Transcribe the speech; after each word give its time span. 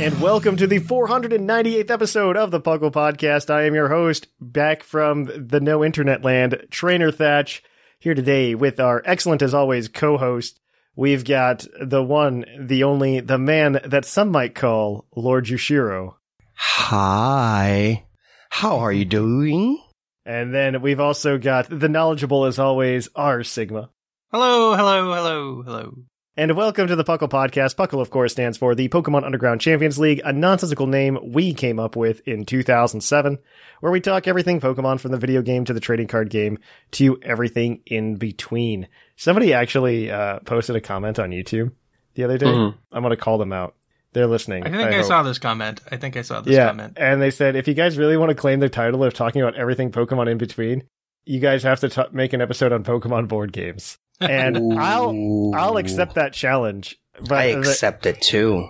And 0.00 0.20
welcome 0.20 0.56
to 0.56 0.66
the 0.66 0.80
498th 0.80 1.88
episode 1.88 2.36
of 2.36 2.50
the 2.50 2.60
Puckle 2.60 2.90
Podcast. 2.90 3.48
I 3.48 3.62
am 3.62 3.76
your 3.76 3.88
host, 3.88 4.26
back 4.40 4.82
from 4.82 5.26
the 5.26 5.60
no 5.60 5.84
internet 5.84 6.24
land, 6.24 6.66
Trainer 6.68 7.12
Thatch, 7.12 7.62
here 8.00 8.14
today 8.14 8.56
with 8.56 8.80
our 8.80 9.02
excellent 9.04 9.40
as 9.40 9.54
always 9.54 9.86
co-host. 9.86 10.58
We've 10.96 11.24
got 11.24 11.64
the 11.80 12.02
one, 12.02 12.44
the 12.58 12.82
only, 12.82 13.20
the 13.20 13.38
man 13.38 13.80
that 13.84 14.04
some 14.04 14.32
might 14.32 14.56
call 14.56 15.06
Lord 15.14 15.46
Yushiro. 15.46 16.16
Hi. 16.54 18.04
How 18.50 18.78
are 18.78 18.92
you 18.92 19.04
doing? 19.04 19.80
And 20.26 20.52
then 20.52 20.82
we've 20.82 21.00
also 21.00 21.38
got 21.38 21.68
the 21.70 21.88
knowledgeable 21.88 22.46
as 22.46 22.58
always, 22.58 23.08
R 23.14 23.44
Sigma. 23.44 23.90
Hello, 24.32 24.74
hello, 24.74 25.14
hello, 25.14 25.62
hello. 25.62 25.94
And 26.36 26.56
welcome 26.56 26.88
to 26.88 26.96
the 26.96 27.04
Puckle 27.04 27.28
Podcast. 27.28 27.76
Puckle, 27.76 28.00
of 28.00 28.10
course, 28.10 28.32
stands 28.32 28.58
for 28.58 28.74
the 28.74 28.88
Pokemon 28.88 29.22
Underground 29.24 29.60
Champions 29.60 30.00
League, 30.00 30.20
a 30.24 30.32
nonsensical 30.32 30.88
name 30.88 31.16
we 31.22 31.54
came 31.54 31.78
up 31.78 31.94
with 31.94 32.26
in 32.26 32.44
2007, 32.44 33.38
where 33.78 33.92
we 33.92 34.00
talk 34.00 34.26
everything 34.26 34.60
Pokemon 34.60 34.98
from 34.98 35.12
the 35.12 35.16
video 35.16 35.42
game 35.42 35.64
to 35.64 35.72
the 35.72 35.78
trading 35.78 36.08
card 36.08 36.30
game 36.30 36.58
to 36.92 37.20
everything 37.22 37.82
in 37.86 38.16
between. 38.16 38.88
Somebody 39.14 39.52
actually 39.52 40.10
uh, 40.10 40.40
posted 40.40 40.74
a 40.74 40.80
comment 40.80 41.20
on 41.20 41.30
YouTube 41.30 41.70
the 42.14 42.24
other 42.24 42.36
day. 42.36 42.46
Mhm. 42.46 42.74
I'm 42.90 43.02
going 43.02 43.10
to 43.10 43.16
call 43.16 43.38
them 43.38 43.52
out. 43.52 43.76
They're 44.12 44.26
listening. 44.26 44.64
I 44.64 44.70
think 44.70 44.82
I, 44.82 44.92
hope. 44.96 45.04
saw 45.04 45.22
this 45.22 45.38
comment. 45.38 45.82
I 45.92 45.98
think 45.98 46.16
I 46.16 46.22
saw 46.22 46.40
this 46.40 46.54
yeah, 46.54 46.66
comment. 46.66 46.94
and 46.96 47.22
they 47.22 47.30
said 47.30 47.54
if 47.54 47.68
you 47.68 47.74
guys 47.74 47.96
really 47.96 48.16
want 48.16 48.30
to 48.30 48.34
claim 48.36 48.58
the 48.58 48.68
title 48.68 49.04
of 49.04 49.14
talking 49.14 49.40
about 49.40 49.54
everything 49.54 49.92
Pokemon 49.92 50.28
in 50.28 50.38
between, 50.38 50.82
you 51.24 51.38
guys 51.38 51.62
have 51.62 51.78
to 51.80 51.88
t- 51.88 52.02
make 52.10 52.32
an 52.32 52.40
episode 52.40 52.72
on 52.72 52.82
Pokemon 52.82 53.28
board 53.28 53.52
games, 53.52 53.98
and 54.20 54.78
I'll 54.78 55.52
I'll 55.54 55.76
accept 55.76 56.14
that 56.14 56.32
challenge. 56.32 56.98
But 57.20 57.32
I 57.32 57.52
the- 57.52 57.60
accept 57.60 58.06
it 58.06 58.20
too. 58.20 58.68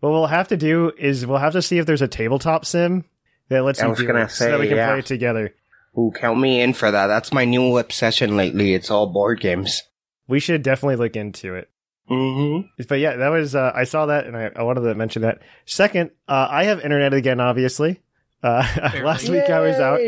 what 0.00 0.10
we'll 0.10 0.26
have 0.26 0.48
to 0.48 0.56
do 0.56 0.92
is 0.98 1.26
we'll 1.26 1.38
have 1.38 1.54
to 1.54 1.62
see 1.62 1.78
if 1.78 1.86
there's 1.86 2.02
a 2.02 2.08
tabletop 2.08 2.64
sim 2.64 3.04
that 3.48 3.64
lets 3.64 3.80
I 3.80 3.84
you 3.84 3.90
was 3.90 3.98
do 3.98 4.06
gonna 4.06 4.24
it 4.24 4.30
so 4.30 4.50
that 4.50 4.60
we 4.60 4.68
can 4.68 4.76
yeah. 4.76 4.90
play 4.90 4.98
it 5.00 5.06
together. 5.06 5.54
Ooh, 5.98 6.12
count 6.14 6.38
me 6.38 6.60
in 6.60 6.72
for 6.72 6.90
that. 6.90 7.08
That's 7.08 7.32
my 7.32 7.44
new 7.44 7.76
obsession 7.78 8.36
lately. 8.36 8.74
It's 8.74 8.90
all 8.90 9.08
board 9.08 9.40
games. 9.40 9.82
We 10.28 10.38
should 10.38 10.62
definitely 10.62 10.96
look 10.96 11.16
into 11.16 11.56
it. 11.56 11.68
Mm-hmm. 12.08 12.82
But 12.88 13.00
yeah, 13.00 13.16
that 13.16 13.28
was 13.28 13.54
uh, 13.54 13.72
I 13.74 13.84
saw 13.84 14.06
that 14.06 14.26
and 14.26 14.36
I, 14.36 14.50
I 14.54 14.62
wanted 14.62 14.82
to 14.82 14.94
mention 14.94 15.22
that. 15.22 15.40
Second, 15.64 16.10
uh, 16.28 16.46
I 16.50 16.64
have 16.64 16.80
internet 16.80 17.12
again. 17.14 17.40
Obviously, 17.40 18.00
uh, 18.42 18.66
last 19.02 19.26
Barely. 19.26 19.40
week 19.40 19.50
I 19.50 19.60
was 19.60 19.76
out. 19.76 20.00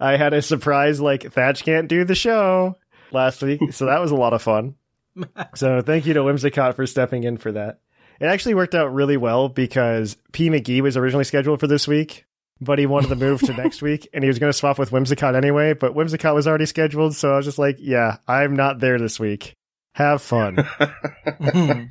I 0.00 0.16
had 0.16 0.34
a 0.34 0.42
surprise 0.42 1.00
like 1.00 1.32
Thatch 1.32 1.64
can't 1.64 1.88
do 1.88 2.04
the 2.04 2.14
show 2.14 2.76
last 3.14 3.42
week, 3.42 3.60
so 3.72 3.86
that 3.86 4.00
was 4.00 4.10
a 4.10 4.16
lot 4.16 4.32
of 4.32 4.42
fun. 4.42 4.76
So 5.54 5.82
thank 5.82 6.06
you 6.06 6.14
to 6.14 6.20
Whimsicott 6.20 6.74
for 6.74 6.86
stepping 6.86 7.24
in 7.24 7.36
for 7.36 7.52
that. 7.52 7.80
It 8.18 8.26
actually 8.26 8.54
worked 8.54 8.74
out 8.74 8.94
really 8.94 9.16
well 9.16 9.48
because 9.48 10.16
P. 10.32 10.48
McGee 10.48 10.80
was 10.80 10.96
originally 10.96 11.24
scheduled 11.24 11.60
for 11.60 11.66
this 11.66 11.86
week, 11.86 12.24
but 12.60 12.78
he 12.78 12.86
wanted 12.86 13.08
to 13.08 13.16
move 13.16 13.40
to 13.42 13.52
next 13.56 13.82
week, 13.82 14.08
and 14.14 14.22
he 14.22 14.28
was 14.28 14.38
going 14.38 14.50
to 14.50 14.56
swap 14.56 14.78
with 14.78 14.90
Whimsicott 14.90 15.34
anyway. 15.34 15.74
But 15.74 15.94
Whimsicott 15.94 16.34
was 16.34 16.46
already 16.46 16.66
scheduled, 16.66 17.14
so 17.14 17.32
I 17.32 17.36
was 17.36 17.46
just 17.46 17.58
like, 17.58 17.76
"Yeah, 17.80 18.18
I'm 18.28 18.54
not 18.56 18.78
there 18.78 18.98
this 18.98 19.18
week. 19.18 19.54
Have 19.94 20.22
fun." 20.22 20.56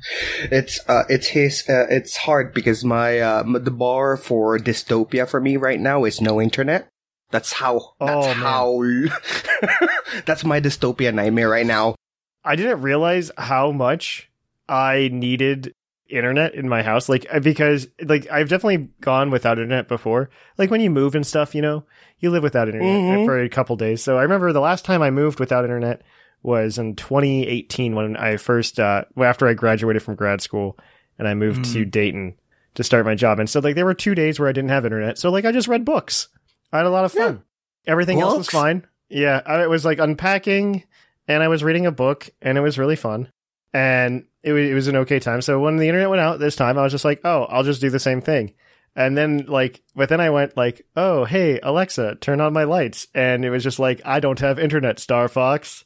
it's 0.50 0.80
uh, 0.88 1.04
it's 1.08 1.28
his. 1.28 1.62
Uh, 1.68 1.86
it's 1.90 2.16
hard 2.16 2.54
because 2.54 2.84
my 2.84 3.18
uh, 3.18 3.42
the 3.60 3.70
bar 3.70 4.16
for 4.16 4.58
dystopia 4.58 5.28
for 5.28 5.40
me 5.40 5.56
right 5.56 5.78
now 5.78 6.04
is 6.04 6.20
no 6.20 6.40
internet. 6.40 6.88
That's 7.32 7.52
how. 7.52 7.94
That's 7.98 8.26
Oh, 8.28 8.32
how. 8.32 8.82
that's 10.26 10.44
my 10.44 10.60
dystopia 10.60 11.12
nightmare 11.12 11.48
right 11.48 11.66
now. 11.66 11.96
I 12.44 12.54
didn't 12.56 12.82
realize 12.82 13.30
how 13.36 13.72
much 13.72 14.30
I 14.68 15.08
needed 15.12 15.74
internet 16.08 16.54
in 16.54 16.68
my 16.68 16.82
house 16.82 17.08
like 17.08 17.24
uh, 17.32 17.40
because 17.40 17.86
like 18.04 18.30
I've 18.30 18.50
definitely 18.50 18.90
gone 19.00 19.30
without 19.30 19.56
internet 19.58 19.88
before 19.88 20.28
like 20.58 20.70
when 20.70 20.82
you 20.82 20.90
move 20.90 21.14
and 21.14 21.26
stuff 21.26 21.54
you 21.54 21.62
know 21.62 21.84
you 22.18 22.28
live 22.30 22.42
without 22.42 22.68
internet 22.68 23.00
Mhm. 23.00 23.24
for 23.24 23.40
a 23.40 23.48
couple 23.48 23.76
days 23.76 24.02
so 24.02 24.18
I 24.18 24.22
remember 24.22 24.52
the 24.52 24.60
last 24.60 24.84
time 24.84 25.00
I 25.00 25.08
moved 25.10 25.40
without 25.40 25.64
internet 25.64 26.02
was 26.42 26.76
in 26.76 26.96
2018 26.96 27.94
when 27.94 28.14
I 28.18 28.36
first 28.36 28.78
uh 28.78 29.04
after 29.16 29.46
I 29.48 29.54
graduated 29.54 30.02
from 30.02 30.14
grad 30.16 30.42
school 30.42 30.78
and 31.18 31.26
I 31.26 31.32
moved 31.32 31.64
to 31.72 31.86
Dayton 31.86 32.34
to 32.74 32.84
start 32.84 33.06
my 33.06 33.14
job 33.14 33.38
and 33.38 33.48
so 33.48 33.60
like 33.60 33.74
there 33.74 33.86
were 33.86 33.94
2 33.94 34.14
days 34.14 34.38
where 34.38 34.50
I 34.50 34.52
didn't 34.52 34.68
have 34.70 34.84
internet 34.84 35.16
so 35.16 35.30
like 35.30 35.46
I 35.46 35.52
just 35.52 35.68
read 35.68 35.86
books 35.86 36.28
I 36.72 36.78
had 36.78 36.86
a 36.86 36.90
lot 36.90 37.04
of 37.04 37.12
fun 37.12 37.42
everything 37.86 38.20
else 38.20 38.38
was 38.38 38.48
fine 38.48 38.86
yeah 39.08 39.40
I, 39.44 39.62
it 39.62 39.70
was 39.70 39.84
like 39.84 39.98
unpacking 39.98 40.84
and 41.28 41.42
I 41.42 41.48
was 41.48 41.62
reading 41.64 41.86
a 41.86 41.92
book, 41.92 42.30
and 42.40 42.58
it 42.58 42.62
was 42.62 42.78
really 42.78 42.96
fun, 42.96 43.30
and 43.72 44.24
it 44.42 44.52
was, 44.52 44.68
it 44.68 44.74
was 44.74 44.88
an 44.88 44.96
okay 44.96 45.18
time. 45.18 45.40
So 45.42 45.60
when 45.60 45.76
the 45.76 45.88
internet 45.88 46.10
went 46.10 46.20
out 46.20 46.38
this 46.38 46.56
time, 46.56 46.78
I 46.78 46.82
was 46.82 46.92
just 46.92 47.04
like, 47.04 47.20
oh, 47.24 47.44
I'll 47.44 47.62
just 47.62 47.80
do 47.80 47.90
the 47.90 48.00
same 48.00 48.20
thing. 48.20 48.54
And 48.94 49.16
then 49.16 49.46
like, 49.46 49.82
but 49.94 50.08
then 50.08 50.20
I 50.20 50.30
went 50.30 50.56
like, 50.56 50.84
oh, 50.96 51.24
hey 51.24 51.58
Alexa, 51.62 52.16
turn 52.16 52.40
on 52.40 52.52
my 52.52 52.64
lights, 52.64 53.06
and 53.14 53.44
it 53.44 53.50
was 53.50 53.62
just 53.62 53.78
like, 53.78 54.00
I 54.04 54.20
don't 54.20 54.40
have 54.40 54.58
internet, 54.58 54.98
Star 54.98 55.28
Fox. 55.28 55.84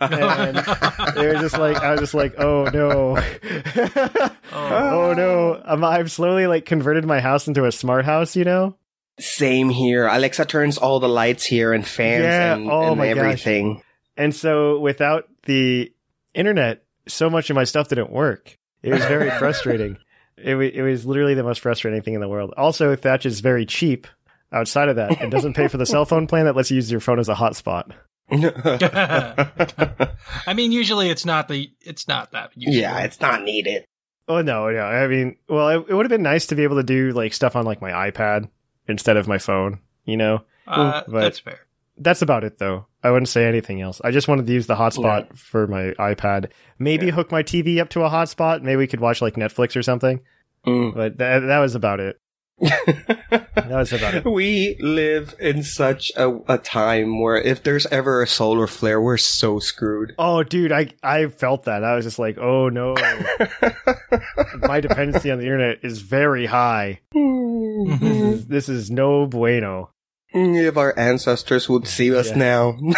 And 0.00 0.56
it 0.56 1.32
was 1.34 1.40
just 1.40 1.58
like, 1.58 1.76
I 1.76 1.90
was 1.90 2.00
just 2.00 2.14
like, 2.14 2.38
oh 2.38 2.64
no, 2.72 3.16
oh 4.52 5.14
no, 5.14 5.60
um, 5.64 5.84
I've 5.84 6.10
slowly 6.10 6.46
like 6.46 6.64
converted 6.64 7.04
my 7.04 7.20
house 7.20 7.48
into 7.48 7.64
a 7.66 7.72
smart 7.72 8.04
house, 8.04 8.36
you 8.36 8.44
know. 8.44 8.76
Same 9.20 9.68
here. 9.68 10.06
Alexa 10.06 10.44
turns 10.44 10.78
all 10.78 11.00
the 11.00 11.08
lights 11.08 11.44
here 11.44 11.72
and 11.72 11.86
fans 11.86 12.22
Yeah, 12.24 12.54
and, 12.54 12.70
oh 12.70 12.88
and 12.90 12.98
my 12.98 13.08
gosh. 13.08 13.16
everything. 13.18 13.82
And 14.16 14.34
so 14.34 14.78
without 14.80 15.28
the 15.44 15.92
internet, 16.34 16.84
so 17.06 17.30
much 17.30 17.50
of 17.50 17.56
my 17.56 17.64
stuff 17.64 17.88
didn't 17.88 18.10
work. 18.10 18.56
It 18.82 18.92
was 18.92 19.04
very 19.04 19.30
frustrating. 19.38 19.98
It, 20.36 20.54
wa- 20.54 20.70
it 20.72 20.82
was 20.82 21.04
literally 21.04 21.34
the 21.34 21.42
most 21.42 21.60
frustrating 21.60 22.02
thing 22.02 22.14
in 22.14 22.20
the 22.20 22.28
world. 22.28 22.54
Also, 22.56 22.94
Thatch 22.94 23.26
is 23.26 23.40
very 23.40 23.66
cheap 23.66 24.06
outside 24.52 24.88
of 24.88 24.96
that 24.96 25.20
and 25.20 25.30
doesn't 25.32 25.54
pay 25.54 25.68
for 25.68 25.76
the 25.78 25.86
cell 25.86 26.04
phone 26.04 26.26
plan 26.26 26.44
that 26.46 26.56
lets 26.56 26.70
you 26.70 26.76
use 26.76 26.90
your 26.90 27.00
phone 27.00 27.18
as 27.18 27.28
a 27.28 27.34
hotspot. 27.34 27.92
I 28.30 30.12
mean, 30.54 30.70
usually 30.72 31.10
it's 31.10 31.24
not 31.24 31.48
the 31.48 31.70
it's 31.80 32.06
not 32.08 32.32
that. 32.32 32.50
Usually. 32.54 32.82
yeah, 32.82 33.00
it's 33.00 33.20
not 33.20 33.42
needed. 33.42 33.84
Oh, 34.28 34.42
no, 34.42 34.68
no. 34.70 34.80
I 34.80 35.06
mean, 35.06 35.36
well, 35.48 35.68
it, 35.70 35.86
it 35.88 35.94
would 35.94 36.04
have 36.04 36.10
been 36.10 36.22
nice 36.22 36.46
to 36.48 36.54
be 36.54 36.64
able 36.64 36.76
to 36.76 36.82
do 36.82 37.12
like 37.12 37.32
stuff 37.32 37.56
on 37.56 37.64
like 37.64 37.80
my 37.80 38.10
iPad 38.10 38.50
instead 38.88 39.16
of 39.16 39.28
my 39.28 39.38
phone, 39.38 39.80
you 40.04 40.16
know? 40.16 40.42
uh, 40.66 41.02
but- 41.06 41.20
that's 41.20 41.38
fair. 41.38 41.60
That's 42.00 42.22
about 42.22 42.44
it, 42.44 42.58
though. 42.58 42.86
I 43.02 43.10
wouldn't 43.10 43.28
say 43.28 43.44
anything 43.46 43.80
else. 43.80 44.00
I 44.04 44.12
just 44.12 44.28
wanted 44.28 44.46
to 44.46 44.52
use 44.52 44.68
the 44.68 44.76
hotspot 44.76 45.36
for 45.36 45.66
my 45.66 45.94
iPad. 45.98 46.50
Maybe 46.78 47.06
Yeah. 47.06 47.12
hook 47.12 47.32
my 47.32 47.42
TV 47.42 47.80
up 47.80 47.88
to 47.90 48.02
a 48.04 48.08
hotspot. 48.08 48.62
Maybe 48.62 48.76
we 48.76 48.86
could 48.86 49.00
watch 49.00 49.20
like 49.20 49.34
Netflix 49.34 49.74
or 49.74 49.82
something. 49.82 50.20
Mm. 50.64 50.94
But 50.94 51.18
that, 51.18 51.40
that 51.40 51.58
was 51.58 51.74
about 51.74 51.98
it. 51.98 52.20
That 52.60 53.66
was 53.70 53.92
about 53.92 54.14
it. 54.14 54.24
we 54.24 54.76
live 54.80 55.34
in 55.38 55.62
such 55.62 56.10
a, 56.16 56.30
a 56.48 56.58
time 56.58 57.20
where 57.20 57.36
if 57.36 57.62
there's 57.62 57.86
ever 57.86 58.22
a 58.22 58.26
solar 58.26 58.66
flare, 58.66 59.00
we're 59.00 59.16
so 59.18 59.58
screwed. 59.58 60.14
Oh, 60.18 60.42
dude, 60.42 60.72
I 60.72 60.88
I 61.02 61.26
felt 61.26 61.64
that. 61.64 61.84
I 61.84 61.94
was 61.94 62.04
just 62.04 62.18
like, 62.18 62.38
oh 62.38 62.68
no, 62.68 62.94
my 64.62 64.80
dependency 64.80 65.30
on 65.30 65.38
the 65.38 65.44
internet 65.44 65.78
is 65.82 66.00
very 66.00 66.46
high. 66.46 67.00
This 67.12 68.02
is, 68.02 68.46
this 68.46 68.68
is 68.68 68.90
no 68.90 69.26
bueno. 69.26 69.90
if 70.32 70.76
our 70.76 70.98
ancestors 70.98 71.68
would 71.68 71.86
see 71.86 72.14
us 72.14 72.28
Yeah. 72.30 72.36
now. 72.38 72.78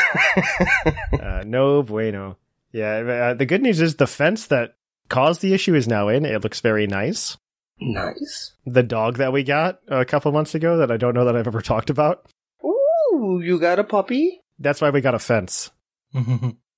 Uh, 1.21 1.43
no 1.47 1.83
bueno. 1.83 2.37
Yeah, 2.73 2.99
uh, 3.31 3.35
the 3.35 3.47
good 3.47 3.63
news 3.63 3.81
is 3.81 3.97
the 3.97 4.07
fence 4.07 4.47
that 4.47 4.75
caused 5.09 5.43
the 5.43 5.53
issue 5.55 5.75
is 5.75 5.87
now 5.89 6.09
in. 6.09 6.25
It 6.25 6.43
looks 6.43 6.61
very 6.61 6.87
nice. 6.87 7.37
Nice. 7.81 8.53
The 8.67 8.83
dog 8.83 9.17
that 9.19 9.33
we 9.33 9.43
got 9.43 9.81
a 9.89 10.05
couple 10.05 10.31
months 10.33 10.55
ago 10.55 10.77
that 10.79 10.91
I 10.91 10.97
don't 10.97 11.15
know 11.15 11.25
that 11.25 11.37
I've 11.37 11.47
ever 11.47 11.61
talked 11.63 11.91
about. 11.91 12.27
Ooh, 12.65 13.41
you 13.43 13.59
got 13.59 13.79
a 13.79 13.85
puppy? 13.85 14.41
That's 14.59 14.81
why 14.81 14.91
we 14.91 15.01
got 15.01 15.15
a 15.15 15.19
fence. 15.19 15.71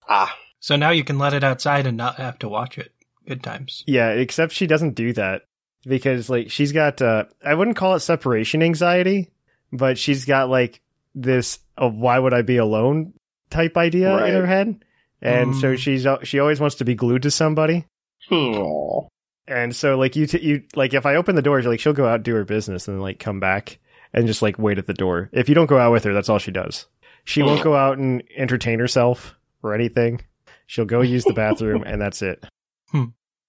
Ah, 0.08 0.36
so 0.58 0.74
now 0.74 0.90
you 0.90 1.04
can 1.04 1.16
let 1.16 1.32
it 1.32 1.44
outside 1.44 1.86
and 1.86 1.96
not 1.96 2.16
have 2.16 2.36
to 2.40 2.48
watch 2.48 2.76
it. 2.76 2.92
Good 3.26 3.40
times. 3.42 3.84
Yeah, 3.86 4.10
except 4.10 4.52
she 4.52 4.66
doesn't 4.66 4.94
do 4.96 5.12
that 5.12 5.42
because 5.86 6.28
like 6.28 6.50
she's 6.50 6.72
got 6.72 7.00
uh 7.00 7.24
I 7.44 7.54
wouldn't 7.54 7.76
call 7.76 7.94
it 7.94 8.00
separation 8.00 8.64
anxiety, 8.64 9.30
but 9.72 9.96
she's 9.96 10.24
got 10.24 10.50
like 10.50 10.80
this 11.14 11.60
uh, 11.78 11.88
why 11.88 12.18
would 12.18 12.34
I 12.34 12.42
be 12.42 12.56
alone 12.56 13.14
type 13.48 13.76
idea 13.76 14.12
Right. 14.14 14.30
in 14.30 14.34
her 14.34 14.46
head. 14.46 14.84
And 15.22 15.54
so 15.54 15.74
Mm. 15.74 15.78
she's 15.78 16.04
uh, 16.04 16.18
she 16.24 16.40
always 16.40 16.58
wants 16.58 16.76
to 16.76 16.84
be 16.84 16.96
glued 16.96 17.22
to 17.22 17.30
somebody. 17.30 17.86
Aw. 18.32 19.06
And 19.52 19.76
so 19.76 19.98
like 19.98 20.16
you 20.16 20.26
t- 20.26 20.40
you 20.40 20.62
like 20.74 20.94
if 20.94 21.04
I 21.04 21.16
open 21.16 21.36
the 21.36 21.42
door, 21.42 21.60
like 21.62 21.78
she'll 21.78 21.92
go 21.92 22.08
out 22.08 22.22
do 22.22 22.34
her 22.34 22.44
business 22.44 22.88
and 22.88 22.96
then 22.96 23.02
like 23.02 23.18
come 23.18 23.38
back 23.38 23.78
and 24.14 24.26
just 24.26 24.40
like 24.40 24.58
wait 24.58 24.78
at 24.78 24.86
the 24.86 24.94
door. 24.94 25.28
If 25.32 25.48
you 25.48 25.54
don't 25.54 25.66
go 25.66 25.78
out 25.78 25.92
with 25.92 26.04
her, 26.04 26.14
that's 26.14 26.28
all 26.30 26.38
she 26.38 26.50
does. 26.50 26.86
She 27.24 27.42
won't 27.42 27.62
go 27.62 27.76
out 27.76 27.98
and 27.98 28.22
entertain 28.34 28.78
herself 28.78 29.34
or 29.62 29.74
anything. 29.74 30.22
She'll 30.66 30.86
go 30.86 31.02
use 31.02 31.24
the 31.24 31.34
bathroom 31.34 31.82
and 31.86 32.00
that's 32.00 32.22
it. 32.22 32.44
Hmm. 32.90 33.04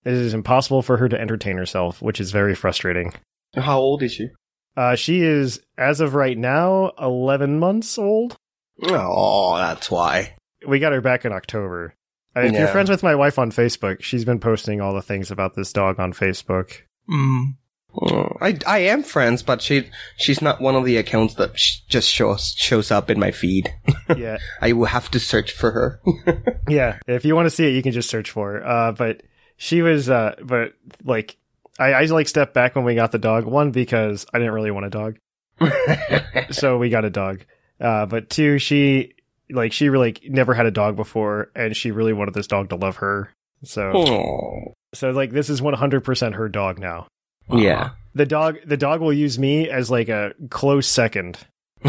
It 0.05 0.13
is 0.13 0.33
impossible 0.33 0.81
for 0.83 0.95
her 0.95 1.09
to 1.09 1.19
entertain 1.19 1.57
herself, 1.57 2.01
which 2.01 2.21
is 2.21 2.31
very 2.31 2.55
frustrating. 2.55 3.13
How 3.53 3.77
old 3.77 4.01
is 4.01 4.13
she? 4.13 4.29
Uh, 4.77 4.95
she 4.95 5.19
is, 5.21 5.59
as 5.77 6.00
of 6.00 6.15
right 6.15 6.38
now, 6.38 6.94
11 6.97 7.59
months 7.59 7.97
old. 7.97 8.38
Oh, 8.83 9.57
that's 9.57 9.91
why. 9.91 10.35
We 10.65 10.79
got 10.79 10.94
her 10.94 11.01
back 11.01 11.25
in 11.25 11.33
October. 11.33 11.94
If 12.35 12.53
you're 12.53 12.68
friends 12.68 12.89
with 12.89 13.03
my 13.03 13.15
wife 13.15 13.38
on 13.38 13.51
Facebook, 13.51 14.01
she's 14.01 14.25
been 14.25 14.39
posting 14.39 14.81
all 14.81 14.94
the 14.94 15.01
things 15.01 15.30
about 15.30 15.56
this 15.56 15.71
dog 15.71 16.00
on 16.00 16.13
Facebook. 16.13 16.81
Mm. 17.09 17.56
Oh, 18.01 18.35
I 18.41 18.57
I 18.65 18.80
am 18.80 19.03
friends, 19.03 19.44
but 19.44 19.62
she 19.62 19.88
she's 20.18 20.41
not 20.41 20.59
one 20.59 20.75
of 20.75 20.83
the 20.83 20.97
accounts 20.97 21.35
that 21.35 21.59
sh- 21.59 21.81
just 21.88 22.09
shows 22.09 22.56
shows 22.57 22.89
up 22.89 23.12
in 23.12 23.19
my 23.19 23.30
feed. 23.31 23.71
yeah. 24.18 24.39
I 24.62 24.74
will 24.74 24.85
have 24.85 25.12
to 25.12 25.19
search 25.19 25.51
for 25.51 25.71
her. 25.71 26.01
Yeah. 26.69 27.00
If 27.07 27.25
you 27.25 27.35
want 27.35 27.47
to 27.47 27.50
see 27.50 27.68
it, 27.68 27.75
you 27.75 27.83
can 27.83 27.91
just 27.91 28.09
search 28.09 28.31
for 28.31 28.53
her. 28.53 28.65
Uh, 28.65 28.91
but 28.94 29.21
she 29.57 29.81
was, 29.81 30.09
uh, 30.09 30.36
but 30.41 30.74
like, 31.03 31.36
I, 31.77 31.91
I 31.91 32.06
like 32.06 32.29
stepped 32.29 32.53
back 32.53 32.75
when 32.75 32.86
we 32.86 32.95
got 32.95 33.12
the 33.12 33.19
dog. 33.19 33.45
One, 33.45 33.71
because 33.71 34.25
I 34.33 34.39
didn't 34.39 34.53
really 34.53 34.71
want 34.71 34.86
a 34.86 34.89
dog. 34.89 35.18
so 36.51 36.77
we 36.77 36.89
got 36.89 37.03
a 37.03 37.09
dog. 37.09 37.44
Uh, 37.81 38.06
but 38.06 38.29
two, 38.29 38.59
she, 38.59 39.13
like, 39.53 39.71
she 39.73 39.89
really 39.89 40.15
never 40.27 40.53
had 40.53 40.65
a 40.65 40.71
dog 40.71 40.95
before 40.95 41.50
and 41.55 41.75
she 41.75 41.91
really 41.91 42.13
wanted 42.13 42.33
this 42.33 42.47
dog 42.47 42.69
to 42.69 42.75
love 42.75 42.97
her. 42.97 43.31
So, 43.63 43.91
oh, 43.94 44.73
so 44.94 45.11
like, 45.11 45.31
this 45.31 45.50
is 45.50 45.61
100% 45.61 46.33
her 46.35 46.50
dog 46.50 46.79
now. 46.79 47.07
yeah. 47.50 47.91
The 48.15 48.25
dog, 48.27 48.57
the 48.65 48.77
dog 48.77 49.01
will 49.01 49.13
use 49.13 49.39
me 49.39 49.69
as 49.69 49.89
like 49.89 50.07
a 50.09 50.33
close 50.50 50.88
second. 50.88 51.38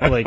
Like, 0.00 0.26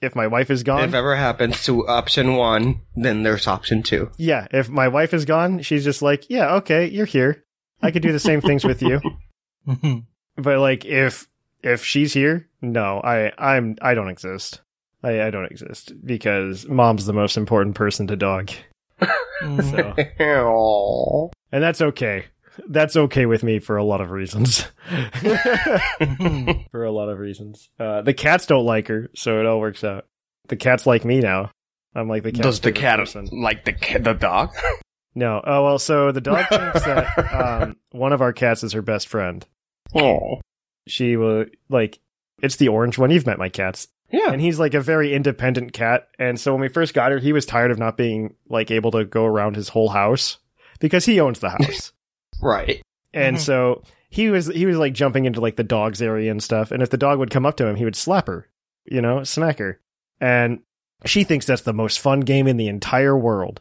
if 0.00 0.14
my 0.14 0.26
wife 0.28 0.50
is 0.50 0.62
gone, 0.62 0.84
if 0.84 0.94
ever 0.94 1.16
happens 1.16 1.64
to 1.64 1.86
option 1.88 2.36
one, 2.36 2.80
then 2.94 3.22
there's 3.24 3.46
option 3.46 3.82
two. 3.82 4.10
Yeah, 4.16 4.46
if 4.52 4.68
my 4.68 4.88
wife 4.88 5.12
is 5.12 5.24
gone, 5.24 5.60
she's 5.62 5.84
just 5.84 6.02
like, 6.02 6.30
yeah, 6.30 6.54
okay, 6.56 6.86
you're 6.88 7.04
here. 7.06 7.44
I 7.82 7.90
could 7.90 8.02
do 8.02 8.12
the 8.12 8.20
same 8.20 8.40
things 8.40 8.64
with 8.64 8.80
you. 8.82 9.00
Mhm. 9.66 10.04
But 10.36 10.60
like 10.60 10.84
if 10.84 11.26
if 11.64 11.84
she's 11.84 12.12
here, 12.14 12.48
no, 12.62 13.00
I 13.02 13.32
I'm 13.36 13.76
I 13.82 13.94
don't 13.94 14.08
exist. 14.08 14.60
I 15.02 15.22
I 15.22 15.30
don't 15.30 15.50
exist 15.50 15.92
because 16.04 16.66
mom's 16.68 17.06
the 17.06 17.12
most 17.12 17.36
important 17.36 17.74
person 17.76 18.06
to 18.08 18.16
dog. 18.16 18.50
Mhm. 19.42 19.70
So, 19.70 21.30
and 21.52 21.62
that's 21.62 21.80
okay. 21.80 22.24
That's 22.68 22.96
okay 22.96 23.26
with 23.26 23.44
me 23.44 23.60
for 23.60 23.76
a 23.76 23.84
lot 23.84 24.00
of 24.00 24.10
reasons. 24.10 24.66
for 26.70 26.84
a 26.84 26.90
lot 26.92 27.08
of 27.08 27.18
reasons. 27.18 27.68
Uh 27.78 28.02
the 28.02 28.14
cats 28.14 28.46
don't 28.46 28.64
like 28.66 28.88
her, 28.88 29.10
so 29.14 29.40
it 29.40 29.46
all 29.46 29.60
works 29.60 29.84
out. 29.84 30.06
The 30.48 30.56
cats 30.56 30.86
like 30.86 31.04
me 31.04 31.20
now. 31.20 31.50
I'm 31.94 32.08
like 32.08 32.22
the 32.22 32.32
cat's 32.32 32.42
Does 32.42 32.60
the 32.60 32.68
favorite 32.68 32.80
cat 32.80 32.98
person. 32.98 33.28
like 33.32 33.64
the 33.64 33.72
ca- 33.72 33.98
the 33.98 34.14
dog? 34.14 34.50
No. 35.14 35.40
Oh 35.44 35.64
well, 35.64 35.78
so 35.80 36.12
the 36.12 36.20
dog 36.20 36.46
thinks 36.48 36.84
that 36.84 37.32
um, 37.34 37.76
one 37.90 38.12
of 38.12 38.20
our 38.20 38.32
cats 38.32 38.62
is 38.62 38.72
her 38.74 38.82
best 38.82 39.08
friend. 39.08 39.44
Oh, 39.92 40.40
She 40.86 41.16
will 41.16 41.46
like 41.68 41.98
it's 42.40 42.54
the 42.56 42.68
orange 42.68 42.98
one. 42.98 43.10
You've 43.10 43.26
met 43.26 43.38
my 43.38 43.48
cats, 43.48 43.88
yeah. 44.10 44.30
and 44.32 44.40
he's 44.40 44.58
like 44.58 44.74
a 44.74 44.80
very 44.80 45.14
independent 45.14 45.72
cat. 45.72 46.08
And 46.18 46.38
so 46.40 46.52
when 46.52 46.60
we 46.60 46.68
first 46.68 46.94
got 46.94 47.12
her, 47.12 47.18
he 47.18 47.32
was 47.32 47.46
tired 47.46 47.70
of 47.70 47.78
not 47.78 47.96
being 47.96 48.34
like 48.48 48.70
able 48.70 48.90
to 48.92 49.04
go 49.04 49.24
around 49.24 49.56
his 49.56 49.68
whole 49.70 49.88
house 49.90 50.38
because 50.80 51.04
he 51.04 51.20
owns 51.20 51.40
the 51.40 51.50
house. 51.50 51.92
right. 52.42 52.80
and 53.12 53.36
Mhm. 53.36 53.40
so 53.40 53.82
he 54.10 54.30
was 54.30 54.46
he 54.46 54.64
was 54.66 54.76
like 54.78 54.92
jumping 54.94 55.24
into 55.26 55.40
like 55.40 55.56
the 55.56 55.64
dog's 55.64 56.00
area 56.02 56.30
and 56.30 56.42
stuff. 56.42 56.70
And 56.70 56.82
if 56.82 56.90
the 56.90 56.96
dog 56.96 57.18
would 57.18 57.30
come 57.30 57.44
up 57.46 57.56
to 57.58 57.66
him, 57.66 57.76
he 57.76 57.84
would 57.84 57.96
slap 57.96 58.26
her, 58.26 58.48
you 58.86 59.00
know, 59.02 59.22
smack 59.24 59.58
her. 59.58 59.80
And 60.20 60.60
she 61.04 61.24
thinks 61.24 61.46
that's 61.46 61.62
the 61.62 61.72
most 61.72 62.00
fun 62.00 62.20
game 62.20 62.46
in 62.48 62.56
the 62.56 62.68
entire 62.68 63.16
world. 63.16 63.60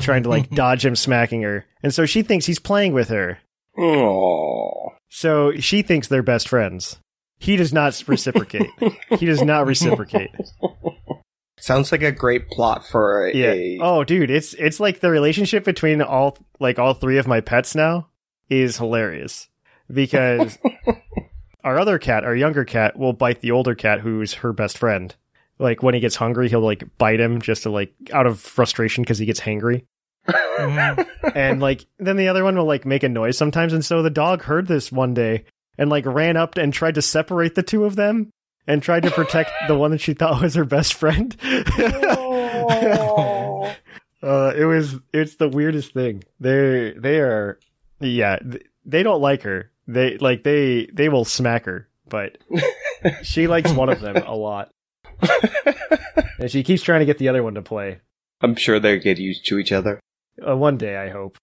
trying 0.00 0.22
to 0.22 0.28
like 0.28 0.48
dodge 0.54 0.84
him 0.84 0.94
smacking 0.96 1.42
her. 1.42 1.66
And 1.82 1.92
so 1.92 2.06
she 2.06 2.22
thinks 2.22 2.46
he's 2.46 2.58
playing 2.60 2.92
with 2.92 3.08
her. 3.08 3.38
Oh. 3.76 4.90
So 5.08 5.52
she 5.58 5.82
thinks 5.82 6.08
they're 6.08 6.22
best 6.22 6.48
friends. 6.48 6.98
He 7.38 7.56
does 7.56 7.72
not 7.72 8.02
reciprocate. 8.06 8.70
he 9.18 9.26
does 9.26 9.42
not 9.42 9.66
reciprocate. 9.66 10.30
Sounds 11.58 11.90
like 11.90 12.02
a 12.02 12.12
great 12.12 12.48
plot 12.50 12.86
for 12.86 13.26
a. 13.26 13.34
Yeah. 13.34 13.52
a- 13.52 13.78
Oh, 13.80 14.04
dude, 14.04 14.30
it's 14.30 14.54
it's 14.54 14.78
like 14.80 15.00
the 15.00 15.10
relationship 15.10 15.64
between 15.64 16.02
all 16.02 16.38
like 16.60 16.78
all 16.78 16.94
three 16.94 17.18
of 17.18 17.26
my 17.26 17.40
pets 17.40 17.74
now 17.74 18.08
is 18.50 18.76
hilarious 18.76 19.48
because 19.92 20.58
our 21.64 21.78
other 21.78 21.98
cat, 21.98 22.24
our 22.24 22.36
younger 22.36 22.64
cat, 22.64 22.98
will 22.98 23.12
bite 23.12 23.40
the 23.40 23.50
older 23.50 23.74
cat 23.74 24.00
who's 24.00 24.34
her 24.34 24.52
best 24.52 24.78
friend. 24.78 25.14
Like 25.58 25.82
when 25.82 25.94
he 25.94 26.00
gets 26.00 26.16
hungry, 26.16 26.48
he'll 26.50 26.60
like 26.60 26.84
bite 26.98 27.20
him 27.20 27.40
just 27.40 27.62
to 27.64 27.70
like 27.70 27.94
out 28.12 28.26
of 28.26 28.38
frustration 28.40 29.02
because 29.02 29.18
he 29.18 29.26
gets 29.26 29.40
hangry. 29.40 29.84
And 31.34 31.60
like 31.60 31.86
then 31.98 32.16
the 32.16 32.28
other 32.28 32.42
one 32.44 32.56
will 32.56 32.64
like 32.64 32.84
make 32.86 33.02
a 33.02 33.08
noise 33.08 33.36
sometimes 33.38 33.72
and 33.72 33.84
so 33.84 34.02
the 34.02 34.10
dog 34.10 34.42
heard 34.42 34.66
this 34.66 34.90
one 34.90 35.12
day 35.14 35.44
and 35.78 35.90
like 35.90 36.06
ran 36.06 36.36
up 36.36 36.56
and 36.56 36.72
tried 36.72 36.94
to 36.96 37.02
separate 37.02 37.54
the 37.54 37.62
two 37.62 37.84
of 37.84 37.96
them 37.96 38.30
and 38.66 38.82
tried 38.82 39.02
to 39.04 39.10
protect 39.10 39.50
the 39.68 39.76
one 39.76 39.90
that 39.92 40.00
she 40.00 40.14
thought 40.14 40.42
was 40.42 40.54
her 40.54 40.64
best 40.64 40.94
friend. 40.94 41.36
Uh 44.22 44.52
it 44.56 44.64
was 44.64 44.96
it's 45.12 45.36
the 45.36 45.48
weirdest 45.48 45.92
thing. 45.92 46.24
They 46.40 46.94
they 46.96 47.20
are 47.20 47.58
yeah 48.00 48.38
they 48.84 49.02
don't 49.02 49.20
like 49.20 49.42
her. 49.42 49.70
They 49.86 50.16
like 50.18 50.42
they 50.42 50.86
they 50.92 51.08
will 51.08 51.24
smack 51.24 51.66
her 51.66 51.86
but 52.08 52.38
she 53.22 53.46
likes 53.46 53.70
one 53.72 53.88
of 53.88 54.00
them 54.00 54.16
a 54.16 54.34
lot. 54.34 54.70
And 56.38 56.50
she 56.50 56.62
keeps 56.62 56.82
trying 56.82 57.00
to 57.00 57.06
get 57.06 57.16
the 57.16 57.28
other 57.30 57.42
one 57.42 57.54
to 57.54 57.62
play. 57.62 58.00
I'm 58.42 58.56
sure 58.56 58.78
they 58.78 58.98
get 58.98 59.16
used 59.18 59.46
to 59.46 59.58
each 59.58 59.72
other. 59.72 60.00
uh, 60.46 60.54
one 60.54 60.76
day, 60.76 60.94
I 60.96 61.08
hope. 61.08 61.38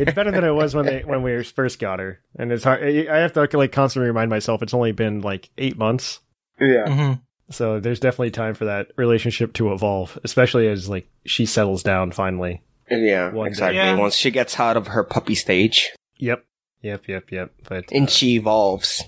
It's 0.00 0.14
better 0.14 0.30
than 0.30 0.44
it 0.44 0.52
was 0.52 0.74
when 0.74 0.86
they 0.86 1.00
when 1.04 1.22
we 1.22 1.42
first 1.44 1.78
got 1.78 1.98
her, 1.98 2.20
and 2.36 2.50
it's 2.52 2.64
hard. 2.64 2.82
I 2.82 3.18
have 3.18 3.32
to 3.34 3.58
like 3.58 3.72
constantly 3.72 4.08
remind 4.08 4.30
myself 4.30 4.62
it's 4.62 4.74
only 4.74 4.92
been 4.92 5.20
like 5.20 5.50
eight 5.58 5.76
months, 5.78 6.20
Yeah. 6.60 6.86
Mhm. 6.86 7.20
so 7.50 7.80
there's 7.80 8.00
definitely 8.00 8.30
time 8.30 8.54
for 8.54 8.64
that 8.66 8.88
relationship 8.96 9.52
to 9.54 9.72
evolve, 9.72 10.18
especially 10.24 10.68
as 10.68 10.88
like 10.88 11.08
she 11.26 11.46
settles 11.46 11.82
down 11.82 12.12
finally. 12.12 12.62
Yeah, 12.90 13.30
One 13.32 13.46
exactly. 13.46 13.76
Yeah. 13.76 13.94
Once 13.96 14.16
she 14.16 14.30
gets 14.32 14.58
out 14.58 14.76
of 14.76 14.88
her 14.88 15.04
puppy 15.04 15.34
stage 15.36 15.90
Yep, 16.18 16.44
yep, 16.82 17.06
yep, 17.08 17.30
yep. 17.30 17.52
But 17.68 17.84
and 17.92 18.10
she 18.10 18.34
evolves. 18.34 19.02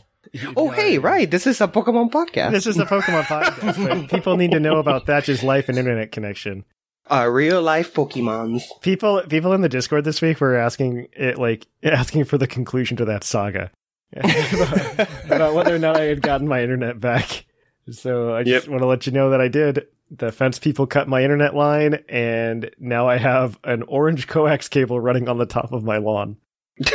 Oh, 0.56 0.70
hey, 0.70 0.96
right. 0.98 1.30
This 1.30 1.46
is 1.46 1.60
a 1.60 1.68
Pokemon 1.68 2.10
podcast. 2.10 2.52
this 2.52 2.66
is 2.66 2.78
a 2.78 2.86
Pokemon 2.86 3.22
podcast, 3.24 4.08
people 4.08 4.36
need 4.38 4.52
to 4.52 4.60
know 4.60 4.78
about 4.78 5.04
Thatch's 5.04 5.42
life 5.42 5.68
and 5.68 5.76
internet 5.76 6.10
connection. 6.12 6.64
Uh, 7.10 7.26
real 7.28 7.60
life 7.62 7.92
Pokemons. 7.94 8.62
People, 8.80 9.22
people 9.28 9.52
in 9.52 9.60
the 9.60 9.68
Discord 9.68 10.04
this 10.04 10.20
week 10.22 10.40
were 10.40 10.56
asking 10.56 11.08
it 11.12 11.38
like 11.38 11.66
asking 11.82 12.24
for 12.24 12.38
the 12.38 12.46
conclusion 12.46 12.96
to 12.98 13.04
that 13.06 13.24
saga 13.24 13.70
about, 14.16 15.08
about 15.24 15.54
whether 15.54 15.74
or 15.74 15.78
not 15.78 15.96
I 15.96 16.04
had 16.04 16.22
gotten 16.22 16.46
my 16.48 16.62
internet 16.62 17.00
back. 17.00 17.44
So 17.90 18.34
I 18.34 18.42
just 18.44 18.66
Yep. 18.66 18.70
want 18.70 18.82
to 18.82 18.86
let 18.86 19.06
you 19.06 19.12
know 19.12 19.30
that 19.30 19.40
I 19.40 19.48
did. 19.48 19.86
The 20.10 20.30
fence 20.30 20.58
people 20.58 20.86
cut 20.86 21.08
my 21.08 21.22
internet 21.24 21.54
line, 21.54 22.04
and 22.08 22.70
now 22.78 23.08
I 23.08 23.16
have 23.16 23.58
an 23.64 23.82
orange 23.84 24.28
coax 24.28 24.68
cable 24.68 25.00
running 25.00 25.26
on 25.28 25.38
the 25.38 25.46
top 25.46 25.72
of 25.72 25.82
my 25.84 25.96
lawn. 25.96 26.36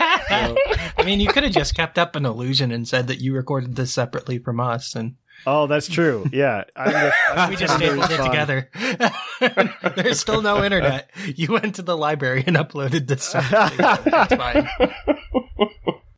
I 0.00 1.02
mean, 1.04 1.20
you 1.20 1.28
could 1.28 1.42
have 1.44 1.52
just 1.52 1.74
kept 1.74 1.98
up 1.98 2.16
an 2.16 2.24
illusion 2.24 2.72
and 2.72 2.88
said 2.88 3.08
that 3.08 3.20
you 3.20 3.34
recorded 3.34 3.76
this 3.76 3.92
separately 3.92 4.38
from 4.38 4.58
us, 4.60 4.94
and 4.94 5.16
Oh, 5.46 5.66
that's 5.66 5.88
true. 5.88 6.26
Yeah, 6.32 6.64
I'm 6.76 6.92
the, 6.92 7.12
I'm 7.32 7.50
we 7.50 7.56
just 7.56 7.74
stapled 7.74 8.04
it 8.10 8.18
respond. 8.18 8.30
together. 8.30 8.70
There's 9.96 10.20
still 10.20 10.42
no 10.42 10.62
internet. 10.64 11.10
You 11.34 11.52
went 11.52 11.76
to 11.76 11.82
the 11.82 11.96
library 11.96 12.44
and 12.46 12.56
uploaded 12.56 13.06
this. 13.06 13.24
separately. 13.24 13.78
It's 14.12 14.34
fine. 14.34 14.68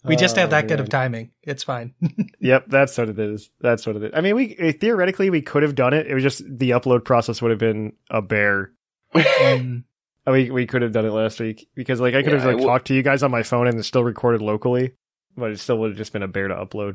We 0.04 0.16
just 0.16 0.34
have 0.36 0.48
Oh, 0.48 0.50
that 0.50 0.62
good 0.62 0.78
man. 0.78 0.80
of 0.80 0.88
timing. 0.88 1.30
It's 1.44 1.62
fine. 1.62 1.94
Yep, 2.40 2.64
that's 2.66 2.98
what 2.98 3.08
it 3.08 3.18
is. 3.20 3.50
That's 3.60 3.86
what 3.86 3.94
it 3.94 4.02
is. 4.02 4.10
I 4.14 4.20
mean, 4.20 4.34
we 4.34 4.56
eh, 4.58 4.72
theoretically 4.72 5.30
we 5.30 5.42
could 5.42 5.62
have 5.62 5.76
done 5.76 5.94
it. 5.94 6.08
It 6.08 6.14
was 6.14 6.24
just 6.24 6.42
the 6.44 6.70
upload 6.70 7.04
process 7.04 7.40
would 7.40 7.50
have 7.52 7.60
been 7.60 7.92
a 8.10 8.20
bear. 8.20 8.72
Mm. 9.14 9.84
We 10.24 10.52
we 10.52 10.66
could 10.68 10.82
have 10.82 10.92
done 10.92 11.04
it 11.04 11.10
last 11.10 11.40
week 11.40 11.68
because 11.74 12.00
like 12.00 12.14
I 12.14 12.22
could 12.22 12.30
Yeah, 12.32 12.38
have 12.38 12.46
like 12.46 12.52
w- 12.58 12.68
talked 12.68 12.86
to 12.88 12.94
you 12.94 13.02
guys 13.02 13.24
on 13.24 13.32
my 13.32 13.42
phone 13.42 13.66
and 13.66 13.76
it's 13.76 13.88
still 13.88 14.04
recorded 14.04 14.40
locally, 14.40 14.92
but 15.36 15.50
it 15.50 15.58
still 15.58 15.78
would 15.78 15.90
have 15.90 15.96
just 15.98 16.12
been 16.12 16.22
a 16.22 16.28
bear 16.28 16.46
to 16.46 16.54
upload. 16.54 16.94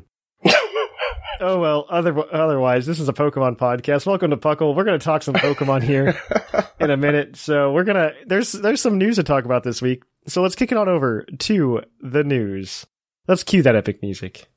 Oh 1.40 1.60
well. 1.60 1.86
Other 1.90 2.18
otherwise, 2.34 2.86
this 2.86 3.00
is 3.00 3.10
a 3.10 3.14
Pokemon 3.14 3.58
podcast. 3.58 4.06
Welcome 4.06 4.32
to 4.32 4.38
Puckle. 4.38 4.76
We're 4.76 4.84
gonna 4.84 5.00
talk 5.00 5.24
some 5.24 5.36
Pokemon 5.36 5.84
here 5.84 6.20
in 6.80 6.90
a 6.90 6.98
minute. 6.98 7.36
So 7.36 7.72
we're 7.72 7.84
gonna 7.84 8.14
there's 8.26 8.52
there's 8.52 8.82
some 8.82 8.98
news 8.98 9.16
to 9.16 9.24
talk 9.24 9.46
about 9.46 9.64
this 9.64 9.82
week. 9.82 10.04
So 10.28 10.42
let's 10.42 10.56
kick 10.56 10.72
it 10.72 10.78
on 10.78 10.90
over 10.90 11.26
to 11.40 11.82
the 12.02 12.24
news. 12.24 12.86
Let's 13.28 13.44
cue 13.44 13.62
that 13.64 13.76
epic 13.76 14.02
music. 14.02 14.48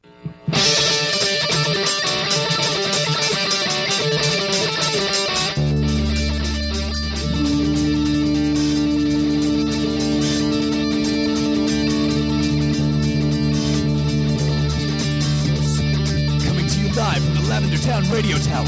Town 18.01 18.13
Radio 18.13 18.37
Tower. 18.39 18.65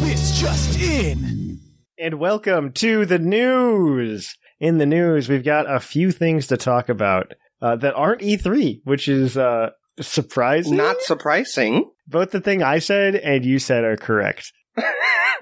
This 0.00 0.40
just 0.40 0.80
in. 0.80 1.60
And 1.98 2.18
welcome 2.18 2.72
to 2.72 3.04
the 3.06 3.18
news. 3.18 4.36
In 4.58 4.78
the 4.78 4.86
news, 4.86 5.28
we've 5.28 5.44
got 5.44 5.72
a 5.72 5.78
few 5.78 6.10
things 6.10 6.46
to 6.48 6.56
talk 6.56 6.88
about 6.88 7.34
uh, 7.60 7.76
that 7.76 7.94
aren't 7.94 8.22
E3, 8.22 8.80
which 8.84 9.08
is 9.08 9.36
uh, 9.36 9.70
surprising. 10.00 10.76
Not 10.76 11.00
surprising. 11.02 11.90
Both 12.08 12.32
the 12.32 12.40
thing 12.40 12.62
I 12.62 12.78
said 12.80 13.14
and 13.14 13.44
you 13.44 13.58
said 13.58 13.84
are 13.84 13.96
correct. 13.96 14.52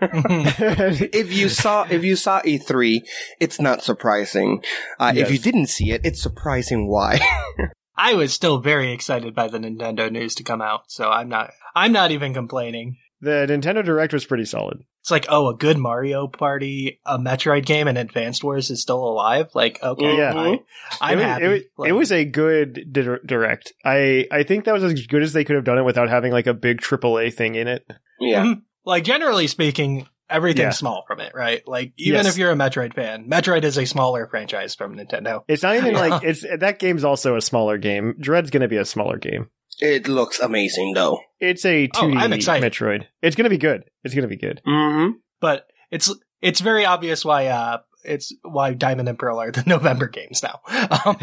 if 0.02 1.32
you 1.32 1.48
saw 1.48 1.86
if 1.88 2.04
you 2.04 2.16
saw 2.16 2.42
E3, 2.42 3.00
it's 3.38 3.60
not 3.60 3.82
surprising. 3.82 4.62
Uh, 4.98 5.12
If 5.14 5.30
you 5.30 5.38
didn't 5.38 5.68
see 5.68 5.92
it, 5.92 6.02
it's 6.04 6.20
surprising 6.20 6.88
why. 6.88 7.20
I 7.96 8.14
was 8.14 8.32
still 8.32 8.58
very 8.58 8.92
excited 8.92 9.34
by 9.34 9.48
the 9.48 9.58
Nintendo 9.58 10.10
news 10.10 10.34
to 10.36 10.42
come 10.42 10.60
out, 10.60 10.90
so 10.90 11.10
I'm 11.10 11.28
not 11.28 11.52
I'm 11.74 11.92
not 11.92 12.10
even 12.10 12.34
complaining. 12.34 12.96
The 13.20 13.46
Nintendo 13.48 13.84
Direct 13.84 14.12
was 14.12 14.24
pretty 14.24 14.44
solid. 14.44 14.82
It's 15.00 15.10
like, 15.10 15.26
oh, 15.28 15.48
a 15.48 15.56
good 15.56 15.78
Mario 15.78 16.26
Party, 16.26 17.00
a 17.06 17.18
Metroid 17.18 17.64
game, 17.64 17.88
and 17.88 17.96
Advanced 17.96 18.44
Wars 18.44 18.70
is 18.70 18.82
still 18.82 19.02
alive. 19.02 19.50
Like, 19.54 19.82
okay, 19.82 20.16
Yeah. 20.16 20.32
I, 20.34 20.58
I'm 21.00 21.12
it, 21.12 21.16
was- 21.16 21.24
happy. 21.24 21.44
It, 21.44 21.48
was- 21.48 21.62
Like, 21.78 21.88
it 21.88 21.92
was 21.92 22.12
a 22.12 22.24
good 22.24 22.92
di- 22.92 23.16
direct. 23.26 23.72
I 23.84 24.26
I 24.30 24.42
think 24.42 24.64
that 24.66 24.74
was 24.74 24.84
as 24.84 25.06
good 25.06 25.22
as 25.22 25.32
they 25.32 25.44
could 25.44 25.56
have 25.56 25.64
done 25.64 25.78
it 25.78 25.84
without 25.84 26.08
having 26.08 26.32
like 26.32 26.46
a 26.46 26.54
big 26.54 26.80
AAA 26.80 27.32
thing 27.34 27.54
in 27.54 27.68
it. 27.68 27.86
yeah. 28.20 28.44
Mhm. 28.44 28.62
like 28.84 29.04
generally 29.04 29.46
speaking, 29.46 30.06
everything's 30.28 30.58
Yeah. 30.64 30.70
small 30.70 31.04
from 31.06 31.20
it, 31.20 31.32
right? 31.34 31.62
Like, 31.66 31.92
even 31.96 32.24
Yes. 32.24 32.28
if 32.34 32.38
you're 32.38 32.50
a 32.52 32.54
Metroid 32.56 32.94
fan, 32.94 33.28
Metroid 33.28 33.64
is 33.64 33.76
a 33.78 33.84
smaller 33.84 34.26
franchise 34.28 34.74
from 34.74 34.96
Nintendo. 34.96 35.42
It's 35.48 35.62
not 35.62 35.76
even 35.76 35.94
like 36.04 36.22
it's 36.22 36.44
that 36.58 36.78
game's 36.78 37.04
also 37.04 37.36
a 37.36 37.40
smaller 37.42 37.78
game. 37.78 38.14
Dread's 38.20 38.50
going 38.50 38.62
to 38.62 38.68
be 38.68 38.76
a 38.76 38.84
smaller 38.84 39.16
game. 39.18 39.48
It 39.80 40.08
looks 40.08 40.40
amazing 40.40 40.94
though. 40.94 41.20
It's 41.38 41.64
a 41.64 41.88
2D 41.88 41.90
Oh, 41.96 42.18
I'm 42.18 42.32
excited. 42.32 42.72
Metroid. 42.72 43.06
It's 43.22 43.36
going 43.36 43.44
to 43.44 43.50
be 43.50 43.58
good. 43.58 43.84
It's 44.04 44.14
going 44.14 44.22
to 44.22 44.28
be 44.28 44.36
good. 44.36 44.60
Mm-hmm. 44.66 45.12
But 45.40 45.66
it's 45.90 46.14
it's 46.42 46.60
very 46.60 46.84
obvious 46.84 47.24
why 47.24 47.46
uh 47.46 47.78
it's 48.04 48.34
why 48.42 48.74
Diamond 48.74 49.08
and 49.08 49.18
Pearl 49.18 49.40
are 49.40 49.50
the 49.50 49.62
November 49.66 50.08
games 50.08 50.42
now. 50.42 50.60
Um, 51.04 51.16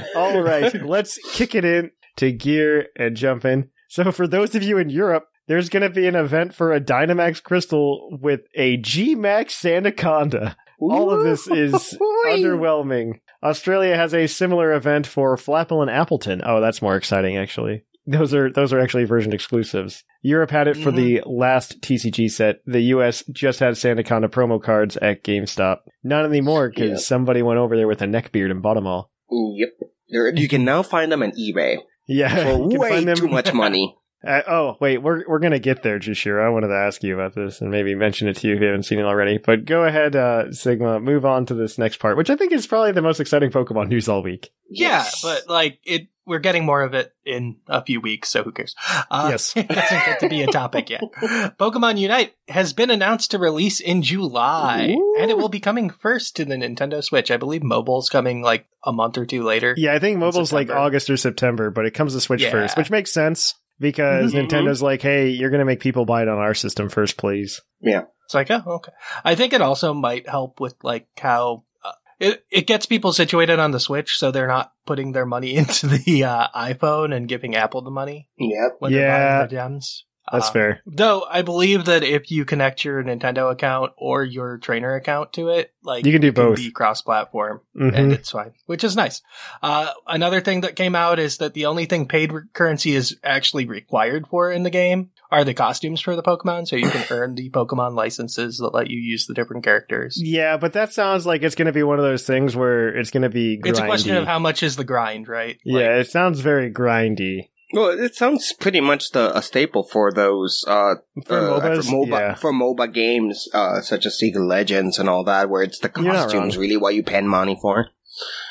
All 0.16 0.40
right, 0.40 0.74
let's 0.84 1.18
kick 1.32 1.54
it 1.54 1.64
in 1.64 1.90
to 2.16 2.32
gear 2.32 2.86
and 2.96 3.16
jump 3.16 3.44
in. 3.44 3.70
So, 3.88 4.10
for 4.12 4.26
those 4.26 4.54
of 4.54 4.62
you 4.62 4.78
in 4.78 4.90
Europe, 4.90 5.26
there's 5.46 5.68
going 5.68 5.82
to 5.82 5.90
be 5.90 6.06
an 6.06 6.16
event 6.16 6.54
for 6.54 6.72
a 6.72 6.80
Dynamax 6.80 7.42
Crystal 7.42 8.18
with 8.20 8.42
a 8.54 8.76
G 8.78 9.14
Max 9.14 9.60
Sandaconda. 9.60 10.56
All 10.80 11.10
of 11.10 11.22
this 11.22 11.46
is 11.48 11.96
underwhelming. 12.26 13.20
Australia 13.44 13.96
has 13.96 14.14
a 14.14 14.26
similar 14.26 14.72
event 14.72 15.06
for 15.06 15.36
Flapple 15.36 15.82
and 15.82 15.90
Appletun. 15.90 16.40
Oh, 16.44 16.60
that's 16.60 16.80
more 16.82 16.96
exciting, 16.96 17.36
actually. 17.36 17.84
Those 18.06 18.34
are 18.34 18.50
those 18.52 18.72
are 18.72 18.80
actually 18.80 19.04
version 19.04 19.32
exclusives. 19.32 20.04
Europe 20.20 20.50
had 20.50 20.68
it 20.68 20.76
for 20.76 20.90
mm-hmm. 20.90 20.96
the 20.96 21.22
last 21.26 21.80
TCG 21.80 22.30
set. 22.30 22.56
The 22.66 22.82
US 22.94 23.22
just 23.32 23.60
had 23.60 23.78
Santa 23.78 24.02
Sandaconda 24.02 24.28
promo 24.28 24.62
cards 24.62 24.98
at 24.98 25.24
GameStop. 25.24 25.78
Not 26.02 26.26
anymore 26.26 26.68
because 26.68 26.90
Yeah. 26.90 26.96
somebody 26.96 27.40
went 27.42 27.58
over 27.58 27.76
there 27.76 27.88
with 27.88 28.02
a 28.02 28.06
neckbeard 28.06 28.50
and 28.50 28.60
bought 28.62 28.74
them 28.74 28.86
all. 28.86 29.10
Yep. 29.30 30.36
You 30.36 30.48
can 30.48 30.64
now 30.64 30.82
find 30.82 31.10
them 31.10 31.22
on 31.22 31.32
eBay 31.32 31.78
Yeah, 32.06 32.44
for 32.56 32.78
way 32.78 32.90
find 32.90 33.08
them- 33.08 33.16
too 33.16 33.28
much 33.28 33.52
money. 33.54 33.96
Uh, 34.26 34.42
oh, 34.48 34.76
wait, 34.80 34.98
we're 34.98 35.22
we're 35.28 35.38
gonna 35.38 35.58
get 35.58 35.82
there, 35.82 35.98
Jashira. 35.98 36.44
I 36.44 36.48
wanted 36.48 36.68
to 36.68 36.74
ask 36.76 37.02
you 37.02 37.14
about 37.14 37.34
this 37.34 37.60
and 37.60 37.70
maybe 37.70 37.94
mention 37.94 38.28
it 38.28 38.36
to 38.38 38.48
you 38.48 38.54
if 38.54 38.60
you 38.60 38.66
haven't 38.66 38.84
seen 38.84 38.98
it 38.98 39.04
already. 39.04 39.38
But 39.38 39.64
go 39.66 39.84
ahead, 39.84 40.16
uh, 40.16 40.50
Sigma. 40.52 41.00
Move 41.00 41.24
on 41.26 41.46
to 41.46 41.54
this 41.54 41.76
next 41.78 41.98
part, 41.98 42.16
which 42.16 42.30
I 42.30 42.36
think 42.36 42.52
is 42.52 42.66
probably 42.66 42.92
the 42.92 43.02
most 43.02 43.20
exciting 43.20 43.50
Pokemon 43.50 43.88
news 43.88 44.08
all 44.08 44.22
week. 44.22 44.50
Yeah, 44.70 44.88
Yes. 45.02 45.20
but 45.22 45.46
like 45.48 45.78
it, 45.84 46.08
we're 46.26 46.38
getting 46.38 46.64
more 46.64 46.80
of 46.80 46.94
it 46.94 47.12
in 47.26 47.56
a 47.68 47.84
few 47.84 48.00
weeks, 48.00 48.30
so 48.30 48.42
who 48.42 48.52
cares? 48.52 48.74
Uh, 49.10 49.28
Yes. 49.30 49.52
it 49.56 49.68
doesn't 49.68 50.06
get 50.06 50.20
to 50.20 50.28
be 50.30 50.40
a 50.42 50.46
topic 50.46 50.88
yet. 50.88 51.02
Pokemon 51.58 51.98
Unite 51.98 52.34
has 52.48 52.72
been 52.72 52.90
announced 52.90 53.32
to 53.32 53.38
release 53.38 53.80
in 53.80 54.00
July, 54.02 54.94
Ooh. 54.98 55.16
and 55.20 55.30
it 55.30 55.36
will 55.36 55.50
be 55.50 55.60
coming 55.60 55.90
first 55.90 56.34
to 56.36 56.46
the 56.46 56.54
Nintendo 56.54 57.04
Switch. 57.04 57.30
I 57.30 57.36
believe 57.36 57.62
mobile's 57.62 58.08
coming 58.08 58.40
like 58.40 58.66
a 58.84 58.92
month 58.92 59.18
or 59.18 59.26
two 59.26 59.42
later. 59.42 59.74
Yeah, 59.76 59.92
I 59.92 59.98
think 59.98 60.18
mobile's 60.18 60.52
like 60.52 60.70
August 60.70 61.10
or 61.10 61.18
September, 61.18 61.70
but 61.70 61.84
it 61.84 61.92
comes 61.92 62.14
to 62.14 62.20
Switch 62.20 62.42
Yeah. 62.42 62.50
first, 62.50 62.76
which 62.78 62.90
makes 62.90 63.12
sense 63.12 63.54
because 63.78 64.32
Mhm. 64.32 64.48
Nintendo's 64.48 64.82
like, 64.82 65.02
hey, 65.02 65.28
you're 65.28 65.50
gonna 65.50 65.64
make 65.64 65.80
people 65.80 66.04
buy 66.04 66.22
it 66.22 66.28
on 66.28 66.38
our 66.38 66.54
system 66.54 66.88
first, 66.88 67.16
please. 67.16 67.60
Yeah. 67.80 68.02
It's 68.24 68.34
like, 68.34 68.50
oh, 68.50 68.62
okay. 68.66 68.92
I 69.24 69.34
think 69.34 69.52
it 69.52 69.60
also 69.60 69.92
might 69.92 70.28
help 70.28 70.58
with 70.60 70.74
like 70.82 71.06
how 71.18 71.64
uh, 71.84 71.92
it 72.18 72.44
it 72.50 72.66
gets 72.66 72.86
people 72.86 73.12
situated 73.12 73.58
on 73.58 73.70
the 73.72 73.80
Switch, 73.80 74.16
so 74.18 74.30
they're 74.30 74.46
not 74.48 74.72
putting 74.86 75.12
their 75.12 75.26
money 75.26 75.54
into 75.56 75.86
the 75.88 76.24
uh, 76.24 76.48
iPhone 76.56 77.14
and 77.14 77.28
giving 77.28 77.54
Apple 77.54 77.82
the 77.82 77.90
money 77.90 78.28
Yep. 78.38 78.76
when 78.78 78.92
Yeah. 78.92 78.98
they're 79.00 79.28
buying 79.38 79.48
the 79.48 79.54
gems. 79.54 80.04
That's 80.32 80.48
Uh, 80.48 80.52
fair. 80.52 80.80
Though 80.86 81.26
I 81.30 81.42
believe 81.42 81.84
that 81.84 82.02
if 82.02 82.30
you 82.30 82.44
connect 82.44 82.84
your 82.84 83.02
Nintendo 83.02 83.50
account 83.52 83.92
or 83.98 84.24
your 84.24 84.56
trainer 84.58 84.94
account 84.94 85.32
to 85.34 85.50
it, 85.50 85.72
like 85.82 86.06
You 86.06 86.12
can 86.12 86.22
do 86.22 86.32
both. 86.32 86.56
be 86.56 86.70
cross-platform, 86.70 87.60
Mhm. 87.78 87.94
and 87.94 88.12
it's 88.12 88.30
fine, 88.30 88.52
which 88.66 88.82
is 88.84 88.96
nice. 88.96 89.20
Uh, 89.62 89.90
another 90.06 90.40
thing 90.40 90.62
that 90.62 90.76
came 90.76 90.94
out 90.94 91.18
is 91.18 91.36
that 91.38 91.52
the 91.54 91.66
only 91.66 91.84
thing 91.84 92.08
paid 92.08 92.32
re- 92.32 92.42
currency 92.54 92.94
is 92.94 93.16
actually 93.22 93.66
required 93.66 94.26
for 94.26 94.50
in 94.50 94.62
the 94.62 94.70
game 94.70 95.10
are 95.30 95.44
the 95.44 95.52
costumes 95.52 96.00
for 96.00 96.16
the 96.16 96.22
Pokemon, 96.22 96.66
so 96.68 96.76
you 96.76 96.88
can 96.88 97.04
earn 97.10 97.34
the 97.34 97.50
Pokemon 97.50 97.94
licenses 97.94 98.56
that 98.58 98.72
let 98.72 98.88
you 98.90 98.98
use 98.98 99.26
the 99.26 99.34
different 99.34 99.62
characters. 99.64 100.18
Yeah, 100.22 100.56
but 100.56 100.72
that 100.72 100.92
sounds 100.94 101.26
like 101.26 101.42
it's 101.42 101.54
gonna 101.54 101.72
be 101.72 101.82
one 101.82 101.98
of 101.98 102.04
those 102.04 102.26
things 102.26 102.56
where 102.56 102.88
it's 102.96 103.10
gonna 103.10 103.28
be 103.28 103.58
grindy. 103.58 103.68
It's 103.68 103.78
a 103.78 103.84
question 103.86 104.16
of 104.16 104.26
how 104.26 104.38
much 104.38 104.62
is 104.62 104.76
the 104.76 104.84
grind, 104.84 105.28
right? 105.28 105.58
yeah, 105.64 105.96
it 105.98 106.10
sounds 106.10 106.40
very 106.40 106.72
grindy. 106.72 107.48
Well, 107.72 107.88
it 107.98 108.14
sounds 108.14 108.52
pretty 108.52 108.80
much 108.80 109.10
the 109.10 109.36
a 109.36 109.42
staple 109.42 109.82
for 109.82 110.12
those 110.12 110.64
uh, 110.68 110.96
For 111.26 111.38
uh, 111.38 111.60
MOBAs, 111.60 111.76
for 111.76 111.92
MOBA 111.92 112.08
yeah. 112.10 112.34
for 112.34 112.52
MOBA 112.52 112.92
games 112.92 113.48
uh, 113.52 113.80
such 113.80 114.06
as 114.06 114.20
League 114.20 114.36
of 114.36 114.42
Legends 114.42 114.98
and 114.98 115.08
all 115.08 115.24
that, 115.24 115.48
where 115.48 115.62
it's 115.62 115.78
the 115.78 115.88
costumes 115.88 116.56
really 116.56 116.76
what 116.76 116.94
you 116.94 117.02
pay 117.02 117.20
money 117.22 117.58
for. 117.60 117.88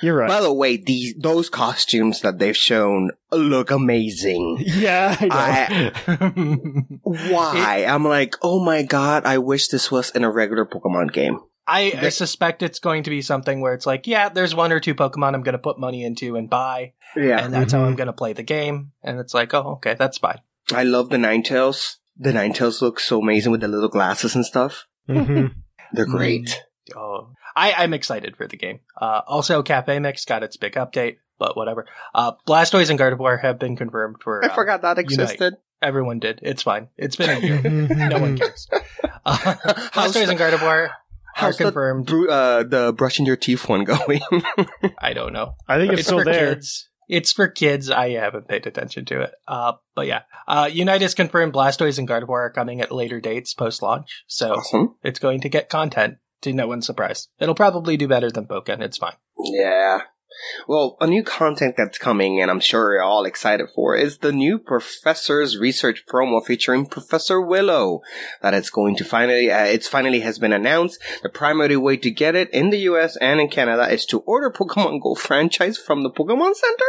You're 0.01 0.17
right. 0.17 0.27
By 0.27 0.41
the 0.41 0.53
way, 0.53 0.77
these 0.77 1.15
those 1.15 1.49
costumes 1.49 2.21
that 2.21 2.37
they've 2.37 2.57
shown 2.57 3.11
look 3.31 3.71
amazing. 3.71 4.57
yeah, 4.65 5.15
I 5.19 5.91
know. 6.07 6.83
Why? 7.03 7.85
I'm 7.87 8.03
like, 8.03 8.35
oh 8.41 8.63
my 8.63 8.83
god! 8.83 9.25
I 9.25 9.37
wish 9.37 9.69
this 9.69 9.89
was 9.89 10.09
in 10.11 10.23
a 10.23 10.31
regular 10.31 10.65
Pokemon 10.65 11.13
game. 11.13 11.39
I, 11.65 11.93
I 11.95 12.09
suspect 12.09 12.61
it's 12.61 12.79
going 12.79 13.03
to 13.03 13.09
be 13.09 13.21
something 13.21 13.61
where 13.61 13.73
it's 13.73 13.85
like, 13.85 14.05
yeah, 14.05 14.27
there's 14.27 14.53
one 14.53 14.73
or 14.73 14.81
two 14.81 14.95
Pokemon 14.95 15.33
I'm 15.33 15.43
going 15.43 15.53
to 15.53 15.59
put 15.59 15.79
money 15.79 16.03
into 16.03 16.35
and 16.35 16.49
buy, 16.49 16.91
Yeah, 17.15 17.43
and 17.43 17.53
that's 17.53 17.73
how 17.73 17.79
Mhm. 17.79 17.87
I'm 17.87 17.95
going 17.95 18.07
to 18.07 18.13
play 18.13 18.33
the 18.33 18.43
game. 18.43 18.91
And 19.03 19.19
it's 19.19 19.33
like, 19.33 19.53
oh, 19.53 19.73
okay, 19.77 19.95
that's 19.97 20.17
fine. 20.17 20.39
I 20.73 20.83
love 20.83 21.09
the 21.09 21.17
Ninetales. 21.17 21.97
The 22.17 22.31
Ninetales 22.31 22.81
look 22.81 22.99
so 22.99 23.21
amazing 23.21 23.51
with 23.51 23.61
the 23.61 23.67
little 23.67 23.89
glasses 23.89 24.35
and 24.35 24.45
stuff. 24.45 24.87
Mhm. 25.09 25.53
They're 25.93 26.05
great. 26.05 26.61
Oh, 26.95 27.29
I, 27.55 27.73
I'm 27.73 27.93
excited 27.93 28.35
for 28.35 28.47
the 28.47 28.57
game. 28.57 28.79
Uh, 28.99 29.21
also, 29.27 29.61
Cafe 29.61 29.97
Mix 29.99 30.25
got 30.25 30.41
its 30.43 30.57
big 30.57 30.73
update, 30.73 31.17
but 31.37 31.55
whatever. 31.55 31.85
Uh, 32.15 32.33
Blastoise 32.47 32.89
and 32.89 32.99
Gardevoir 32.99 33.41
have 33.41 33.59
been 33.59 33.75
confirmed 33.75 34.17
for. 34.23 34.43
I 34.43 34.47
uh, 34.49 34.55
forgot 34.55 34.81
that 34.81 34.97
existed. 34.97 35.55
Everyone 35.81 36.19
did. 36.19 36.39
It's 36.41 36.63
fine. 36.63 36.87
It's 36.97 37.15
been 37.15 37.29
a 37.29 37.39
year. 37.39 37.61
no 38.09 38.19
one 38.19 38.37
cares. 38.37 38.67
Uh, 39.25 39.37
How's 39.37 40.11
Blastoise 40.13 40.25
the- 40.25 40.31
and 40.31 40.39
Gardevoir 40.39 40.63
are 40.89 40.91
How's 41.33 41.57
the 41.57 41.63
confirmed. 41.65 42.07
Bru- 42.07 42.29
uh, 42.29 42.63
the 42.63 42.91
brushing 42.91 43.25
your 43.25 43.37
teeth 43.37 43.69
one 43.69 43.85
going? 43.85 44.19
I 44.99 45.13
don't 45.13 45.31
know. 45.31 45.55
I 45.67 45.77
think 45.77 45.93
it's, 45.93 46.01
it's 46.01 46.07
still 46.09 46.19
for 46.19 46.25
there. 46.25 46.55
kids. 46.55 46.89
It's 47.09 47.31
for 47.31 47.47
kids. 47.47 47.89
I 47.89 48.11
haven't 48.11 48.47
paid 48.47 48.67
attention 48.67 49.05
to 49.05 49.21
it. 49.21 49.31
Uh, 49.47 49.73
but 49.95 50.07
yeah, 50.07 50.21
uh, 50.47 50.69
Unite 50.71 51.01
is 51.01 51.13
confirmed. 51.13 51.53
Blastoise 51.53 51.99
and 51.99 52.07
Gardevoir 52.07 52.45
are 52.47 52.51
coming 52.51 52.81
at 52.81 52.91
later 52.91 53.19
dates 53.19 53.53
post 53.53 53.81
launch, 53.81 54.23
so 54.27 54.55
awesome. 54.55 54.95
it's 55.03 55.19
going 55.19 55.41
to 55.41 55.49
get 55.49 55.69
content. 55.69 56.17
To 56.41 56.51
no 56.51 56.67
one's 56.67 56.85
surprise, 56.85 57.29
it'll 57.39 57.55
probably 57.55 57.95
do 57.95 58.05
better 58.05 58.29
than 58.29 58.47
Pokken. 58.47 58.81
It's 58.81 58.97
fine. 58.97 59.15
Yeah. 59.37 60.01
Well, 60.67 60.97
a 60.99 61.07
new 61.07 61.23
content 61.23 61.75
that's 61.77 61.97
coming, 61.97 62.41
and 62.41 62.49
I'm 62.51 62.59
sure 62.59 62.93
you're 62.93 63.03
all 63.03 63.25
excited 63.25 63.67
for, 63.73 63.95
is 63.95 64.19
the 64.19 64.31
new 64.31 64.59
Professor's 64.59 65.57
Research 65.57 66.05
promo 66.07 66.43
featuring 66.45 66.85
Professor 66.85 67.41
Willow. 67.41 68.01
That 68.41 68.53
it's 68.53 68.69
going 68.69 68.95
to 68.97 69.03
finally, 69.05 69.51
uh, 69.51 69.65
it's 69.65 69.87
finally 69.87 70.21
has 70.21 70.39
been 70.39 70.53
announced. 70.53 70.99
The 71.21 71.29
primary 71.29 71.77
way 71.77 71.97
to 71.97 72.11
get 72.11 72.35
it 72.35 72.49
in 72.51 72.69
the 72.69 72.79
US 72.79 73.15
and 73.17 73.39
in 73.39 73.49
Canada 73.49 73.91
is 73.91 74.05
to 74.07 74.19
order 74.19 74.49
Pokemon 74.51 75.01
Go 75.01 75.15
franchise 75.15 75.77
from 75.77 76.03
the 76.03 76.09
Pokemon 76.11 76.55
Center. 76.55 76.85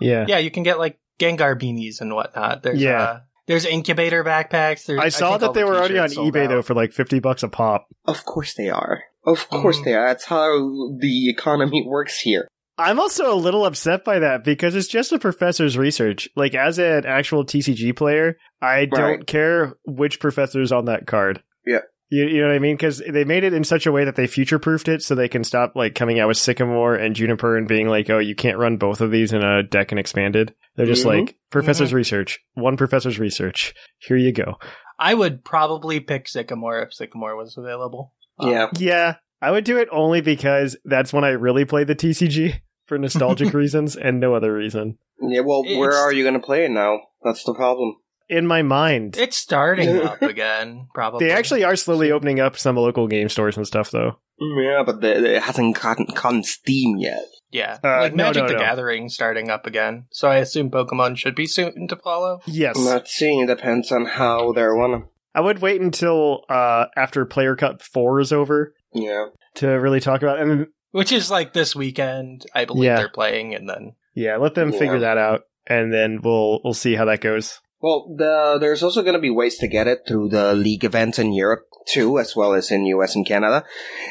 Yeah. 0.00 0.24
Yeah, 0.28 0.38
you 0.38 0.50
can 0.50 0.62
get 0.62 0.78
like 0.78 0.98
Gengar 1.18 1.60
beanies 1.60 2.00
and 2.00 2.14
whatnot. 2.14 2.62
There's 2.62 2.80
Yeah. 2.80 3.02
uh, 3.02 3.20
there's 3.48 3.64
incubator 3.64 4.22
backpacks. 4.22 4.86
There's, 4.86 5.00
I 5.00 5.08
saw 5.08 5.30
think 5.30 5.40
that 5.40 5.54
they 5.54 5.62
the 5.62 5.66
were 5.66 5.76
already 5.76 5.98
on 5.98 6.10
eBay 6.10 6.44
out. 6.44 6.48
though 6.50 6.62
for 6.62 6.74
like 6.74 6.92
fifty 6.92 7.18
bucks 7.18 7.42
a 7.42 7.48
pop. 7.48 7.86
Of 8.06 8.24
course 8.24 8.54
they 8.54 8.68
are. 8.70 9.02
Of 9.26 9.48
course 9.50 9.78
Mhm. 9.80 9.84
they 9.84 9.94
are. 9.94 10.06
That's 10.06 10.24
how 10.26 10.92
the 11.00 11.28
economy 11.28 11.82
works 11.86 12.20
here. 12.20 12.46
I'm 12.80 13.00
also 13.00 13.32
a 13.32 13.34
little 13.34 13.66
upset 13.66 14.04
by 14.04 14.20
that 14.20 14.44
because 14.44 14.76
it's 14.76 14.86
just 14.86 15.10
a 15.12 15.18
professor's 15.18 15.76
research. 15.76 16.28
Like 16.36 16.54
as 16.54 16.78
an 16.78 17.04
actual 17.04 17.44
TCG 17.44 17.96
player, 17.96 18.36
I 18.62 18.84
don't 18.84 19.26
care 19.26 19.74
which 19.84 20.20
professor's 20.20 20.70
on 20.70 20.84
that 20.84 21.06
card. 21.08 21.42
Yeah. 21.66 21.80
You, 22.10 22.26
you 22.26 22.40
know 22.40 22.46
what 22.46 22.54
I 22.54 22.60
mean? 22.60 22.76
Because 22.76 23.02
they 23.06 23.24
made 23.24 23.42
it 23.44 23.52
in 23.52 23.64
such 23.64 23.84
a 23.86 23.92
way 23.92 24.04
that 24.04 24.14
they 24.16 24.26
future 24.28 24.58
proofed 24.60 24.88
it 24.88 25.02
so 25.02 25.14
they 25.14 25.28
can 25.28 25.42
stop 25.44 25.72
like 25.74 25.94
coming 25.96 26.20
out 26.20 26.28
with 26.28 26.38
Sycamore 26.38 26.94
and 26.94 27.14
Juniper 27.16 27.56
and 27.58 27.66
being 27.68 27.88
like, 27.88 28.08
oh, 28.10 28.18
you 28.20 28.34
can't 28.36 28.56
run 28.58 28.76
both 28.76 29.00
of 29.00 29.10
these 29.10 29.32
in 29.32 29.42
a 29.44 29.62
deck 29.64 29.90
and 29.92 29.98
expanded. 29.98 30.54
They're 30.78 30.86
just 30.86 31.04
Mhm. 31.04 31.26
like, 31.26 31.36
professor's 31.50 31.92
research, 31.92 32.38
one 32.54 32.76
professor's 32.78 33.18
research. 33.18 33.74
Here 33.98 34.16
you 34.16 34.32
go. 34.32 34.54
I 34.98 35.12
would 35.12 35.44
probably 35.44 36.00
pick 36.00 36.26
Sycamore 36.28 36.80
if 36.82 36.94
Sycamore 36.94 37.36
was 37.36 37.56
available. 37.58 38.14
Um, 38.38 38.48
Yeah. 38.50 38.66
Yeah, 38.78 39.14
I 39.42 39.50
would 39.50 39.64
do 39.64 39.76
it 39.76 39.88
only 39.92 40.20
because 40.20 40.76
that's 40.84 41.12
when 41.12 41.24
I 41.24 41.30
really 41.30 41.64
played 41.64 41.88
the 41.88 41.94
TCG 41.94 42.54
for 42.86 42.96
nostalgic 42.96 43.52
reasons 43.54 43.96
and 43.96 44.18
no 44.20 44.34
other 44.34 44.52
reason. 44.54 44.98
Yeah, 45.20 45.40
well, 45.40 45.62
where 45.64 45.92
are 45.92 46.12
you 46.12 46.22
going 46.22 46.40
to 46.40 46.40
play 46.46 46.64
it 46.64 46.70
now? 46.70 47.00
That's 47.24 47.42
the 47.44 47.54
problem. 47.54 47.96
In 48.28 48.46
my 48.46 48.62
mind, 48.62 49.16
It's 49.18 49.36
starting 49.36 49.98
up 50.02 50.22
again, 50.22 50.86
probably. 50.94 51.26
they 51.26 51.32
actually 51.32 51.64
are 51.64 51.74
slowly 51.76 52.12
opening 52.12 52.38
up 52.40 52.56
some 52.56 52.76
local 52.76 53.08
game 53.08 53.28
stores 53.28 53.56
and 53.56 53.66
stuff, 53.66 53.90
though. 53.90 54.20
Yeah, 54.38 54.84
but 54.86 55.00
the, 55.00 55.34
it 55.36 55.42
hasn't 55.42 55.80
gotten, 55.80 56.06
gotten 56.14 56.44
Steam 56.44 56.98
yet. 56.98 57.24
Yeah. 57.50 57.78
Uh, 57.82 58.00
like 58.00 58.14
no, 58.14 58.24
Magic 58.24 58.42
no, 58.42 58.48
the 58.48 58.54
no. 58.54 58.60
Gathering 58.60 59.08
starting 59.08 59.50
up 59.50 59.66
again. 59.66 60.06
So 60.10 60.28
I 60.28 60.36
assume 60.36 60.70
Pokemon 60.70 61.16
should 61.16 61.34
be 61.34 61.46
soon 61.46 61.88
to 61.88 61.96
follow. 61.96 62.40
Yes, 62.46 62.76
Let's 62.78 63.12
see. 63.12 63.40
It 63.40 63.46
depends 63.46 63.90
on 63.92 64.04
how 64.04 64.52
they're 64.52 64.74
one. 64.76 65.04
I 65.34 65.40
would 65.40 65.60
wait 65.60 65.80
until 65.80 66.44
uh, 66.48 66.86
after 66.96 67.24
Player 67.24 67.54
Cup 67.56 67.80
Four 67.82 68.20
is 68.20 68.32
over 68.32 68.74
Yeah. 68.92 69.26
to 69.56 69.68
really 69.68 70.00
talk 70.00 70.22
about. 70.22 70.40
And 70.40 70.66
Which 70.90 71.12
is 71.12 71.30
like 71.30 71.52
this 71.52 71.76
weekend, 71.76 72.46
I 72.54 72.64
believe 72.64 72.84
Yeah. 72.84 72.96
they're 72.96 73.08
playing, 73.08 73.54
and 73.54 73.68
then 73.68 73.92
yeah, 74.14 74.36
let 74.36 74.54
them 74.54 74.72
Yeah. 74.72 74.78
figure 74.78 74.98
that 75.00 75.16
out, 75.18 75.42
and 75.66 75.92
then 75.92 76.20
we'll 76.22 76.60
we'll 76.64 76.74
see 76.74 76.94
how 76.96 77.04
that 77.06 77.20
goes. 77.20 77.60
Well, 77.80 78.12
the, 78.16 78.58
there's 78.60 78.82
also 78.82 79.02
going 79.02 79.14
to 79.14 79.20
be 79.20 79.30
ways 79.30 79.56
to 79.58 79.68
get 79.68 79.86
it 79.86 80.00
through 80.08 80.30
the 80.30 80.52
league 80.52 80.82
events 80.84 81.16
in 81.20 81.32
Europe 81.32 81.67
too, 81.86 82.18
as 82.18 82.34
well 82.34 82.54
as 82.54 82.70
in 82.70 82.84
US 82.86 83.14
and 83.14 83.26
Canada. 83.26 83.64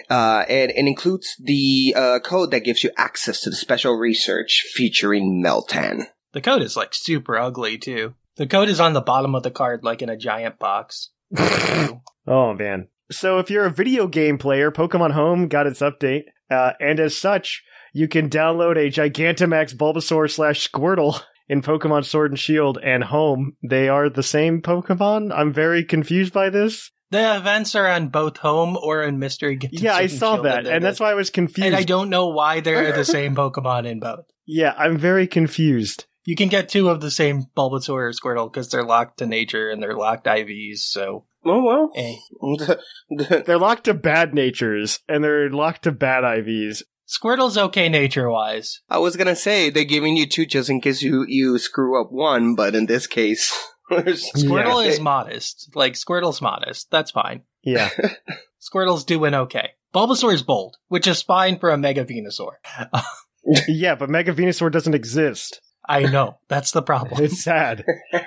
Uh, 0.10 0.44
and 0.48 0.72
it 0.72 0.78
includes 0.78 1.36
the 1.40 1.94
uh, 1.96 2.20
code 2.20 2.52
that 2.52 2.64
gives 2.64 2.84
you 2.84 2.92
access 2.98 3.42
to 3.42 3.50
the 3.50 3.56
special 3.56 3.94
research 3.96 4.64
featuring 4.74 5.44
Meltan. 5.44 6.04
the 6.34 6.42
code 6.42 6.62
is 6.62 6.76
like 6.78 6.94
super 6.94 7.38
ugly 7.38 7.78
too. 7.78 8.14
The 8.36 8.48
code 8.48 8.70
is 8.70 8.80
on 8.80 8.94
the 8.94 9.02
bottom 9.02 9.34
of 9.34 9.44
the 9.44 9.52
card, 9.52 9.84
like 9.84 10.02
in 10.02 10.10
a 10.10 10.18
giant 10.18 10.60
box. 10.60 11.10
Oh 12.30 12.54
man! 12.54 12.90
So 13.10 13.40
if 13.40 13.50
you're 13.50 13.66
a 13.66 13.72
video 13.72 14.06
game 14.08 14.38
player, 14.38 14.70
Pokemon 14.70 15.14
Home 15.14 15.48
got 15.48 15.66
its 15.66 15.80
update, 15.80 16.24
uh, 16.52 16.74
and 16.80 17.00
as 17.00 17.18
such, 17.18 17.64
you 17.94 18.10
can 18.10 18.30
download 18.30 18.76
a 18.76 18.92
Gigantamax 18.92 19.74
Bulbasaur 19.74 20.30
slash 20.30 20.70
Squirtle 20.70 21.22
in 21.48 21.62
Pokemon 21.62 22.04
Sword 22.04 22.32
and 22.32 22.40
Shield 22.40 22.78
and 22.84 23.06
Home. 23.06 23.56
They 23.64 23.88
are 23.88 24.10
the 24.10 24.24
same 24.24 24.62
Pokemon. 24.62 25.32
I'm 25.34 25.54
very 25.54 25.86
confused 25.86 26.34
by 26.34 26.50
this. 26.50 26.92
The 27.12 27.36
events 27.38 27.76
are 27.76 27.88
on 27.88 28.10
both 28.10 28.38
home 28.38 28.78
or 28.82 29.04
in 29.04 29.20
Mystery. 29.20 29.56
Gift 29.56 29.76
Yeah, 29.80 29.96
I 29.96 30.08
saw 30.08 30.42
that, 30.42 30.64
they're 30.66 30.76
and 30.76 30.84
that's 30.84 31.00
why 31.00 31.12
I 31.12 31.16
was 31.16 31.30
confused. 31.30 31.66
And 31.68 31.76
I 31.76 31.84
don't 31.84 32.10
know 32.10 32.28
why 32.30 32.60
they're 32.60 32.92
the 32.92 33.06
same 33.18 33.36
Pokemon 33.36 33.86
in 33.86 34.00
both. 34.00 34.26
Yeah, 34.46 34.74
I'm 34.78 34.98
very 34.98 35.28
confused. 35.28 36.06
You 36.26 36.36
can 36.36 36.50
get 36.50 36.68
two 36.68 36.90
of 36.90 37.00
the 37.00 37.12
same 37.12 37.46
Bulbasaur 37.56 37.90
or 37.90 38.12
Squirtle 38.12 38.52
because 38.52 38.70
they're 38.70 38.84
locked 38.84 39.20
to 39.20 39.26
nature 39.26 39.70
and 39.70 39.82
they're 39.82 39.96
locked 39.96 40.26
IVs. 40.26 40.80
So, 40.80 41.26
Oh, 41.46 41.64
well. 41.64 41.92
eh. 41.96 42.16
The- 42.58 42.80
the- 43.10 43.44
They're 43.46 43.58
locked 43.58 43.86
to 43.86 43.94
bad 43.94 44.34
natures, 44.34 45.00
and 45.08 45.24
they're 45.24 45.50
locked 45.50 45.84
to 45.84 45.94
bad 45.94 46.26
IVs. 46.26 46.84
Squirtle's 47.08 47.58
okay 47.58 47.88
nature 47.88 48.30
wise. 48.30 48.82
I 48.90 48.98
was 48.98 49.16
going 49.16 49.28
to 49.28 49.36
say 49.38 49.70
they're 49.70 49.86
giving 49.86 50.18
you 50.18 50.28
two 50.28 50.46
just 50.46 50.70
in 50.70 50.82
case 50.82 51.02
you, 51.02 51.24
you 51.26 51.58
screw 51.58 52.02
up 52.02 52.12
one, 52.12 52.56
but 52.56 52.76
in 52.76 52.88
this 52.88 53.08
case, 53.08 53.50
there's- 53.50 53.68
Squirtle 53.92 54.84
Yeah. 54.84 54.90
is 54.92 55.00
modest. 55.00 55.70
Like 55.76 55.94
Squirtle's 55.94 56.42
modest. 56.42 56.90
That's 56.92 57.12
fine. 57.12 57.44
Yeah, 57.64 57.90
Squirtle's 58.62 59.04
doing 59.06 59.34
okay. 59.34 59.72
Bulbasaur 59.94 60.34
is 60.34 60.44
bold, 60.44 60.78
which 60.90 61.08
is 61.08 61.22
fine 61.22 61.58
for 61.60 61.70
a 61.70 61.78
Mega 61.78 62.06
Venusaur. 62.06 62.52
yeah, 63.68 63.96
but 63.96 64.10
Mega 64.10 64.34
Venusaur 64.34 64.72
doesn't 64.72 64.94
exist. 64.96 65.62
I 65.88 66.04
know 66.04 66.40
that's 66.50 66.72
the 66.72 66.82
problem. 66.82 67.24
It's 67.24 67.42
sad. 67.44 67.84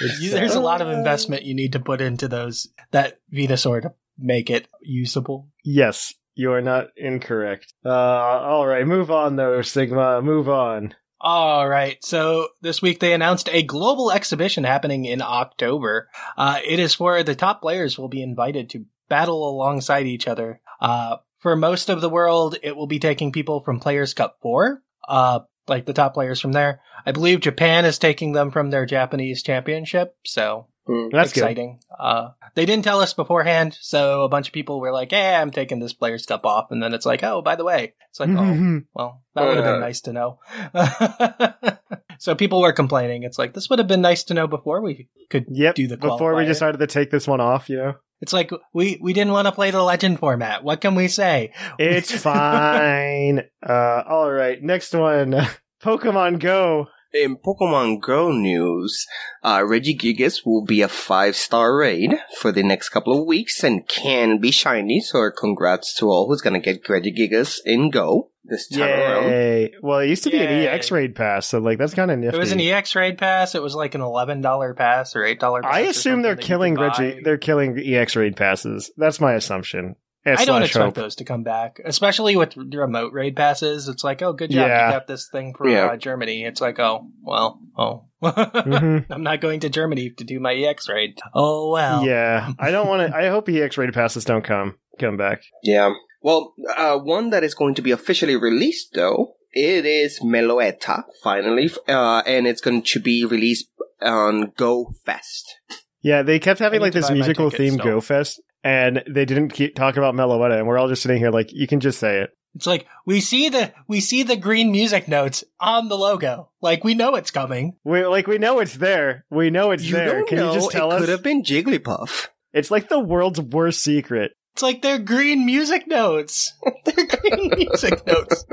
It's 0.00 0.20
You- 0.20 0.30
sad. 0.30 0.40
there's 0.40 0.54
a 0.54 0.60
lot 0.60 0.80
of 0.80 0.88
investment 0.88 1.42
you 1.44 1.54
need 1.54 1.72
to 1.72 1.80
put 1.80 2.00
into 2.00 2.28
those 2.28 2.68
that 2.92 3.18
Venusaur 3.32 3.82
to 3.82 3.92
make 4.18 4.48
it 4.50 4.68
usable. 4.82 5.48
Yes, 5.64 6.14
you 6.34 6.52
are 6.52 6.60
not 6.62 6.88
incorrect. 6.96 7.72
Uh, 7.84 7.90
all 7.90 8.66
right, 8.66 8.86
move 8.86 9.10
on 9.10 9.36
though, 9.36 9.62
Sigma. 9.62 10.22
Move 10.22 10.48
on. 10.48 10.94
All 11.26 11.66
right. 11.66 12.04
So 12.04 12.48
this 12.60 12.82
week 12.82 13.00
they 13.00 13.14
announced 13.14 13.48
a 13.50 13.62
global 13.62 14.12
exhibition 14.12 14.64
happening 14.64 15.06
in 15.06 15.22
October. 15.22 16.10
Uh, 16.36 16.60
it 16.62 16.78
is 16.78 17.00
where 17.00 17.22
the 17.22 17.34
top 17.34 17.62
players 17.62 17.98
will 17.98 18.08
be 18.08 18.22
invited 18.22 18.68
to 18.70 18.84
battle 19.08 19.48
alongside 19.48 20.06
each 20.06 20.28
other. 20.28 20.60
Uh, 20.82 21.16
for 21.38 21.56
most 21.56 21.88
of 21.88 22.02
the 22.02 22.10
world, 22.10 22.56
it 22.62 22.76
will 22.76 22.86
be 22.86 22.98
taking 22.98 23.32
people 23.32 23.62
from 23.62 23.80
Players 23.80 24.12
Cup 24.12 24.36
4, 24.42 24.82
uh, 25.08 25.40
like 25.66 25.86
the 25.86 25.94
top 25.94 26.12
players 26.12 26.40
from 26.40 26.52
there. 26.52 26.82
I 27.06 27.12
believe 27.12 27.40
Japan 27.40 27.86
is 27.86 27.98
taking 27.98 28.32
them 28.32 28.50
from 28.50 28.68
their 28.68 28.84
Japanese 28.84 29.42
championship. 29.42 30.16
So 30.26 30.66
Hmm. 30.86 31.08
That's 31.10 31.32
good. 31.32 31.40
exciting. 31.44 31.80
Uh, 31.98 32.30
they 32.54 32.66
didn't 32.66 32.84
tell 32.84 33.00
us 33.00 33.14
beforehand. 33.14 33.78
So 33.80 34.22
a 34.22 34.28
bunch 34.28 34.48
of 34.48 34.52
people 34.52 34.80
were 34.80 34.92
like, 34.92 35.12
Hey, 35.12 35.34
I'm 35.34 35.50
taking 35.50 35.78
this 35.78 35.94
Players 35.94 36.26
Cup 36.26 36.44
off. 36.44 36.70
And 36.70 36.82
then 36.82 36.92
it's 36.92 37.06
like, 37.06 37.22
Oh, 37.22 37.40
by 37.40 37.56
the 37.56 37.64
way, 37.64 37.94
it's 38.10 38.20
like, 38.20 38.28
oh, 38.30 38.82
well, 38.94 39.22
that 39.34 39.44
would 39.46 39.56
have 39.56 39.64
been 39.64 39.80
nice 39.80 40.02
to 40.02 40.12
know. 40.12 40.38
so 42.18 42.34
people 42.34 42.60
were 42.60 42.72
complaining. 42.72 43.22
It's 43.22 43.38
like 43.38 43.54
this 43.54 43.68
would 43.70 43.78
have 43.78 43.88
been 43.88 44.00
nice 44.02 44.24
to 44.24 44.34
know 44.34 44.46
before 44.46 44.80
we 44.82 45.08
could 45.30 45.46
Yep. 45.48 45.74
do 45.74 45.86
the 45.88 45.96
Before 45.96 46.34
we 46.34 46.44
decided 46.44 46.78
to 46.78 46.86
take 46.86 47.10
this 47.10 47.26
one 47.26 47.40
off, 47.40 47.68
you 47.68 47.76
know, 47.78 47.94
It's 48.20 48.32
like 48.32 48.50
we 48.72 48.98
we 49.00 49.12
didn't 49.12 49.32
want 49.32 49.46
to 49.46 49.52
play 49.52 49.70
the 49.70 49.82
legend 49.82 50.18
format. 50.18 50.62
What 50.64 50.80
can 50.80 50.94
we 50.94 51.08
say? 51.08 51.52
it's 51.78 52.10
fine. 52.22 53.42
uh, 53.66 54.02
all 54.06 54.30
right, 54.30 54.62
next 54.62 54.94
one. 54.94 55.34
Pokemon 55.82 56.40
Go. 56.40 56.88
In 57.14 57.36
Pokemon 57.36 58.00
Go 58.00 58.32
news, 58.32 59.06
uh, 59.44 59.58
Regigigas 59.60 60.44
will 60.44 60.64
be 60.64 60.82
a 60.82 60.88
five 60.88 61.36
star 61.36 61.76
raid 61.76 62.10
for 62.38 62.50
the 62.50 62.64
next 62.64 62.88
couple 62.88 63.16
of 63.16 63.24
weeks 63.24 63.62
and 63.62 63.86
can 63.86 64.38
be 64.38 64.50
shiny, 64.50 65.00
so 65.00 65.30
congrats 65.30 65.94
to 65.94 66.06
all 66.10 66.26
who's 66.26 66.40
gonna 66.40 66.58
get 66.58 66.82
Regigigas 66.84 67.60
in 67.64 67.90
Go 67.90 68.30
this 68.42 68.68
time 68.68 68.80
around. 68.88 69.70
Well, 69.80 70.00
it 70.00 70.08
used 70.08 70.24
to 70.24 70.30
be 70.30 70.38
an 70.38 70.48
EX 70.48 70.90
raid 70.90 71.14
pass, 71.14 71.46
so 71.46 71.60
like 71.60 71.78
that's 71.78 71.94
kind 71.94 72.10
of 72.10 72.18
nifty. 72.18 72.36
It 72.36 72.40
was 72.40 72.50
an 72.50 72.60
EX 72.60 72.96
raid 72.96 73.16
pass. 73.16 73.54
It 73.54 73.62
was 73.62 73.76
like 73.76 73.94
an 73.94 74.00
eleven 74.00 74.40
dollar 74.40 74.74
pass 74.74 75.14
or 75.14 75.22
eight 75.24 75.38
dollar. 75.38 75.62
Pass. 75.62 75.72
I 75.72 75.80
assume 75.80 76.22
they're 76.22 76.34
killing 76.34 76.74
Regi- 76.74 77.20
They're 77.22 77.38
killing 77.38 77.78
EX 77.78 78.16
raid 78.16 78.36
passes. 78.36 78.90
That's 78.96 79.20
my 79.20 79.34
assumption. 79.34 79.94
And 80.26 80.38
I 80.38 80.44
don't 80.46 80.60
slash 80.60 80.68
expect 80.70 80.84
hope. 80.84 80.94
those 80.94 81.16
to 81.16 81.24
come 81.24 81.42
back, 81.42 81.80
especially 81.84 82.34
with 82.36 82.54
the 82.54 82.78
remote 82.78 83.12
raid 83.12 83.36
passes. 83.36 83.88
It's 83.88 84.02
like, 84.02 84.22
oh, 84.22 84.32
good 84.32 84.50
job, 84.50 84.66
Yeah. 84.68 84.86
you 84.86 84.92
got 84.94 85.06
this 85.06 85.28
thing 85.28 85.54
for 85.54 85.68
Yeah. 85.68 85.86
uh, 85.86 85.96
Germany. 85.96 86.44
It's 86.44 86.60
like, 86.62 86.78
oh, 86.80 87.08
well, 87.22 87.60
oh, 87.76 88.04
Mhm. 88.22 89.04
I'm 89.10 89.22
not 89.22 89.40
going 89.42 89.60
to 89.60 89.68
Germany 89.68 90.10
to 90.10 90.24
do 90.24 90.40
my 90.40 90.54
EX 90.54 90.88
raid. 90.88 91.18
Oh 91.34 91.70
well, 91.72 92.04
Yeah, 92.06 92.52
I 92.58 92.70
don't 92.70 92.88
want 92.88 93.10
to. 93.10 93.16
I 93.16 93.28
hope 93.28 93.48
EX 93.50 93.76
raid 93.76 93.92
passes 93.92 94.24
don't 94.24 94.44
come 94.44 94.78
come 94.98 95.16
back. 95.18 95.42
Yeah. 95.62 95.92
Well, 96.22 96.54
uh, 96.74 96.96
one 96.98 97.28
that 97.30 97.44
is 97.44 97.52
going 97.54 97.74
to 97.74 97.82
be 97.82 97.90
officially 97.90 98.34
released, 98.36 98.94
though, 98.94 99.34
it 99.52 99.84
is 99.84 100.20
Meloetta, 100.20 101.02
finally, 101.22 101.68
uh, 101.86 102.22
and 102.26 102.46
it's 102.46 102.62
going 102.62 102.80
to 102.82 102.98
be 103.00 103.26
released 103.26 103.68
on 104.00 104.52
Go 104.56 104.94
Fest. 105.04 105.58
Yeah, 106.00 106.22
they 106.22 106.38
kept 106.38 106.60
having 106.60 106.80
like 106.80 106.94
this 106.94 107.10
musical 107.10 107.50
theme. 107.50 107.76
Go 107.76 108.00
Fest, 108.00 108.40
and 108.64 109.04
they 109.08 109.24
didn't 109.24 109.50
keep 109.50 109.76
talk 109.76 109.96
about 109.96 110.14
Meloetta, 110.16 110.58
and 110.58 110.66
we're 110.66 110.78
all 110.78 110.88
just 110.88 111.02
sitting 111.02 111.18
here 111.18 111.30
like, 111.30 111.52
you 111.52 111.68
can 111.68 111.78
just 111.78 112.00
say 112.00 112.20
it. 112.22 112.30
It's 112.56 112.66
like 112.66 112.86
we 113.04 113.20
see 113.20 113.48
the 113.48 113.72
we 113.88 114.00
see 114.00 114.22
the 114.22 114.36
green 114.36 114.70
music 114.72 115.08
notes 115.08 115.42
on 115.60 115.88
the 115.88 115.96
logo. 115.96 116.50
Like 116.62 116.84
we 116.84 116.94
know 116.94 117.16
it's 117.16 117.32
coming. 117.32 117.76
We 117.84 118.06
like 118.06 118.26
we 118.28 118.38
know 118.38 118.60
it's 118.60 118.76
there. 118.76 119.24
We 119.30 119.50
know 119.50 119.72
it's 119.72 119.82
you 119.84 119.94
there. 119.96 120.18
don't 120.20 120.28
Can 120.28 120.38
know, 120.38 120.52
you 120.54 120.60
just 120.60 120.70
tell 120.70 120.90
it 120.92 120.94
us? 120.94 121.00
could 121.00 121.08
have 121.08 121.22
been 121.24 121.42
Jigglypuff. 121.42 122.28
It's 122.52 122.70
like 122.70 122.88
the 122.88 123.00
world's 123.00 123.40
worst 123.40 123.82
secret. 123.82 124.30
It's 124.54 124.62
like 124.62 124.82
they're 124.82 125.00
green 125.00 125.44
music 125.44 125.88
notes. 125.88 126.52
they're 126.84 127.06
green 127.06 127.50
music 127.56 128.06
notes. 128.06 128.44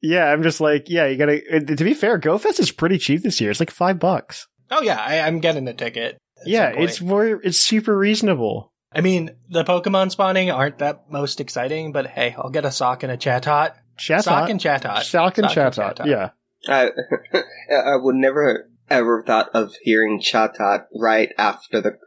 Yeah, 0.00 0.26
I'm 0.26 0.44
just 0.44 0.60
like, 0.60 0.88
yeah, 0.88 1.06
you 1.06 1.16
gotta. 1.16 1.40
uh, 1.56 1.58
To 1.74 1.84
be 1.84 1.92
fair, 1.94 2.18
Go 2.18 2.38
Fest 2.38 2.60
is 2.60 2.70
pretty 2.70 2.98
cheap 2.98 3.22
this 3.24 3.40
year. 3.40 3.50
It's 3.50 3.58
like 3.58 3.72
five 3.72 3.98
bucks. 3.98 4.46
Oh 4.70 4.80
yeah, 4.82 4.96
I, 5.00 5.18
I'm 5.22 5.40
getting 5.40 5.66
a 5.66 5.74
ticket. 5.74 6.18
yeah, 6.46 6.68
it's 6.68 7.00
more. 7.00 7.26
It's 7.42 7.58
super 7.58 7.98
reasonable. 7.98 8.72
I 8.92 9.00
mean, 9.00 9.30
the 9.48 9.64
Pokemon 9.64 10.10
spawning 10.10 10.50
aren't 10.50 10.78
that 10.78 11.10
most 11.10 11.40
exciting, 11.40 11.92
but 11.92 12.08
hey, 12.08 12.34
I'll 12.36 12.50
get 12.50 12.64
a 12.64 12.72
sock 12.72 13.02
and 13.02 13.12
a 13.12 13.16
Chatot. 13.16 13.74
Chatot, 13.98 14.22
Sock 14.22 14.48
and 14.48 14.60
Chatot. 14.60 15.02
Sock 15.02 15.38
and 15.38 15.50
Sock 15.50 15.56
and 15.56 15.74
Chatot. 15.74 15.96
Chatot. 15.96 16.06
Yeah, 16.06 16.30
I, 16.68 16.90
I 17.92 17.96
would 17.96 18.16
never 18.16 18.70
ever 18.88 19.22
thought 19.22 19.50
of 19.54 19.72
hearing 19.82 20.20
Chatot 20.20 20.86
right 20.98 21.30
after 21.38 21.80
the 21.80 21.98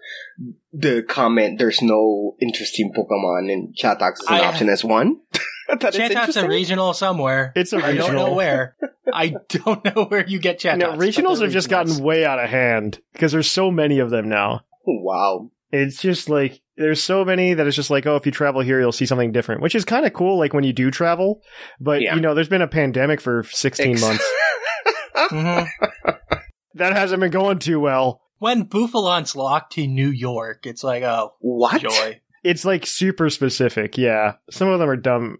the 0.74 1.04
comment. 1.04 1.60
There's 1.60 1.82
no 1.82 2.36
interesting 2.42 2.92
Pokemon, 2.92 3.52
and 3.52 3.76
Chatox 3.76 4.22
is 4.22 4.28
an 4.28 4.34
I- 4.36 4.46
option 4.46 4.70
as 4.70 4.84
one. 4.84 5.22
that 5.80 5.96
is 5.96 6.02
Chatot's 6.02 6.36
a 6.36 6.48
regional 6.48 6.94
somewhere. 6.94 7.54
It's 7.56 7.74
a 7.74 7.78
I 7.78 7.96
don't 7.96 8.16
know 8.16 8.34
where. 8.34 8.76
I 9.14 9.36
don't 9.50 9.84
know 9.86 10.06
where 10.06 10.26
you 10.26 10.40
get 10.40 10.60
Chatot. 10.60 10.78
no, 10.78 10.92
but 10.92 11.00
regionals 11.00 11.38
they're 11.38 11.48
have 11.48 11.54
just 11.54 11.70
gotten 11.70 12.04
way 12.04 12.26
out 12.26 12.40
of 12.40 12.50
hand 12.50 13.00
because 13.14 13.32
there's 13.32 13.52
so 13.52 13.70
many 13.70 14.00
of 14.00 14.10
them 14.10 14.28
now. 14.30 14.62
Wow. 14.86 15.52
It's 15.76 16.00
just 16.02 16.30
like 16.30 16.62
there's 16.78 17.02
so 17.04 17.26
many 17.26 17.56
that 17.56 17.66
it's 17.68 17.76
just 17.76 17.90
like, 17.90 18.06
oh, 18.06 18.16
if 18.16 18.26
you 18.28 18.32
travel 18.32 18.62
here, 18.62 18.80
you'll 18.80 18.92
see 18.92 19.08
something 19.08 19.32
different, 19.32 19.62
which 19.62 19.74
is 19.76 19.84
kind 19.86 20.06
of 20.06 20.14
cool. 20.14 20.38
Like 20.38 20.54
when 20.54 20.64
you 20.64 20.72
do 20.72 20.92
travel, 20.92 21.42
but 21.80 22.02
Yeah. 22.02 22.14
you 22.16 22.22
know, 22.22 22.36
there's 22.36 22.48
been 22.48 22.62
a 22.62 22.68
pandemic 22.68 23.20
for 23.20 23.44
16 23.44 23.92
Ex- 23.94 24.02
months. 24.02 24.24
Mhm. 25.16 25.68
That 26.76 26.94
hasn't 26.94 27.20
been 27.22 27.32
going 27.32 27.60
too 27.60 27.80
well. 27.80 28.22
When 28.40 28.66
Bouffalant's 28.66 29.36
locked 29.36 29.74
to 29.74 29.88
New 29.88 30.10
York, 30.10 30.66
it's 30.66 30.84
like, 30.84 31.04
oh, 31.04 31.34
What? 31.40 31.82
joy. 31.82 32.20
It's 32.44 32.66
like 32.66 32.86
super 32.86 33.30
specific. 33.30 33.98
Yeah, 33.98 34.34
some 34.52 34.68
of 34.68 34.80
them 34.80 34.90
are 34.90 34.98
dumb, 34.98 35.38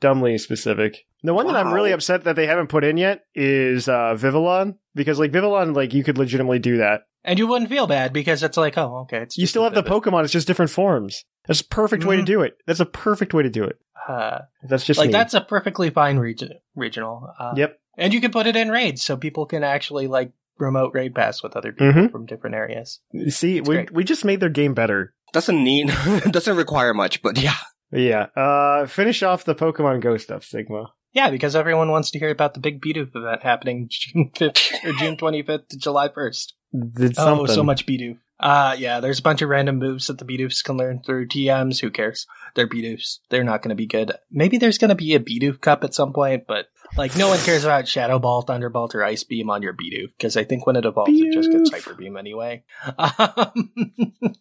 dumbly 0.00 0.38
specific. 0.38 1.04
The 1.22 1.34
one 1.34 1.46
that 1.48 1.56
I'm 1.56 1.72
really 1.72 1.92
upset 1.92 2.24
that 2.24 2.36
they 2.36 2.46
haven't 2.46 2.68
put 2.68 2.84
in 2.84 2.96
yet 2.96 3.24
is 3.34 3.88
uh, 3.88 4.14
Vivillon 4.14 4.78
because 4.94 5.18
like 5.18 5.32
Vivillon, 5.32 5.74
like 5.74 5.92
you 5.92 6.02
could 6.04 6.18
legitimately 6.18 6.60
do 6.60 6.78
that. 6.78 7.02
And 7.26 7.38
you 7.38 7.46
wouldn't 7.48 7.68
feel 7.70 7.86
bad 7.88 8.12
because 8.12 8.42
it's 8.42 8.56
like, 8.56 8.78
oh, 8.78 8.98
okay. 9.02 9.18
It's 9.18 9.36
You 9.36 9.46
still 9.46 9.64
have 9.64 9.74
the 9.74 9.82
Vivid. 9.82 10.02
Pokemon. 10.04 10.24
It's 10.24 10.32
just 10.32 10.46
different 10.46 10.70
forms. 10.70 11.24
That's 11.46 11.60
a 11.60 11.64
perfect 11.64 12.04
way 12.04 12.16
to 12.16 12.22
Mhm. 12.22 12.26
do 12.26 12.40
it. 12.42 12.56
That's 12.66 12.80
a 12.80 12.86
perfect 12.86 13.34
way 13.34 13.42
to 13.42 13.50
do 13.50 13.64
it. 13.64 13.76
Uh, 14.08 14.38
That's 14.62 14.84
just 14.86 14.98
like 14.98 15.08
me. 15.08 15.12
that's 15.12 15.34
a 15.34 15.40
perfectly 15.40 15.90
fine 15.90 16.18
region, 16.18 16.50
regional. 16.76 17.28
Uh, 17.38 17.54
Yep. 17.56 17.78
And 17.98 18.14
you 18.14 18.20
can 18.20 18.30
put 18.30 18.46
it 18.46 18.54
in 18.56 18.70
raids 18.70 19.02
so 19.02 19.16
people 19.16 19.46
can 19.46 19.64
actually 19.64 20.06
like 20.06 20.32
remote 20.58 20.92
raid 20.94 21.14
pass 21.14 21.42
with 21.42 21.56
other 21.56 21.72
people 21.72 21.92
Mhm. 21.92 22.12
from 22.12 22.26
different 22.26 22.54
areas. 22.54 23.00
See, 23.28 23.58
It's 23.58 23.68
we 23.68 23.74
great. 23.74 23.90
we 23.92 24.04
just 24.04 24.24
made 24.24 24.38
their 24.40 24.48
game 24.48 24.74
better. 24.74 25.12
Doesn't 25.32 25.62
need, 25.62 25.88
doesn't 26.30 26.56
require 26.56 26.94
much, 26.94 27.20
but 27.22 27.36
yeah. 27.38 27.56
Yeah. 27.90 28.26
Uh, 28.36 28.86
finish 28.86 29.22
off 29.24 29.44
the 29.44 29.54
Pokemon 29.56 30.00
Go 30.00 30.16
stuff, 30.16 30.44
Sigma. 30.44 30.92
Yeah, 31.12 31.30
because 31.30 31.56
everyone 31.56 31.90
wants 31.90 32.10
to 32.12 32.18
hear 32.18 32.30
about 32.30 32.54
the 32.54 32.60
big 32.60 32.80
Bidoof 32.82 33.14
event 33.16 33.42
happening 33.42 33.88
June 33.90 34.30
5th 34.36 34.84
or 34.84 34.92
June 34.92 35.16
25th 35.16 35.68
to 35.70 35.78
July 35.78 36.08
1st. 36.08 36.52
Did 36.94 37.14
Oh, 37.18 37.46
so 37.46 37.62
much 37.62 37.86
Bidoof. 37.86 38.18
Uh, 38.38 38.76
yeah, 38.78 39.00
there's 39.00 39.18
a 39.18 39.22
bunch 39.22 39.40
of 39.40 39.48
random 39.48 39.78
moves 39.78 40.08
that 40.08 40.18
the 40.18 40.24
Bidoofs 40.24 40.62
can 40.62 40.76
learn 40.76 41.00
through 41.00 41.28
TMs. 41.28 41.80
Who 41.80 41.90
cares? 41.90 42.26
They're 42.54 42.68
Bidoofs. 42.68 43.20
They're 43.30 43.44
not 43.44 43.62
going 43.62 43.70
to 43.70 43.74
be 43.74 43.86
good. 43.86 44.12
Maybe 44.30 44.58
there's 44.58 44.76
going 44.76 44.90
to 44.90 44.94
be 44.94 45.14
a 45.14 45.20
Bidoof 45.20 45.60
Cup 45.62 45.84
at 45.84 45.94
some 45.94 46.12
point, 46.12 46.46
but 46.46 46.66
like 46.98 47.16
no 47.16 47.28
one 47.28 47.38
cares 47.38 47.64
about 47.64 47.88
Shadow 47.88 48.18
Ball, 48.18 48.42
Thunderbolt, 48.42 48.94
or 48.94 49.02
Ice 49.04 49.24
Beam 49.24 49.48
on 49.48 49.62
your 49.62 49.72
Bidoof 49.72 50.08
because 50.18 50.36
I 50.36 50.44
think 50.44 50.66
when 50.66 50.76
it 50.76 50.84
evolves, 50.84 51.18
it 51.18 51.32
just 51.32 51.50
gets 51.50 51.70
Hyper 51.70 51.94
Beam 51.94 52.18
anyway. 52.18 52.62
Um, 52.98 53.72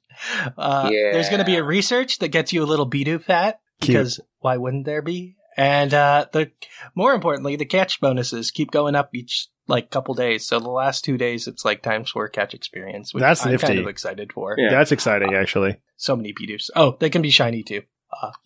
uh, 0.57 0.89
There's 0.89 1.29
going 1.29 1.39
to 1.39 1.45
be 1.45 1.55
a 1.55 1.63
research 1.63 2.19
that 2.19 2.29
gets 2.29 2.51
you 2.51 2.63
a 2.63 2.65
little 2.65 2.89
Bidoof 2.89 3.25
hat 3.25 3.61
Cute. 3.79 3.95
because 3.95 4.19
why 4.39 4.57
wouldn't 4.57 4.85
there 4.85 5.01
be? 5.01 5.37
And 5.57 5.93
uh, 5.93 6.25
the 6.33 6.51
more 6.95 7.13
importantly, 7.13 7.55
the 7.55 7.65
catch 7.65 8.01
bonuses 8.01 8.51
keep 8.51 8.71
going 8.71 8.93
up 8.95 9.15
each 9.15 9.47
like 9.67 9.89
couple 9.89 10.13
days. 10.13 10.45
So 10.45 10.59
the 10.59 10.69
last 10.69 11.03
two 11.03 11.17
days, 11.17 11.47
it's 11.47 11.65
like 11.65 11.81
times 11.81 12.11
four 12.11 12.27
catch 12.27 12.53
experience, 12.53 13.13
which 13.13 13.21
That's 13.21 13.45
I'm 13.45 13.57
kind 13.57 13.79
of 13.79 13.87
excited 13.87 14.31
for. 14.33 14.55
Yeah. 14.57 14.69
That's 14.71 14.91
exciting, 14.91 15.33
actually. 15.33 15.77
So 15.97 16.15
many 16.15 16.33
Bidoofs. 16.33 16.69
Oh, 16.75 16.97
they 16.99 17.09
can 17.09 17.21
be 17.21 17.31
shiny 17.31 17.63
too. 17.63 17.81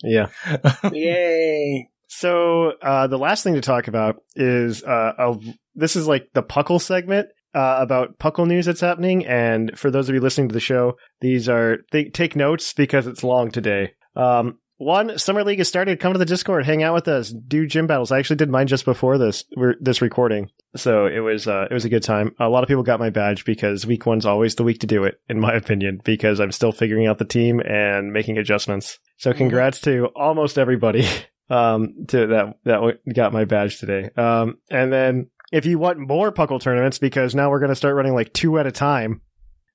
Yeah. 0.02 0.28
Yay. 0.92 1.90
So 2.08 2.72
uh, 2.82 3.06
the 3.06 3.18
last 3.18 3.44
thing 3.44 3.54
to 3.54 3.60
talk 3.60 3.88
about 3.88 4.16
is 4.34 4.82
uh, 4.82 5.12
a, 5.16 5.36
this 5.74 5.96
is 5.96 6.08
like 6.08 6.30
the 6.34 6.42
Puckle 6.42 6.80
segment 6.80 7.28
uh, 7.54 7.76
about 7.80 8.18
Puckle 8.18 8.46
news 8.46 8.66
that's 8.66 8.80
happening. 8.80 9.26
And 9.26 9.78
for 9.78 9.90
those 9.90 10.08
of 10.08 10.14
you 10.14 10.20
listening 10.20 10.48
to 10.48 10.52
the 10.52 10.60
show, 10.60 10.96
these 11.20 11.48
are 11.48 11.78
th- 11.92 12.12
take 12.12 12.34
notes 12.34 12.72
because 12.72 13.06
it's 13.06 13.22
long 13.22 13.50
today. 13.50 13.92
Um, 14.16 14.58
one 14.80 15.18
summer 15.18 15.44
league 15.44 15.58
has 15.58 15.68
started. 15.68 16.00
Come 16.00 16.14
to 16.14 16.18
the 16.18 16.24
Discord, 16.24 16.64
hang 16.64 16.82
out 16.82 16.94
with 16.94 17.06
us, 17.06 17.28
do 17.28 17.66
gym 17.66 17.86
battles. 17.86 18.10
I 18.10 18.18
actually 18.18 18.36
did 18.36 18.48
mine 18.48 18.66
just 18.66 18.86
before 18.86 19.18
this 19.18 19.44
this 19.78 20.00
recording, 20.00 20.48
so 20.74 21.04
it 21.04 21.20
was 21.20 21.46
uh, 21.46 21.66
it 21.70 21.74
was 21.74 21.84
a 21.84 21.90
good 21.90 22.02
time. 22.02 22.34
A 22.40 22.48
lot 22.48 22.62
of 22.62 22.68
people 22.68 22.82
got 22.82 22.98
my 22.98 23.10
badge 23.10 23.44
because 23.44 23.84
week 23.86 24.06
one's 24.06 24.24
always 24.24 24.54
the 24.54 24.64
week 24.64 24.80
to 24.80 24.86
do 24.86 25.04
it, 25.04 25.20
in 25.28 25.38
my 25.38 25.52
opinion, 25.52 26.00
because 26.02 26.40
I'm 26.40 26.50
still 26.50 26.72
figuring 26.72 27.06
out 27.06 27.18
the 27.18 27.26
team 27.26 27.60
and 27.60 28.12
making 28.12 28.38
adjustments. 28.38 28.98
So 29.18 29.34
congrats 29.34 29.82
to 29.82 30.06
almost 30.16 30.58
everybody 30.58 31.06
um, 31.50 32.06
to 32.08 32.28
that 32.28 32.54
that 32.64 33.00
got 33.14 33.34
my 33.34 33.44
badge 33.44 33.78
today. 33.78 34.08
Um, 34.16 34.58
and 34.70 34.90
then 34.90 35.30
if 35.52 35.66
you 35.66 35.78
want 35.78 35.98
more 35.98 36.32
Puckle 36.32 36.60
tournaments, 36.60 36.98
because 36.98 37.34
now 37.34 37.50
we're 37.50 37.60
going 37.60 37.68
to 37.68 37.76
start 37.76 37.96
running 37.96 38.14
like 38.14 38.32
two 38.32 38.58
at 38.58 38.66
a 38.66 38.72
time, 38.72 39.20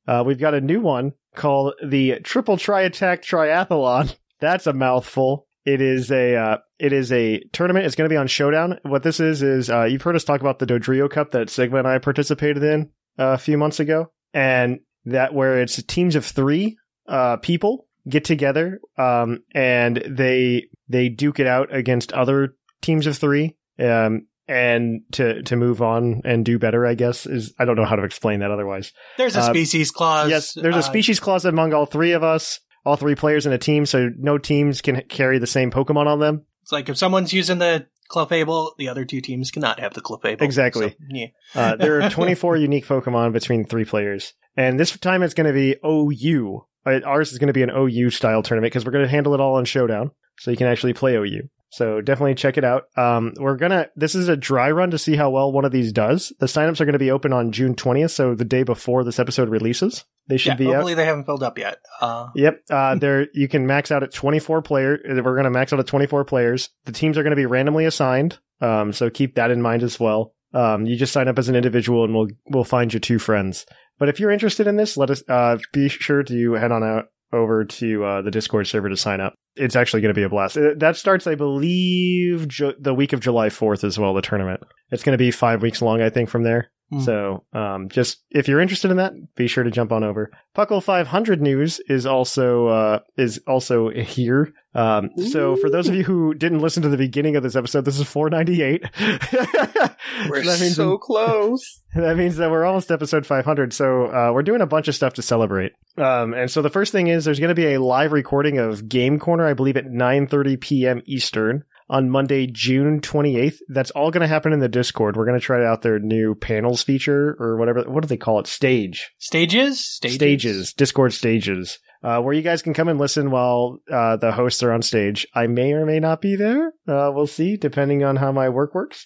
uh, 0.08 0.24
we've 0.26 0.40
got 0.40 0.56
a 0.56 0.62
new 0.62 0.82
one 0.82 1.14
called 1.36 1.76
the 1.86 2.22
Triple 2.22 2.58
Tri 2.58 2.82
Attack 2.82 3.22
Triathlon. 3.22 4.16
That's 4.40 4.68
a 4.68 4.74
mouthful. 4.74 5.48
It 5.66 5.82
is 5.82 6.12
a 6.12 6.36
uh, 6.36 6.58
it 6.80 6.94
is 6.94 7.12
a 7.12 7.40
tournament. 7.52 7.86
It's 7.86 7.96
going 7.96 8.08
to 8.08 8.14
be 8.14 8.18
on 8.18 8.28
Showdown. 8.28 8.80
What 8.84 9.04
this 9.04 9.20
is 9.20 9.42
is 9.42 9.70
uh, 9.70 9.86
you've 9.86 10.04
heard 10.04 10.16
us 10.16 10.24
talk 10.24 10.42
about 10.42 10.60
the 10.60 10.66
Dodrio 10.68 11.10
Cup 11.10 11.32
that 11.32 11.50
Sigma 11.50 11.80
and 11.80 11.88
I 11.88 11.98
participated 11.98 12.64
in 12.64 12.92
uh, 13.18 13.34
a 13.34 13.38
few 13.38 13.58
months 13.58 13.80
ago, 13.80 14.12
and 14.34 14.80
that 15.06 15.34
where 15.34 15.62
it's 15.62 15.82
teams 15.84 16.16
of 16.16 16.26
three 16.26 16.78
uh, 17.08 17.38
people 17.38 17.88
get 18.08 18.24
together 18.26 18.80
um, 19.00 19.40
and 19.56 20.04
they 20.08 20.68
they 20.88 21.10
duke 21.10 21.40
it 21.40 21.48
out 21.48 21.74
against 21.76 22.14
other 22.14 22.56
teams 22.84 23.08
of 23.08 23.18
three 23.18 23.56
um, 23.80 24.28
and 24.48 25.02
to 25.14 25.42
to 25.44 25.56
move 25.56 25.82
on 25.82 26.22
and 26.26 26.46
do 26.46 26.60
better. 26.60 26.86
I 26.86 26.94
guess 26.94 27.26
is 27.26 27.56
I 27.58 27.66
don't 27.66 27.76
know 27.76 27.86
how 27.86 27.96
to 27.96 28.04
explain 28.04 28.42
that 28.42 28.52
otherwise. 28.52 28.94
There's 29.18 29.36
a 29.36 29.40
Uh, 29.40 29.50
species 29.50 29.90
clause. 29.90 30.30
yes, 30.30 30.54
there's 30.54 30.76
a 30.76 30.80
uh, 30.80 30.84
species 30.84 31.20
clause 31.20 31.46
among 31.46 31.74
all 31.74 31.88
three 31.88 32.12
of 32.12 32.22
us, 32.22 32.60
all 32.86 32.96
three 32.96 33.16
players 33.16 33.46
in 33.46 33.54
a 33.54 33.58
team, 33.58 33.86
so 33.86 34.10
no 34.18 34.38
teams 34.38 34.82
can 34.82 35.02
carry 35.10 35.40
the 35.40 35.48
same 35.48 35.72
Pokemon 35.72 36.08
on 36.08 36.20
them. 36.20 36.46
It's 36.62 36.72
like 36.72 36.90
if 36.90 36.98
someone's 36.98 37.34
using 37.34 37.58
the 37.58 37.88
Clefable, 38.10 38.72
the 38.78 38.90
other 38.90 39.06
two 39.06 39.22
teams 39.22 39.52
cannot 39.52 39.80
have 39.80 39.94
the 39.94 40.02
Clefable. 40.02 40.42
Exactly. 40.42 40.90
So, 40.90 40.96
yeah. 41.10 41.28
Uh, 41.54 41.76
there 41.76 42.02
are 42.02 42.10
24 42.12 42.58
unique 42.58 42.86
Pokemon 42.86 43.34
between 43.34 43.66
three 43.66 43.86
players, 43.86 44.34
and 44.56 44.80
this 44.80 44.96
time 44.98 45.24
it's 45.24 45.34
going 45.34 45.48
to 45.48 45.54
be 45.54 45.76
OU. 45.86 46.66
Uh, 46.86 47.00
Ours 47.04 47.32
is 47.32 47.40
going 47.40 47.48
to 47.48 47.54
be 47.54 47.64
an 47.64 47.72
OU 47.72 48.12
style 48.12 48.44
tournament 48.44 48.72
because 48.72 48.86
we're 48.86 48.92
going 48.92 49.06
to 49.06 49.12
handle 49.12 49.34
it 49.34 49.40
all 49.40 49.56
on 49.56 49.66
Showdown, 49.66 50.12
so 50.40 50.52
you 50.52 50.58
can 50.58 50.68
actually 50.68 50.94
play 50.94 51.16
OU. 51.16 51.50
So 51.72 52.00
definitely 52.00 52.36
check 52.36 52.58
it 52.58 52.64
out. 52.64 52.86
Um, 52.96 53.34
we're 53.38 53.58
gonna. 53.58 53.90
This 53.98 54.16
is 54.16 54.30
a 54.30 54.38
dry 54.38 54.72
run 54.72 54.92
to 54.92 54.98
see 54.98 55.16
how 55.18 55.32
well 55.32 55.52
one 55.52 55.66
of 55.66 55.74
these 55.74 55.92
does. 55.92 56.32
The 56.40 56.46
signups 56.46 56.80
are 56.80 56.86
going 56.86 56.94
to 56.94 57.00
be 57.00 57.12
open 57.12 57.34
on 57.34 57.52
June 57.52 57.76
20th, 57.76 58.12
so 58.12 58.34
the 58.34 58.46
day 58.46 58.64
before 58.64 59.04
this 59.04 59.20
episode 59.20 59.50
releases. 59.50 60.06
They 60.28 60.38
should 60.38 60.52
Yeah, 60.52 60.56
be 60.56 60.66
hopefully 60.66 60.94
they 60.96 61.06
haven't 61.06 61.26
filled 61.26 61.44
up 61.44 61.58
yet. 61.60 61.78
Uh, 62.02 62.30
Yep. 62.36 62.62
Uh, 62.70 62.96
there 63.00 63.28
you 63.34 63.48
can 63.48 63.68
max 63.68 63.92
out 63.92 64.04
at 64.04 64.12
24 64.14 64.62
player. 64.62 65.00
We're 65.08 65.22
going 65.22 65.44
to 65.44 65.50
max 65.52 65.72
out 65.74 65.80
at 65.80 65.88
24 65.88 66.26
players. 66.26 66.70
The 66.86 66.92
teams 66.92 67.18
are 67.18 67.24
going 67.24 67.32
to 67.32 67.36
be 67.36 67.46
randomly 67.46 67.86
assigned. 67.86 68.40
Um, 68.62 68.94
so 68.94 69.10
keep 69.10 69.36
that 69.36 69.52
in 69.52 69.62
mind 69.62 69.84
as 69.84 70.00
well. 70.00 70.34
Um, 70.54 70.86
you 70.86 70.96
just 70.96 71.12
sign 71.14 71.28
up 71.28 71.38
as 71.38 71.50
an 71.50 71.56
individual 71.56 72.06
and 72.06 72.16
we'll, 72.16 72.28
we'll 72.50 72.64
find 72.64 72.94
you 72.94 73.00
two 73.00 73.20
friends. 73.20 73.66
But 74.00 74.10
if 74.10 74.20
you're 74.20 74.32
interested 74.32 74.68
in 74.68 74.78
this, 74.78 74.96
let 74.98 75.10
us, 75.10 75.22
uh, 75.28 75.58
be 75.74 75.90
sure 75.90 76.24
to 76.24 76.54
head 76.54 76.72
on 76.72 76.84
out 76.84 77.06
over 77.34 77.66
to, 77.66 78.04
uh, 78.06 78.22
the 78.22 78.32
Discord 78.32 78.66
server 78.68 78.88
to 78.90 78.96
sign 78.98 79.20
up. 79.20 79.34
It's 79.58 79.76
actually 79.76 80.02
going 80.02 80.14
to 80.14 80.18
be 80.20 80.24
a 80.24 80.30
blast. 80.30 80.58
Uh, 80.58 80.70
That 80.78 80.96
starts, 80.96 81.28
I 81.28 81.36
believe, 81.36 82.48
ju- 82.48 82.74
the 82.80 82.94
week 82.94 83.14
of 83.14 83.20
July 83.20 83.50
4th 83.50 83.84
as 83.84 84.00
well, 84.00 84.14
the 84.14 84.22
tournament. 84.22 84.62
It's 84.92 85.04
going 85.04 85.18
to 85.18 85.24
be 85.24 85.32
five 85.32 85.62
weeks 85.62 85.82
long, 85.82 86.02
I 86.02 86.10
think, 86.10 86.30
from 86.30 86.44
there. 86.44 86.72
Hmm. 86.92 87.00
So, 87.00 87.44
um, 87.52 87.90
just 87.90 88.24
if 88.30 88.48
you're 88.48 88.62
interested 88.62 88.92
in 88.92 88.98
that, 88.98 89.14
be 89.36 89.48
sure 89.48 89.64
to 89.64 89.72
jump 89.72 89.92
on 89.92 90.04
over. 90.04 90.32
Puckle 90.56 90.84
500 90.84 91.42
news 91.42 91.80
is 91.90 92.06
also 92.06 92.68
uh, 92.68 93.00
is 93.18 93.40
also 93.48 93.90
here. 93.90 94.54
Um, 94.76 95.10
so 95.30 95.56
for 95.56 95.70
those 95.70 95.88
of 95.88 95.96
you 95.96 96.04
who 96.04 96.34
didn't 96.34 96.60
listen 96.60 96.84
to 96.84 96.90
the 96.90 96.98
beginning 96.98 97.38
of 97.38 97.44
this 97.44 97.56
episode, 97.56 97.86
this 97.86 97.98
is 97.98 98.08
498. 98.08 98.84
We're 100.30 100.44
that 100.44 100.60
means 100.60 100.76
so 100.76 100.98
close. 101.00 101.82
that 101.96 102.18
means 102.18 102.36
that 102.38 102.52
we're 102.52 102.66
almost 102.66 102.92
episode 102.92 103.26
500. 103.26 103.74
So 103.74 104.08
uh, 104.08 104.32
we're 104.34 104.44
doing 104.44 104.62
a 104.62 104.68
bunch 104.68 104.88
of 104.90 104.96
stuff 104.96 105.14
to 105.14 105.22
celebrate. 105.22 105.72
Um, 105.98 106.34
and 106.34 106.52
so 106.52 106.62
the 106.62 106.70
first 106.70 106.92
thing 106.92 107.08
is 107.08 107.24
there's 107.26 107.40
going 107.40 107.50
to 107.50 107.56
be 107.56 107.74
a 107.74 107.82
live 107.82 108.12
recording 108.12 108.58
of 108.58 108.90
Game 108.90 109.18
Corner, 109.18 109.46
I 109.48 109.54
believe 109.54 109.78
at 109.78 109.86
9:30 109.86 110.60
p.m. 110.60 111.02
Eastern 111.06 111.64
on 111.90 112.10
Monday, 112.10 112.48
June 112.48 113.00
28th. 113.02 113.58
That's 113.68 113.92
all 113.92 114.12
going 114.12 114.22
to 114.22 114.28
happen 114.28 114.54
in 114.54 114.60
the 114.60 114.70
Discord. 114.70 115.16
We're 115.16 115.26
going 115.26 115.40
to 115.40 115.46
try 115.46 115.66
out 115.66 115.82
their 115.82 116.00
new 116.00 116.36
panels 116.36 116.84
feature 116.84 117.36
or 117.40 117.58
whatever. 117.58 117.84
What 117.84 118.02
do 118.02 118.08
they 118.08 118.18
call 118.18 118.40
it? 118.40 118.48
Stage 118.48 119.12
stages? 119.18 119.84
Stages? 119.84 120.16
stages, 120.16 120.74
Discord 120.74 121.14
stages, 121.14 121.80
uh, 122.04 122.22
where 122.22 122.34
you 122.34 122.42
guys 122.42 122.62
can 122.62 122.74
come 122.74 122.88
and 122.88 123.00
listen 123.00 123.32
while 123.32 123.80
uh, 123.92 124.18
the 124.18 124.32
hosts 124.32 124.64
are 124.64 124.72
on 124.72 124.82
stage. 124.82 125.28
I 125.34 125.48
may 125.48 125.74
or 125.74 125.86
may 125.86 126.00
not 126.00 126.22
be 126.22 126.36
there. 126.36 126.74
Uh, 126.88 127.12
we'll 127.14 127.28
see, 127.28 127.58
depending 127.58 128.04
on 128.04 128.16
how 128.16 128.32
my 128.32 128.50
work 128.50 128.74
works. 128.74 129.06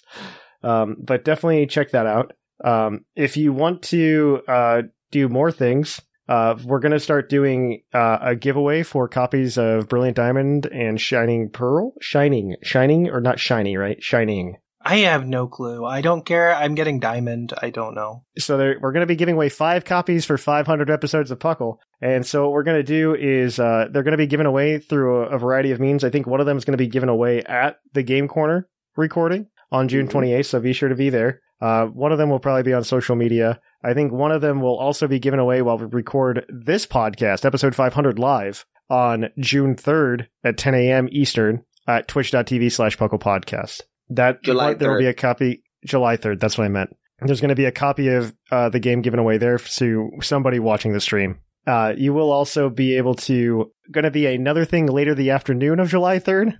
Um, 0.62 0.96
but 0.98 1.24
definitely 1.24 1.66
check 1.66 1.90
that 1.90 2.06
out. 2.06 2.32
Um, 2.62 3.04
if 3.16 3.36
you 3.36 3.52
want 3.52 3.82
to 3.84 4.42
uh, 4.46 4.82
do 5.10 5.28
more 5.28 5.50
things, 5.50 6.00
uh, 6.30 6.56
we're 6.64 6.78
going 6.78 6.92
to 6.92 7.00
start 7.00 7.28
doing 7.28 7.82
uh, 7.92 8.18
a 8.20 8.36
giveaway 8.36 8.84
for 8.84 9.08
copies 9.08 9.58
of 9.58 9.88
Brilliant 9.88 10.16
Diamond 10.16 10.66
and 10.66 11.00
Shining 11.00 11.50
Pearl. 11.50 11.92
Shining, 12.00 12.54
shining, 12.62 13.10
or 13.10 13.20
not 13.20 13.40
shiny, 13.40 13.76
right? 13.76 14.00
Shining. 14.00 14.56
I 14.80 14.98
have 14.98 15.26
no 15.26 15.48
clue. 15.48 15.84
I 15.84 16.02
don't 16.02 16.24
care. 16.24 16.54
I'm 16.54 16.76
getting 16.76 17.00
diamond. 17.00 17.52
I 17.60 17.70
don't 17.70 17.96
know. 17.96 18.24
so 18.38 18.56
there, 18.56 18.78
we're 18.80 18.92
going 18.92 19.02
to 19.02 19.08
be 19.08 19.16
giving 19.16 19.34
away 19.34 19.48
five 19.48 19.84
copies 19.84 20.24
for 20.24 20.38
500 20.38 20.88
episodes 20.88 21.32
of 21.32 21.40
Puckle. 21.40 21.78
And 22.00 22.24
so 22.24 22.44
what 22.44 22.52
we're 22.52 22.62
going 22.62 22.78
to 22.78 22.84
do 22.84 23.14
is 23.16 23.58
uh, 23.58 23.88
they're 23.90 24.04
going 24.04 24.12
to 24.12 24.16
be 24.16 24.28
given 24.28 24.46
away 24.46 24.78
through 24.78 25.24
a, 25.24 25.30
a 25.30 25.38
variety 25.38 25.72
of 25.72 25.80
means. 25.80 26.04
I 26.04 26.10
think 26.10 26.28
one 26.28 26.40
of 26.40 26.46
them 26.46 26.56
is 26.56 26.64
going 26.64 26.78
to 26.78 26.82
be 26.82 26.86
given 26.86 27.08
away 27.08 27.42
at 27.42 27.80
the 27.92 28.04
Game 28.04 28.28
Corner 28.28 28.68
recording 28.96 29.48
on 29.72 29.88
June 29.88 30.06
28th. 30.06 30.46
So 30.46 30.60
be 30.60 30.72
sure 30.72 30.88
to 30.88 30.94
be 30.94 31.10
there. 31.10 31.42
Uh, 31.60 31.86
one 31.86 32.12
of 32.12 32.18
them 32.18 32.30
will 32.30 32.38
probably 32.38 32.62
be 32.62 32.72
on 32.72 32.84
social 32.84 33.16
media. 33.16 33.60
I 33.82 33.94
think 33.94 34.12
one 34.12 34.32
of 34.32 34.42
them 34.42 34.60
will 34.60 34.78
also 34.78 35.08
be 35.08 35.18
given 35.18 35.40
away 35.40 35.62
while 35.62 35.78
we 35.78 35.86
record 35.86 36.44
this 36.48 36.86
podcast, 36.86 37.44
episode 37.44 37.74
500 37.74 38.18
live 38.18 38.66
on 38.90 39.30
June 39.38 39.74
3rd 39.74 40.26
at 40.44 40.58
10 40.58 40.74
a.m. 40.74 41.08
Eastern 41.10 41.64
at 41.86 42.06
twitch.tv 42.06 42.70
slash 42.70 42.98
Puckle 42.98 43.20
Podcast. 43.20 43.82
That 44.10 44.42
July 44.42 44.74
there 44.74 44.90
will 44.90 44.98
be 44.98 45.06
a 45.06 45.14
copy 45.14 45.62
July 45.84 46.16
3rd. 46.16 46.40
That's 46.40 46.58
what 46.58 46.64
I 46.64 46.68
meant. 46.68 46.94
There's 47.20 47.40
going 47.40 47.50
to 47.50 47.54
be 47.54 47.66
a 47.66 47.72
copy 47.72 48.08
of 48.08 48.34
uh, 48.50 48.68
the 48.70 48.80
game 48.80 49.02
given 49.02 49.20
away 49.20 49.38
there 49.38 49.58
to 49.58 50.10
somebody 50.22 50.58
watching 50.58 50.92
the 50.92 51.00
stream. 51.00 51.38
Uh, 51.66 51.92
you 51.96 52.12
will 52.14 52.32
also 52.32 52.70
be 52.70 52.96
able 52.96 53.14
to 53.14 53.70
going 53.90 54.04
to 54.04 54.10
be 54.10 54.26
another 54.26 54.64
thing 54.64 54.86
later 54.86 55.14
the 55.14 55.30
afternoon 55.30 55.78
of 55.78 55.88
July 55.88 56.18
3rd. 56.18 56.56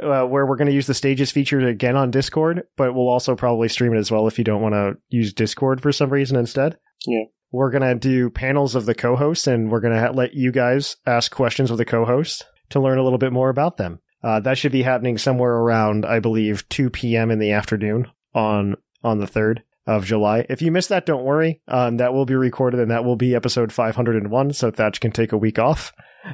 Uh, 0.00 0.24
where 0.24 0.46
we're 0.46 0.56
going 0.56 0.68
to 0.68 0.74
use 0.74 0.86
the 0.86 0.94
stages 0.94 1.30
feature 1.30 1.60
again 1.60 1.96
on 1.96 2.10
Discord, 2.10 2.62
but 2.78 2.94
we'll 2.94 3.10
also 3.10 3.36
probably 3.36 3.68
stream 3.68 3.92
it 3.92 3.98
as 3.98 4.10
well 4.10 4.26
if 4.26 4.38
you 4.38 4.44
don't 4.44 4.62
want 4.62 4.74
to 4.74 4.94
use 5.10 5.34
Discord 5.34 5.82
for 5.82 5.92
some 5.92 6.08
reason 6.08 6.34
instead. 6.36 6.78
Yeah. 7.06 7.24
We're 7.50 7.70
going 7.70 7.82
to 7.82 7.94
do 7.94 8.30
panels 8.30 8.74
of 8.74 8.86
the 8.86 8.94
co 8.94 9.16
hosts 9.16 9.46
and 9.46 9.70
we're 9.70 9.80
going 9.80 9.92
to 9.92 10.00
ha- 10.00 10.12
let 10.14 10.32
you 10.32 10.50
guys 10.50 10.96
ask 11.04 11.30
questions 11.30 11.70
of 11.70 11.76
the 11.76 11.84
co 11.84 12.06
hosts 12.06 12.42
to 12.70 12.80
learn 12.80 12.96
a 12.96 13.02
little 13.02 13.18
bit 13.18 13.34
more 13.34 13.50
about 13.50 13.76
them. 13.76 14.00
Uh, 14.24 14.40
that 14.40 14.56
should 14.56 14.72
be 14.72 14.82
happening 14.82 15.18
somewhere 15.18 15.52
around, 15.52 16.06
I 16.06 16.20
believe, 16.20 16.66
2 16.70 16.88
p.m. 16.88 17.30
in 17.30 17.38
the 17.38 17.52
afternoon 17.52 18.10
on 18.34 18.76
on 19.04 19.18
the 19.18 19.26
3rd 19.26 19.58
of 19.86 20.04
July. 20.04 20.46
If 20.48 20.62
you 20.62 20.70
missed 20.70 20.90
that, 20.90 21.06
don't 21.06 21.24
worry. 21.24 21.60
Um, 21.68 21.96
that 21.98 22.14
will 22.14 22.26
be 22.26 22.34
recorded 22.34 22.80
and 22.80 22.90
that 22.90 23.04
will 23.04 23.16
be 23.16 23.34
episode 23.34 23.72
501, 23.72 24.52
so 24.52 24.70
Thatch 24.70 25.00
can 25.00 25.12
take 25.12 25.32
a 25.32 25.38
week 25.38 25.58
off. 25.58 25.92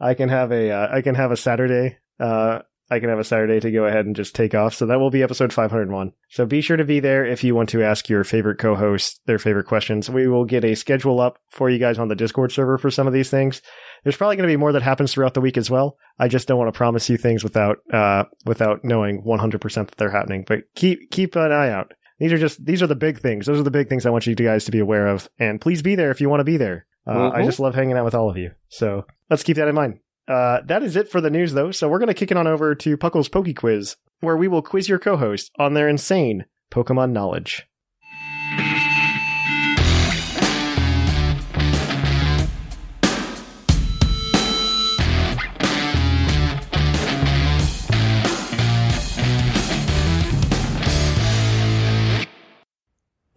I 0.00 0.14
can 0.16 0.28
have 0.28 0.52
a 0.52 0.70
uh, 0.70 0.88
I 0.92 1.02
can 1.02 1.16
have 1.16 1.32
a 1.32 1.36
Saturday. 1.36 1.98
Uh, 2.20 2.60
I 2.92 3.00
can 3.00 3.08
have 3.08 3.18
a 3.18 3.24
Saturday 3.24 3.58
to 3.58 3.70
go 3.70 3.86
ahead 3.86 4.04
and 4.04 4.14
just 4.14 4.34
take 4.34 4.54
off. 4.54 4.74
So 4.74 4.84
that 4.84 5.00
will 5.00 5.10
be 5.10 5.22
episode 5.22 5.50
501. 5.50 6.12
So 6.28 6.44
be 6.44 6.60
sure 6.60 6.76
to 6.76 6.84
be 6.84 7.00
there 7.00 7.24
if 7.24 7.42
you 7.42 7.54
want 7.54 7.70
to 7.70 7.82
ask 7.82 8.08
your 8.10 8.22
favorite 8.22 8.58
co-host 8.58 9.18
their 9.24 9.38
favorite 9.38 9.64
questions. 9.64 10.10
We 10.10 10.28
will 10.28 10.44
get 10.44 10.62
a 10.62 10.74
schedule 10.74 11.18
up 11.18 11.38
for 11.50 11.70
you 11.70 11.78
guys 11.78 11.98
on 11.98 12.08
the 12.08 12.14
Discord 12.14 12.52
server 12.52 12.76
for 12.76 12.90
some 12.90 13.06
of 13.06 13.14
these 13.14 13.30
things. 13.30 13.62
There's 14.04 14.16
probably 14.16 14.36
going 14.36 14.48
to 14.48 14.52
be 14.52 14.56
more 14.58 14.72
that 14.72 14.82
happens 14.82 15.12
throughout 15.12 15.34
the 15.34 15.40
week 15.40 15.56
as 15.56 15.70
well. 15.70 15.96
I 16.18 16.28
just 16.28 16.48
don't 16.48 16.58
want 16.58 16.72
to 16.72 16.76
promise 16.76 17.08
you 17.08 17.16
things 17.16 17.44
without 17.44 17.78
uh 17.92 18.24
without 18.44 18.84
knowing 18.84 19.22
100% 19.22 19.74
that 19.74 19.96
they're 19.96 20.10
happening. 20.10 20.44
But 20.46 20.60
keep 20.74 21.10
keep 21.10 21.36
an 21.36 21.52
eye 21.52 21.70
out. 21.70 21.92
These 22.18 22.32
are 22.32 22.38
just 22.38 22.64
these 22.64 22.82
are 22.82 22.86
the 22.86 22.94
big 22.96 23.18
things. 23.20 23.46
Those 23.46 23.58
are 23.58 23.64
the 23.64 23.70
big 23.70 23.88
things 23.88 24.06
I 24.06 24.10
want 24.10 24.26
you 24.26 24.34
guys 24.34 24.64
to 24.66 24.70
be 24.72 24.78
aware 24.80 25.06
of. 25.08 25.28
And 25.38 25.60
please 25.60 25.82
be 25.82 25.94
there 25.94 26.10
if 26.10 26.20
you 26.20 26.28
want 26.28 26.40
to 26.40 26.44
be 26.44 26.56
there. 26.56 26.86
Uh, 27.06 27.30
I 27.30 27.40
Mhm. 27.42 27.46
just 27.46 27.58
love 27.60 27.74
hanging 27.74 27.96
out 27.96 28.04
with 28.04 28.14
all 28.14 28.30
of 28.30 28.36
you. 28.36 28.52
So 28.68 29.06
let's 29.28 29.42
keep 29.42 29.56
that 29.56 29.66
in 29.68 29.74
mind. 29.74 29.98
Uh, 30.28 30.60
that 30.66 30.84
is 30.84 30.94
it 30.94 31.08
for 31.08 31.20
the 31.20 31.30
news, 31.30 31.52
though. 31.52 31.72
So 31.72 31.88
we're 31.88 31.98
going 31.98 32.06
to 32.06 32.14
kick 32.14 32.30
it 32.30 32.36
on 32.36 32.46
over 32.46 32.76
to 32.76 32.96
Puckle's 32.96 33.28
Poke 33.28 33.52
Quiz, 33.56 33.96
where 34.20 34.36
we 34.36 34.46
will 34.46 34.62
quiz 34.62 34.88
your 34.88 35.00
co-host 35.00 35.50
on 35.58 35.74
their 35.74 35.88
insane 35.88 36.44
Pokemon 36.70 37.10
knowledge. 37.10 37.66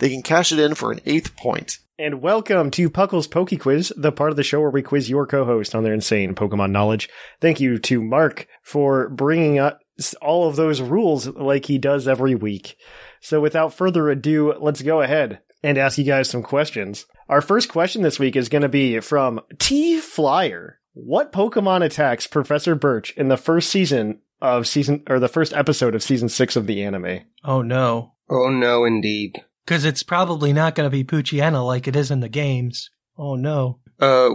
they 0.00 0.08
can 0.08 0.22
cash 0.22 0.50
it 0.50 0.58
in 0.58 0.74
for 0.74 0.90
an 0.90 1.00
eighth 1.06 1.36
point. 1.36 1.78
And 1.98 2.22
welcome 2.22 2.70
to 2.72 2.88
Puckle's 2.88 3.26
Poke 3.26 3.58
Quiz, 3.60 3.92
the 3.94 4.10
part 4.10 4.30
of 4.30 4.36
the 4.36 4.42
show 4.42 4.58
where 4.60 4.70
we 4.70 4.80
quiz 4.80 5.10
your 5.10 5.26
co-host 5.26 5.74
on 5.74 5.84
their 5.84 5.92
insane 5.92 6.34
Pokemon 6.34 6.70
knowledge. 6.70 7.10
Thank 7.42 7.60
you 7.60 7.78
to 7.78 8.02
Mark 8.02 8.48
for 8.62 9.10
bringing 9.10 9.58
up 9.58 9.80
all 10.22 10.48
of 10.48 10.56
those 10.56 10.80
rules 10.80 11.28
like 11.28 11.66
he 11.66 11.76
does 11.76 12.08
every 12.08 12.34
week. 12.34 12.76
So 13.20 13.42
without 13.42 13.74
further 13.74 14.08
ado, 14.08 14.54
let's 14.58 14.80
go 14.80 15.02
ahead 15.02 15.40
and 15.62 15.76
ask 15.76 15.98
you 15.98 16.04
guys 16.04 16.30
some 16.30 16.42
questions. 16.42 17.04
Our 17.28 17.42
first 17.42 17.68
question 17.68 18.00
this 18.00 18.18
week 18.18 18.34
is 18.34 18.48
going 18.48 18.62
to 18.62 18.70
be 18.70 19.00
from 19.00 19.40
T 19.58 20.00
Flyer. 20.00 20.80
What 20.94 21.32
Pokemon 21.32 21.84
attacks 21.84 22.26
Professor 22.26 22.74
Birch 22.74 23.10
in 23.18 23.28
the 23.28 23.36
first 23.36 23.68
season 23.68 24.22
of 24.40 24.66
season 24.66 25.02
or 25.10 25.18
the 25.18 25.28
first 25.28 25.52
episode 25.52 25.94
of 25.94 26.02
season 26.02 26.30
6 26.30 26.56
of 26.56 26.66
the 26.66 26.82
anime? 26.82 27.20
Oh 27.44 27.60
no. 27.60 28.14
oh 28.30 28.48
no, 28.48 28.86
indeed. 28.86 29.44
Because 29.64 29.84
it's 29.84 30.02
probably 30.02 30.52
not 30.52 30.74
going 30.74 30.86
to 30.86 30.90
be 30.90 31.04
Poochyena 31.04 31.64
like 31.64 31.86
it 31.86 31.96
is 31.96 32.10
in 32.10 32.20
the 32.20 32.28
games. 32.28 32.90
Oh 33.16 33.36
no. 33.36 33.80
Uh, 34.00 34.30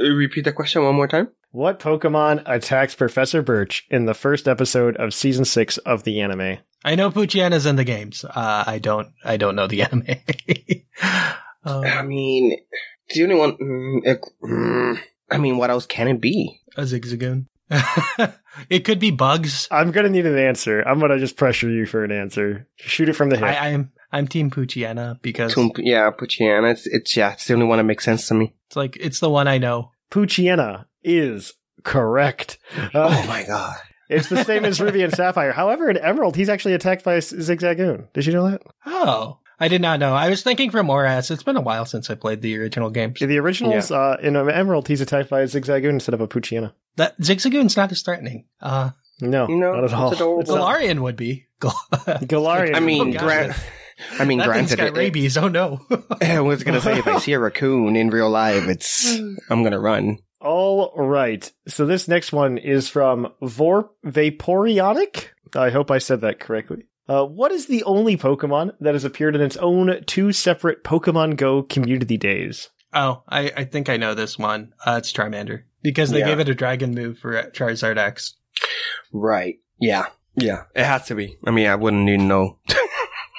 repeat 0.00 0.44
the 0.44 0.52
question 0.52 0.84
one 0.84 0.94
more 0.94 1.08
time. 1.08 1.28
What 1.50 1.80
Pokemon 1.80 2.42
attacks 2.46 2.94
Professor 2.94 3.42
Birch 3.42 3.86
in 3.90 4.06
the 4.06 4.14
first 4.14 4.46
episode 4.46 4.96
of 4.96 5.14
season 5.14 5.44
six 5.44 5.78
of 5.78 6.04
the 6.04 6.20
anime? 6.20 6.58
I 6.84 6.94
know 6.94 7.10
Poochyena's 7.10 7.66
in 7.66 7.76
the 7.76 7.84
games. 7.84 8.24
Uh, 8.24 8.64
I 8.66 8.78
don't. 8.78 9.08
I 9.24 9.36
don't 9.36 9.56
know 9.56 9.66
the 9.66 9.82
anime. 9.82 10.06
I 11.02 11.34
um, 11.64 12.08
mean, 12.08 12.56
the 13.10 13.22
only 13.24 13.34
one. 13.34 13.56
Mm, 13.56 14.18
mm, 14.44 15.00
I 15.30 15.38
mean, 15.38 15.56
what 15.56 15.70
else 15.70 15.86
can 15.86 16.08
it 16.08 16.20
be? 16.20 16.60
a 16.78 16.82
Zigzagoon. 16.82 17.46
it 18.70 18.84
could 18.84 18.98
be 18.98 19.10
bugs. 19.10 19.68
I'm 19.70 19.90
gonna 19.90 20.08
need 20.08 20.24
an 20.24 20.38
answer. 20.38 20.80
I'm 20.82 21.00
gonna 21.00 21.18
just 21.18 21.36
pressure 21.36 21.68
you 21.68 21.84
for 21.84 22.04
an 22.04 22.12
answer. 22.12 22.66
Shoot 22.76 23.10
it 23.10 23.14
from 23.14 23.28
the 23.28 23.36
hip. 23.36 23.44
I, 23.44 23.72
I'm 23.72 23.92
I'm 24.12 24.26
Team 24.28 24.50
Poochyena 24.50 25.20
because 25.22 25.54
Toom- 25.54 25.72
yeah, 25.78 26.10
Poochyena. 26.10 26.72
It's, 26.72 26.86
it's 26.86 27.16
yeah, 27.16 27.32
it's 27.32 27.46
the 27.46 27.54
only 27.54 27.66
one 27.66 27.78
that 27.78 27.84
makes 27.84 28.04
sense 28.04 28.26
to 28.28 28.34
me. 28.34 28.54
it's 28.66 28.76
like 28.76 28.96
it's 29.00 29.20
the 29.20 29.30
one 29.30 29.48
I 29.48 29.58
know. 29.58 29.90
Poochyena 30.10 30.86
is 31.04 31.52
correct. 31.84 32.58
Uh, 32.76 32.88
oh 32.94 33.26
my 33.26 33.44
god. 33.44 33.76
it's 34.08 34.28
the 34.28 34.44
same 34.44 34.64
as 34.64 34.80
Ruby 34.80 35.02
and 35.02 35.12
Sapphire. 35.14 35.52
However, 35.52 35.90
in 35.90 35.96
Emerald, 35.98 36.36
he's 36.36 36.48
actually 36.48 36.74
attacked 36.74 37.04
by 37.04 37.14
a 37.14 37.18
S- 37.18 37.32
Zigzagoon. 37.32 38.12
Did 38.14 38.26
you 38.26 38.32
know 38.32 38.50
that? 38.50 38.62
Oh, 38.86 39.38
I 39.60 39.68
did 39.68 39.82
not 39.82 39.98
know. 40.00 40.14
I 40.14 40.28
was 40.30 40.42
thinking 40.42 40.70
for 40.70 40.82
Morass. 40.82 41.30
It's 41.30 41.42
been 41.42 41.56
a 41.56 41.60
while 41.60 41.84
since 41.84 42.08
I 42.10 42.14
played 42.14 42.40
the 42.42 42.56
original 42.58 42.90
games. 42.90 43.18
The 43.20 43.38
originals, 43.38 43.90
uh, 43.90 44.16
in 44.22 44.36
Emerald, 44.36 44.88
he's 44.88 45.00
attacked 45.00 45.28
by 45.30 45.40
a 45.42 45.44
Zigzagoon 45.46 45.90
instead 45.90 46.14
of 46.14 46.20
a 46.20 46.28
Poochyena. 46.28 46.72
That 46.96 47.18
Zigzagoon's 47.20 47.76
not 47.76 47.90
as 47.92 48.02
threatening. 48.02 48.46
Uh, 48.60 48.90
No, 49.20 49.46
No, 49.46 49.74
not 49.74 49.84
at 49.84 49.92
all. 49.92 50.12
adorable. 50.12 50.54
Galarian 50.56 51.00
would 51.00 51.16
be. 51.16 51.46
Gal- 51.60 51.72
Galarian. 51.92 52.76
I 52.76 52.80
mean, 52.80 53.16
Oh, 53.16 53.20
grant. 53.20 53.52
God. 54.10 54.20
I 54.20 54.24
mean, 54.24 54.38
that 54.38 54.44
thing's 54.44 54.74
granted. 54.74 54.76
got 54.78 54.86
it- 54.88 54.94
rabies. 54.94 55.36
Oh 55.36 55.48
no. 55.48 55.80
I 56.20 56.40
was 56.40 56.62
gonna 56.64 56.80
say 56.80 56.98
if 56.98 57.06
I 57.06 57.18
see 57.18 57.32
a 57.32 57.38
raccoon 57.38 57.96
in 57.96 58.10
real 58.10 58.30
life, 58.30 58.68
it's 58.68 59.18
I'm 59.50 59.62
gonna 59.62 59.80
run. 59.80 60.18
All 60.40 60.92
right. 60.96 61.50
So 61.66 61.84
this 61.84 62.06
next 62.08 62.32
one 62.32 62.58
is 62.58 62.88
from 62.88 63.32
Vor 63.42 63.90
Vaporeonic. 64.06 65.26
I 65.54 65.70
hope 65.70 65.90
I 65.90 65.98
said 65.98 66.20
that 66.20 66.40
correctly. 66.40 66.84
Uh, 67.08 67.24
what 67.24 67.50
is 67.52 67.66
the 67.66 67.82
only 67.84 68.16
Pokemon 68.16 68.72
that 68.80 68.94
has 68.94 69.04
appeared 69.04 69.34
in 69.34 69.40
its 69.40 69.56
own 69.56 70.02
two 70.06 70.30
separate 70.32 70.84
Pokemon 70.84 71.36
Go 71.36 71.62
community 71.62 72.16
days? 72.16 72.68
oh, 72.94 73.22
I, 73.28 73.52
I 73.56 73.64
think 73.64 73.88
I 73.90 73.96
know 73.98 74.14
this 74.14 74.38
one. 74.38 74.72
Uh, 74.84 74.96
it's 74.98 75.12
Charmander 75.12 75.64
because 75.82 76.10
they 76.10 76.20
Yeah. 76.20 76.26
gave 76.28 76.40
it 76.40 76.48
a 76.48 76.54
dragon 76.54 76.94
move 76.94 77.18
for 77.18 77.32
Charizard 77.50 77.98
X. 77.98 78.34
Right. 79.12 79.56
Yeah. 79.80 80.06
Yeah. 80.36 80.64
It 80.74 80.84
has 80.84 81.06
to 81.06 81.14
be. 81.14 81.36
I 81.46 81.50
mean, 81.50 81.66
I 81.66 81.74
wouldn't 81.74 82.08
even 82.08 82.28
know. 82.28 82.58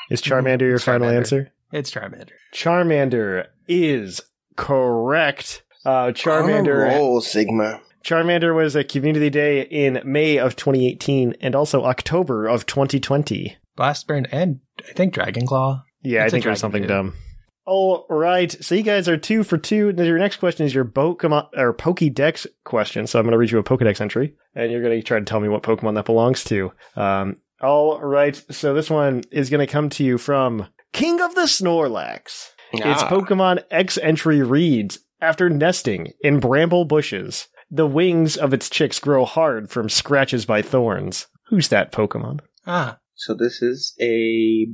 Is 0.10 0.22
Charmander 0.22 0.62
your 0.62 0.80
final 0.80 1.10
answer? 1.10 1.52
It's 1.72 1.92
Charmander. 1.92 2.32
Charmander 2.54 3.46
is 3.68 4.22
correct. 4.56 5.64
Uh, 5.86 6.08
Charmander. 6.08 6.88
On 6.88 6.94
a 6.94 6.98
roll, 6.98 7.22
Sigma. 7.22 7.82
Charmander 8.04 8.56
was 8.56 8.76
a 8.76 8.84
community 8.84 9.30
day 9.30 9.62
in 9.62 10.02
May 10.06 10.38
of 10.38 10.56
2018 10.56 11.36
and 11.42 11.56
also 11.56 11.84
October 11.86 12.48
of 12.48 12.66
2020. 12.66 13.58
Blast 13.76 14.08
Burn 14.08 14.26
and 14.32 14.60
I 14.88 14.94
think 14.94 15.14
Dragon 15.14 15.46
Claw. 15.46 15.84
Yeah, 16.02 16.24
It's 16.26 16.26
I 16.26 16.28
a 16.28 16.30
think 16.32 16.46
it 16.46 16.50
was 16.50 16.60
something 16.60 16.82
move. 16.84 16.90
dumb. 16.90 17.14
All 17.66 18.06
right, 18.10 18.52
so 18.64 18.74
you 18.74 18.82
guys 18.82 19.08
are 19.08 19.18
two 19.18 19.44
for 19.44 19.58
two. 19.58 19.92
Now 19.94 20.04
Your 20.04 20.18
next 20.18 20.38
question 20.38 20.66
is 20.66 20.74
your 20.74 20.86
Pokemon 20.86 21.50
or 21.56 21.72
Pokédex 21.74 22.48
question. 22.64 23.06
So 23.06 23.20
I'm 23.20 23.26
going 23.26 23.34
to 23.34 23.38
read 23.38 23.52
you 23.52 23.60
a 23.60 23.64
Pokédex 23.64 24.02
entry, 24.02 24.34
and 24.56 24.72
you're 24.72 24.82
going 24.82 25.00
to 25.00 25.06
try 25.06 25.20
to 25.20 25.26
tell 25.26 25.40
me 25.40 25.50
what 25.50 25.62
Pokemon 25.62 25.94
that 25.96 26.06
belongs 26.06 26.44
to. 26.46 26.72
Um, 26.96 27.36
all 27.62 28.00
right, 28.02 28.36
so 28.52 28.74
this 28.74 28.90
one 28.90 29.24
is 29.32 29.50
going 29.50 29.66
to 29.66 29.72
come 29.72 29.90
to 29.92 30.04
you 30.04 30.18
from 30.18 30.68
King 30.94 31.22
of 31.22 31.36
the 31.36 31.42
Snorlax. 31.48 32.50
Its 32.72 33.02
Ah. 33.04 33.10
Pokemon 33.10 33.64
X 33.72 33.98
entry 33.98 34.42
reads 34.42 35.00
After 35.22 35.50
nesting 35.50 36.14
in 36.22 36.40
bramble 36.40 36.86
bushes, 36.86 37.48
the 37.70 37.86
wings 37.88 38.38
of 38.38 38.54
its 38.54 38.70
chicks 38.70 39.00
grow 39.00 39.26
hard 39.26 39.70
from 39.70 39.90
scratches 39.90 40.46
by 40.46 40.62
thorns. 40.62 41.28
Who's 41.50 41.68
that 41.70 41.92
Pokemon? 41.92 42.40
Ah, 42.66 43.00
So 43.16 43.34
this 43.34 43.62
is 43.62 43.96
a 44.00 44.68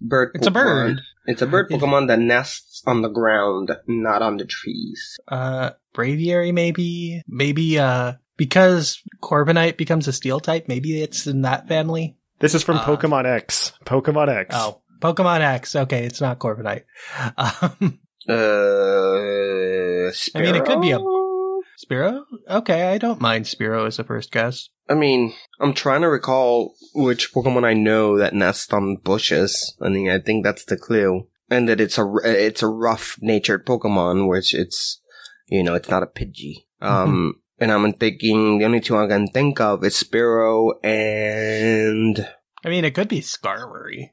bird. 0.00 0.32
It's 0.34 0.46
a 0.46 0.50
bird. 0.50 1.00
It's 1.26 1.40
a 1.42 1.46
bird 1.46 1.68
Pokemon 1.70 2.08
that 2.08 2.18
nests 2.18 2.82
on 2.86 3.02
the 3.02 3.08
ground, 3.08 3.70
not 3.86 4.20
on 4.22 4.36
the 4.36 4.44
trees. 4.44 5.16
Uh, 5.28 5.70
Braviary 5.94 6.52
maybe, 6.52 7.22
maybe, 7.26 7.78
uh, 7.78 8.14
because 8.40 9.02
Corviknight 9.22 9.76
becomes 9.76 10.08
a 10.08 10.14
steel 10.14 10.40
type, 10.40 10.66
maybe 10.66 11.02
it's 11.02 11.26
in 11.26 11.42
that 11.42 11.68
family. 11.68 12.16
This 12.38 12.54
is 12.54 12.62
from 12.62 12.78
Uh, 12.78 12.84
Pokemon 12.86 13.26
X. 13.26 13.74
Pokemon 13.84 14.28
X. 14.34 14.54
Oh, 14.56 14.80
Pokemon 15.00 15.42
X. 15.42 15.76
Okay, 15.76 16.04
it's 16.06 16.22
not 16.22 16.38
Corviknight. 16.38 16.84
Um, 17.36 18.00
Uh, 18.28 20.08
I 20.34 20.40
mean, 20.42 20.54
it 20.54 20.64
could 20.64 20.80
be 20.80 20.92
a- 20.92 20.98
Spearow? 20.98 21.60
Spiro? 21.76 22.24
Okay, 22.48 22.82
I 22.92 22.98
don't 22.98 23.20
mind 23.20 23.44
Spearow 23.44 23.86
as 23.86 23.98
a 23.98 24.04
first 24.04 24.30
guess. 24.32 24.68
I 24.88 24.94
mean, 24.94 25.34
I'm 25.60 25.72
trying 25.74 26.00
to 26.02 26.08
recall 26.08 26.74
which 26.94 27.32
Pokemon 27.32 27.64
I 27.64 27.74
know 27.74 28.18
that 28.18 28.34
nest 28.34 28.72
on 28.72 28.96
bushes. 28.96 29.74
I 29.82 29.88
mean, 29.90 30.08
I 30.10 30.18
think 30.18 30.44
that's 30.44 30.64
the 30.64 30.76
clue. 30.78 31.28
And 31.50 31.68
that 31.68 31.80
it's 31.80 31.98
a, 31.98 32.04
it's 32.24 32.62
a 32.62 32.68
rough 32.68 33.16
natured 33.20 33.66
Pokemon, 33.66 34.28
which 34.28 34.54
it's, 34.54 35.00
you 35.48 35.62
know, 35.62 35.74
it's 35.74 35.88
not 35.90 36.02
a 36.02 36.06
Pidgey. 36.06 36.66
Um, 36.80 37.39
and 37.60 37.70
I'm 37.70 37.92
thinking 37.92 38.58
the 38.58 38.64
only 38.64 38.80
two 38.80 38.96
I 38.96 39.06
can 39.06 39.26
think 39.28 39.60
of 39.60 39.84
is 39.84 39.94
Spearow 39.94 40.72
and, 40.84 42.28
I 42.64 42.68
mean, 42.68 42.84
it 42.84 42.94
could 42.94 43.08
be 43.08 43.20
Skarmory. 43.20 44.10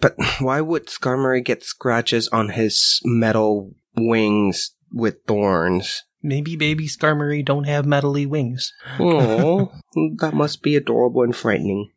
but 0.00 0.14
why 0.38 0.60
would 0.60 0.86
Skarmory 0.86 1.44
get 1.44 1.62
scratches 1.64 2.28
on 2.28 2.50
his 2.50 3.00
metal 3.04 3.74
wings 3.96 4.72
with 4.92 5.16
thorns? 5.26 6.04
Maybe 6.22 6.56
baby 6.56 6.88
Skarmory 6.88 7.44
don't 7.44 7.64
have 7.64 7.84
metally 7.84 8.26
wings. 8.26 8.72
Oh, 8.98 9.72
that 10.18 10.34
must 10.34 10.62
be 10.62 10.74
adorable 10.76 11.22
and 11.22 11.36
frightening. 11.36 11.90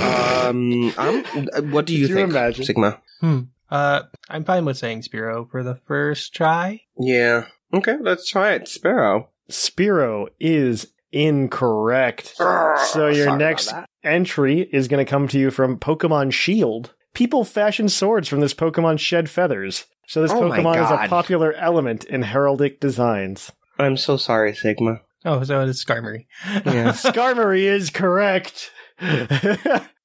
Um, 0.00 0.94
I'm, 0.96 1.24
what 1.70 1.86
do 1.86 1.94
you 1.94 2.06
you 2.06 2.14
think, 2.14 2.30
imagine? 2.30 2.64
Sigma? 2.64 3.00
Uh, 3.68 4.02
I'm 4.28 4.44
fine 4.44 4.64
with 4.64 4.78
saying 4.78 5.02
Spearow 5.02 5.50
for 5.50 5.62
the 5.62 5.74
first 5.86 6.34
try. 6.34 6.82
Yeah. 6.98 7.46
Okay, 7.74 7.96
let's 8.00 8.28
try 8.28 8.52
it. 8.52 8.64
Spearow. 8.64 9.26
Spearow 9.50 10.26
is 10.40 10.88
incorrect. 11.12 12.34
So 12.36 13.08
your 13.08 13.36
next 13.36 13.72
entry 14.04 14.60
is 14.72 14.88
going 14.88 15.04
to 15.04 15.08
come 15.10 15.28
to 15.28 15.38
you 15.38 15.50
from 15.50 15.78
Pokemon 15.78 16.32
Shield. 16.32 16.94
People 17.14 17.44
fashion 17.44 17.88
swords 17.88 18.28
from 18.28 18.40
this 18.40 18.52
Pokemon 18.54 18.98
shed 18.98 19.30
feathers. 19.30 19.86
So 20.08 20.22
this 20.22 20.30
Oh 20.32 20.40
Pokemon 20.42 20.84
is 20.84 20.90
a 20.90 21.08
popular 21.08 21.52
element 21.54 22.04
in 22.04 22.22
heraldic 22.22 22.78
designs. 22.80 23.50
I'm 23.78 23.96
so 23.96 24.16
sorry, 24.16 24.54
Sigma. 24.54 25.00
Oh, 25.24 25.42
so 25.42 25.60
it's 25.66 25.84
Skarmory. 25.84 26.26
Yeah. 26.46 26.92
Skarmory 26.92 27.62
is 27.64 27.90
correct. 27.90 28.70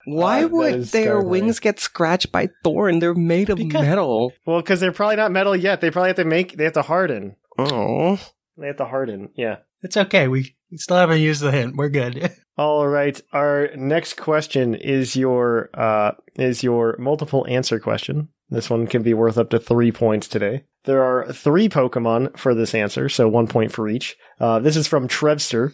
Why 0.05 0.45
would 0.45 0.85
their 0.85 1.17
Skarmory. 1.21 1.27
wings 1.27 1.59
get 1.59 1.79
scratched 1.79 2.31
by 2.31 2.49
thorn? 2.63 2.99
They're 2.99 3.13
made 3.13 3.49
of 3.49 3.57
Because- 3.57 3.81
metal. 3.83 4.33
well, 4.45 4.61
because 4.61 4.79
they're 4.79 4.91
probably 4.91 5.17
not 5.17 5.31
metal 5.31 5.55
yet. 5.55 5.81
They 5.81 5.91
probably 5.91 6.09
have 6.09 6.15
to 6.17 6.25
make. 6.25 6.57
They 6.57 6.63
have 6.63 6.73
to 6.73 6.81
harden. 6.81 7.35
Oh. 7.59 8.19
They 8.57 8.67
have 8.67 8.77
to 8.77 8.85
harden. 8.85 9.29
Yeah. 9.35 9.57
It's 9.81 9.97
okay. 9.97 10.27
We 10.27 10.55
we 10.69 10.77
still 10.77 10.97
haven't 10.97 11.19
used 11.19 11.41
the 11.41 11.51
hint. 11.51 11.75
We're 11.75 11.89
good. 11.89 12.31
All 12.57 12.87
right. 12.87 13.19
Our 13.33 13.69
next 13.75 14.13
question 14.15 14.75
is 14.75 15.15
your 15.15 15.69
uh, 15.73 16.11
is 16.35 16.63
your 16.63 16.95
multiple 16.99 17.45
answer 17.49 17.79
question. 17.79 18.29
This 18.49 18.69
one 18.69 18.85
can 18.85 19.01
be 19.01 19.13
worth 19.13 19.37
up 19.37 19.49
to 19.51 19.59
three 19.59 19.91
points 19.91 20.27
today. 20.27 20.65
There 20.83 21.03
are 21.03 21.31
three 21.31 21.69
Pokemon 21.69 22.37
for 22.37 22.53
this 22.53 22.75
answer, 22.75 23.07
so 23.07 23.27
one 23.27 23.47
point 23.47 23.71
for 23.71 23.87
each. 23.87 24.17
Uh, 24.39 24.59
this 24.59 24.75
is 24.75 24.87
from 24.87 25.07
Trevster. 25.07 25.73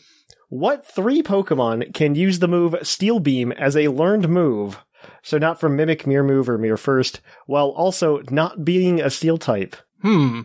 What 0.49 0.85
three 0.85 1.21
Pokemon 1.23 1.93
can 1.93 2.15
use 2.15 2.39
the 2.39 2.47
move 2.47 2.75
Steel 2.83 3.19
Beam 3.19 3.51
as 3.53 3.75
a 3.75 3.87
learned 3.89 4.29
move? 4.29 4.79
So 5.23 5.37
not 5.37 5.59
from 5.59 5.75
Mimic, 5.75 6.05
Mirror 6.07 6.23
Move, 6.23 6.49
or 6.49 6.57
Mirror 6.57 6.77
First, 6.77 7.21
while 7.45 7.69
also 7.69 8.21
not 8.29 8.63
being 8.63 9.01
a 9.01 9.09
Steel 9.09 9.37
type. 9.37 9.75
hmm. 10.01 10.41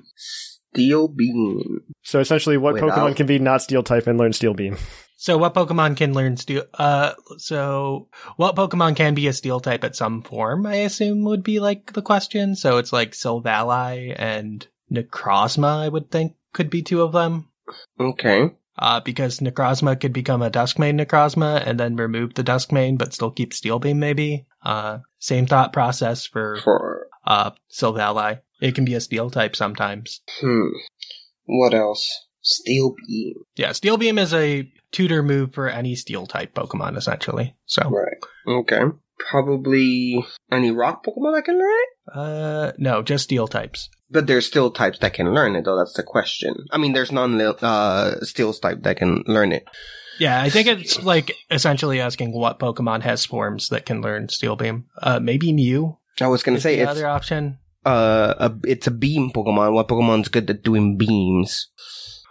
Steel 0.75 1.09
beam. 1.09 1.81
So 2.03 2.21
essentially, 2.21 2.57
what 2.57 2.75
Without- 2.75 2.91
Pokemon 2.91 3.17
can 3.17 3.27
be 3.27 3.39
not 3.39 3.63
Steel 3.63 3.83
type 3.83 4.07
and 4.07 4.19
learn 4.19 4.33
Steel 4.33 4.55
Beam? 4.55 4.77
So 5.23 5.39
what 5.39 5.55
Pokemon 5.55 5.97
can 5.97 6.15
learn 6.15 6.37
steel? 6.37 6.65
Uh, 6.75 7.13
so 7.39 8.09
what 8.39 8.57
Pokemon 8.57 8.97
can 8.97 9.15
be 9.15 9.29
a 9.29 9.33
steel 9.33 9.61
type 9.61 9.85
at 9.85 9.95
some 9.95 10.23
form? 10.23 10.67
I 10.67 10.77
assume 10.79 11.23
would 11.23 11.45
be 11.45 11.61
like 11.61 11.93
the 11.93 12.03
question. 12.03 12.57
So 12.57 12.79
it's 12.79 12.93
like 12.93 13.13
Silvally 13.13 14.17
and 14.19 14.67
Necrozma. 14.91 15.85
I 15.85 15.89
would 15.89 16.11
think 16.11 16.35
could 16.53 16.71
be 16.71 16.83
two 16.83 17.03
of 17.03 17.13
them. 17.13 17.49
Okay. 18.01 18.51
Uh, 18.77 18.99
because 18.99 19.39
Necrozma 19.39 20.01
could 20.01 20.13
become 20.13 20.43
a 20.43 20.51
Duskmane 20.51 21.01
Necrozma 21.01 21.63
and 21.65 21.79
then 21.79 21.95
remove 21.95 22.35
the 22.35 22.43
Duskmane, 22.43 22.99
but 22.99 23.15
still 23.15 23.31
keep 23.31 23.55
Steel 23.55 23.79
Beam 23.79 24.01
maybe. 24.01 24.47
Uh, 24.65 24.99
same 25.21 25.47
thought 25.47 25.73
process 25.73 26.27
for, 26.27 26.59
For 26.65 27.07
uh, 27.25 27.53
Silvally. 27.71 28.41
It 28.63 28.77
can 28.77 28.85
be 28.85 28.95
a 28.95 29.01
steel 29.01 29.29
type 29.29 29.57
sometimes. 29.57 30.21
hmm. 30.41 30.69
What 31.47 31.75
else? 31.75 32.09
Steel 32.43 32.95
beam. 33.07 33.35
Yeah, 33.57 33.73
Steel 33.73 33.97
Beam 33.97 34.19
is 34.19 34.33
a 34.33 34.73
tutor 34.93 35.23
move 35.23 35.53
for 35.53 35.69
any 35.69 35.95
steel 35.97 36.27
type 36.27 36.55
Pokemon 36.55 36.97
essentially. 36.97 37.57
So, 37.67 37.83
Right. 37.91 38.17
Okay. 38.47 38.83
Probably 39.19 40.25
any 40.51 40.71
rock 40.71 41.05
Pokemon 41.05 41.35
that 41.37 41.45
can 41.45 41.59
learn 41.59 41.71
it? 41.71 41.89
uh, 42.17 42.73
no, 42.79 43.03
just 43.03 43.25
steel 43.25 43.49
types. 43.49 43.89
But 44.11 44.27
there's 44.27 44.47
still 44.47 44.71
types 44.71 44.99
that 45.01 45.15
can 45.15 45.33
learn 45.35 45.57
it, 45.57 45.65
though. 45.65 45.77
That's 45.77 45.95
the 45.95 46.03
question. 46.03 46.55
I 46.71 46.79
mean, 46.79 46.93
there's 46.93 47.13
non 47.13 47.41
uh, 47.41 48.21
steels 48.21 48.59
type 48.61 48.83
that 48.83 48.97
can 48.97 49.23
learn 49.27 49.53
it. 49.53 49.65
Yeah, 50.19 50.41
I 50.41 50.51
think 50.51 50.69
it's 50.69 51.03
like 51.03 51.33
essentially 51.51 52.01
asking 52.01 52.33
what 52.33 52.59
Pokemon 52.59 53.03
has 53.03 53.25
forms 53.25 53.69
that 53.71 53.87
can 53.87 54.03
learn 54.03 54.29
Steel 54.29 54.57
Beam. 54.57 54.87
Uh, 55.01 55.19
maybe 55.21 55.53
Mew 55.53 55.99
I 56.21 56.27
was 56.27 56.43
gonna 56.43 56.61
say 56.61 56.77
the 56.77 56.83
it's 56.83 56.91
other 56.91 57.07
option. 57.07 57.59
Uh, 57.85 58.35
a, 58.39 58.55
it's 58.65 58.87
a 58.87 58.91
beam 58.91 59.31
Pokemon. 59.31 59.73
What 59.73 59.89
Pokemon's 59.89 60.29
good 60.29 60.49
at 60.51 60.63
doing 60.63 60.97
beams? 60.97 61.69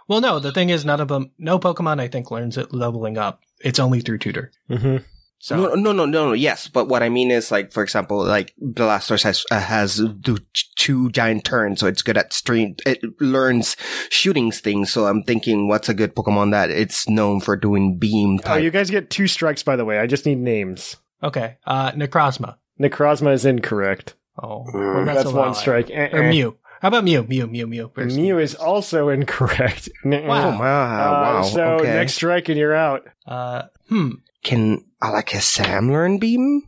Well, 0.08 0.20
no, 0.20 0.38
the 0.38 0.52
thing 0.52 0.70
is, 0.70 0.84
none 0.84 1.00
of 1.00 1.08
them, 1.08 1.30
no 1.38 1.58
Pokemon 1.58 2.00
I 2.00 2.08
think 2.08 2.30
learns 2.30 2.58
it 2.58 2.74
leveling 2.74 3.18
up. 3.18 3.40
It's 3.60 3.78
only 3.78 4.00
through 4.00 4.18
tutor. 4.18 4.50
Mm-hmm. 4.68 4.98
So, 5.38 5.56
No, 5.56 5.74
no, 5.74 5.92
no, 5.92 6.04
no, 6.06 6.26
no. 6.28 6.32
Yes, 6.34 6.68
but 6.68 6.86
what 6.86 7.02
I 7.02 7.08
mean 7.08 7.32
is, 7.32 7.50
like, 7.50 7.72
for 7.72 7.82
example, 7.82 8.24
like 8.24 8.54
Blastoise 8.62 9.24
has 9.24 9.44
uh, 9.50 9.58
has 9.58 9.96
do 10.20 10.38
two 10.76 11.10
giant 11.10 11.44
turns, 11.44 11.80
so 11.80 11.88
it's 11.88 12.02
good 12.02 12.16
at 12.16 12.32
stream. 12.32 12.76
It 12.86 13.00
learns 13.20 13.76
shooting 14.08 14.52
things. 14.52 14.92
So 14.92 15.06
I'm 15.06 15.24
thinking, 15.24 15.66
what's 15.66 15.88
a 15.88 15.94
good 15.94 16.14
Pokemon 16.14 16.52
that 16.52 16.70
it's 16.70 17.08
known 17.08 17.40
for 17.40 17.56
doing 17.56 17.98
beam 17.98 18.38
Oh, 18.46 18.54
you 18.54 18.70
guys 18.70 18.88
get 18.88 19.10
two 19.10 19.26
strikes, 19.26 19.64
by 19.64 19.74
the 19.74 19.84
way. 19.84 19.98
I 19.98 20.06
just 20.06 20.26
need 20.26 20.38
names. 20.38 20.96
okay, 21.24 21.56
uh, 21.66 21.90
Necrozma. 21.92 22.56
Necrozma 22.80 23.32
is 23.32 23.44
incorrect. 23.44 24.14
Oh, 24.40 24.64
Mm, 24.72 25.06
what 25.06 25.14
That's 25.14 25.24
one 25.32 25.52
Silvally? 25.52 25.56
strike. 25.56 25.90
Eh, 25.90 26.08
Or 26.12 26.22
eh. 26.24 26.30
Mew. 26.30 26.56
How 26.80 26.88
about 26.88 27.04
Mew? 27.04 27.22
Mew, 27.24 27.46
Mew, 27.46 27.66
Mew. 27.66 27.90
first. 27.94 28.16
Mew 28.16 28.38
is 28.38 28.54
also 28.54 29.08
incorrect. 29.08 29.88
Wow. 30.04 30.18
oh 30.56 30.58
wow, 30.58 30.58
Uh, 30.58 31.12
wow. 31.36 31.42
So 31.42 31.62
okay. 31.74 31.84
next 31.94 32.14
strike 32.14 32.48
and 32.48 32.58
you're 32.58 32.74
out. 32.74 33.02
Uh, 33.26 33.62
hmm. 33.88 34.10
can 34.42 34.84
Alakazam 35.02 35.90
learn 35.90 36.18
beam? 36.18 36.62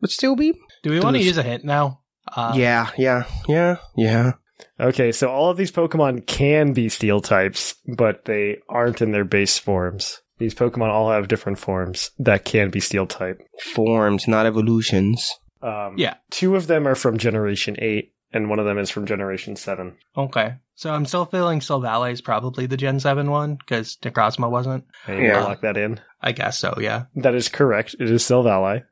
But 0.00 0.10
still 0.10 0.36
beam? 0.36 0.54
Do 0.82 0.90
we 0.90 1.00
want 1.00 1.16
to 1.16 1.22
use 1.22 1.36
a 1.38 1.42
hint 1.42 1.64
now? 1.64 2.00
Uh, 2.34 2.52
yeah, 2.56 2.90
yeah, 2.98 3.24
yeah, 3.48 3.76
yeah. 3.96 4.32
Okay, 4.80 5.12
so 5.12 5.28
all 5.30 5.48
of 5.50 5.56
these 5.56 5.70
Pokemon 5.72 6.26
can 6.26 6.72
be 6.72 6.88
Steel 6.88 7.20
types, 7.20 7.76
but 7.96 8.24
they 8.24 8.58
aren't 8.68 9.00
in 9.00 9.12
their 9.12 9.24
base 9.24 9.58
forms. 9.58 10.20
These 10.38 10.54
Pokemon 10.54 10.88
all 10.88 11.10
have 11.12 11.28
different 11.28 11.58
forms 11.58 12.10
that 12.18 12.44
can 12.44 12.70
be 12.70 12.80
Steel 12.80 13.06
type. 13.06 13.40
Forms, 13.74 14.26
not 14.28 14.44
evolutions. 14.46 15.30
Um, 15.66 15.94
Yeah. 15.98 16.14
Two 16.30 16.54
of 16.56 16.66
them 16.66 16.86
are 16.86 16.94
from 16.94 17.18
Generation 17.18 17.76
8, 17.78 18.12
and 18.32 18.48
one 18.48 18.58
of 18.58 18.66
them 18.66 18.78
is 18.78 18.90
from 18.90 19.06
Generation 19.06 19.56
7. 19.56 19.96
Okay. 20.16 20.54
So 20.74 20.92
I'm 20.92 21.06
still 21.06 21.24
feeling 21.24 21.60
Silvally 21.60 22.12
is 22.12 22.20
probably 22.20 22.66
the 22.66 22.76
Gen 22.76 23.00
7 23.00 23.30
one, 23.30 23.54
because 23.56 23.96
Necrozma 24.02 24.50
wasn't. 24.50 24.84
Hey, 25.06 25.26
Yeah. 25.26 25.42
lock 25.44 25.62
that 25.62 25.76
in. 25.76 26.00
I 26.20 26.32
guess 26.32 26.58
so, 26.58 26.74
yeah. 26.80 27.04
That 27.16 27.34
is 27.34 27.48
correct. 27.48 27.96
It 27.98 28.10
is 28.10 28.22
Silvally. 28.22 28.84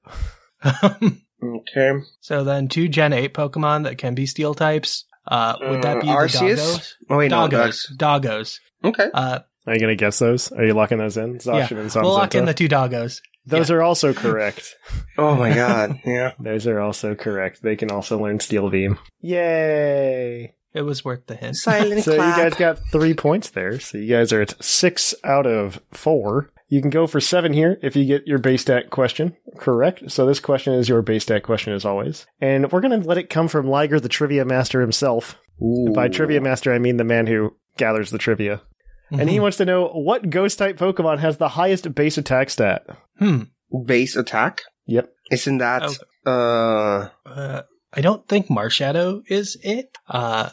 Okay. 1.42 1.92
so 2.20 2.42
then 2.42 2.68
two 2.68 2.88
Gen 2.88 3.12
8 3.12 3.34
Pokemon 3.34 3.84
that 3.84 3.98
can 3.98 4.14
be 4.14 4.24
Steel 4.26 4.54
types. 4.54 5.04
Uh, 5.28 5.56
would 5.60 5.82
that 5.82 6.00
be 6.00 6.08
Uh, 6.08 6.12
the 6.12 6.18
Arceus? 6.18 6.56
Doggos? 6.58 6.92
Oh 7.10 7.16
wait, 7.18 7.30
no, 7.30 7.48
Doggos. 7.48 7.50
that's 7.50 7.96
Doggos. 7.96 8.58
okay. 8.82 9.08
Uh, 9.12 9.40
Are 9.66 9.72
you 9.74 9.80
going 9.80 9.90
to 9.90 10.02
guess 10.02 10.18
those? 10.18 10.50
Are 10.52 10.64
you 10.64 10.72
locking 10.74 10.98
those 10.98 11.16
in? 11.18 11.38
Zacian 11.38 11.78
and 11.80 11.92
we'll 12.02 12.12
lock 12.14 12.34
in 12.34 12.44
the 12.46 12.54
two 12.54 12.68
Doggos. 12.68 13.20
Those 13.46 13.70
are 13.70 13.82
also 13.82 14.12
correct. 14.14 14.76
Oh 15.16 15.36
my 15.36 15.54
god, 15.54 16.00
yeah. 16.04 16.32
Those 16.40 16.66
are 16.66 16.80
also 16.80 17.14
correct. 17.14 17.62
They 17.62 17.76
can 17.76 17.92
also 17.92 18.20
learn 18.20 18.40
Steel 18.40 18.68
Beam. 18.68 18.98
Yay! 19.20 20.54
It 20.72 20.82
was 20.82 21.04
worth 21.04 21.26
the 21.26 21.36
hint. 21.36 21.56
Silent 21.56 22.02
So 22.02 22.16
clap. 22.16 22.36
you 22.36 22.42
guys 22.50 22.58
got 22.58 22.78
three 22.90 23.14
points 23.14 23.50
there. 23.50 23.78
So 23.78 23.98
you 23.98 24.08
guys 24.08 24.32
are 24.32 24.42
at 24.42 24.60
six 24.62 25.14
out 25.22 25.46
of 25.46 25.80
four. 25.92 26.50
You 26.68 26.80
can 26.80 26.90
go 26.90 27.06
for 27.06 27.20
seven 27.20 27.52
here 27.52 27.78
if 27.82 27.94
you 27.94 28.04
get 28.06 28.26
your 28.26 28.38
base 28.38 28.62
stat 28.62 28.90
question 28.90 29.36
correct. 29.56 30.10
So 30.10 30.26
this 30.26 30.40
question 30.40 30.72
is 30.74 30.88
your 30.88 31.00
base 31.02 31.22
stat 31.22 31.44
question 31.44 31.72
as 31.72 31.84
always. 31.84 32.26
And 32.40 32.72
we're 32.72 32.80
going 32.80 33.00
to 33.00 33.06
let 33.06 33.18
it 33.18 33.30
come 33.30 33.46
from 33.46 33.68
Liger, 33.68 34.00
the 34.00 34.08
trivia 34.08 34.44
master 34.44 34.80
himself. 34.80 35.38
Ooh. 35.62 35.92
By 35.94 36.08
trivia 36.08 36.40
master, 36.40 36.72
I 36.74 36.80
mean 36.80 36.96
the 36.96 37.04
man 37.04 37.28
who 37.28 37.54
gathers 37.76 38.10
the 38.10 38.18
trivia. 38.18 38.62
And 39.10 39.30
he 39.30 39.38
wants 39.40 39.56
to 39.58 39.64
know 39.64 39.88
what 39.88 40.30
ghost 40.30 40.58
type 40.58 40.76
Pokemon 40.78 41.18
has 41.20 41.36
the 41.36 41.48
highest 41.50 41.94
base 41.94 42.18
attack 42.18 42.50
stat. 42.50 42.84
Hmm. 43.18 43.42
base 43.86 44.16
attack. 44.16 44.62
Yep. 44.86 45.08
Isn't 45.30 45.58
that 45.58 45.82
Okay. 45.84 45.96
uh 46.26 47.08
Uh, 47.26 47.62
I 47.92 48.00
don't 48.00 48.26
think 48.28 48.48
Marshadow 48.48 49.22
is 49.28 49.56
it. 49.62 49.96
Uh, 50.08 50.50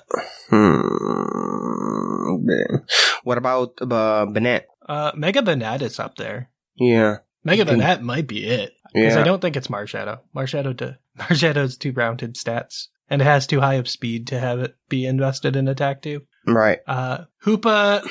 Hmm. 0.50 0.82
What 3.24 3.38
about 3.38 3.74
uh, 3.82 4.26
Banette? 4.26 4.66
uh, 4.88 5.12
Mega 5.16 5.42
Banette 5.42 5.82
is 5.82 6.00
up 6.00 6.16
there. 6.18 6.50
Yeah. 6.76 7.18
Mega 7.44 7.66
think- 7.66 7.82
Banette 7.82 8.02
might 8.02 8.28
be 8.28 8.46
it. 8.46 8.74
Because 8.94 9.16
Yeah. 9.16 9.22
I 9.22 9.24
don't 9.24 9.42
think 9.42 9.56
it's 9.56 9.70
Marshadow. 9.70 10.20
Marshadow 10.36 10.78
to 10.78 10.98
Marshadow's 11.20 11.78
too 11.78 11.94
rounded 11.94 12.36
stats. 12.36 12.88
And 13.10 13.22
it 13.22 13.26
has 13.26 13.48
too 13.48 13.62
high 13.62 13.76
of 13.76 13.90
speed 13.90 14.28
to 14.28 14.40
have 14.40 14.60
it 14.60 14.76
be 14.90 15.06
invested 15.06 15.56
in 15.56 15.68
attack 15.68 16.02
too. 16.02 16.22
Right. 16.46 16.80
Uh 16.88 17.26
Hoopa 17.46 18.02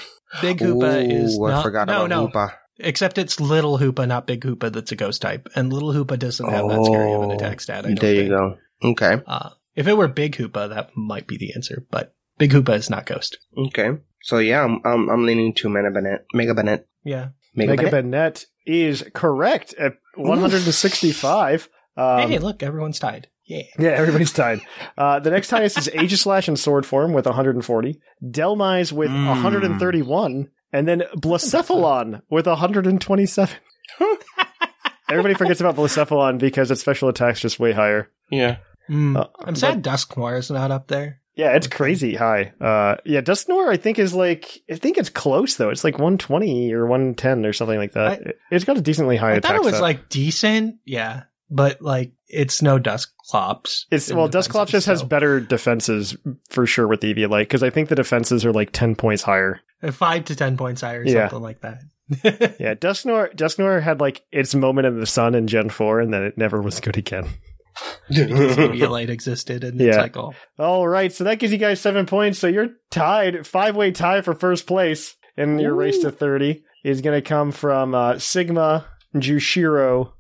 Big 0.41 0.59
Hoopa 0.59 1.11
is 1.11 1.39
Ooh, 1.39 1.47
I 1.47 1.51
not 1.51 1.63
forgot 1.63 1.89
no, 1.89 2.05
about 2.07 2.11
no. 2.11 2.29
Hoopa. 2.29 2.53
Except 2.79 3.19
it's 3.19 3.41
Little 3.41 3.79
Hoopa, 3.79 4.07
not 4.09 4.27
Big 4.27 4.41
Hoopa 4.43 4.73
that's 4.73 4.93
a 4.93 4.97
ghost 4.97 5.21
type. 5.21 5.49
And 5.55 5.73
Little 5.73 5.93
Hoopa 5.93 6.19
doesn't 6.19 6.49
have 6.49 6.69
that 6.69 6.85
scary 6.85 7.13
of 7.13 7.23
an 7.23 7.31
attack 7.33 7.61
stat. 7.61 7.85
I 7.85 7.89
don't 7.89 8.01
There 8.01 8.15
you 8.15 8.21
think. 8.23 8.31
go. 8.31 8.57
Okay. 8.83 9.21
Uh, 9.27 9.51
if 9.75 9.87
it 9.87 9.97
were 9.97 10.09
Big 10.09 10.37
Hoopa, 10.37 10.69
that 10.71 10.91
might 10.97 11.27
be 11.27 11.37
the 11.37 11.53
answer, 11.55 11.85
but 11.91 12.15
Big 12.39 12.53
Hoopa 12.53 12.75
is 12.77 12.89
not 12.89 13.07
Ghost. 13.07 13.39
Okay. 13.57 13.91
So 14.23 14.39
yeah, 14.39 14.63
I'm 14.65 14.81
I'm, 14.85 15.09
I'm 15.11 15.27
leaning 15.27 15.53
to 15.55 15.69
Mega 15.69 15.91
Banette. 15.91 16.25
Mega 16.33 16.55
Banette. 16.55 16.85
Yeah. 17.05 17.29
Mega, 17.55 17.77
Mega 17.77 17.91
Banette. 17.91 17.93
Banette 17.93 18.45
is 18.67 19.05
correct 19.13 19.75
at 19.75 19.95
165. 20.17 21.69
Um, 21.97 22.31
hey, 22.31 22.39
look, 22.39 22.63
everyone's 22.63 22.99
tied. 22.99 23.29
Yeah. 23.51 23.63
Yeah, 23.79 23.91
everybody's 23.91 24.33
tied. 24.33 24.61
Uh, 24.97 25.19
the 25.19 25.31
next 25.31 25.51
highest 25.51 25.77
is 25.77 25.89
Aegislash 25.89 26.47
in 26.49 26.57
sword 26.57 26.87
form 26.87 27.13
with 27.13 27.27
140, 27.27 28.01
Dhelmise 28.25 28.93
with 28.93 29.11
Mm. 29.11 29.27
131, 29.27 30.49
and 30.73 30.87
then 30.87 31.03
Blacephalon 31.17 32.23
with 32.31 32.47
127. 32.47 33.57
Everybody 35.11 35.35
forgets 35.35 35.61
about 35.61 35.75
Blacephalon 35.75 36.39
because 36.39 36.71
its 36.71 36.81
special 36.81 37.09
attack's 37.09 37.41
just 37.41 37.59
way 37.59 37.73
higher. 37.73 38.09
Yeah. 38.31 38.59
Mm, 38.89 39.17
Uh, 39.17 39.27
I'm 39.41 39.57
sad 39.57 39.83
Dusknoir 39.83 40.39
is 40.39 40.51
not 40.51 40.71
up 40.71 40.87
there. 40.87 41.21
Yeah, 41.35 41.57
it's 41.57 41.67
crazy 41.67 42.15
high. 42.15 42.53
Uh, 42.61 42.97
yeah, 43.05 43.21
Dusknoir 43.21 43.69
I 43.73 43.77
think 43.77 43.99
is 43.99 44.15
like 44.15 44.61
I 44.71 44.77
think 44.77 44.99
it's 44.99 45.09
close 45.11 45.57
though. 45.57 45.71
It's 45.71 45.83
like 45.85 45.95
120 45.99 46.73
or 46.73 46.87
110 46.87 47.45
or 47.47 47.53
something 47.53 47.79
like 47.79 47.93
that. 47.93 48.07
I- 48.07 48.15
It- 48.15 48.39
it's 48.53 48.65
got 48.65 48.77
a 48.77 48.81
decently 48.81 49.17
high 49.17 49.31
I 49.31 49.37
attack. 49.37 49.43
thought 49.51 49.57
it 49.57 49.65
was 49.65 49.75
stat. 49.75 49.83
like 49.83 50.09
decent. 50.09 50.77
Yeah. 50.85 51.23
But 51.51 51.83
like, 51.83 52.13
it's 52.33 52.63
no 52.63 52.79
Dusclops. 52.79 53.87
It's 53.91 54.09
well, 54.13 54.27
defenses, 54.29 54.47
Dusclops 54.49 54.73
just 54.73 54.87
has 54.87 55.03
better 55.03 55.41
defenses 55.41 56.17
for 56.49 56.67
sure 56.67 56.87
with 56.89 57.01
the 57.01 57.13
Eviolite 57.15 57.43
because 57.43 57.63
I 57.63 57.71
think 57.71 57.89
the 57.89 57.95
defenses 57.95 58.45
are 58.45 58.53
like 58.53 58.71
10 58.73 58.95
points 58.97 59.23
higher. 59.23 59.61
Uh, 59.83 59.91
Five 59.93 60.27
to 60.27 60.37
ten 60.37 60.57
points 60.57 60.81
higher, 60.83 61.01
or 61.01 61.05
Yeah. 61.07 61.29
something 61.29 61.43
like 61.43 61.61
that. 61.63 61.83
Yeah, 62.61 62.75
Dusknoir 62.75 63.35
Dusknoir 63.37 63.81
had 63.83 64.01
like 64.01 64.23
its 64.33 64.55
moment 64.55 64.87
in 64.87 64.99
the 64.99 65.07
sun 65.07 65.35
in 65.35 65.47
Gen 65.47 65.69
4 65.71 66.01
and 66.01 66.13
then 66.13 66.23
it 66.25 66.37
never 66.37 66.61
was 66.61 66.81
good 66.81 66.97
again. 66.97 67.27
Eviolite 68.11 69.09
existed 69.09 69.65
in 69.65 69.77
the 69.79 69.85
Yeah. 69.85 69.93
cycle. 69.93 70.35
All 70.59 70.87
right, 70.89 71.13
so 71.13 71.25
that 71.25 71.39
gives 71.39 71.53
you 71.53 71.59
guys 71.59 71.81
7 71.81 72.07
points. 72.07 72.39
So 72.39 72.47
you're 72.49 72.69
tied, 72.91 73.47
five-way 73.47 73.93
tie 73.93 74.23
for 74.23 74.35
first 74.35 74.67
place 74.67 75.15
in 75.37 75.59
your 75.59 75.75
race 75.75 75.99
to 76.01 76.11
30 76.11 76.63
is 76.85 77.01
going 77.01 77.17
to 77.17 77.27
come 77.27 77.53
from 77.53 77.95
uh, 77.95 78.19
Sigma, 78.19 78.87
Jushiro, 79.15 80.13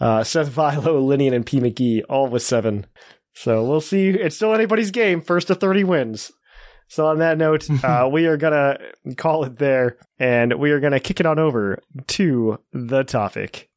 uh, 0.00 0.24
Seth 0.24 0.50
Vilo, 0.50 0.82
Linian, 0.84 1.34
and 1.34 1.46
P. 1.46 1.60
McGee, 1.60 2.02
all 2.08 2.28
with 2.28 2.42
7. 2.42 2.86
So 3.34 3.64
we'll 3.64 3.80
see. 3.80 4.08
It's 4.08 4.36
still 4.36 4.54
anybody's 4.54 4.90
game. 4.90 5.20
First 5.20 5.48
to 5.48 5.54
30 5.54 5.84
wins. 5.84 6.32
So 6.88 7.06
on 7.06 7.18
that 7.18 7.38
note, 7.38 7.68
uh, 7.84 8.08
we 8.10 8.26
are 8.26 8.36
gonna 8.36 8.78
call 9.16 9.44
it 9.44 9.58
there, 9.58 9.96
and 10.18 10.54
we 10.54 10.70
are 10.70 10.80
gonna 10.80 11.00
kick 11.00 11.20
it 11.20 11.26
on 11.26 11.38
over 11.38 11.82
to 12.08 12.58
the 12.72 13.04
topic. 13.04 13.68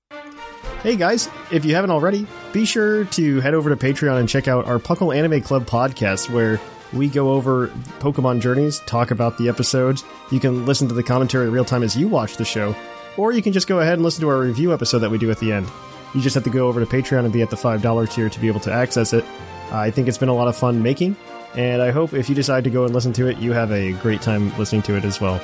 Hey 0.84 0.95
guys, 0.95 1.28
if 1.51 1.65
you 1.65 1.76
haven't 1.76 1.91
already, 1.91 2.26
be 2.53 2.63
sure 2.63 3.03
to 3.05 3.41
head 3.41 3.53
over 3.53 3.70
to 3.70 3.76
Patreon 3.76 4.17
and 4.17 4.30
check 4.30 4.47
out 4.47 4.65
our 4.65 4.80
Puckle 4.80 5.13
Anime 5.13 5.41
Club 5.41 5.65
podcast, 5.65 6.30
where 6.30 6.59
we 6.93 7.07
go 7.07 7.32
over 7.34 7.67
Pokemon 7.99 8.39
journeys, 8.41 8.80
talk 8.80 9.11
about 9.11 9.38
the 9.38 9.49
episodes. 9.49 10.05
You 10.32 10.39
can 10.39 10.65
listen 10.65 10.88
to 10.88 10.93
the 10.93 11.03
commentary 11.03 11.49
real 11.49 11.65
time 11.65 11.84
as 11.84 11.97
you 11.97 12.07
watch 12.07 12.38
the 12.38 12.45
show, 12.45 12.76
or 13.17 13.34
you 13.34 13.41
can 13.41 13.51
just 13.51 13.67
go 13.67 13.80
ahead 13.80 13.95
and 13.95 14.03
listen 14.03 14.22
to 14.22 14.30
our 14.30 14.39
review 14.39 14.74
episode 14.74 14.99
that 14.99 15.11
we 15.11 15.17
do 15.17 15.30
at 15.32 15.39
the 15.39 15.51
end. 15.51 15.67
You 16.16 16.22
just 16.22 16.34
have 16.36 16.43
to 16.45 16.49
go 16.49 16.68
over 16.68 16.80
to 16.80 16.86
Patreon 16.86 17.24
and 17.24 17.32
be 17.34 17.41
at 17.41 17.49
the 17.49 17.55
$5 17.55 18.12
tier 18.12 18.30
to 18.30 18.39
be 18.39 18.47
able 18.47 18.60
to 18.62 18.72
access 18.72 19.14
it. 19.14 19.24
I 19.72 19.91
think 19.91 20.07
it's 20.07 20.18
been 20.18 20.30
a 20.30 20.34
lot 20.34 20.47
of 20.47 20.55
fun 20.57 20.82
making, 20.82 21.16
and 21.55 21.82
I 21.82 21.91
hope 21.91 22.14
if 22.14 22.28
you 22.30 22.34
decide 22.36 22.64
to 22.64 22.72
go 22.72 22.86
and 22.86 22.93
listen 22.93 23.14
to 23.14 23.28
it, 23.28 23.38
you 23.38 23.53
have 23.53 23.72
a 23.72 23.91
great 23.93 24.22
time 24.22 24.55
listening 24.57 24.82
to 24.84 24.95
it 24.95 25.05
as 25.05 25.22
well. 25.22 25.39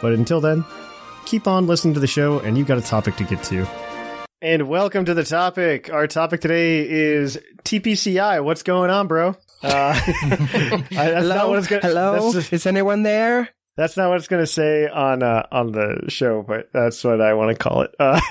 But 0.00 0.14
until 0.14 0.40
then, 0.40 0.64
keep 1.26 1.46
on 1.46 1.66
listening 1.66 1.92
to 1.94 2.00
the 2.00 2.06
show, 2.06 2.38
and 2.40 2.56
you've 2.56 2.66
got 2.68 2.78
a 2.78 2.82
topic 2.82 3.16
to 3.16 3.24
get 3.24 3.42
to. 3.44 3.66
And 4.40 4.68
welcome 4.68 5.04
to 5.06 5.12
the 5.14 5.24
topic. 5.24 5.92
Our 5.92 6.06
topic 6.06 6.40
today 6.40 6.88
is 6.88 7.38
TPCI. 7.64 8.42
What's 8.42 8.62
going 8.62 8.90
on, 8.90 9.08
bro? 9.08 9.36
Uh, 9.62 10.00
I- 10.06 10.86
that's 10.90 11.26
not 11.28 11.48
what 11.48 11.58
it's 11.58 11.68
gonna, 11.68 11.82
Hello. 11.82 12.30
That's, 12.32 12.52
Is 12.52 12.66
anyone 12.66 13.02
there? 13.02 13.48
That's 13.76 13.96
not 13.96 14.08
what 14.08 14.18
it's 14.18 14.28
going 14.28 14.42
to 14.42 14.46
say 14.46 14.88
on 14.88 15.22
uh, 15.22 15.46
on 15.52 15.72
the 15.72 16.04
show, 16.08 16.42
but 16.42 16.70
that's 16.72 17.02
what 17.04 17.20
I 17.20 17.34
want 17.34 17.50
to 17.50 17.62
call 17.62 17.82
it. 17.82 17.94
Uh, 17.98 18.20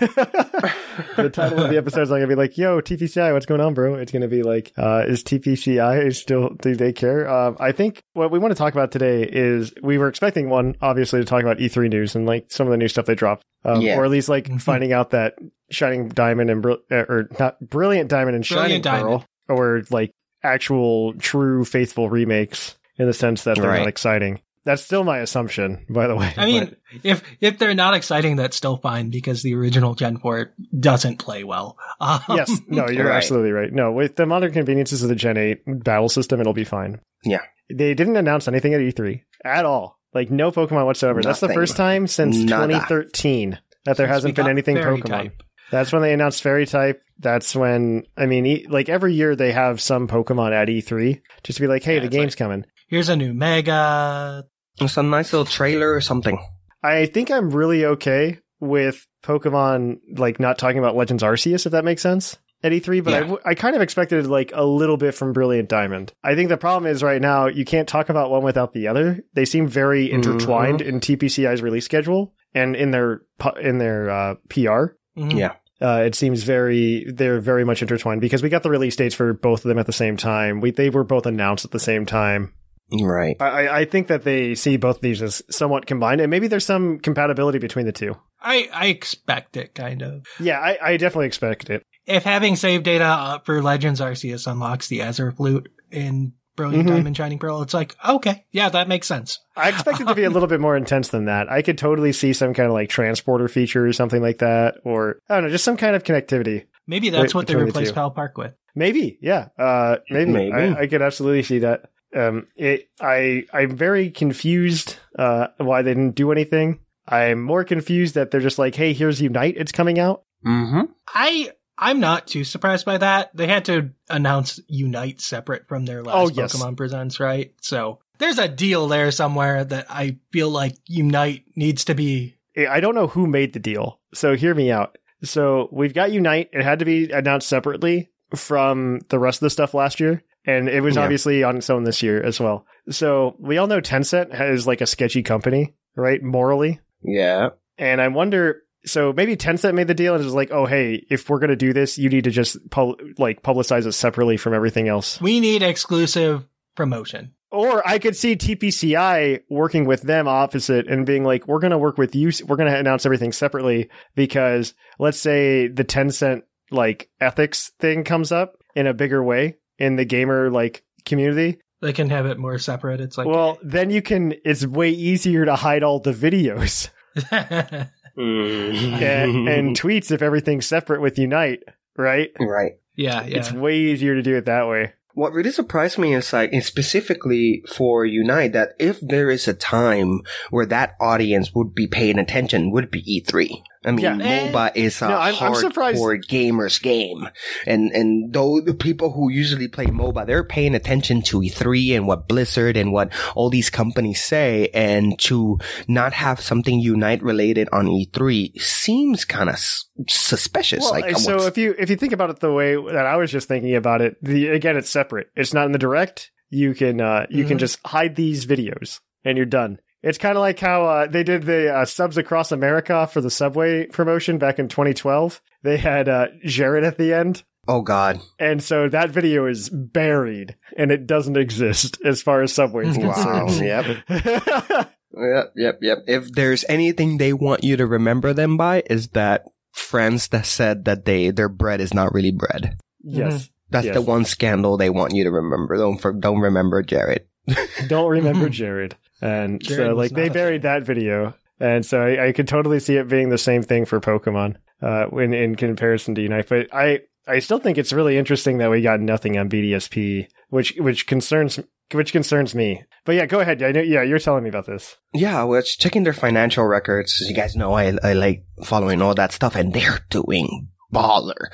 the 1.16 1.30
title 1.32 1.64
of 1.64 1.70
the 1.70 1.78
episode 1.78 2.02
is 2.04 2.10
going 2.10 2.22
to 2.22 2.28
be 2.28 2.36
like, 2.36 2.58
"Yo, 2.58 2.82
TPCI, 2.82 3.34
what's 3.34 3.46
going 3.46 3.62
on, 3.62 3.74
bro?" 3.74 3.96
It's 3.96 4.12
going 4.12 4.22
to 4.24 4.28
be 4.28 4.44
like, 4.44 4.74
uh, 4.78 5.04
"Is 5.08 5.24
TPCI 5.24 6.14
still? 6.16 6.50
Do 6.62 6.76
they 6.76 6.94
care?" 6.94 7.28
Uh, 7.30 7.54
I 7.60 7.72
think 7.72 8.02
what 8.14 8.32
we 8.32 8.40
want 8.40 8.52
to 8.52 8.56
talk 8.58 8.74
about 8.74 8.92
today 8.92 9.24
is 9.24 9.74
we 9.82 9.98
were 9.98 10.08
expecting 10.08 10.50
one, 10.50 10.76
obviously, 10.82 11.20
to 11.20 11.26
talk 11.26 11.42
about 11.44 11.58
E3 11.60 11.90
news 11.90 12.16
and 12.16 12.26
like 12.26 12.52
some 12.52 12.68
of 12.68 12.72
the 12.72 12.78
new 12.78 12.88
stuff 12.88 13.06
they 13.06 13.16
dropped, 13.16 13.44
um, 13.64 13.82
Yeah. 13.82 13.98
or 13.98 14.06
at 14.06 14.12
least 14.12 14.30
like 14.30 14.46
Mhm. 14.50 14.62
finding 14.62 14.94
out 14.94 15.12
that 15.12 15.36
Shining 15.70 16.10
Diamond 16.10 16.50
and 16.50 16.64
Bril- 16.64 16.80
uh, 16.92 17.06
or 17.10 17.30
not 17.40 17.60
Brilliant 17.60 18.10
Diamond 18.10 18.36
and 18.36 18.46
Shining 18.46 18.82
Diamond. 18.82 19.26
Pearl, 19.48 19.58
or 19.58 19.84
like 19.90 20.12
actual, 20.44 21.14
true, 21.14 21.66
faithful 21.66 22.10
remakes 22.10 22.76
in 22.98 23.08
the 23.08 23.14
sense 23.14 23.44
that 23.44 23.58
they're 23.58 23.70
Right. 23.70 23.80
not 23.80 23.88
exciting. 23.88 24.40
That's 24.66 24.84
still 24.84 25.04
my 25.04 25.20
assumption, 25.20 25.86
by 25.90 26.08
the 26.08 26.16
way. 26.16 26.34
I 26.36 26.46
mean, 26.48 26.76
if 27.04 27.24
if 27.40 27.60
they're 27.60 27.76
not 27.76 27.94
exciting, 27.94 28.36
that's 28.36 28.58
still 28.58 28.78
fine 28.78 29.12
because 29.12 29.44
the 29.44 29.54
original 29.56 29.94
Gen 29.94 30.18
4 30.18 30.54
doesn't 30.80 31.18
play 31.18 31.44
well. 31.44 31.78
Um, 32.02 32.20
yes, 32.30 32.52
no, 32.68 32.90
you're 32.90 33.06
Right. 33.08 33.16
absolutely 33.16 33.52
right. 33.52 33.72
No, 33.72 33.92
with 33.94 34.16
the 34.18 34.26
modern 34.26 34.52
conveniences 34.52 35.02
of 35.04 35.08
the 35.10 35.16
Gen 35.16 35.38
8 35.38 35.60
battle 35.84 36.10
system, 36.10 36.42
it'll 36.42 36.52
be 36.54 36.66
fine. 36.66 37.00
Yeah. 37.24 37.40
They 37.74 37.94
didn't 37.94 38.18
announce 38.18 38.48
anything 38.50 38.74
at 38.74 38.82
E3 38.82 39.22
at 39.46 39.64
all. 39.66 39.98
Like, 40.14 40.30
no 40.30 40.52
Pokemon 40.52 40.86
whatsoever. 40.86 41.22
That's 41.22 41.40
the 41.40 41.50
first 41.54 41.78
time 41.78 42.08
since 42.08 42.36
Nada. 42.38 42.74
2013 42.74 43.60
that 43.86 43.96
there 43.98 44.08
Since 44.08 44.08
we 44.08 44.08
hasn't 44.14 44.36
been 44.36 44.48
anything 44.50 44.76
Pokemon. 44.78 45.06
type. 45.06 45.44
That's 45.72 45.92
when 45.94 46.02
they 46.02 46.12
announced 46.14 46.44
Fairy 46.44 46.66
type. 46.66 47.02
That's 47.20 47.56
when, 47.56 48.04
I 48.18 48.26
mean, 48.26 48.46
e- 48.46 48.66
like 48.70 48.90
every 48.90 49.14
year 49.14 49.36
they 49.36 49.52
have 49.54 49.80
some 49.82 50.08
Pokemon 50.08 50.54
at 50.54 50.68
E3 50.68 51.22
just 51.44 51.58
to 51.58 51.62
be 51.62 51.68
like, 51.68 51.84
hey, 51.84 51.96
Yeah, 51.96 52.02
the 52.02 52.08
game's 52.10 52.34
like- 52.34 52.38
coming. 52.40 52.66
Here's 52.88 53.10
a 53.10 53.16
new 53.16 53.34
Mega. 53.34 54.46
Some 54.88 55.10
nice 55.10 55.32
little 55.34 55.46
trailer 55.46 55.94
or 55.94 56.02
something. 56.02 56.38
I 56.84 57.06
think 57.08 57.32
I'm 57.32 57.50
really 57.52 57.86
okay 57.86 58.40
with 58.60 59.06
Pokemon 59.24 59.98
like 60.18 60.40
not 60.40 60.58
talking 60.58 60.80
about 60.80 60.96
Legends 60.96 61.24
Arceus, 61.24 61.66
if 61.66 61.72
that 61.72 61.86
makes 61.86 62.02
sense. 62.02 62.38
At 62.64 62.72
E3, 62.72 63.04
but 63.04 63.14
I 63.14 63.18
Yeah. 63.18 63.22
w- 63.24 63.40
I, 63.46 63.54
kind 63.54 63.76
of 63.76 63.82
expected 63.82 64.26
like 64.28 64.52
a 64.56 64.66
little 64.66 64.98
bit 64.98 65.14
from 65.14 65.34
Brilliant 65.34 65.70
Diamond. 65.70 66.14
I 66.24 66.34
think 66.36 66.50
the 66.50 66.58
problem 66.58 66.92
is 66.92 67.04
right 67.04 67.22
now 67.22 67.46
you 67.48 67.64
can't 67.66 67.88
talk 67.88 68.10
about 68.10 68.32
one 68.32 68.44
without 68.44 68.74
the 68.74 68.88
other. 68.88 69.20
They 69.34 69.46
seem 69.46 69.68
very 69.68 70.10
intertwined 70.12 70.82
in 70.82 71.00
TPCI's 71.00 71.62
release 71.62 71.86
schedule 71.86 72.34
and 72.56 72.76
in 72.76 72.92
their 72.92 73.22
in 73.62 73.78
their 73.78 74.10
uh, 74.10 74.36
PR. 74.50 74.96
Mhm. 75.18 75.38
Yeah. 75.38 75.54
Uh, 75.82 76.04
it 76.06 76.16
seems 76.16 76.44
very 76.44 77.06
they're 77.14 77.40
very 77.42 77.66
much 77.66 77.82
intertwined 77.82 78.22
because 78.22 78.42
we 78.42 78.50
got 78.50 78.64
the 78.64 78.70
release 78.72 78.96
dates 78.96 79.14
for 79.14 79.34
both 79.34 79.64
of 79.66 79.70
them 79.70 79.78
at 79.78 79.86
the 79.86 79.94
same 79.94 80.18
time. 80.18 80.60
We 80.62 80.72
they 80.72 80.90
were 80.90 81.04
both 81.04 81.26
announced 81.26 81.66
at 81.66 81.72
the 81.72 81.80
same 81.80 82.06
time. 82.06 82.54
Right. 82.92 83.36
I, 83.40 83.68
I- 83.68 83.78
I 83.80 83.86
think 83.86 84.08
that 84.08 84.24
they 84.24 84.56
see 84.56 84.78
both 84.78 84.98
of 84.98 85.02
these 85.02 85.22
as 85.22 85.42
somewhat 85.50 85.86
combined, 85.86 86.22
and 86.22 86.30
maybe 86.30 86.48
there's 86.48 86.66
some 86.66 87.00
compatibility 87.00 87.58
between 87.60 87.86
the 87.86 87.92
two. 87.92 88.16
I, 88.42 88.70
I 88.74 88.88
expect 88.88 89.58
it, 89.58 89.74
kind 89.74 90.02
of. 90.04 90.26
Yeah, 90.40 90.60
I, 90.60 90.78
I 90.82 90.98
definitely 90.98 91.28
expect 91.28 91.70
it. 91.70 91.84
If 92.06 92.24
having 92.24 92.56
save 92.56 92.84
data 92.84 93.06
uh, 93.06 93.40
for 93.40 93.62
Legends 93.64 94.00
Arceus 94.00 94.46
unlocks 94.50 94.88
the 94.88 95.02
Azure 95.02 95.32
Flute 95.32 95.70
in 95.92 96.34
Brilliant 96.56 96.88
Mhm. 96.88 96.92
Diamond 96.94 97.18
Shining 97.18 97.40
Pearl, 97.40 97.64
it's 97.64 97.74
like, 97.74 97.96
okay, 98.08 98.46
yeah, 98.52 98.70
that 98.70 98.88
makes 98.88 99.08
sense. 99.08 99.40
I 99.58 99.70
expect 99.70 100.00
it 100.00 100.08
to 100.08 100.16
be 100.16 100.24
a 100.24 100.30
little 100.36 100.48
bit 100.48 100.62
more 100.62 100.78
intense 100.78 101.10
than 101.10 101.26
that. 101.26 101.52
I 101.52 101.62
could 101.64 101.78
totally 101.78 102.14
see 102.14 102.32
some 102.34 102.54
kind 102.54 102.68
of 102.68 102.74
like 102.74 102.88
transporter 102.90 103.48
feature 103.48 103.86
or 103.88 103.92
something 103.94 104.22
like 104.22 104.38
that, 104.38 104.76
or 104.86 105.18
I 105.28 105.36
don't 105.36 105.46
know, 105.46 105.50
just 105.50 105.66
some 105.66 105.76
kind 105.76 105.96
of 105.96 106.04
connectivity. 106.04 106.66
Maybe 106.88 107.10
that's 107.10 107.34
what 107.34 107.48
they 107.48 107.56
between 107.56 107.86
the. 107.86 107.94
Pal 107.94 108.12
Park 108.12 108.38
with. 108.38 108.54
Maybe, 108.76 109.18
yeah, 109.22 109.48
uh, 109.58 109.98
maybe. 110.10 110.32
Maybe. 110.32 110.54
I, 110.54 110.82
I 110.82 110.88
could 110.88 111.02
absolutely 111.02 111.44
see 111.44 111.60
that. 111.60 111.90
Um, 112.14 112.48
it, 112.56 112.90
I, 113.02 113.46
I'm 113.54 113.76
very 113.76 114.10
confused 114.10 114.98
uh, 115.18 115.48
why 115.58 115.82
they 115.82 115.92
didn't 115.92 116.16
do 116.16 116.32
anything. 116.32 116.80
I'm 117.08 117.42
more 117.42 117.64
confused 117.64 118.16
that 118.16 118.32
they're 118.32 118.42
just 118.42 118.60
like, 118.60 118.76
hey, 118.76 118.94
here's 118.94 119.22
Unite, 119.22 119.56
it's 119.58 119.72
coming 119.72 120.00
out. 120.00 120.24
Mm-hmm. 120.46 120.92
I 121.08 121.52
I'm 121.78 122.00
not 122.00 122.28
too 122.28 122.44
surprised 122.44 122.86
by 122.86 122.98
that. 123.00 123.36
They 123.36 123.48
had 123.48 123.66
to 123.66 123.90
announce 124.10 124.60
Unite 124.68 125.20
separate 125.20 125.68
from 125.68 125.86
their 125.86 126.04
last 126.04 126.16
Oh, 126.16 126.30
yes. 126.30 126.56
Pokemon 126.56 126.78
Presents, 126.78 127.20
right? 127.20 127.54
So 127.62 128.00
there's 128.18 128.40
a 128.40 128.48
deal 128.48 128.88
there 128.88 129.12
somewhere 129.12 129.64
that 129.66 129.88
I 129.90 130.18
feel 130.32 130.50
like 130.50 130.76
Unite 130.88 131.44
needs 131.56 131.86
to 131.86 131.96
be. 131.96 132.36
I 132.58 132.80
don't 132.80 132.96
know 132.96 133.08
who 133.08 133.28
made 133.28 133.52
the 133.54 133.60
deal. 133.60 134.00
So 134.14 134.36
hear 134.36 134.56
me 134.56 134.72
out. 134.72 134.98
So 135.24 135.68
we've 135.72 135.94
got 135.94 136.12
Unite. 136.14 136.50
It 136.54 136.64
had 136.64 136.80
to 136.80 136.86
be 136.86 137.12
announced 137.12 137.50
separately 137.50 138.10
from 138.34 139.02
the 139.10 139.20
rest 139.20 139.38
of 139.42 139.46
the 139.46 139.50
stuff 139.50 139.74
last 139.74 140.00
year. 140.00 140.24
And 140.46 140.70
it 140.70 140.82
was 140.82 140.96
Yeah. 140.96 141.04
obviously 141.04 141.44
on 141.44 141.58
its 141.58 141.70
own 141.70 141.84
this 141.84 142.02
year 142.04 142.22
as 142.22 142.40
well. 142.40 142.66
So 142.90 143.36
we 143.40 143.58
all 143.58 143.68
know 143.68 143.82
Tencent 143.82 144.30
is 144.52 144.68
like 144.68 144.82
a 144.82 144.86
sketchy 144.86 145.24
company, 145.24 145.74
right? 145.96 146.22
Morally, 146.22 146.80
Yeah. 147.04 147.50
and 147.78 148.00
I 148.02 148.08
wonder. 148.10 148.62
So 148.86 149.12
maybe 149.14 149.36
Tencent 149.36 149.74
made 149.74 149.88
the 149.88 149.96
deal 149.96 150.14
and 150.14 150.24
was 150.24 150.36
like, 150.36 150.52
"Oh, 150.52 150.68
hey, 150.68 151.04
if 151.10 151.28
we're 151.30 151.40
gonna 151.40 151.56
do 151.56 151.74
this, 151.74 151.98
you 151.98 152.08
need 152.10 152.26
to 152.26 152.30
just 152.30 152.58
pub- 152.70 153.00
like 153.18 153.42
publicize 153.42 153.88
it 153.88 153.94
separately 153.94 154.38
from 154.38 154.54
everything 154.54 154.88
else." 154.88 155.20
We 155.20 155.40
need 155.40 155.64
exclusive 155.64 156.46
promotion. 156.76 157.32
Or 157.52 157.88
I 157.88 158.00
could 158.00 158.16
see 158.16 158.36
TPCI 158.36 159.40
working 159.50 159.86
with 159.86 160.02
them 160.02 160.28
opposite 160.28 160.88
and 160.88 161.06
being 161.06 161.24
like, 161.24 161.48
"We're 161.48 161.60
gonna 161.60 161.78
work 161.78 161.98
with 161.98 162.14
you. 162.16 162.30
We're 162.46 162.58
gonna 162.58 162.76
announce 162.76 163.06
everything 163.06 163.32
separately 163.32 163.90
because 164.16 164.74
let's 165.00 165.20
say 165.20 165.68
the 165.68 165.84
Tencent 165.86 166.42
like 166.70 167.10
ethics 167.22 167.72
thing 167.80 168.04
comes 168.04 168.32
up 168.32 168.56
in 168.76 168.88
a 168.88 168.94
bigger 168.94 169.24
way 169.24 169.56
in 169.80 169.96
the 169.96 170.06
gamer 170.06 170.50
like 170.50 170.84
community. 171.06 171.60
They 171.82 171.94
can 171.94 172.10
have 172.10 172.26
it 172.26 172.38
more 172.38 172.58
separate. 172.58 173.02
It's 173.02 173.18
like, 173.18 173.28
well, 173.28 173.60
then 173.62 173.90
you 173.90 174.02
can. 174.02 174.34
It's 174.44 174.66
way 174.66 174.90
easier 174.90 175.46
to 175.46 175.56
hide 175.56 175.84
all 175.84 176.00
the 176.00 176.14
videos 176.14 176.90
Mm. 178.18 179.02
and, 179.02 179.50
and 179.50 179.78
tweets 179.78 180.12
if 180.12 180.22
everything's 180.22 180.66
separate 180.66 181.02
with 181.02 181.20
Unite, 181.20 181.64
right? 181.98 182.32
right. 182.40 182.74
yeah, 182.96 183.26
yeah. 183.26 183.38
It's 183.40 183.52
way 183.52 183.78
easier 183.78 184.16
to 184.16 184.22
do 184.22 184.38
it 184.38 184.46
that 184.46 184.68
way. 184.68 184.94
What 185.16 185.34
really 185.34 185.52
surprised 185.52 185.98
me 185.98 186.14
is 186.14 186.32
like, 186.34 186.52
and 186.52 186.64
specifically 186.64 187.64
for 187.68 188.06
Unite, 188.06 188.54
that 188.54 188.74
if 188.80 189.00
there 189.02 189.30
is 189.30 189.48
a 189.48 189.54
time 189.54 190.22
where 190.50 190.66
that 190.66 190.96
audience 191.00 191.54
would 191.54 191.74
be 191.74 191.88
paying 191.88 192.18
attention, 192.20 192.72
would 192.72 192.92
be 192.92 193.02
E3. 193.04 193.50
I 193.86 193.92
mean, 193.92 194.04
Yeah. 194.04 194.18
Eh. 194.20 194.52
MOBA 194.52 194.72
is 194.76 195.02
a 195.02 195.08
No, 195.10 195.18
I'm- 195.18 195.36
I'm 195.40 195.54
hardcore 195.54 196.20
gamers 196.28 196.82
game, 196.82 197.30
and 197.68 197.92
and 197.92 198.34
though 198.34 198.60
the 198.60 198.74
people 198.74 199.12
who 199.12 199.30
usually 199.32 199.68
play 199.68 199.86
MOBA, 199.86 200.26
they're 200.26 200.44
paying 200.44 200.74
attention 200.74 201.22
to 201.30 201.42
E3 201.44 201.96
and 201.96 202.08
what 202.08 202.28
Blizzard 202.28 202.76
and 202.78 202.92
what 202.92 203.14
all 203.36 203.50
these 203.50 203.70
companies 203.70 204.22
say, 204.24 204.70
and 204.74 205.18
to 205.20 205.60
not 205.88 206.14
have 206.14 206.42
something 206.42 206.80
Unite 206.80 207.22
related 207.22 207.70
on 207.72 207.88
E3 207.88 208.52
seems 208.60 209.24
kind 209.24 209.50
of 209.50 209.56
s- 209.56 209.86
suspicious. 210.10 210.82
Well, 210.82 210.92
like, 210.92 211.18
so 211.18 211.34
what's- 211.36 211.48
if 211.48 211.58
you 211.58 211.76
if 211.78 211.90
you 211.90 211.96
think 211.96 212.14
about 212.14 212.30
it 212.32 212.40
the 212.40 212.52
way 212.52 212.76
that 212.76 213.06
I 213.06 213.16
was 213.18 213.32
just 213.32 213.48
thinking 213.48 213.76
about 213.76 214.02
it, 214.02 214.16
the 214.22 214.48
again 214.50 214.78
it's 214.78 214.90
separate. 214.90 215.28
It's 215.36 215.54
not 215.54 215.66
in 215.68 215.72
the 215.72 215.78
direct. 215.80 216.32
You 216.50 216.74
can 216.74 217.02
uh 217.02 217.26
you 217.30 217.46
can 217.46 217.58
Mhm. 217.58 217.62
just 217.62 217.80
hide 217.86 218.16
these 218.16 218.46
videos 218.46 219.00
and 219.24 219.38
you're 219.38 219.46
done. 219.46 219.80
It's 220.06 220.18
kind 220.20 220.38
of 220.38 220.42
like 220.42 220.60
how 220.60 220.86
uh, 220.86 221.08
they 221.08 221.24
did 221.24 221.44
the 221.44 221.74
uh, 221.76 221.84
subs 221.86 222.16
across 222.18 222.52
America 222.52 223.08
for 223.08 223.20
the 223.22 223.30
Subway 223.32 223.88
promotion 223.88 224.38
back 224.38 224.60
in 224.60 224.68
2012. 224.70 225.42
They 225.64 225.78
had 225.78 226.08
uh, 226.08 226.28
Jared 226.46 226.84
at 226.84 226.98
the 226.98 227.12
end, 227.12 227.44
oh 227.68 227.82
god, 227.82 228.20
and 228.40 228.62
so 228.64 228.88
that 228.88 229.10
video 229.10 229.48
is 229.48 229.70
buried 229.70 230.56
and 230.78 230.92
it 230.92 231.08
doesn't 231.08 231.38
exist 231.38 231.98
as 232.06 232.22
far 232.22 232.42
as 232.44 232.54
Subway 232.54 232.86
is 232.88 232.98
wow, 233.00 233.46
concerned. 233.46 233.66
yep. 233.66 234.90
Yep, 235.18 235.54
yep, 235.56 235.80
yep. 235.82 235.98
If 236.08 236.32
there's 236.34 236.66
anything 236.68 237.18
they 237.18 237.32
want 237.32 237.64
you 237.64 237.78
to 237.78 237.88
remember 237.88 238.34
them 238.34 238.58
by, 238.58 238.84
is 238.90 239.08
that 239.10 239.46
friends 239.72 240.28
that 240.28 240.46
said 240.46 240.84
that 240.86 241.06
they 241.06 241.32
their 241.32 241.48
bread 241.48 241.80
is 241.80 241.94
not 241.94 242.14
really 242.14 242.32
bread. 242.32 242.78
yes. 243.02 243.50
That's 243.72 243.86
Yes. 243.88 243.96
the 243.96 244.02
one 244.02 244.26
scandal 244.26 244.78
they 244.78 244.90
want 244.92 245.16
you 245.16 245.24
to 245.24 245.32
remember. 245.32 245.76
Don't 245.78 245.98
for, 245.98 246.14
don't 246.14 246.40
remember 246.40 246.84
Jared. 246.84 247.26
don't 247.88 248.12
remember 248.12 248.48
Jared. 248.50 248.96
And 249.22 249.62
Jared 249.62 249.90
so 249.92 249.96
like 249.96 250.12
they 250.12 250.28
not 250.28 250.32
a 250.32 250.34
buried 250.34 250.62
that 250.64 250.84
video. 250.84 251.36
And 251.60 251.86
so 251.86 252.02
I, 252.02 252.28
I 252.28 252.32
could 252.32 252.48
totally 252.48 252.80
see 252.80 252.98
it 252.98 253.08
being 253.08 253.30
the 253.30 253.38
same 253.38 253.64
thing 253.64 253.86
for 253.86 254.00
Pokemon, 254.02 254.58
uh, 254.82 255.06
when 255.06 255.34
in 255.34 255.56
comparison 255.56 256.16
to 256.16 256.22
Unite. 256.22 256.50
But 256.50 256.74
I, 256.74 257.02
I 257.28 257.40
still 257.40 257.60
think 257.60 257.78
it's 257.78 257.94
really 257.94 258.18
interesting 258.18 258.58
that 258.58 258.70
we 258.70 258.82
got 258.82 259.00
nothing 259.00 259.38
on 259.38 259.50
BDSP, 259.50 260.28
which, 260.50 260.76
which 260.78 261.08
concerns, 261.08 261.60
which 261.94 262.12
concerns 262.12 262.54
me. 262.54 262.84
But 263.06 263.16
yeah, 263.16 263.26
go 263.26 263.40
ahead. 263.40 263.64
I 263.64 263.72
know, 263.72 263.82
yeah, 263.82 264.04
you're 264.04 264.20
telling 264.20 264.44
me 264.44 264.50
about 264.50 264.66
this. 264.66 264.98
Yeah, 265.14 265.36
well, 265.36 265.50
was 265.50 265.76
checking 265.76 266.04
their 266.04 266.14
financial 266.14 266.66
records. 266.66 267.22
As 267.22 267.30
you 267.30 267.36
guys 267.36 267.56
know, 267.56 267.74
I, 267.74 267.98
I 268.04 268.14
like 268.14 268.44
following 268.64 269.02
all 269.02 269.16
that 269.16 269.32
stuff 269.32 269.56
and 269.56 269.74
they're 269.74 270.00
doing 270.10 270.68
baller. 270.94 271.48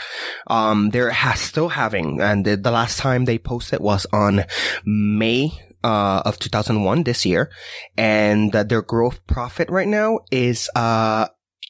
Um, 0.47 0.89
they're 0.89 1.11
ha- 1.11 1.33
still 1.33 1.69
having, 1.69 2.21
and 2.21 2.45
the, 2.45 2.57
the 2.57 2.71
last 2.71 2.99
time 2.99 3.25
they 3.25 3.37
posted 3.37 3.79
was 3.79 4.05
on 4.11 4.45
May, 4.85 5.51
uh, 5.83 6.21
of 6.25 6.39
2001 6.39 7.03
this 7.03 7.25
year. 7.25 7.51
And 7.97 8.55
uh, 8.55 8.63
their 8.63 8.81
growth 8.81 9.19
profit 9.27 9.69
right 9.69 9.87
now 9.87 10.19
is, 10.31 10.69
uh, 10.75 11.27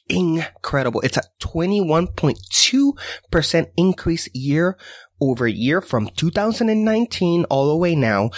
incredible. 0.08 1.00
It's 1.00 1.16
a 1.16 1.22
21.2% 1.40 3.66
increase 3.76 4.28
year 4.34 4.76
over 5.20 5.46
year 5.46 5.80
from 5.80 6.08
2019 6.16 7.44
all 7.44 7.68
the 7.68 7.76
way 7.76 7.94
now. 7.94 8.30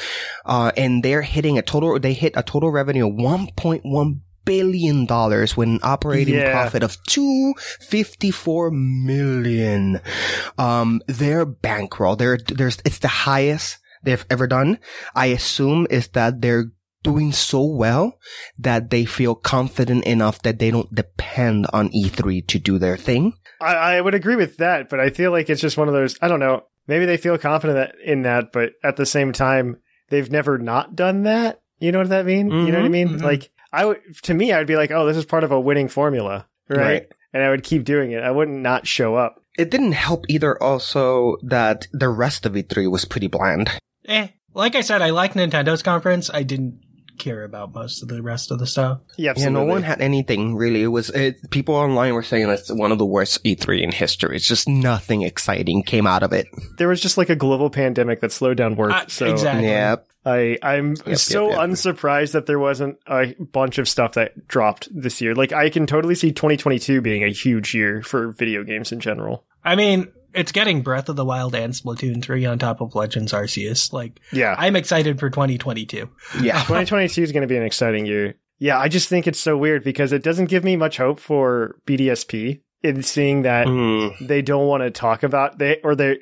Uh, 0.44 0.70
and 0.76 1.02
they're 1.02 1.22
hitting 1.22 1.56
a 1.58 1.62
total, 1.62 1.98
they 1.98 2.12
hit 2.12 2.34
a 2.36 2.42
total 2.42 2.70
revenue 2.70 3.08
of 3.08 3.14
1.1 3.14 4.20
billion 4.44 5.06
dollars 5.06 5.56
with 5.56 5.68
an 5.68 5.80
operating 5.82 6.34
Yeah. 6.34 6.52
profit 6.52 6.82
of 6.82 7.02
254 7.04 8.70
million. 8.70 10.02
Um, 10.58 11.00
their 11.08 11.46
bankroll, 11.46 12.16
they're, 12.16 12.36
there's, 12.36 12.76
it's 12.84 12.98
the 12.98 13.08
highest 13.08 13.78
they've 14.04 14.24
ever 14.30 14.46
done. 14.46 14.78
I 15.14 15.26
assume 15.26 15.86
is 15.90 16.08
that 16.08 16.40
they're 16.40 16.66
doing 17.02 17.32
so 17.32 17.62
well 17.62 18.18
that 18.58 18.90
they 18.90 19.04
feel 19.04 19.34
confident 19.34 20.04
enough 20.04 20.40
that 20.42 20.58
they 20.58 20.70
don't 20.70 20.92
depend 20.94 21.66
on 21.72 21.90
E3 21.90 22.46
to 22.46 22.58
do 22.58 22.78
their 22.78 22.96
thing. 22.96 23.34
I, 23.60 23.74
I 23.96 24.00
would 24.00 24.14
agree 24.14 24.36
with 24.36 24.56
that, 24.56 24.88
but 24.88 25.00
I 25.00 25.10
feel 25.10 25.30
like 25.30 25.50
it's 25.50 25.60
just 25.60 25.76
one 25.76 25.88
of 25.88 25.94
those, 25.94 26.16
I 26.22 26.28
don't 26.28 26.40
know, 26.40 26.62
maybe 26.86 27.04
they 27.04 27.18
feel 27.18 27.36
confident 27.38 27.76
that, 27.76 27.94
in 28.04 28.22
that, 28.22 28.52
but 28.52 28.72
at 28.82 28.96
the 28.96 29.04
same 29.06 29.32
time, 29.32 29.80
they've 30.08 30.30
never 30.30 30.58
not 30.58 30.96
done 30.96 31.24
that. 31.24 31.60
You 31.78 31.92
know 31.92 31.98
what 31.98 32.08
that 32.08 32.24
mean? 32.26 32.50
You 32.50 32.72
know 32.72 32.78
what 32.78 32.86
I 32.86 32.88
mean? 32.88 33.08
Mhm. 33.18 33.22
Like, 33.22 33.50
I 33.72 33.84
would, 33.84 34.00
to 34.22 34.32
me, 34.32 34.52
I'd 34.52 34.66
be 34.66 34.76
like, 34.76 34.90
oh, 34.90 35.04
this 35.04 35.16
is 35.16 35.26
part 35.26 35.44
of 35.44 35.52
a 35.52 35.60
winning 35.60 35.88
formula, 35.88 36.46
right? 36.68 36.78
Right. 36.78 37.06
And 37.34 37.42
I 37.42 37.50
would 37.50 37.64
keep 37.64 37.84
doing 37.84 38.12
it. 38.12 38.22
I 38.22 38.30
wouldn't 38.30 38.62
not 38.62 38.86
show 38.86 39.16
up. 39.16 39.42
It 39.58 39.70
didn't 39.70 39.92
help 39.92 40.24
either 40.28 40.60
also 40.62 41.36
that 41.42 41.86
the 41.92 42.08
rest 42.08 42.46
of 42.46 42.52
E3 42.52 42.90
was 42.90 43.04
pretty 43.04 43.26
bland. 43.26 43.70
Eh. 44.06 44.28
Like 44.52 44.76
I 44.76 44.82
said, 44.82 45.02
I 45.02 45.10
like 45.10 45.34
Nintendo's 45.34 45.82
conference. 45.82 46.30
I 46.32 46.44
didn't 46.44 46.80
care 47.18 47.44
about 47.44 47.74
most 47.74 48.02
of 48.02 48.08
the 48.08 48.22
rest 48.22 48.50
of 48.50 48.58
the 48.58 48.66
stuff. 48.66 49.00
Yeah, 49.16 49.32
Yeah, 49.36 49.48
no 49.48 49.64
one 49.64 49.82
had 49.82 50.00
anything 50.00 50.54
really. 50.54 50.82
It 50.82 50.88
was 50.88 51.10
it, 51.10 51.50
people 51.50 51.74
online 51.74 52.14
were 52.14 52.22
saying 52.22 52.48
it's 52.48 52.72
one 52.72 52.92
of 52.92 52.98
the 52.98 53.06
worst 53.06 53.42
E3 53.44 53.82
in 53.82 53.92
history. 53.92 54.36
It's 54.36 54.46
just 54.46 54.68
nothing 54.68 55.22
exciting 55.22 55.82
came 55.82 56.06
out 56.06 56.22
of 56.22 56.32
it. 56.32 56.46
there 56.78 56.88
was 56.88 57.00
just 57.00 57.18
like 57.18 57.30
a 57.30 57.36
global 57.36 57.70
pandemic 57.70 58.20
that 58.20 58.32
slowed 58.32 58.56
down 58.56 58.76
work. 58.76 58.92
Uh, 58.92 59.06
so 59.08 59.26
exactly. 59.26 59.68
Yeah, 59.68 59.96
I, 60.24 60.58
I'm 60.62 60.94
yep, 61.06 61.18
so 61.18 61.50
yep. 61.50 61.58
unsurprised 61.58 62.32
that 62.32 62.46
there 62.46 62.58
wasn't 62.58 62.98
a 63.06 63.34
bunch 63.38 63.78
of 63.78 63.88
stuff 63.88 64.14
that 64.14 64.48
dropped 64.48 64.88
this 64.90 65.20
year. 65.20 65.34
Like, 65.34 65.52
I 65.52 65.68
can 65.68 65.86
totally 65.86 66.14
see 66.14 66.32
2022 66.32 67.02
being 67.02 67.24
a 67.24 67.28
huge 67.28 67.74
year 67.74 68.02
for 68.02 68.32
video 68.32 68.64
games 68.64 68.90
in 68.90 69.00
general. 69.00 69.44
I 69.62 69.76
mean, 69.76 70.10
it's 70.34 70.52
getting 70.52 70.82
Breath 70.82 71.08
of 71.08 71.16
the 71.16 71.24
Wild 71.24 71.54
and 71.54 71.72
Splatoon 71.72 72.22
3 72.22 72.46
on 72.46 72.58
top 72.58 72.80
of 72.80 72.94
Legends 72.94 73.32
Arceus. 73.32 73.92
Like, 73.92 74.20
Yeah. 74.32 74.54
I'm 74.58 74.76
excited 74.76 75.18
for 75.20 75.30
2022. 75.30 76.08
yeah. 76.42 76.52
2022 76.62 77.22
is 77.22 77.32
going 77.32 77.42
to 77.42 77.46
be 77.48 77.56
an 77.56 77.62
exciting 77.62 78.06
year. 78.06 78.34
Yeah, 78.58 78.78
I 78.78 78.88
just 78.88 79.08
think 79.08 79.26
it's 79.26 79.40
so 79.40 79.56
weird 79.56 79.82
because 79.84 80.12
it 80.12 80.22
doesn't 80.22 80.46
give 80.46 80.62
me 80.64 80.76
much 80.76 80.96
hope 80.96 81.18
for 81.20 81.76
BDSP 81.86 82.60
in 82.82 83.02
seeing 83.02 83.42
that 83.42 83.66
Mm. 83.66 84.26
they 84.26 84.42
don't 84.42 84.66
want 84.68 84.82
to 84.82 84.90
talk 84.90 85.22
about 85.22 85.58
they 85.58 85.80
or 85.82 85.94
they. 85.96 86.18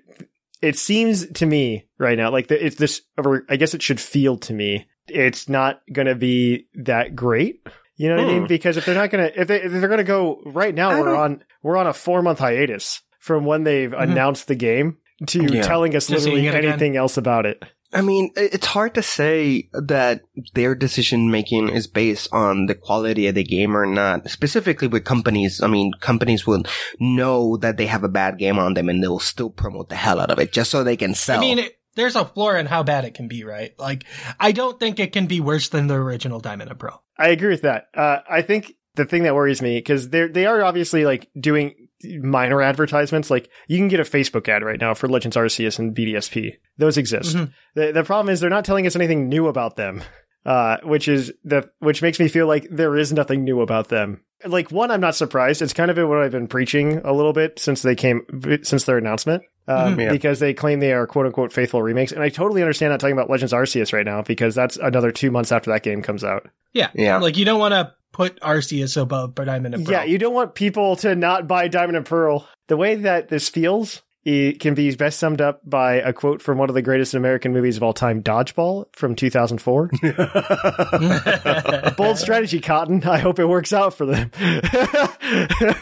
It 0.62 0.78
seems 0.78 1.26
to 1.32 1.44
me 1.46 1.86
right 1.98 2.16
now 2.16 2.30
like 2.30 2.48
the, 2.48 2.64
it's 2.64 2.76
this. 2.76 3.02
Or 3.18 3.42
I 3.50 3.56
guess 3.56 3.74
it 3.74 3.82
should 3.82 4.00
feel 4.00 4.38
to 4.38 4.52
me 4.54 4.86
it's 5.08 5.48
not 5.48 5.82
going 5.92 6.06
to 6.06 6.14
be 6.14 6.68
that 6.74 7.14
great. 7.16 7.66
You 7.96 8.08
know 8.08 8.16
what 8.16 8.24
I 8.24 8.28
mean? 8.28 8.40
Hmm. 8.42 8.46
Because 8.46 8.76
if 8.76 8.86
they're 8.86 8.94
not 8.94 9.10
going 9.10 9.30
to, 9.30 9.40
if, 9.40 9.48
they, 9.48 9.60
if 9.62 9.70
they're 9.72 9.88
going 9.88 9.98
to 9.98 10.04
go 10.04 10.40
right 10.46 10.74
now, 10.74 10.90
I 10.92 11.00
we're 11.00 11.14
on 11.14 11.44
we're 11.62 11.76
on 11.76 11.86
a 11.86 11.92
four 11.92 12.22
month 12.22 12.38
hiatus 12.38 13.02
from 13.23 13.45
when 13.45 13.62
they've 13.62 13.93
announced 13.93 14.49
the 14.49 14.57
game 14.57 14.97
to 15.29 15.45
Yeah. 15.45 15.62
telling 15.62 15.95
us 15.95 16.09
To 16.09 16.20
seeing 16.20 16.45
literally 16.45 16.66
anything 16.66 16.97
else 16.97 17.16
about 17.16 17.47
it. 17.47 17.62
I 17.95 18.01
mean, 18.01 18.31
it's 18.35 18.66
hard 18.66 18.95
to 18.95 19.03
say 19.03 19.68
that 19.73 20.23
their 20.55 20.75
decision 20.75 21.31
making 21.31 21.68
is 21.68 21.87
based 21.87 22.29
on 22.33 22.66
the 22.66 22.75
quality 22.75 23.29
of 23.29 23.37
the 23.37 23.45
game 23.45 23.77
or 23.77 23.87
not. 23.87 24.29
Specifically 24.29 24.89
with 24.89 25.05
companies, 25.05 25.62
I 25.62 25.68
mean, 25.68 25.93
companies 26.01 26.45
will 26.47 26.64
know 26.99 27.59
that 27.59 27.77
they 27.77 27.87
have 27.87 28.03
a 28.03 28.09
bad 28.09 28.39
game 28.39 28.59
on 28.59 28.75
them 28.75 28.89
and 28.89 29.01
they'll 29.03 29.20
still 29.20 29.51
promote 29.51 29.89
the 29.89 29.95
hell 29.95 30.18
out 30.18 30.33
of 30.33 30.41
it 30.41 30.53
just 30.53 30.70
so 30.73 30.83
they 30.83 30.97
can 30.97 31.14
sell. 31.14 31.39
I 31.39 31.41
mean, 31.41 31.59
it, 31.61 31.79
there's 31.95 32.16
a 32.16 32.25
floor 32.25 32.57
in 32.57 32.66
how 32.66 32.83
bad 32.83 33.05
it 33.05 33.14
can 33.14 33.29
be, 33.29 33.45
right? 33.45 33.73
Like, 33.79 34.05
I 34.41 34.51
don't 34.51 34.81
think 34.81 34.99
it 34.99 35.12
can 35.12 35.27
be 35.27 35.39
worse 35.41 35.68
than 35.68 35.87
the 35.87 35.95
original 35.95 36.41
Diamond 36.41 36.70
and 36.70 36.81
Pearl. 36.81 37.05
I 37.18 37.29
agree 37.29 37.51
with 37.51 37.62
that. 37.62 37.87
Uh, 37.95 38.18
I 38.29 38.43
think 38.43 38.73
the 38.97 39.05
thing 39.05 39.23
that 39.25 39.35
worries 39.35 39.62
me 39.62 39.79
because 39.79 40.09
they're 40.09 40.29
they 40.29 40.45
are 40.47 40.62
obviously 40.62 41.05
like 41.05 41.31
doing 41.39 41.82
minor 42.20 42.61
advertisements. 42.62 43.30
Like 43.30 43.48
you 43.68 43.78
can 43.78 43.88
get 43.88 44.00
a 44.00 44.05
Facebook 44.05 44.48
ad 44.48 44.62
right 44.62 44.80
now 44.80 44.94
for 44.94 45.09
Legends 45.09 45.36
Arceus 45.36 45.78
and 45.78 45.94
BDSP. 45.94 46.53
Those 46.78 46.96
exist. 46.98 47.36
Mhm. 47.36 47.53
The 47.74 47.92
the 47.92 48.05
problem 48.05 48.32
is 48.32 48.40
they're 48.40 48.50
not 48.50 48.64
telling 48.64 48.86
us 48.86 48.96
anything 48.96 49.28
new 49.28 49.46
about 49.48 49.76
them. 49.76 50.03
Uh, 50.44 50.78
which 50.82 51.07
is 51.07 51.32
the 51.44 51.70
which 51.78 52.03
makes 52.03 52.18
me 52.18 52.26
feel 52.26 52.48
like 52.48 52.66
there 52.68 52.96
is 52.96 53.12
nothing 53.12 53.44
new 53.44 53.61
about 53.61 53.88
them. 53.90 54.20
Like 54.44 54.72
one, 54.72 54.90
I'm 54.90 55.00
not 55.00 55.14
surprised. 55.14 55.62
It's 55.62 55.72
kind 55.72 55.88
of 55.88 55.96
what 56.09 56.18
I've 56.18 56.32
been 56.32 56.48
preaching 56.48 56.98
a 57.05 57.12
little 57.12 57.32
bit 57.32 57.61
since 57.61 57.80
they 57.82 57.94
came 57.94 58.22
since 58.64 58.82
their 58.82 58.98
announcement. 58.98 59.44
Um, 59.68 59.94
Mhm. 59.96 60.00
Yeah. 60.03 60.11
because 60.11 60.40
they 60.40 60.53
claim 60.53 60.80
they 60.80 60.92
are 60.92 61.07
quote 61.07 61.26
unquote 61.26 61.53
faithful 61.53 61.80
remakes. 61.80 62.11
And 62.11 62.20
I 62.24 62.28
totally 62.30 62.61
understand 62.62 62.90
not 62.90 62.98
talking 62.98 63.12
about 63.12 63.30
Legends 63.30 63.53
Arceus 63.53 63.92
right 63.92 64.05
now 64.05 64.20
because 64.22 64.57
that's 64.57 64.76
another 64.76 65.12
two 65.12 65.30
months 65.30 65.53
after 65.53 65.70
that 65.70 65.84
game 65.84 66.03
comes 66.03 66.24
out. 66.24 66.48
Yeah. 66.72 66.88
Yeah. 66.94 67.18
Like 67.18 67.36
you 67.36 67.44
don't 67.44 67.61
want 67.61 67.70
to 67.74 67.94
put 68.12 68.38
Arceus 68.40 69.00
above 69.00 69.34
Diamond 69.34 69.74
and 69.74 69.84
Pearl. 69.84 69.92
Yeah, 69.92 70.04
you 70.04 70.18
don't 70.18 70.34
want 70.34 70.54
people 70.54 70.96
to 70.96 71.14
not 71.16 71.48
buy 71.48 71.68
Diamond 71.68 71.96
and 71.96 72.06
Pearl. 72.06 72.46
The 72.68 72.76
way 72.76 72.94
that 72.96 73.28
this 73.28 73.48
feels 73.48 74.02
it 74.24 74.60
can 74.60 74.74
be 74.74 74.94
best 74.94 75.18
summed 75.18 75.40
up 75.40 75.60
by 75.68 75.94
a 75.94 76.12
quote 76.12 76.40
from 76.42 76.56
one 76.56 76.68
of 76.68 76.76
the 76.76 76.82
greatest 76.82 77.12
American 77.14 77.52
movies 77.52 77.76
of 77.76 77.82
all 77.82 77.92
time, 77.92 78.22
Dodgeball 78.22 78.86
from 78.94 79.16
2004. 79.16 79.90
Bold 81.96 82.18
strategy, 82.18 82.60
Cotton. 82.60 83.02
I 83.04 83.18
hope 83.18 83.40
it 83.40 83.46
works 83.46 83.72
out 83.72 83.94
for 83.94 84.06
them. 84.06 84.30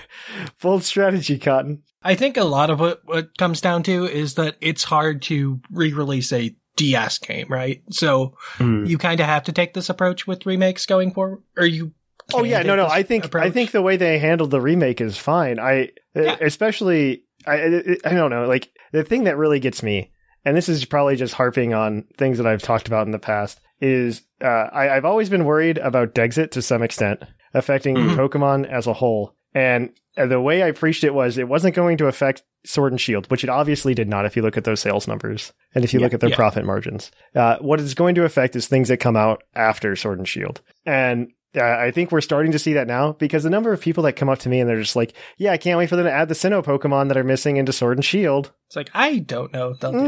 Bold 0.62 0.84
strategy, 0.84 1.38
Cotton. 1.38 1.82
I 2.02 2.14
think 2.14 2.36
a 2.38 2.44
lot 2.44 2.70
of 2.70 2.80
what, 2.80 3.02
what 3.04 3.36
comes 3.36 3.60
down 3.60 3.82
to 3.84 4.06
is 4.06 4.34
that 4.34 4.56
it's 4.62 4.84
hard 4.84 5.20
to 5.22 5.60
re-release 5.70 6.32
a 6.32 6.54
DS 6.76 7.18
game, 7.18 7.46
right? 7.50 7.82
So 7.90 8.36
Mm. 8.56 8.88
you 8.88 8.96
kind 8.96 9.20
of 9.20 9.26
have 9.26 9.44
to 9.44 9.52
take 9.52 9.74
this 9.74 9.90
approach 9.90 10.26
with 10.26 10.46
remakes 10.46 10.86
going 10.86 11.12
forward, 11.12 11.42
or 11.58 11.66
you. 11.66 11.92
Oh 12.34 12.44
yeah, 12.44 12.62
no, 12.62 12.76
no. 12.76 12.86
I 12.86 13.02
think 13.02 13.34
I 13.34 13.50
think 13.50 13.70
the 13.72 13.82
way 13.82 13.96
they 13.96 14.18
handled 14.18 14.50
the 14.50 14.60
remake 14.60 15.00
is 15.00 15.16
fine. 15.16 15.58
I 15.58 15.90
Yeah. 16.14 16.36
especially 16.40 17.24
I 17.46 17.96
I 18.04 18.12
don't 18.14 18.30
know. 18.30 18.46
Like 18.46 18.68
the 18.92 19.04
thing 19.04 19.24
that 19.24 19.36
really 19.36 19.60
gets 19.60 19.82
me, 19.82 20.10
and 20.44 20.56
this 20.56 20.68
is 20.68 20.84
probably 20.84 21.16
just 21.16 21.34
harping 21.34 21.74
on 21.74 22.04
things 22.18 22.38
that 22.38 22.46
I've 22.46 22.62
talked 22.62 22.86
about 22.88 23.06
in 23.06 23.12
the 23.12 23.18
past, 23.18 23.60
is 23.80 24.22
uh, 24.42 24.46
I, 24.72 24.90
I've 24.96 25.04
always 25.04 25.30
been 25.30 25.44
worried 25.44 25.78
about 25.78 26.14
Dexit 26.14 26.50
to 26.52 26.62
some 26.62 26.82
extent 26.82 27.22
affecting 27.54 27.96
Mhm. 27.96 28.16
Pokemon 28.16 28.66
as 28.70 28.86
a 28.86 28.92
whole. 28.92 29.34
And 29.54 29.90
uh, 30.16 30.26
the 30.26 30.40
way 30.40 30.62
I 30.62 30.70
preached 30.70 31.02
it 31.02 31.14
was 31.14 31.36
it 31.38 31.48
wasn't 31.48 31.74
going 31.74 31.96
to 31.98 32.06
affect 32.06 32.42
Sword 32.64 32.92
and 32.92 33.00
Shield, 33.00 33.28
which 33.30 33.42
it 33.42 33.50
obviously 33.50 33.94
did 33.94 34.08
not 34.08 34.24
if 34.26 34.36
you 34.36 34.42
look 34.42 34.56
at 34.56 34.64
those 34.64 34.80
sales 34.80 35.08
numbers 35.08 35.52
and 35.74 35.82
if 35.82 35.92
you 35.92 35.98
Yeah, 35.98 36.04
look 36.06 36.14
at 36.14 36.20
their 36.20 36.30
yeah. 36.30 36.36
profit 36.36 36.64
margins. 36.64 37.10
Uh, 37.34 37.56
what 37.60 37.80
it's 37.80 37.94
going 37.94 38.14
to 38.16 38.24
affect 38.24 38.54
is 38.54 38.66
things 38.68 38.88
that 38.88 38.98
come 38.98 39.16
out 39.16 39.42
after 39.54 39.96
Sword 39.96 40.18
and 40.18 40.28
Shield. 40.28 40.60
And 40.86 41.32
uh, 41.57 41.62
I 41.62 41.90
think 41.90 42.12
we're 42.12 42.20
starting 42.20 42.53
to 42.53 42.59
see 42.59 42.74
that 42.74 42.86
now 42.86 43.12
because 43.12 43.42
the 43.42 43.51
number 43.51 43.72
of 43.72 43.80
people 43.80 44.03
that 44.05 44.12
come 44.14 44.28
up 44.28 44.38
to 44.40 44.48
me 44.48 44.61
and 44.61 44.68
they're 44.68 44.80
just 44.80 44.96
like, 44.96 45.14
yeah, 45.36 45.53
I 45.53 45.57
can't 45.57 45.78
wait 45.78 45.88
for 45.88 45.96
them 45.96 46.05
to 46.07 46.12
add 46.12 46.28
the 46.28 46.34
Sinnoh 46.34 46.62
Pokemon 46.64 47.09
that 47.09 47.16
are 47.16 47.24
missing 47.24 47.57
into 47.57 47.72
Sword 47.72 47.96
and 47.98 48.05
Shield. 48.05 48.53
It's 48.68 48.76
like 48.76 48.90
I 48.94 49.18
don't 49.18 49.53
know. 49.53 49.70
if 49.70 49.80
They'll 49.80 49.92
do 49.92 49.98
that. 49.98 50.05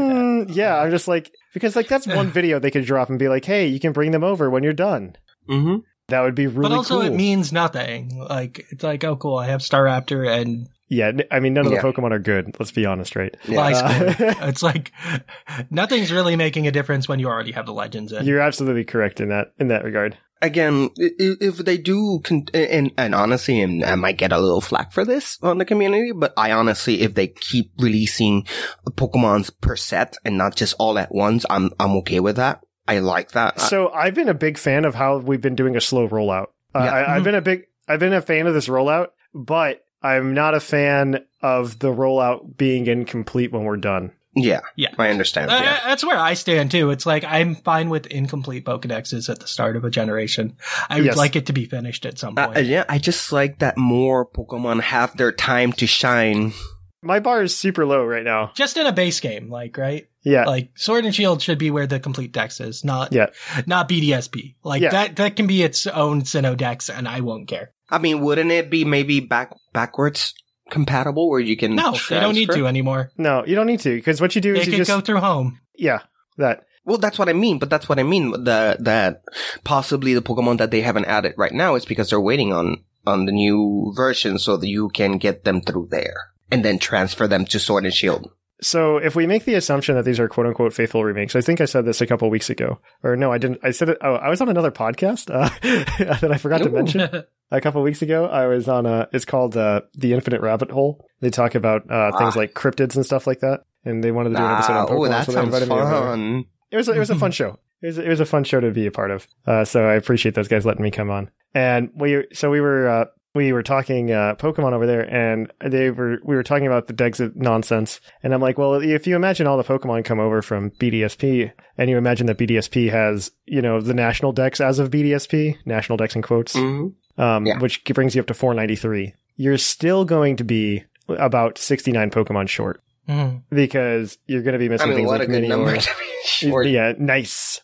Mm, 0.49 0.55
yeah, 0.55 0.77
I'm 0.77 0.91
just 0.91 1.07
like, 1.07 1.31
because 1.53 1.75
like 1.75 1.87
that's 1.87 2.07
one 2.07 2.27
video 2.31 2.59
they 2.59 2.71
could 2.71 2.85
drop 2.85 3.09
and 3.09 3.19
be 3.19 3.27
like, 3.27 3.45
hey, 3.45 3.67
you 3.67 3.79
can 3.79 3.91
bring 3.91 4.11
them 4.11 4.23
over 4.23 4.49
when 4.49 4.63
you're 4.63 4.73
done. 4.73 5.15
hmm 5.47 5.77
That 6.07 6.21
would 6.21 6.35
be 6.35 6.47
really 6.47 6.69
but 6.69 6.75
also, 6.77 6.95
cool. 6.99 7.01
it 7.07 7.13
means 7.13 7.51
nothing. 7.51 8.17
Like 8.17 8.65
it's 8.69 8.83
like, 8.83 9.03
oh, 9.03 9.15
cool. 9.17 9.37
I 9.37 9.47
have 9.47 9.61
Staraptor 9.61 10.27
and 10.29 10.67
yeah, 10.89 11.11
I 11.31 11.39
mean, 11.39 11.53
none 11.55 11.65
of 11.65 11.71
Yeah. 11.71 11.81
the 11.81 11.91
Pokemon 11.91 12.11
are 12.11 12.19
good. 12.19 12.55
Let's 12.59 12.71
be 12.71 12.85
honest, 12.85 13.15
right? 13.15 13.35
Yeah. 13.47 13.61
Uh, 13.61 14.13
it's 14.47 14.61
like 14.61 14.91
nothing's 15.71 16.11
really 16.11 16.35
making 16.35 16.67
a 16.67 16.71
difference 16.71 17.07
when 17.07 17.19
you 17.19 17.27
already 17.27 17.51
have 17.53 17.65
the 17.65 17.73
legends 17.73 18.11
in. 18.11 18.25
You're 18.25 18.41
absolutely 18.41 18.83
correct 18.83 19.19
in 19.19 19.29
that 19.29 19.53
in 19.59 19.69
that 19.69 19.83
regard. 19.83 20.17
Again, 20.43 20.89
if 20.97 21.57
they 21.57 21.77
do, 21.77 22.19
con- 22.23 22.45
and 22.53 22.91
and 22.97 23.15
honestly, 23.15 23.61
and 23.61 23.83
I 23.83 23.95
might 23.95 24.17
get 24.17 24.31
a 24.33 24.37
little 24.39 24.61
flack 24.61 24.91
for 24.91 25.05
this 25.05 25.39
on 25.41 25.57
the 25.57 25.65
community, 25.65 26.11
but 26.11 26.33
I 26.37 26.51
honestly, 26.51 27.01
if 27.01 27.13
they 27.15 27.27
keep 27.27 27.71
releasing 27.79 28.45
Pokemon's 28.85 29.49
per 29.49 29.75
set 29.75 30.15
and 30.25 30.37
not 30.37 30.55
just 30.55 30.75
all 30.79 30.99
at 30.99 31.13
once, 31.15 31.45
I'm 31.49 31.71
I'm 31.79 31.91
okay 31.97 32.19
with 32.19 32.35
that. 32.35 32.61
I 32.87 32.99
like 32.99 33.31
that. 33.31 33.61
So 33.61 33.89
I've 33.89 34.13
been 34.13 34.27
a 34.27 34.33
big 34.33 34.57
fan 34.57 34.83
of 34.83 34.95
how 34.95 35.17
we've 35.17 35.39
been 35.41 35.55
doing 35.55 35.75
a 35.77 35.81
slow 35.81 36.07
rollout. 36.09 36.47
Uh, 36.75 36.83
Yeah. 36.83 36.91
I, 36.91 37.15
I've 37.15 37.23
been 37.23 37.35
a 37.35 37.41
big, 37.41 37.67
I've 37.87 37.99
been 38.01 38.11
a 38.13 38.21
fan 38.21 38.45
of 38.45 38.53
this 38.53 38.67
rollout, 38.67 39.07
but 39.33 39.85
I'm 40.01 40.33
not 40.33 40.53
a 40.53 40.59
fan 40.59 41.23
of 41.41 41.79
the 41.79 41.87
rollout 41.93 42.57
being 42.57 42.87
incomplete 42.87 43.53
when 43.53 43.63
we're 43.63 43.77
done. 43.77 44.11
Yeah, 44.35 44.61
Yeah. 44.75 44.89
I 44.97 45.09
understand. 45.09 45.51
Uh, 45.51 45.59
yeah. 45.63 45.79
That's 45.85 46.03
where 46.05 46.17
I 46.17 46.33
stand 46.33 46.71
too. 46.71 46.89
It's 46.91 47.05
like 47.05 47.23
I'm 47.23 47.55
fine 47.55 47.89
with 47.89 48.05
incomplete 48.07 48.65
Pokedexes 48.65 49.29
at 49.29 49.39
the 49.39 49.47
start 49.47 49.75
of 49.75 49.83
a 49.85 49.89
generation. 49.89 50.57
I 50.89 51.01
would 51.01 51.15
like 51.15 51.35
it 51.35 51.47
to 51.47 51.53
be 51.53 51.65
finished 51.65 52.05
at 52.05 52.17
some 52.19 52.37
Uh, 52.37 52.47
point. 52.47 52.65
yeah, 52.65 52.85
I 52.89 52.97
just 52.97 53.31
like 53.31 53.59
that 53.59 53.77
more 53.77 54.25
Pokemon 54.25 54.81
have 54.81 55.15
their 55.17 55.31
time 55.31 55.71
to 55.73 55.87
shine. 55.87 56.53
My 57.01 57.19
bar 57.19 57.43
is 57.43 57.55
super 57.55 57.85
low 57.85 58.05
right 58.05 58.23
now. 58.23 58.51
Just 58.55 58.77
in 58.77 58.87
a 58.87 58.93
base 58.93 59.19
game, 59.19 59.49
like 59.49 59.77
right, 59.77 60.05
Yeah. 60.23 60.45
like 60.45 60.69
Sword 60.75 61.03
and 61.03 61.13
Shield 61.13 61.41
should 61.41 61.57
be 61.57 61.69
where 61.69 61.85
the 61.85 61.99
complete 61.99 62.31
dex 62.31 62.61
is, 62.61 62.85
not 62.85 63.11
Yeah. 63.11 63.25
not 63.65 63.89
BDSP. 63.89 64.55
Like 64.63 64.81
Yeah. 64.81 64.91
that 64.91 65.17
that 65.17 65.35
can 65.35 65.45
be 65.45 65.63
its 65.63 65.85
own 65.85 66.21
Sinnoh 66.21 66.55
dex, 66.55 66.89
and 66.89 67.07
I 67.07 67.19
won't 67.19 67.47
care. 67.49 67.71
I 67.89 67.97
mean, 67.97 68.21
wouldn't 68.21 68.51
it 68.51 68.69
be 68.69 68.85
maybe 68.85 69.19
back 69.19 69.51
backwards 69.73 70.33
compatible 70.69 71.29
where 71.29 71.39
you 71.39 71.57
can? 71.57 71.75
No, 71.75 71.95
they 72.09 72.19
don't 72.19 72.35
need 72.35 72.49
to 72.51 72.67
anymore. 72.67 73.11
no, 73.17 73.45
you 73.45 73.55
don't 73.55 73.67
need 73.67 73.81
to 73.81 73.95
because 73.95 74.21
what 74.21 74.35
you 74.35 74.41
do 74.41 74.53
They 74.53 74.61
is 74.61 74.65
you 74.67 74.71
can 74.73 74.79
just 74.79 74.89
go 74.89 75.01
through 75.01 75.19
home. 75.19 75.59
yeah 75.75 75.99
that 76.37 76.65
Well, 76.85 76.97
that's 76.97 77.19
what 77.19 77.29
I 77.29 77.33
mean, 77.33 77.59
but 77.59 77.69
that's 77.69 77.87
what 77.87 77.99
I 77.99 78.03
mean. 78.03 78.31
The, 78.31 78.77
that 78.79 79.23
possibly 79.63 80.13
the 80.13 80.21
Pokemon 80.21 80.57
that 80.57 80.71
they 80.71 80.81
haven't 80.81 81.05
added 81.05 81.33
right 81.37 81.53
now 81.53 81.75
is 81.75 81.85
because 81.85 82.09
they're 82.09 82.19
waiting 82.19 82.51
on, 82.51 82.83
on 83.05 83.25
the 83.25 83.31
new 83.31 83.93
version 83.95 84.37
so 84.37 84.57
that 84.57 84.67
you 84.67 84.89
can 84.89 85.17
get 85.17 85.43
them 85.43 85.61
through 85.61 85.87
there 85.91 86.15
and 86.51 86.63
then 86.65 86.79
transfer 86.79 87.27
them 87.27 87.45
to 87.45 87.59
Sword 87.59 87.85
and 87.85 87.93
Shield. 87.93 88.29
So 88.63 88.97
if 88.97 89.15
we 89.15 89.27
make 89.27 89.45
the 89.45 89.53
assumption 89.55 89.95
that 89.95 90.05
these 90.05 90.19
are 90.19 90.27
quote 90.27 90.47
unquote 90.47 90.73
faithful 90.73 91.03
remakes, 91.03 91.35
I 91.35 91.41
think 91.41 91.61
I 91.61 91.65
said 91.65 91.85
this 91.85 92.01
a 92.01 92.07
couple 92.07 92.29
weeks 92.29 92.49
ago, 92.49 92.79
or 93.03 93.15
no, 93.15 93.31
I 93.31 93.37
didn't. 93.37 93.59
I 93.61 93.71
said 93.71 93.89
it. 93.89 93.97
Oh, 94.01 94.15
I 94.15 94.29
was 94.29 94.41
on 94.41 94.49
another 94.49 94.71
podcast 94.71 95.29
uh, 95.29 95.49
that 96.21 96.31
I 96.31 96.37
forgot 96.37 96.63
to 96.63 96.69
mention 96.69 97.01
a 97.51 97.61
couple 97.61 97.81
weeks 97.83 98.01
ago. 98.01 98.25
I 98.25 98.47
was 98.47 98.67
on 98.67 98.85
a. 98.85 99.07
It's 99.13 99.25
called 99.25 99.55
uh, 99.57 99.81
the 99.93 100.13
Infinite 100.13 100.41
Rabbit 100.41 100.71
Hole. 100.71 101.05
They 101.19 101.29
talk 101.29 101.55
about 101.55 101.83
uh, 101.91 102.17
things 102.17 102.35
Ah. 102.35 102.39
like 102.39 102.53
cryptids 102.53 102.95
and 102.95 103.05
stuff 103.05 103.27
like 103.27 103.41
that, 103.41 103.65
and 103.85 104.03
they 104.03 104.11
wanted 104.11 104.29
to 104.29 104.35
do 104.37 104.43
an 104.43 104.51
episode 104.51 104.73
Ah, 104.73 104.81
on 104.81 104.87
Pokemon. 104.87 104.97
oh, 104.97 105.07
that 105.09 105.25
so 105.25 105.31
they 105.31 105.35
sounds 105.35 105.45
invited 105.47 105.69
me 105.69 105.75
fun. 105.75 106.45
It 106.71 106.77
was 106.77 106.87
a, 106.87 106.93
it 106.93 106.99
was 106.99 107.09
a 107.09 107.15
fun 107.15 107.31
show. 107.39 107.59
It 107.81 107.87
was 107.87 107.97
it 107.97 108.07
was 108.07 108.19
a 108.21 108.25
fun 108.25 108.45
show 108.45 108.61
to 108.61 108.71
be 108.71 108.87
a 108.87 108.91
part 108.91 109.11
of. 109.11 109.27
Uh, 109.45 109.65
so 109.65 109.83
I 109.83 109.95
appreciate 109.95 110.35
those 110.35 110.47
guys 110.47 110.65
letting 110.65 110.83
me 110.83 110.89
come 110.91 111.09
on. 111.09 111.29
And 111.53 111.89
we 111.95 112.27
so 112.33 112.49
we 112.49 112.61
were 112.61 112.87
uh, 112.87 113.05
we 113.35 113.51
were 113.51 113.63
talking 113.63 114.11
uh, 114.11 114.35
Pokemon 114.35 114.73
over 114.73 114.85
there, 114.85 115.01
and 115.11 115.51
they 115.65 115.89
were 115.89 116.19
we 116.23 116.35
were 116.35 116.43
talking 116.43 116.67
about 116.67 116.87
the 116.87 116.93
Dexit 116.93 117.35
nonsense. 117.35 117.99
And 118.21 118.33
I'm 118.33 118.41
like, 118.41 118.57
well, 118.57 118.75
if 118.75 119.07
you 119.07 119.15
imagine 119.15 119.47
all 119.47 119.57
the 119.57 119.63
Pokemon 119.63 120.05
come 120.05 120.19
over 120.19 120.41
from 120.41 120.69
BDSP, 120.71 121.51
and 121.77 121.89
you 121.89 121.97
imagine 121.97 122.27
that 122.27 122.37
BDSP 122.37 122.91
has 122.91 123.31
you 123.45 123.61
know 123.61 123.81
the 123.81 123.93
national 123.93 124.33
Dex 124.33 124.61
as 124.61 124.79
of 124.79 124.91
BDSP, 124.91 125.55
national 125.65 125.97
Dex 125.97 126.15
in 126.15 126.21
quotes, 126.21 126.53
Mhm. 126.55 126.93
um, 127.17 127.45
Yeah. 127.45 127.59
which 127.59 127.83
brings 127.85 128.15
you 128.15 128.21
up 128.21 128.27
to 128.27 128.33
493. 128.35 129.13
You're 129.35 129.57
still 129.57 130.05
going 130.05 130.35
to 130.37 130.43
be 130.43 130.83
about 131.09 131.57
69 131.57 132.11
Pokemon 132.11 132.47
short 132.49 132.81
Mhm. 133.09 133.41
because 133.49 134.17
you're 134.27 134.43
going 134.43 134.53
to 134.53 134.59
be 134.59 134.65
I 134.65 134.69
missing 134.69 134.89
mean, 134.89 134.97
things 134.99 135.07
what 135.07 135.19
like 135.19 135.27
a 135.27 135.31
good 135.31 135.35
Mini 135.41 135.47
number 135.47 135.73
or- 135.73 135.77
to 135.77 135.89
be 135.99 136.05
short. 136.23 136.67
yeah, 136.67 136.93
nice. 136.99 137.61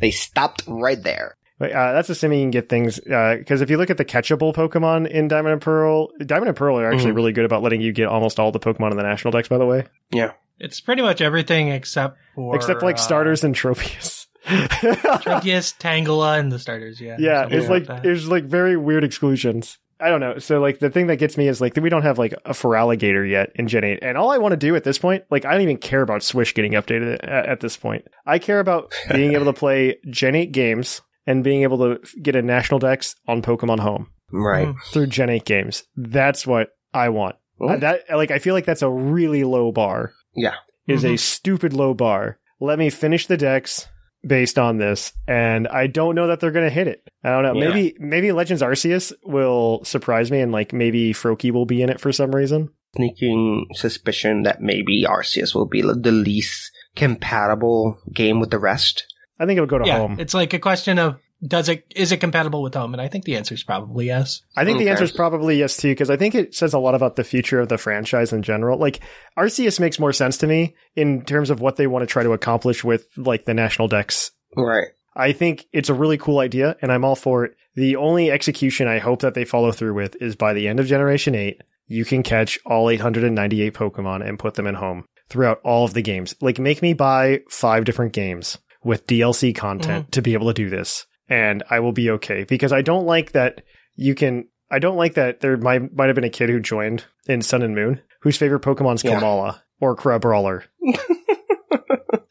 they 0.00 0.10
stopped 0.12 0.62
right 0.66 1.02
there. 1.02 1.36
But, 1.62 1.70
Uh, 1.70 1.92
that's 1.92 2.10
assuming 2.10 2.40
you 2.40 2.44
can 2.46 2.50
get 2.50 2.68
things 2.68 2.98
because 2.98 3.60
if 3.60 3.70
you 3.70 3.76
look 3.78 3.88
at 3.88 3.96
the 3.96 4.04
catchable 4.04 4.52
Pokemon 4.52 5.08
in 5.08 5.28
Diamond 5.28 5.52
and 5.52 5.62
Pearl, 5.62 6.08
Diamond 6.26 6.48
and 6.48 6.56
Pearl 6.56 6.76
are 6.76 6.92
actually 6.92 7.12
Mhm. 7.12 7.16
really 7.16 7.32
good 7.32 7.44
about 7.44 7.62
letting 7.62 7.80
you 7.80 7.92
get 7.92 8.08
almost 8.08 8.40
all 8.40 8.50
the 8.50 8.58
Pokemon 8.58 8.90
in 8.90 8.96
the 8.96 9.04
National 9.04 9.30
Dex. 9.30 9.46
By 9.46 9.58
the 9.58 9.66
way, 9.66 9.84
yeah, 10.10 10.32
It's 10.58 10.80
pretty 10.80 11.02
much 11.02 11.20
everything 11.20 11.68
except 11.68 12.16
for 12.34 12.56
except 12.56 12.82
like 12.82 12.96
uh, 12.96 12.98
starters 12.98 13.44
and 13.44 13.54
Tropius. 13.54 14.26
Tropius, 14.46 15.72
Tangela, 15.78 16.38
and 16.40 16.50
the 16.50 16.58
starters. 16.58 17.00
Yeah, 17.00 17.16
yeah, 17.18 17.46
it's 17.48 17.68
like 17.68 17.86
that. 17.86 18.02
there's 18.02 18.28
like 18.28 18.44
very 18.44 18.76
weird 18.76 19.04
exclusions. 19.04 19.78
I 20.00 20.08
don't 20.08 20.18
know. 20.18 20.38
So 20.38 20.58
like 20.60 20.80
the 20.80 20.90
thing 20.90 21.06
that 21.06 21.18
gets 21.18 21.36
me 21.36 21.46
is 21.46 21.60
like 21.60 21.76
we 21.76 21.88
don't 21.88 22.02
have 22.02 22.18
like 22.18 22.32
a 22.44 22.50
Feraligatr 22.50 23.30
yet 23.30 23.52
in 23.54 23.68
Gen 23.68 23.84
8. 23.84 24.00
And 24.02 24.18
all 24.18 24.32
I 24.32 24.38
want 24.38 24.50
to 24.50 24.56
do 24.56 24.74
at 24.74 24.82
this 24.82 24.98
point, 24.98 25.22
like 25.30 25.44
I 25.44 25.52
don't 25.52 25.60
even 25.60 25.76
care 25.76 26.02
about 26.02 26.24
Swish 26.24 26.54
getting 26.54 26.72
updated 26.72 27.20
at, 27.22 27.46
at 27.46 27.60
this 27.60 27.76
point. 27.76 28.08
I 28.26 28.40
care 28.40 28.58
about 28.58 28.92
being 29.12 29.32
able 29.36 29.44
to 29.44 29.52
play 29.52 29.98
Gen 30.10 30.34
8 30.34 30.50
games 30.50 31.02
and 31.26 31.44
being 31.44 31.62
able 31.62 31.78
to 31.78 31.98
get 32.20 32.36
a 32.36 32.42
national 32.42 32.80
dex 32.80 33.14
on 33.28 33.42
Pokemon 33.42 33.80
Home 33.80 34.08
Right. 34.32 34.68
Mm. 34.68 34.74
through 34.92 35.06
Gen 35.08 35.30
8 35.30 35.44
games. 35.44 35.84
That's 35.96 36.46
what 36.46 36.70
I 36.94 37.08
want. 37.10 37.36
That 37.60 38.04
like 38.12 38.30
I 38.32 38.38
feel 38.38 38.54
like 38.54 38.64
that's 38.64 38.82
a 38.82 38.90
really 38.90 39.44
low 39.44 39.70
bar. 39.72 40.12
Yeah. 40.34 40.54
Is 40.88 41.04
a 41.04 41.10
Mhm. 41.10 41.18
stupid 41.20 41.72
low 41.72 41.94
bar. 41.94 42.38
Let 42.60 42.78
me 42.78 42.90
finish 42.90 43.26
the 43.28 43.36
dex 43.36 43.86
based 44.26 44.58
on 44.58 44.78
this 44.78 45.12
and 45.28 45.68
I 45.68 45.86
don't 45.86 46.14
know 46.16 46.26
that 46.28 46.40
they're 46.40 46.50
going 46.52 46.66
to 46.68 46.74
hit 46.74 46.88
it. 46.88 47.02
I 47.24 47.30
don't 47.30 47.42
know. 47.42 47.54
Yeah. 47.60 47.68
Maybe 47.68 47.96
maybe 48.00 48.32
Legends 48.32 48.62
Arceus 48.62 49.12
will 49.24 49.84
surprise 49.84 50.30
me 50.30 50.40
and 50.40 50.50
like 50.52 50.72
maybe 50.72 51.12
Froakie 51.12 51.50
will 51.52 51.66
be 51.66 51.82
in 51.82 51.88
it 51.90 52.00
for 52.00 52.10
some 52.12 52.34
reason. 52.34 52.70
Sneaking 52.96 53.66
suspicion 53.74 54.42
that 54.42 54.60
maybe 54.60 55.04
Arceus 55.08 55.54
will 55.54 55.66
be 55.66 55.82
the 55.82 56.12
least 56.12 56.70
compatible 56.96 57.98
game 58.12 58.40
with 58.40 58.50
the 58.50 58.58
rest. 58.58 59.06
I 59.38 59.46
think 59.46 59.56
it'll 59.56 59.66
go 59.66 59.78
to 59.78 59.86
yeah, 59.86 59.98
home. 59.98 60.18
it's 60.18 60.34
like 60.34 60.52
a 60.52 60.58
question 60.58 60.98
of 60.98 61.18
does 61.44 61.68
it 61.68 61.84
is 61.96 62.12
it 62.12 62.18
compatible 62.18 62.62
with 62.62 62.74
home? 62.74 62.94
And 62.94 63.00
I 63.00 63.08
think 63.08 63.24
the 63.24 63.36
answer 63.36 63.54
is 63.54 63.64
probably 63.64 64.06
yes. 64.06 64.42
I 64.56 64.64
think 64.64 64.78
the 64.78 64.88
answer 64.88 65.04
is 65.04 65.12
probably 65.12 65.58
yes 65.58 65.76
too, 65.76 65.90
because 65.90 66.10
I 66.10 66.16
think 66.16 66.34
it 66.34 66.54
says 66.54 66.72
a 66.72 66.78
lot 66.78 66.94
about 66.94 67.16
the 67.16 67.24
future 67.24 67.58
of 67.58 67.68
the 67.68 67.78
franchise 67.78 68.32
in 68.32 68.42
general. 68.42 68.78
Like 68.78 69.00
Arceus 69.36 69.80
makes 69.80 69.98
more 69.98 70.12
sense 70.12 70.38
to 70.38 70.46
me 70.46 70.76
in 70.94 71.24
terms 71.24 71.50
of 71.50 71.60
what 71.60 71.76
they 71.76 71.88
want 71.88 72.02
to 72.02 72.06
try 72.06 72.22
to 72.22 72.32
accomplish 72.32 72.84
with 72.84 73.08
like 73.16 73.44
the 73.44 73.54
national 73.54 73.88
dex 73.88 74.30
Right. 74.56 74.88
I 75.14 75.32
think 75.32 75.66
it's 75.72 75.88
a 75.88 75.94
really 75.94 76.18
cool 76.18 76.38
idea 76.38 76.76
and 76.80 76.92
I'm 76.92 77.04
all 77.04 77.16
for 77.16 77.44
it. 77.44 77.56
The 77.74 77.96
only 77.96 78.30
execution 78.30 78.88
I 78.88 78.98
hope 78.98 79.20
that 79.20 79.34
they 79.34 79.44
follow 79.44 79.72
through 79.72 79.94
with 79.94 80.16
is 80.20 80.36
by 80.36 80.52
the 80.52 80.68
end 80.68 80.80
of 80.80 80.86
Generation 80.86 81.34
8, 81.34 81.62
you 81.86 82.04
can 82.04 82.22
catch 82.22 82.58
all 82.64 82.90
898 82.90 83.74
Pokemon 83.74 84.26
and 84.26 84.38
put 84.38 84.54
them 84.54 84.66
in 84.66 84.74
home 84.74 85.04
throughout 85.28 85.60
all 85.64 85.84
of 85.84 85.94
the 85.94 86.02
games. 86.02 86.34
Like, 86.40 86.58
make 86.58 86.82
me 86.82 86.92
buy 86.92 87.40
five 87.48 87.84
different 87.84 88.12
games 88.12 88.58
with 88.84 89.06
DLC 89.06 89.54
content 89.54 90.12
to 90.12 90.22
be 90.22 90.32
able 90.34 90.48
to 90.48 90.54
do 90.54 90.68
this, 90.70 91.06
and 91.28 91.62
I 91.70 91.80
will 91.80 91.92
be 91.92 92.10
okay. 92.10 92.44
Because 92.44 92.72
I 92.72 92.82
don't 92.82 93.06
like 93.06 93.32
that 93.32 93.62
you 93.96 94.14
can. 94.14 94.48
I 94.70 94.78
don't 94.78 94.96
like 94.96 95.14
that 95.14 95.40
there 95.40 95.56
might 95.56 95.94
might 95.94 96.06
have 96.06 96.14
been 96.14 96.24
a 96.24 96.30
kid 96.30 96.48
who 96.48 96.58
joined 96.60 97.04
in 97.26 97.42
Sun 97.42 97.62
and 97.62 97.74
Moon 97.74 98.00
whose 98.22 98.36
favorite 98.36 98.62
Pokemon's 98.62 99.02
Yeah. 99.04 99.20
Komala 99.20 99.60
or 99.80 99.96
Crabrawler. 99.96 100.62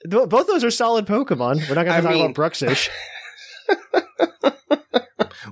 Both 0.10 0.48
those 0.48 0.64
are 0.64 0.72
solid 0.72 1.06
Pokemon. 1.06 1.68
We're 1.70 1.76
not 1.76 1.86
going 1.86 1.96
to 1.98 2.02
talk 2.02 2.12
mean- 2.12 2.32
about 2.32 2.36
Bruxish. 2.36 2.90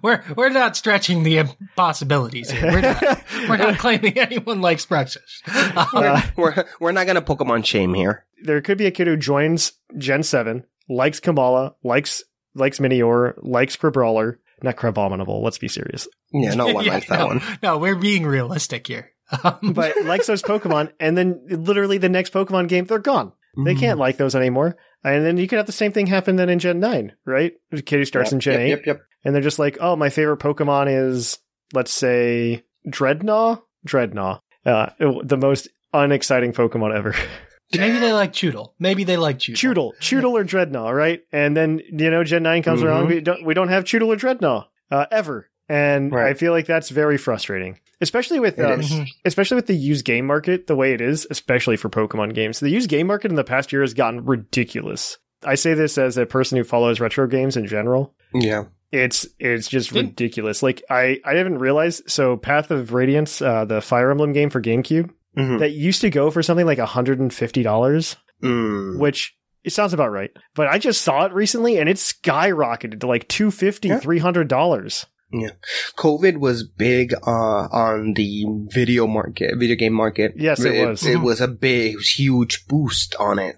We're 0.01 0.23
we're 0.37 0.49
not 0.49 0.77
stretching 0.77 1.23
the 1.23 1.37
impossibilities 1.39 2.49
here. 2.51 2.71
We're 2.71 2.81
not, 2.81 3.01
we're 3.49 3.57
not 3.57 3.77
claiming 3.79 4.17
anyone 4.17 4.61
likes 4.61 4.85
breakfast. 4.85 5.43
Uh, 5.47 6.21
we're 6.37 6.65
we're 6.79 6.91
not 6.93 7.05
gonna 7.05 7.21
Pokemon 7.21 7.65
shame 7.65 7.93
here. 7.93 8.25
there 8.43 8.61
could 8.61 8.77
be 8.77 8.85
a 8.85 8.91
kid 8.91 9.07
who 9.07 9.17
joins 9.17 9.73
Gen 9.97 10.23
7, 10.23 10.63
likes 10.89 11.19
Komala, 11.19 11.75
likes 11.83 12.23
likes 12.55 12.79
Minior, 12.79 13.35
likes 13.41 13.77
Crabrawler, 13.77 14.37
not 14.63 14.75
Crabominable, 14.75 15.41
let's 15.43 15.57
be 15.59 15.67
serious. 15.67 16.07
Yeah, 16.33 16.55
no 16.55 16.73
one 16.73 16.83
Yeah, 16.85 16.93
likes 16.93 17.07
that 17.09 17.19
no, 17.19 17.27
one. 17.27 17.41
No, 17.63 17.77
we're 17.77 17.95
being 17.95 18.25
realistic 18.25 18.87
here. 18.87 19.11
Um, 19.43 19.73
But 19.73 19.93
likes 20.05 20.25
those 20.25 20.41
Pokemon, 20.41 20.91
and 20.99 21.15
then 21.15 21.41
literally 21.47 21.99
the 21.99 22.09
next 22.09 22.33
Pokemon 22.33 22.67
game, 22.67 22.85
they're 22.85 22.97
gone. 22.97 23.31
They 23.55 23.73
Mm-hmm. 23.73 23.79
can't 23.79 23.99
like 23.99 24.17
those 24.17 24.33
anymore. 24.35 24.75
And 25.03 25.23
then 25.25 25.37
you 25.37 25.47
could 25.47 25.57
have 25.57 25.65
the 25.67 25.71
same 25.71 25.91
thing 25.91 26.07
happen 26.07 26.35
then 26.35 26.49
in 26.49 26.57
Gen 26.59 26.79
9, 26.79 27.13
right? 27.25 27.53
Kitty 27.71 27.81
kid 27.83 27.97
who 27.99 28.05
starts 28.05 28.31
in 28.31 28.39
Gen 28.39 28.53
yep, 28.53 28.61
8, 28.61 28.69
Yep, 28.69 28.85
yep. 28.87 29.01
and 29.23 29.35
they're 29.35 29.41
just 29.43 29.59
like, 29.59 29.77
oh, 29.81 29.95
my 29.95 30.09
favorite 30.09 30.39
Pokemon 30.39 30.87
is, 30.89 31.37
let's 31.73 31.93
say, 31.93 32.63
Drednaw? 32.87 33.61
Drednaw. 33.87 34.39
Uh, 34.65 34.89
the 35.23 35.37
most 35.37 35.69
unexciting 35.93 36.53
Pokemon 36.53 36.95
ever. 36.95 37.13
maybe 37.73 37.97
they 37.99 38.13
like 38.13 38.33
Chewtle. 38.33 38.73
Maybe 38.79 39.03
they 39.03 39.17
like 39.17 39.39
Chewtle. 39.39 39.57
Chewtle, 39.57 39.93
Chewtle 39.99 40.37
or 40.37 40.43
Drednaw, 40.43 40.93
right? 40.95 41.21
And 41.31 41.55
then 41.55 41.81
you 41.91 42.09
know 42.09 42.23
Gen 42.23 42.43
nine 42.43 42.63
comes 42.63 42.81
Mhm. 42.81 42.85
around, 42.85 43.07
we 43.07 43.21
don't 43.21 43.45
we 43.45 43.53
don't 43.53 43.69
have 43.69 43.85
Chewtle 43.85 44.11
or 44.11 44.15
Drednaw 44.15 44.65
uh, 44.91 45.05
ever, 45.11 45.49
and 45.67 46.11
Right. 46.11 46.27
I 46.29 46.33
feel 46.33 46.51
like 46.51 46.65
that's 46.65 46.89
very 46.89 47.17
frustrating, 47.17 47.79
especially 48.01 48.39
with 48.39 48.59
um. 48.59 48.81
Especially 49.25 49.55
with 49.55 49.67
the 49.67 49.75
used 49.75 50.05
game 50.05 50.25
market 50.25 50.67
the 50.67 50.75
way 50.75 50.93
it 50.93 51.01
is, 51.01 51.27
especially 51.29 51.77
for 51.77 51.89
Pokemon 51.89 52.33
games. 52.33 52.59
The 52.59 52.69
used 52.69 52.89
game 52.89 53.07
market 53.07 53.29
in 53.31 53.35
the 53.35 53.43
past 53.43 53.71
year 53.71 53.81
has 53.81 53.93
gotten 53.93 54.25
ridiculous. 54.25 55.17
I 55.45 55.55
say 55.55 55.73
this 55.73 55.97
as 55.97 56.17
a 56.17 56.25
person 56.25 56.57
who 56.57 56.63
follows 56.63 56.99
retro 56.99 57.27
games 57.27 57.55
in 57.55 57.65
general. 57.67 58.13
Yeah. 58.33 58.65
It's 58.91 59.27
it's 59.39 59.67
just 59.69 59.93
Didn't- 59.93 60.09
ridiculous. 60.09 60.63
Like 60.63 60.81
I 60.89 61.19
I 61.23 61.33
didn't 61.33 61.59
realize. 61.59 62.01
So 62.07 62.35
Path 62.37 62.71
of 62.71 62.91
Radiance, 62.93 63.39
uh, 63.41 63.63
the 63.65 63.81
Fire 63.81 64.09
Emblem 64.09 64.33
game 64.33 64.49
for 64.49 64.59
GameCube, 64.61 65.11
Mhm. 65.37 65.59
that 65.59 65.71
used 65.71 66.01
to 66.01 66.09
go 66.09 66.31
for 66.31 66.41
something 66.43 66.65
like 66.65 66.79
hundred 66.79 67.19
and 67.19 67.33
fifty 67.33 67.63
dollars 67.63 68.15
Mm. 68.43 68.97
which 68.99 69.35
it 69.65 69.73
sounds 69.73 69.93
about 69.93 70.11
right. 70.11 70.31
But 70.55 70.67
I 70.67 70.77
just 70.79 71.01
saw 71.01 71.25
it 71.25 71.33
recently 71.33 71.77
and 71.77 71.89
it 71.89 71.97
skyrocketed 71.97 73.01
to 73.01 73.07
like 73.07 73.27
250 73.27 73.89
Yeah. 73.89 73.99
$300. 73.99 75.05
Yeah. 75.31 75.49
COVID 75.97 76.37
was 76.37 76.63
big 76.63 77.13
uh, 77.13 77.67
on 77.69 78.13
the 78.15 78.45
video 78.73 79.05
market, 79.05 79.57
video 79.59 79.75
game 79.75 79.93
market. 79.93 80.33
Yes, 80.37 80.63
it 80.63 80.87
was. 80.87 81.05
It 81.05 81.17
was 81.17 81.41
a 81.41 81.47
big, 81.49 81.99
huge 81.99 82.65
boost 82.67 83.13
on 83.19 83.37
it 83.39 83.57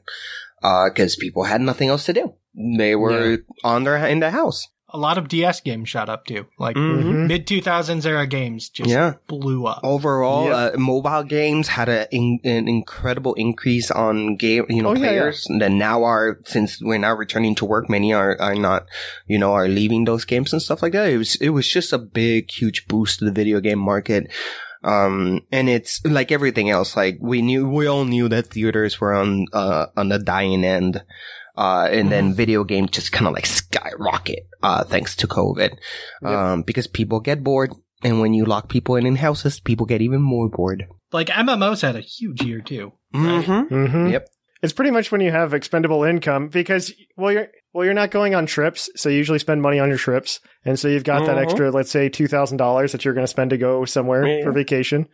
because 0.62 1.16
people 1.16 1.44
had 1.44 1.62
nothing 1.62 1.90
else 1.90 2.06
to 2.08 2.14
do. 2.14 2.34
They 2.56 2.96
were 2.96 3.38
on 3.64 3.84
their 3.86 3.98
in 4.08 4.20
the 4.20 4.32
house. 4.32 4.68
A 4.94 4.98
lot 4.98 5.18
of 5.18 5.28
DS 5.28 5.62
games 5.62 5.88
shot 5.90 6.10
up 6.10 6.26
too. 6.26 6.46
Like 6.60 6.76
Mhm. 6.76 7.28
mid 7.28 7.48
2000s 7.48 8.06
era 8.06 8.28
games 8.28 8.70
just 8.70 8.90
Yeah. 8.90 9.14
blew 9.28 9.66
up. 9.66 9.80
Overall, 9.84 10.48
Yeah. 10.48 10.56
uh, 10.56 10.78
mobile 10.78 11.24
games 11.24 11.70
had 11.70 11.88
a 11.90 12.08
in, 12.14 12.40
an 12.44 12.68
incredible 12.68 13.34
increase 13.36 13.90
on 13.92 14.36
game, 14.36 14.66
you 14.70 14.82
know, 14.84 14.90
Oh, 14.90 14.94
yeah, 14.94 15.00
players. 15.08 15.48
And 15.50 15.62
then 15.62 15.78
now 15.78 16.04
are 16.04 16.40
since 16.46 16.82
we're 16.82 16.98
now 17.00 17.16
returning 17.16 17.56
to 17.56 17.66
work, 17.66 17.90
many 17.90 18.14
are 18.14 18.36
are 18.42 18.56
not, 18.56 18.86
you 19.28 19.38
know, 19.40 19.54
are 19.54 19.68
leaving 19.68 20.06
those 20.06 20.26
games 20.26 20.52
and 20.54 20.62
stuff 20.62 20.82
like 20.82 20.94
that. 20.94 21.10
It 21.10 21.18
was 21.18 21.36
it 21.36 21.50
was 21.50 21.68
just 21.68 21.94
a 21.94 21.98
big, 21.98 22.52
huge 22.52 22.88
boost 22.88 23.20
to 23.20 23.26
the 23.26 23.32
video 23.32 23.60
game 23.62 23.80
market. 23.80 24.28
Um, 24.84 25.42
and 25.52 25.70
it's 25.70 26.02
like 26.06 26.32
everything 26.32 26.70
else. 26.72 26.98
Like 26.98 27.18
we 27.22 27.42
knew, 27.44 27.70
we 27.70 27.86
all 27.86 28.04
knew 28.06 28.28
that 28.30 28.48
theaters 28.48 29.00
were 29.00 29.14
on 29.14 29.46
uh 29.54 29.86
on 29.96 30.10
the 30.10 30.18
dying 30.18 30.64
end. 30.66 31.04
Uh, 31.58 31.88
and 31.92 32.12
then 32.12 32.34
video 32.34 32.64
game 32.64 32.88
just 32.88 33.12
kind 33.12 33.28
of 33.28 33.34
like 33.34 33.46
skyrocket, 33.46 34.48
uh, 34.64 34.84
thanks 34.84 35.16
to 35.18 35.28
COVID. 35.28 35.78
Um, 36.24 36.64
because 36.64 36.88
people 36.88 37.20
get 37.20 37.44
bored. 37.44 37.72
And 38.04 38.20
when 38.20 38.34
you 38.34 38.46
lock 38.46 38.68
people 38.70 38.96
in 38.96 39.06
in 39.06 39.16
houses, 39.18 39.60
people 39.60 39.86
get 39.86 40.02
even 40.02 40.22
more 40.22 40.50
bored. 40.50 40.88
Like 41.12 41.28
MMOs 41.28 41.82
had 41.82 41.96
a 41.96 42.00
huge 42.02 42.42
year 42.42 42.60
too. 42.62 42.94
Mm-hmm. 43.14 43.86
hmm 43.88 44.08
Yep. 44.10 44.28
It's 44.64 44.74
pretty 44.74 44.92
much 44.92 45.12
when 45.12 45.22
you 45.22 45.32
have 45.32 45.54
expendable 45.54 46.04
income 46.04 46.48
because, 46.48 46.94
well, 47.18 47.32
you're, 47.32 47.48
well, 47.74 47.84
you're 47.84 47.94
not 47.96 48.12
going 48.12 48.36
on 48.36 48.46
trips. 48.46 48.90
So 48.96 49.10
you 49.10 49.18
usually 49.18 49.40
spend 49.40 49.62
money 49.62 49.80
on 49.80 49.90
your 49.90 49.98
trips. 49.98 50.40
And 50.66 50.80
so 50.80 50.88
you've 50.88 51.04
got 51.04 51.26
that 51.26 51.38
Mhm. 51.38 51.42
extra, 51.44 51.72
let's 51.72 51.90
say 51.92 52.10
$2,000 52.10 52.92
that 52.92 53.04
you're 53.04 53.14
going 53.16 53.24
to 53.24 53.28
spend 53.32 53.50
to 53.52 53.58
go 53.58 53.86
somewhere 53.86 54.26
Yeah. 54.28 54.44
for 54.44 54.52
vacation. 54.52 55.08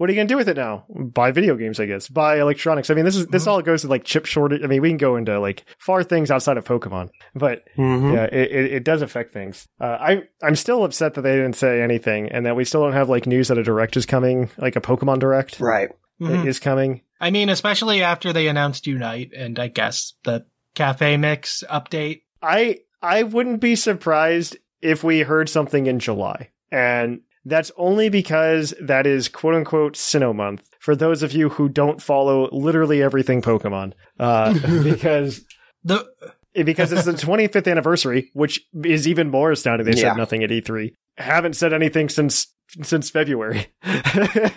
What 0.00 0.08
are 0.08 0.14
you 0.14 0.16
going 0.16 0.28
to 0.28 0.32
do 0.32 0.38
with 0.38 0.48
it 0.48 0.56
now? 0.56 0.86
Buy 0.88 1.30
video 1.30 1.56
games, 1.56 1.78
I 1.78 1.84
guess. 1.84 2.08
Buy 2.08 2.40
electronics. 2.40 2.88
I 2.88 2.94
mean, 2.94 3.04
this 3.04 3.16
is, 3.16 3.26
this 3.26 3.46
all 3.46 3.60
goes 3.60 3.82
to 3.82 3.88
like 3.88 4.02
chip 4.02 4.24
shortage. 4.24 4.62
I 4.64 4.66
mean, 4.66 4.80
we 4.80 4.88
can 4.88 4.96
go 4.96 5.16
into 5.16 5.38
like 5.38 5.66
far 5.78 6.02
things 6.02 6.30
outside 6.30 6.56
of 6.56 6.64
Pokemon, 6.64 7.10
but 7.34 7.64
Mm-hmm. 7.76 8.14
Yeah, 8.14 8.24
it, 8.24 8.50
it, 8.50 8.72
it 8.72 8.84
does 8.84 9.02
affect 9.02 9.30
things. 9.34 9.68
Uh, 9.78 9.98
I 10.00 10.22
I'm 10.42 10.56
still 10.56 10.84
upset 10.84 11.12
that 11.14 11.20
they 11.20 11.32
didn't 11.36 11.52
say 11.56 11.82
anything, 11.82 12.30
and 12.30 12.46
that 12.46 12.56
we 12.56 12.64
still 12.64 12.82
don't 12.82 12.94
have 12.94 13.10
like 13.10 13.26
news 13.26 13.48
that 13.48 13.58
a 13.58 13.62
direct 13.62 13.94
is 13.98 14.06
coming, 14.06 14.48
like 14.56 14.74
a 14.74 14.80
Pokemon 14.80 15.18
direct 15.18 15.60
Right. 15.60 15.90
Mhm. 16.18 16.46
is 16.46 16.58
coming. 16.58 17.02
I 17.20 17.30
mean, 17.30 17.50
especially 17.50 18.02
after 18.02 18.32
they 18.32 18.48
announced 18.48 18.86
Unite 18.86 19.32
and 19.36 19.58
I 19.58 19.68
guess 19.68 20.14
the 20.24 20.46
Cafe 20.74 21.18
Mix 21.18 21.62
update. 21.70 22.22
I 22.40 22.78
I 23.02 23.24
wouldn't 23.24 23.60
be 23.60 23.76
surprised 23.76 24.56
if 24.80 25.04
we 25.04 25.20
heard 25.20 25.50
something 25.50 25.84
in 25.84 25.98
July, 25.98 26.48
and 26.72 27.20
that's 27.44 27.70
only 27.76 28.08
because 28.08 28.74
that 28.80 29.06
is 29.06 29.28
quote 29.28 29.54
unquote 29.54 29.94
Sinnoh 29.94 30.34
month 30.34 30.62
for 30.80 30.94
those 30.96 31.22
of 31.22 31.32
you 31.32 31.48
who 31.50 31.68
don't 31.68 32.00
follow 32.02 32.48
literally 32.52 33.02
everything 33.02 33.42
Pokemon, 33.42 33.92
uh, 34.18 34.52
because. 34.82 35.44
The 35.84 36.06
Because 36.52 36.92
it's 36.92 37.04
the 37.04 37.12
25th 37.26 37.70
anniversary, 37.70 38.30
which 38.34 38.60
is 38.84 39.06
even 39.08 39.30
more 39.30 39.50
astounding. 39.52 39.86
They 39.86 39.92
Yeah. 39.92 40.10
said 40.10 40.16
nothing 40.16 40.42
at 40.42 40.50
E3. 40.50 40.92
Haven't 41.16 41.54
said 41.54 41.72
anything 41.72 42.08
since 42.08 42.52
since 42.82 43.08
February. 43.10 43.66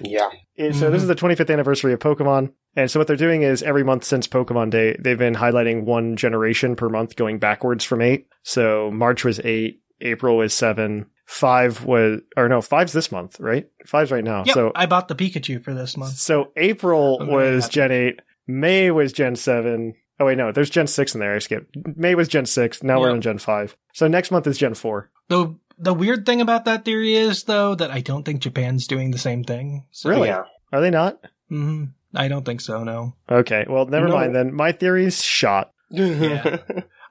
Yeah. 0.02 0.30
And 0.58 0.76
so 0.76 0.92
this 0.92 1.02
is 1.02 1.08
the 1.08 1.16
25th 1.16 1.52
anniversary 1.52 1.94
of 1.94 2.00
Pokemon. 2.00 2.52
And 2.76 2.90
so 2.92 3.00
what 3.00 3.08
they're 3.08 3.16
doing 3.16 3.42
is 3.42 3.64
every 3.64 3.84
month 3.84 4.04
since 4.04 4.28
Pokemon 4.28 4.70
Day, 4.70 4.96
they've 5.00 5.18
been 5.18 5.34
highlighting 5.36 5.84
one 5.86 6.16
generation 6.16 6.76
per 6.76 6.90
month 6.90 7.16
going 7.16 7.40
backwards 7.40 7.84
from 7.84 8.02
eight. 8.02 8.28
So 8.44 8.92
March 8.92 9.24
was 9.24 9.40
eight, 9.40 9.82
April 10.02 10.38
was 10.38 10.54
seven, 10.54 11.08
five 11.26 11.84
was, 11.86 12.22
or 12.38 12.50
no, 12.50 12.62
five's 12.62 12.94
this 12.94 13.12
month, 13.12 13.40
right? 13.40 13.68
Five's 13.86 14.12
right 14.12 14.24
now. 14.24 14.44
yep, 14.46 14.54
So, 14.54 14.72
I 14.76 14.86
bought 14.86 15.08
the 15.08 15.16
Pikachu 15.16 15.64
for 15.64 15.74
this 15.74 15.96
month. 15.98 16.16
so 16.18 16.52
April 16.58 17.18
I'm 17.22 17.28
was. 17.28 17.70
Gen 17.70 17.92
8, 17.92 18.20
May 18.48 18.92
was 18.92 19.14
Gen 19.14 19.36
7. 19.36 19.94
Oh 20.20 20.26
wait, 20.26 20.38
no, 20.38 20.52
there's 20.52 20.70
Gen 20.70 20.88
6 20.88 21.14
in 21.16 21.20
there. 21.20 21.36
I 21.36 21.40
skipped. 21.40 21.76
May 21.98 22.14
was 22.16 22.28
Gen 22.28 22.46
6. 22.46 22.84
Now 22.84 23.00
we're 23.00 23.08
Yep. 23.08 23.14
on 23.16 23.22
Gen 23.22 23.38
5. 23.40 23.76
So 23.94 24.08
next 24.08 24.32
month 24.32 24.46
is 24.48 24.58
Gen 24.58 24.74
4. 24.74 25.10
The 25.30 25.56
the 25.80 25.94
weird 25.94 26.26
thing 26.26 26.40
about 26.40 26.66
that 26.66 26.86
theory 26.86 27.16
is 27.16 27.44
though 27.46 27.74
that 27.76 27.90
I 27.90 28.02
don't 28.02 28.24
think 28.24 28.42
Japan's 28.42 28.86
doing 28.86 29.10
the 29.12 29.18
same 29.18 29.44
thing. 29.44 29.86
So, 29.92 30.10
Really? 30.10 30.28
Yeah. 30.28 30.44
Are 30.72 30.82
they 30.82 30.92
not? 30.92 31.20
hmm 31.50 31.86
I 32.16 32.28
don't 32.28 32.46
think 32.46 32.62
so. 32.62 32.84
No. 32.84 33.16
Okay. 33.32 33.66
Well, 33.68 33.88
never 33.88 34.08
No. 34.08 34.14
mind 34.14 34.36
then. 34.36 34.54
My 34.54 34.72
theory's 34.72 35.24
shot. 35.24 35.72
Yeah. 35.90 36.58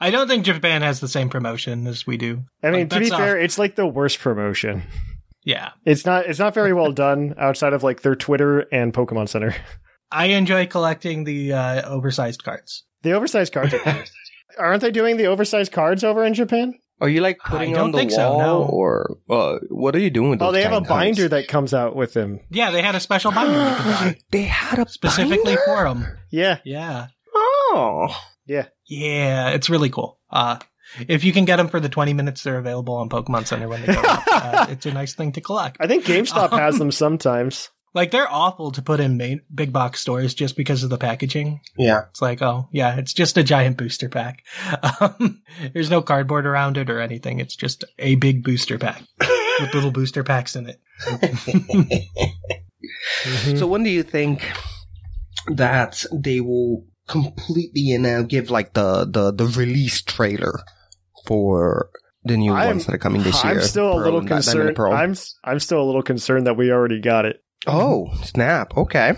I 0.03 0.11
don't 0.11 0.26
think 0.28 0.44
Japan 0.44 0.82
has 0.82 1.00
the 1.00 1.09
same 1.09 1.28
promotion 1.30 1.86
as 1.86 2.07
we 2.07 2.16
do. 2.16 2.44
I 2.62 2.70
mean, 2.70 2.80
Like, 2.80 2.90
to 2.90 2.98
be 2.98 3.05
that's, 3.09 3.12
uh, 3.14 3.18
fair, 3.18 3.38
it's 3.38 3.59
like 3.59 3.76
the 3.76 3.86
worst 3.86 4.18
promotion. 4.18 4.82
Yeah. 5.44 5.70
It's 5.84 6.05
not. 6.05 6.26
It's 6.26 6.38
not 6.38 6.55
very 6.55 6.72
well 6.72 6.92
done 6.92 7.34
outside 7.38 7.72
of 7.72 7.82
like 7.82 8.03
their 8.03 8.14
Twitter 8.16 8.61
and 8.72 8.92
Pokemon 8.92 9.28
Center. 9.28 9.55
I 10.11 10.26
enjoy 10.26 10.66
collecting 10.66 11.24
the 11.24 11.53
uh, 11.53 11.88
oversized 11.88 12.44
cards. 12.44 12.84
The 13.03 13.12
oversized 13.12 13.53
cards. 13.53 13.74
Aren't 14.59 14.82
they 14.82 14.90
doing 14.90 15.16
the 15.16 15.26
oversized 15.26 15.72
cards 15.72 16.05
over 16.05 16.24
in 16.24 16.34
Japan? 16.34 16.74
Are 17.00 17.09
you 17.09 17.20
like 17.20 17.38
I 17.44 17.48
putting 17.50 17.72
don't 17.74 17.84
on 17.84 17.90
the 17.92 17.98
think 17.98 18.11
so, 18.12 18.30
wall, 18.30 18.38
no. 18.38 18.62
or 18.64 19.16
uh, 19.30 19.59
what 19.70 19.96
are 19.96 20.00
you 20.00 20.11
doing 20.11 20.30
with 20.30 20.38
those? 20.38 20.50
Oh, 20.50 20.53
they 20.53 20.62
have 20.62 20.72
a 20.72 20.76
cards? 20.84 20.88
binder 20.88 21.28
that 21.28 21.48
comes 21.48 21.72
out 21.74 21.96
with 21.96 22.12
them. 22.12 22.40
Yeah, 22.50 22.70
they 22.70 22.82
had 22.82 22.94
a 22.94 23.00
special 23.00 23.32
binder 23.32 23.53
you 23.55 23.76
could 23.76 23.84
buy 23.84 24.16
they 24.30 24.42
had 24.42 24.78
a 24.78 24.88
specifically 24.88 25.57
binder? 25.57 25.62
for 25.64 25.84
them. 25.84 26.07
Yeah. 26.30 26.59
Yeah. 26.64 27.07
Oh, 27.34 28.14
Yeah, 29.01 29.51
it's 29.51 29.70
really 29.70 29.90
cool. 29.90 30.18
Uh, 30.30 30.59
if 31.09 31.24
you 31.24 31.32
can 31.32 31.45
get 31.47 31.57
them 31.57 31.68
for 31.68 31.80
the 31.80 31.88
20 31.88 32.12
minutes 32.12 32.43
they're 32.43 32.59
available 32.59 32.95
on 32.97 33.09
Pokemon 33.09 33.47
Center 33.47 33.68
when 33.68 33.80
they 33.80 33.95
go 33.95 34.01
up, 34.01 34.22
uh, 34.30 34.66
it's 34.70 34.84
a 34.86 34.93
nice 34.93 35.14
thing 35.14 35.32
to 35.32 35.40
collect. 35.40 35.78
I 35.80 35.86
think 35.86 36.05
GameStop 36.05 36.51
has 36.51 36.74
Um, 36.74 36.78
them 36.80 36.90
sometimes. 36.93 37.70
Like, 37.95 38.11
they're 38.11 38.30
awful 38.30 38.70
to 38.72 38.80
put 38.82 39.01
in 39.01 39.18
main, 39.18 39.43
big 39.55 39.70
box 39.72 40.01
stores 40.01 40.32
just 40.34 40.57
because 40.57 40.82
of 40.82 40.88
the 40.90 40.97
packaging. 40.99 41.61
yeah. 41.76 42.05
It's 42.11 42.22
like, 42.22 42.40
oh, 42.40 42.68
yeah, 42.72 42.97
it's 42.97 43.12
just 43.12 43.36
a 43.36 43.43
giant 43.43 43.76
booster 43.76 44.09
pack. 44.09 44.45
Um, 45.01 45.43
there's 45.74 45.90
no 45.90 46.01
cardboard 46.03 46.47
around 46.47 46.76
it 46.78 46.88
or 46.90 47.01
anything. 47.01 47.38
It's 47.38 47.55
just 47.57 47.84
a 47.99 48.14
big 48.16 48.43
booster 48.45 48.78
pack 48.78 49.03
with 49.61 49.74
little 49.74 49.90
booster 49.90 50.24
packs 50.24 50.57
in 50.57 50.68
it. 50.70 50.80
Mhm. 53.24 53.59
So 53.59 53.66
when 53.66 53.82
do 53.82 53.90
you 53.90 54.03
think 54.03 54.51
that 55.49 56.05
they 56.12 56.40
will 56.40 56.84
completely 57.09 57.92
and 57.92 58.05
know 58.05 58.22
give 58.24 58.50
like 58.50 58.74
the 58.74 59.05
the 59.05 59.32
the 59.32 59.46
release 59.46 60.03
trailer 60.03 60.61
for 61.26 61.90
the 62.24 62.36
new 62.36 62.53
I'm- 62.53 62.68
ones 62.68 62.86
that 62.86 62.94
are 62.94 62.98
coming 62.98 63.22
this 63.22 63.42
year? 63.44 63.55
I'm 63.55 63.61
still 63.62 63.88
a 63.92 63.94
Pearl 63.94 64.05
little 64.05 64.18
and 64.20 64.28
Di- 64.28 64.40
Diamond 64.40 64.68
and 64.68 64.76
concerned. 64.76 64.94
I'm 64.94 65.14
I'm 65.53 65.59
still 65.61 65.82
a 65.82 65.84
little 65.86 66.03
concerned 66.03 66.46
that 66.46 66.57
we 66.57 66.70
already 66.70 67.00
got 67.00 67.24
it. 67.26 67.42
oh 67.66 68.12
snap! 68.22 68.76
Okay. 68.76 69.14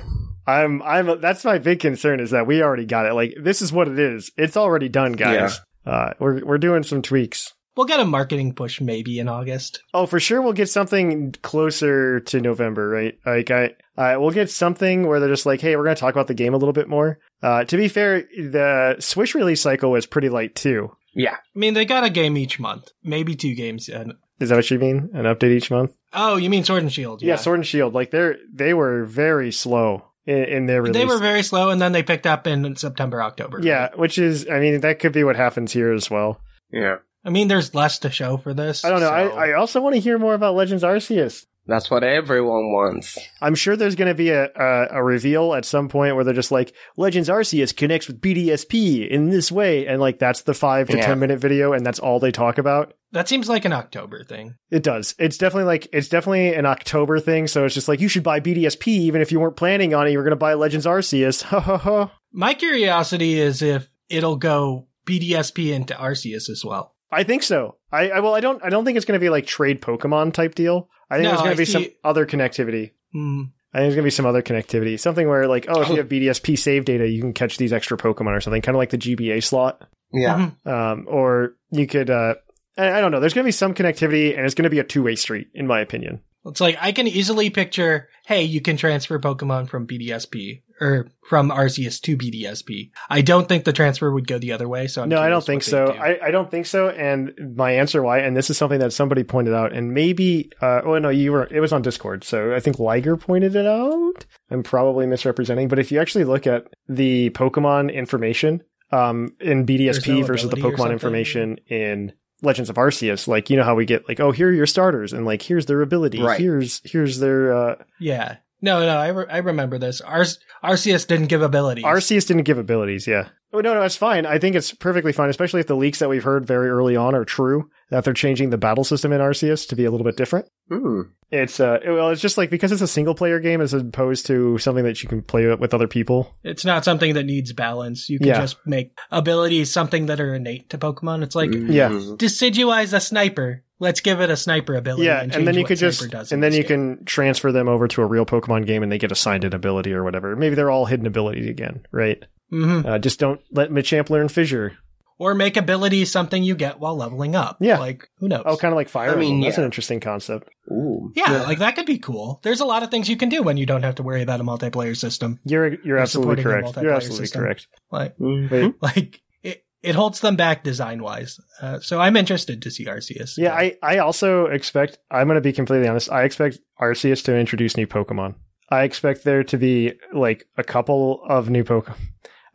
I'm 0.47 0.83
I'm 0.83 1.21
that's 1.21 1.45
my 1.45 1.59
big 1.59 1.81
concern 1.81 2.21
is 2.21 2.31
that 2.33 2.47
we 2.47 2.63
already 2.63 2.85
got 2.85 3.07
it. 3.07 3.15
Like 3.15 3.35
this 3.43 3.63
is 3.63 3.73
what 3.73 3.89
it 3.89 3.99
is. 3.99 4.31
It's 4.37 4.57
already 4.57 4.89
done, 4.89 5.13
guys. 5.13 5.61
Uh, 5.87 6.11
we're 6.19 6.45
we're 6.45 6.59
doing 6.59 6.83
some 6.83 7.01
tweaks. 7.03 7.53
We'll 7.77 7.87
get 7.87 8.01
a 8.01 8.05
marketing 8.05 8.55
push 8.55 8.81
maybe 8.81 9.19
in 9.19 9.29
August. 9.29 9.83
Oh, 9.93 10.07
for 10.07 10.21
sure, 10.21 10.41
we'll 10.41 10.53
get 10.53 10.69
something 10.69 11.33
closer 11.43 12.21
to 12.21 12.41
November, 12.41 12.89
right? 12.89 13.19
Like 13.27 13.51
I, 13.51 13.71
I 13.97 14.17
we'll 14.17 14.31
get 14.31 14.51
something 14.51 15.07
where 15.07 15.19
they're 15.21 15.29
just 15.29 15.47
like, 15.47 15.61
hey, 15.61 15.75
we're 15.77 15.85
going 15.85 15.97
to 15.97 16.01
talk 16.01 16.15
about 16.15 16.29
the 16.29 16.35
game 16.35 16.55
a 16.55 16.57
little 16.57 16.73
bit 16.73 16.89
more. 16.89 17.19
Uh, 17.43 17.65
to 17.65 17.77
be 17.77 17.89
fair, 17.89 18.23
the 18.37 18.97
Switch 19.01 19.35
release 19.35 19.61
cycle 19.61 19.91
was 19.91 20.07
pretty 20.07 20.29
light 20.29 20.55
too. 20.55 20.97
Yeah. 21.15 21.35
I 21.35 21.59
mean, 21.59 21.75
they 21.75 21.85
got 21.85 22.05
a 22.05 22.11
game 22.11 22.37
each 22.37 22.59
month, 22.61 22.91
maybe 23.03 23.35
two 23.35 23.55
games. 23.55 23.89
And 23.89 24.15
Is 24.41 24.49
that 24.51 24.57
what 24.57 24.71
you 24.71 24.79
mean? 24.79 25.11
An 25.15 25.25
update 25.25 25.53
each 25.57 25.71
month? 25.71 25.95
oh, 26.13 26.37
you 26.37 26.49
mean 26.49 26.63
Sword 26.63 26.83
and 26.83 26.93
Shield? 26.93 27.23
Yeah, 27.23 27.37
Sword 27.37 27.59
and 27.59 27.67
Shield. 27.67 27.93
Like 27.93 28.13
they're 28.13 28.37
they 28.53 28.73
were 28.73 29.05
very 29.05 29.51
slow 29.51 30.05
in, 30.27 30.45
in 30.45 30.67
their 30.67 30.81
release. 30.81 30.97
They 30.97 31.07
were 31.07 31.19
very 31.19 31.43
slow, 31.43 31.71
and 31.71 31.83
then 31.83 31.91
they 31.91 32.05
picked 32.05 32.27
up 32.27 32.47
in 32.47 32.77
September, 32.77 33.21
October. 33.23 33.61
yeah, 33.63 33.89
which 33.97 34.17
is, 34.19 34.49
I 34.49 34.61
mean, 34.61 34.81
that 34.83 35.01
could 35.01 35.13
be 35.13 35.25
what 35.25 35.35
happens 35.37 35.73
here 35.73 35.93
as 35.93 36.09
well. 36.09 36.41
Yeah. 36.73 36.99
I 37.25 37.31
mean, 37.31 37.49
there's 37.49 37.75
less 37.75 37.99
to 38.01 38.11
show 38.11 38.37
for 38.37 38.53
this. 38.55 38.85
I 38.85 38.91
don't 38.91 39.01
know. 39.01 39.09
so- 39.09 39.37
I, 39.37 39.51
I 39.51 39.53
also 39.55 39.81
want 39.81 39.95
to 39.95 40.01
hear 40.01 40.19
more 40.19 40.35
about 40.35 40.55
Legends 40.55 40.83
Arceus. 40.85 41.47
That's 41.67 41.91
what 41.91 42.05
everyone 42.05 42.73
wants. 42.75 43.19
I'm 43.41 43.55
sure 43.55 43.75
there's 43.75 43.95
going 43.95 44.11
to 44.11 44.15
be 44.15 44.29
a, 44.29 44.51
a 44.55 44.87
a 44.99 45.03
reveal 45.03 45.55
at 45.55 45.65
some 45.65 45.89
point 45.89 46.15
where 46.15 46.23
they're 46.23 46.35
just 46.35 46.53
like 46.53 46.75
Legends 46.99 47.31
Arceus 47.31 47.75
connects 47.75 48.07
with 48.07 48.21
BDSP 48.21 49.09
in 49.09 49.31
this 49.31 49.51
way, 49.51 49.87
and 49.87 49.99
like 49.99 50.19
that's 50.19 50.43
the 50.43 50.53
five 50.53 50.89
to 50.91 50.99
Yeah. 50.99 51.07
ten 51.07 51.19
minute 51.21 51.39
video, 51.41 51.73
and 51.73 51.85
that's 51.87 51.99
all 51.99 52.21
they 52.21 52.33
talk 52.33 52.59
about. 52.59 52.93
that 53.13 53.29
seems 53.31 53.49
like 53.49 53.65
an 53.65 53.73
October 53.73 54.25
thing. 54.25 54.57
It 54.71 54.83
does. 54.83 55.15
It's 55.19 55.39
definitely 55.39 55.65
like 55.65 55.89
it's 55.91 56.09
definitely 56.11 56.53
an 56.53 56.67
October 56.67 57.19
thing. 57.19 57.47
So 57.47 57.65
it's 57.65 57.75
just 57.75 57.89
like 57.89 58.01
you 58.01 58.09
should 58.09 58.25
buy 58.25 58.41
BDSP 58.41 58.89
even 58.89 59.23
if 59.23 59.33
you 59.33 59.41
weren't 59.41 59.57
planning 59.57 59.95
on 59.95 60.07
it. 60.07 60.11
You 60.11 60.19
were 60.19 60.25
going 60.25 60.33
to 60.33 60.37
buy 60.37 60.53
Legends 60.53 60.85
Arceus. 60.85 61.43
Ha 61.49 61.61
ha 61.61 61.79
ha. 61.79 62.13
My 62.31 62.53
curiosity 62.53 63.41
is 63.41 63.63
if 63.63 63.89
it'll 64.11 64.37
go 64.37 64.89
BDSP 65.07 65.73
into 65.73 65.95
Arceus 65.95 66.51
as 66.51 66.63
well. 66.63 66.94
I 67.11 67.23
think 67.23 67.43
so. 67.43 67.77
I, 67.93 68.11
I 68.11 68.21
well, 68.21 68.35
I 68.35 68.41
don't. 68.41 68.63
I 68.65 68.71
don't 68.71 68.85
think 68.85 68.97
it's 68.97 69.07
going 69.07 69.19
to 69.19 69.25
be 69.25 69.31
like 69.31 69.47
trade 69.47 69.81
Pokemon 69.81 70.33
type 70.33 70.55
deal. 70.55 70.89
I 71.11 71.17
think 71.17 71.25
No, 71.25 71.31
there's 71.31 71.43
going 71.43 71.53
to 71.53 71.59
be 71.59 71.65
some 71.65 71.87
other 72.03 72.27
connectivity. 72.27 72.93
Hmm. 73.13 73.43
I 73.73 73.79
think 73.79 73.87
there's 73.87 73.95
gonna 73.97 74.05
be 74.05 74.11
some 74.11 74.27
other 74.27 74.41
connectivity, 74.43 75.01
something 75.01 75.27
where 75.29 75.49
like, 75.49 75.67
oh, 75.69 75.81
if 75.81 75.89
you 75.89 75.97
have 75.97 76.09
BDSP 76.09 76.57
save 76.57 76.85
data, 76.85 77.09
you 77.09 77.21
can 77.21 77.33
catch 77.33 77.57
these 77.57 77.73
extra 77.73 77.99
Pokemon 77.99 78.37
or 78.37 78.41
something, 78.41 78.63
kind 78.63 78.77
of 78.77 78.79
like 78.79 78.91
the 78.91 78.99
GBA 78.99 79.43
slot. 79.43 79.89
Yeah. 80.13 80.53
Mhm. 80.65 80.71
Um, 80.73 81.07
or 81.09 81.57
you 81.73 81.89
could, 81.89 82.09
uh, 82.09 82.37
I, 82.79 82.93
I 82.93 83.01
don't 83.01 83.11
know. 83.11 83.19
There's 83.19 83.35
gonna 83.35 83.45
be 83.45 83.51
some 83.51 83.75
connectivity, 83.75 84.37
and 84.37 84.47
it's 84.47 84.55
gonna 84.55 84.71
be 84.71 84.79
a 84.79 84.85
two 84.85 85.03
way 85.03 85.17
street, 85.17 85.49
in 85.55 85.67
my 85.67 85.81
opinion. 85.81 86.21
It's 86.47 86.61
like 86.61 86.77
I 86.81 86.93
can 86.93 87.07
easily 87.07 87.51
picture, 87.51 88.09
hey, 88.27 88.43
you 88.43 88.61
can 88.61 88.77
transfer 88.77 89.19
Pokemon 89.19 89.69
from 89.69 89.87
BDSP 89.87 90.63
or 90.81 91.09
from 91.29 91.51
Arceus 91.51 92.01
to 92.03 92.17
BDSP. 92.17 92.91
I 93.09 93.23
don't 93.23 93.49
think 93.49 93.65
the 93.65 93.73
transfer 93.73 94.11
would 94.11 94.27
go 94.27 94.39
the 94.39 94.53
other 94.53 94.69
way. 94.69 94.87
So 94.87 95.03
I'm 95.03 95.09
no, 95.09 95.21
I 95.21 95.29
don't 95.29 95.45
think 95.45 95.63
so. 95.63 95.87
do. 95.87 95.93
I, 95.93 96.27
I 96.27 96.31
don't 96.31 96.51
think 96.51 96.67
so. 96.67 96.89
And 96.91 97.33
my 97.57 97.73
answer 97.73 98.03
why, 98.03 98.19
and 98.19 98.37
this 98.37 98.51
is 98.51 98.59
something 98.59 98.81
that 98.81 98.93
somebody 98.93 99.25
pointed 99.25 99.55
out, 99.55 99.73
and 99.73 99.95
maybe, 99.95 100.51
uh, 100.61 100.83
oh 100.85 100.99
no, 100.99 101.09
you 101.09 101.33
were, 101.33 101.49
it 101.51 101.61
was 101.61 101.73
on 101.73 101.83
Discord, 101.83 102.25
so 102.25 102.55
I 102.55 102.61
think 102.61 102.79
Liger 102.79 103.17
pointed 103.17 103.57
it 103.57 103.67
out. 103.67 104.27
I'm 104.51 104.63
probably 104.63 105.07
misrepresenting, 105.07 105.69
but 105.69 105.79
if 105.79 105.91
you 105.91 106.01
actually 106.01 106.25
look 106.25 106.47
at 106.47 106.67
the 106.89 107.31
Pokemon 107.31 107.93
information, 107.93 108.63
um, 108.91 109.35
in 109.41 109.67
BDSP 109.67 110.25
versus 110.25 110.51
the 110.51 110.57
Pokemon 110.57 110.93
information 110.93 111.59
in 111.67 112.13
Legends 112.45 112.71
of 112.71 112.77
Arceus, 112.77 113.27
like 113.27 113.51
you 113.51 113.57
know 113.57 113.65
how 113.65 113.75
we 113.75 113.85
get 113.85 114.07
like, 114.09 114.21
oh, 114.21 114.31
here 114.31 114.49
are 114.49 114.53
your 114.53 114.67
starters, 114.67 115.13
and 115.13 115.25
like 115.25 115.43
here's 115.43 115.67
their 115.67 115.83
ability, 115.83 116.21
Right. 116.23 116.39
here's 116.41 116.81
here's 116.85 117.19
their 117.19 117.55
uh, 117.57 117.75
yeah. 118.01 118.37
No, 118.63 118.81
no, 118.81 118.97
I, 118.97 119.09
re- 119.09 119.27
I 119.29 119.39
remember 119.39 119.77
this. 119.77 120.01
Ar- 120.01 120.25
Arceus 120.65 121.07
didn't 121.07 121.27
give 121.27 121.43
abilities. 121.43 121.85
Arceus 121.85 122.27
didn't 122.27 122.45
give 122.45 122.57
abilities, 122.57 123.07
yeah. 123.07 123.29
Oh 123.53 123.61
no, 123.61 123.75
no, 123.75 123.83
it's 123.83 123.97
fine. 123.97 124.25
I 124.25 124.39
think 124.39 124.57
it's 124.57 124.73
perfectly 124.73 125.13
fine, 125.13 125.29
especially 125.29 125.61
if 125.61 125.67
the 125.67 125.77
leaks 125.77 125.99
that 125.99 126.09
we've 126.09 126.25
heard 126.25 126.47
very 126.47 126.69
early 126.71 126.97
on 126.97 127.15
are 127.15 127.25
true. 127.27 127.69
That 127.91 128.05
they're 128.05 128.15
changing 128.15 128.51
the 128.51 128.59
battle 128.59 128.83
system 128.85 129.13
in 129.13 129.21
Arceus 129.21 129.69
to 129.69 129.77
be 129.77 129.85
a 129.85 129.91
little 129.91 130.05
bit 130.07 130.17
different. 130.17 130.47
Hmm. 130.71 131.03
It's 131.31 131.61
uh, 131.61 131.79
well, 131.87 132.11
it's 132.11 132.23
just 132.23 132.39
like 132.39 132.49
because 132.51 132.73
it's 132.73 132.81
a 132.81 132.87
single 132.89 133.15
player 133.15 133.41
game 133.41 133.61
as 133.61 133.75
opposed 133.75 134.27
to 134.27 134.57
something 134.59 134.85
that 134.85 135.03
you 135.03 135.09
can 135.09 135.21
play 135.23 135.47
with 135.55 135.75
other 135.75 135.89
people. 135.89 136.35
It's 136.45 136.65
not 136.65 136.85
something 136.85 137.15
that 137.15 137.25
needs 137.25 137.53
balance. 137.53 138.09
You 138.09 138.19
can 138.19 138.29
Yeah. 138.29 138.41
just 138.41 138.57
make 138.67 138.97
abilities 139.11 139.71
something 139.73 140.07
that 140.07 140.21
are 140.21 140.35
innate 140.35 140.71
to 140.71 140.79
Pokemon. 140.79 141.23
It's 141.23 141.35
like 141.35 141.53
Yeah. 141.53 141.91
Mhm. 141.91 142.17
Decidueye's 142.19 142.93
a 142.95 143.01
sniper. 143.01 143.63
Let's 143.81 144.01
give 144.01 144.21
it 144.21 144.31
a 144.31 144.37
sniper 144.37 144.77
ability. 144.77 145.05
yeah, 145.07 145.21
and, 145.21 145.35
and, 145.35 145.47
then 145.47 145.57
you 145.57 145.65
could 145.65 145.79
just 145.79 146.01
and 146.33 146.43
then 146.43 146.53
you 146.53 146.63
game. 146.63 146.97
can 146.97 147.05
transfer 147.05 147.51
them 147.53 147.69
over 147.69 147.89
to 147.89 148.03
a 148.03 148.07
real 148.07 148.25
Pokemon 148.25 148.67
game 148.67 148.83
and 148.85 148.91
they 148.91 148.99
get 148.99 149.11
assigned 149.13 149.45
an 149.45 149.53
ability 149.55 149.93
or 149.93 150.05
whatever. 150.05 150.37
Maybe 150.37 150.55
they're 150.55 150.71
all 150.71 150.87
hidden 150.87 151.07
abilities 151.07 151.49
again, 151.49 151.85
right? 151.91 152.23
Mhm. 152.53 152.87
Uh, 152.87 152.99
just 153.01 153.19
don't 153.19 153.41
let 153.51 153.71
Machamp 153.71 154.09
learn 154.11 154.29
Fissure. 154.29 154.73
Or 155.19 155.35
make 155.35 155.57
abilities 155.57 156.11
something 156.11 156.43
you 156.43 156.55
get 156.55 156.81
while 156.81 156.97
leveling 156.97 157.35
up. 157.37 157.59
Yeah. 157.61 157.79
like 157.79 158.09
who 158.19 158.29
knows? 158.29 158.43
Oh, 158.45 158.57
kind 158.57 158.73
of 158.73 158.77
like 158.77 158.89
Fire. 158.89 159.11
I 159.11 159.15
mean, 159.17 159.35
Emblem. 159.35 159.41
That's 159.43 159.57
yeah. 159.57 159.61
an 159.63 159.65
interesting 159.67 160.01
concept. 160.01 160.49
Ooh. 160.71 161.13
Yeah, 161.15 161.43
like 161.43 161.59
that 161.59 161.77
could 161.77 161.87
be 161.87 161.99
cool. 161.99 162.41
There's 162.43 162.61
a 162.61 162.65
lot 162.65 162.83
of 162.83 162.91
things 162.91 163.09
you 163.09 163.17
can 163.17 163.29
do 163.29 163.43
when 163.43 163.57
you 163.57 163.67
don't 163.67 163.83
have 163.83 163.97
to 163.97 164.03
worry 164.03 164.23
about 164.23 164.41
a 164.41 164.45
multiplayer 164.45 164.97
system. 164.97 165.41
You're 165.45 165.75
you're 165.83 165.99
absolutely 165.99 166.43
supporting 166.43 166.47
a 166.47 166.63
correct. 166.63 166.77
You're 166.83 166.93
multiplayer 166.93 166.97
absolutely 166.97 167.27
system. 167.27 167.43
correct. 167.43 167.69
Like, 167.91 168.17
Mhm. 168.19 168.75
Like 168.83 169.21
it, 169.43 169.65
it 169.83 169.95
holds 169.95 170.21
them 170.21 170.37
back 170.37 170.65
design 170.65 171.03
wise. 171.03 171.39
Uh, 171.61 171.79
so 171.81 172.01
I'm 172.01 172.17
interested 172.17 172.63
to 172.63 172.71
see 172.71 172.87
Arceus. 172.87 173.35
Yeah, 173.37 173.53
I, 173.55 173.77
I 173.83 173.99
also 173.99 174.47
expect, 174.47 174.99
I'm 175.11 175.27
going 175.27 175.37
to 175.37 175.41
be 175.43 175.53
completely 175.53 175.87
honest, 175.89 176.11
I 176.11 176.25
expect 176.25 176.59
Arceus 176.81 177.23
to 177.25 177.37
introduce 177.37 177.77
new 177.77 177.87
Pokemon. 177.87 178.35
I 178.71 178.85
expect 178.85 179.25
there 179.25 179.45
to 179.45 179.59
be 179.59 179.93
like 180.15 180.47
a 180.57 180.65
couple 180.65 181.23
of 181.29 181.51
new 181.51 181.63
Pokemon. 181.65 181.97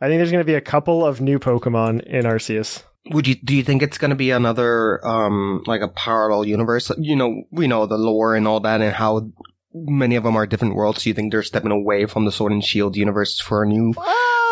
I 0.00 0.08
think 0.08 0.18
there's 0.18 0.30
going 0.30 0.40
to 0.42 0.44
be 0.46 0.54
a 0.54 0.60
couple 0.60 1.04
of 1.04 1.20
new 1.20 1.38
Pokemon 1.38 2.04
in 2.04 2.24
Arceus. 2.24 2.82
Would 3.12 3.26
you 3.26 3.34
do 3.36 3.56
you 3.56 3.62
think 3.62 3.82
it's 3.82 3.96
gonna 3.96 4.14
be 4.14 4.30
another 4.30 5.04
um 5.06 5.62
like 5.66 5.80
a 5.80 5.88
parallel 5.88 6.44
universe? 6.44 6.92
You 6.98 7.16
know, 7.16 7.44
we 7.50 7.66
know 7.66 7.86
the 7.86 7.96
lore 7.96 8.34
and 8.36 8.46
all 8.46 8.60
that, 8.60 8.82
and 8.82 8.92
how 8.94 9.30
many 9.72 10.16
of 10.16 10.22
them 10.24 10.36
are 10.36 10.46
different 10.46 10.74
worlds. 10.74 11.02
Do 11.02 11.08
you 11.08 11.14
think 11.14 11.32
they're 11.32 11.42
stepping 11.42 11.70
away 11.72 12.04
from 12.04 12.26
the 12.26 12.30
Sword 12.32 12.52
and 12.52 12.62
Shield 12.62 12.96
universe 12.96 13.40
for 13.40 13.62
a 13.62 13.66
new 13.66 13.94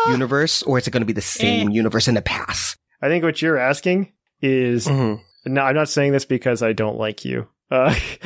universe, 0.07 0.63
or 0.63 0.79
is 0.79 0.87
it 0.87 0.91
gonna 0.91 1.05
be 1.05 1.13
the 1.13 1.21
same 1.21 1.69
Eh. 1.69 1.73
universe 1.73 2.07
in 2.07 2.15
the 2.15 2.23
past? 2.23 2.77
I 3.01 3.07
think 3.07 3.23
what 3.23 3.39
you're 3.41 3.57
asking 3.57 4.13
is, 4.41 4.87
Mm-hmm. 4.87 5.53
no, 5.53 5.61
I'm 5.61 5.75
not 5.75 5.89
saying 5.89 6.11
this 6.13 6.25
because 6.25 6.63
I 6.63 6.73
don't 6.73 6.97
like 6.97 7.23
you. 7.25 7.47
Uh, 7.71 7.93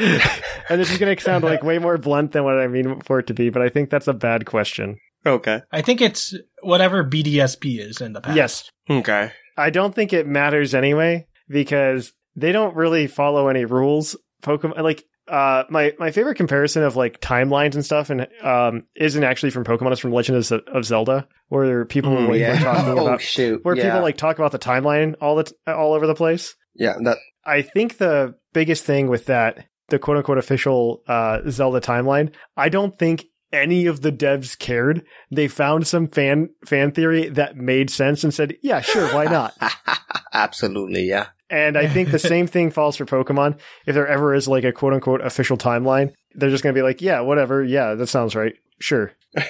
and 0.70 0.80
this 0.80 0.90
is 0.90 0.98
going 0.98 1.14
to 1.16 1.22
sound 1.22 1.44
like 1.44 1.64
way 1.64 1.78
more 1.78 1.98
blunt 1.98 2.32
than 2.32 2.46
what 2.46 2.58
I 2.58 2.68
mean 2.68 3.02
for 3.02 3.20
it 3.20 3.28
to 3.28 3.34
be, 3.34 3.50
but 3.50 3.62
I 3.62 3.68
think 3.68 3.90
that's 3.90 4.08
a 4.08 4.14
bad 4.14 4.46
question. 4.46 4.98
Okay. 5.26 5.62
I 5.72 5.82
think 5.82 6.02
it's 6.02 6.34
whatever 6.62 7.04
BDSP 7.04 7.80
is 7.80 8.02
in 8.02 8.14
the 8.14 8.22
past. 8.22 8.36
Yes. 8.36 8.70
Okay. 8.90 9.32
I 9.58 9.70
don't 9.70 9.94
think 9.96 10.14
it 10.14 10.28
matters 10.28 10.74
anyway 10.76 11.28
because 11.48 12.12
they 12.36 12.52
don't 12.52 12.76
really 12.76 13.08
follow 13.08 13.48
any 13.48 13.66
rules. 13.66 14.16
Pokemon, 14.42 14.82
like, 14.82 15.04
uh, 15.28 15.64
my, 15.70 15.94
my 16.00 16.12
favorite 16.12 16.36
comparison 16.36 16.84
of 16.84 16.96
like 16.98 17.22
timelines 17.22 17.76
and 17.76 17.86
stuff 17.86 18.10
and, 18.10 18.28
um, 18.42 18.84
isn't 18.96 19.24
actually 19.24 19.52
from 19.52 19.64
Pokemon. 19.64 19.92
It's 19.94 20.02
from 20.02 20.12
Legend 20.12 20.38
of, 20.40 20.46
Z- 20.46 20.62
of 20.68 20.84
Zelda 20.86 21.28
where 21.48 21.86
people 21.86 22.12
Mm, 22.12 22.20
like, 22.22 22.30
were 22.30 22.36
yeah. 22.36 22.60
talking 22.60 22.90
oh 23.00 23.08
about, 23.08 23.22
shoot. 23.22 23.64
where 23.64 23.78
yeah. 23.78 23.84
people 23.86 24.02
like 24.02 24.18
talk 24.18 24.38
about 24.38 24.52
the 24.52 24.60
timeline 24.60 25.16
all 25.22 25.36
the, 25.38 25.44
t- 25.46 25.56
all 25.68 25.94
over 25.94 26.08
the 26.08 26.16
place. 26.16 26.56
yeah. 26.76 26.96
That. 27.04 27.18
I 27.46 27.62
think 27.62 27.98
the 27.98 28.36
biggest 28.54 28.84
thing 28.86 29.08
with 29.08 29.26
that, 29.28 29.66
the 29.90 30.00
quote 30.00 30.18
unquote 30.18 30.38
official 30.40 31.04
uh, 31.08 31.40
Zelda 31.50 31.80
timeline, 31.80 32.34
I 32.58 32.70
don't 32.70 32.98
think 32.98 33.26
any 33.54 33.86
of 33.86 34.02
the 34.02 34.12
devs 34.12 34.58
cared. 34.60 35.06
They 35.32 35.48
found 35.48 35.88
some 35.88 36.08
fan 36.08 36.50
fan 36.66 36.92
theory 36.92 37.30
that 37.30 37.56
made 37.56 37.90
sense 37.90 38.24
and 38.26 38.34
said, 38.34 38.58
"Yeah, 38.62 38.82
sure, 38.82 39.08
why 39.14 39.26
not?" 39.26 39.54
Absolutely. 40.34 41.04
Yeah. 41.04 41.28
and 41.50 41.78
I 41.78 41.88
think 41.88 42.10
the 42.12 42.20
same 42.34 42.48
thing 42.48 42.72
falls 42.72 42.98
for 42.98 43.06
Pokemon. 43.06 43.60
If 43.86 43.94
there 43.96 44.08
ever 44.08 44.34
is 44.34 44.48
like 44.48 44.64
a 44.66 44.72
quote 44.74 44.94
unquote 44.94 45.22
official 45.22 45.58
timeline, 45.58 46.12
they're 46.34 46.50
just 46.50 46.64
going 46.64 46.74
to 46.76 46.78
be 46.78 46.84
like, 46.84 47.02
"Yeah, 47.02 47.22
whatever. 47.22 47.64
Yeah, 47.64 47.94
that 47.94 48.08
sounds 48.08 48.36
right. 48.36 48.54
Sure." 48.80 49.14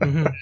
Mhm. 0.00 0.32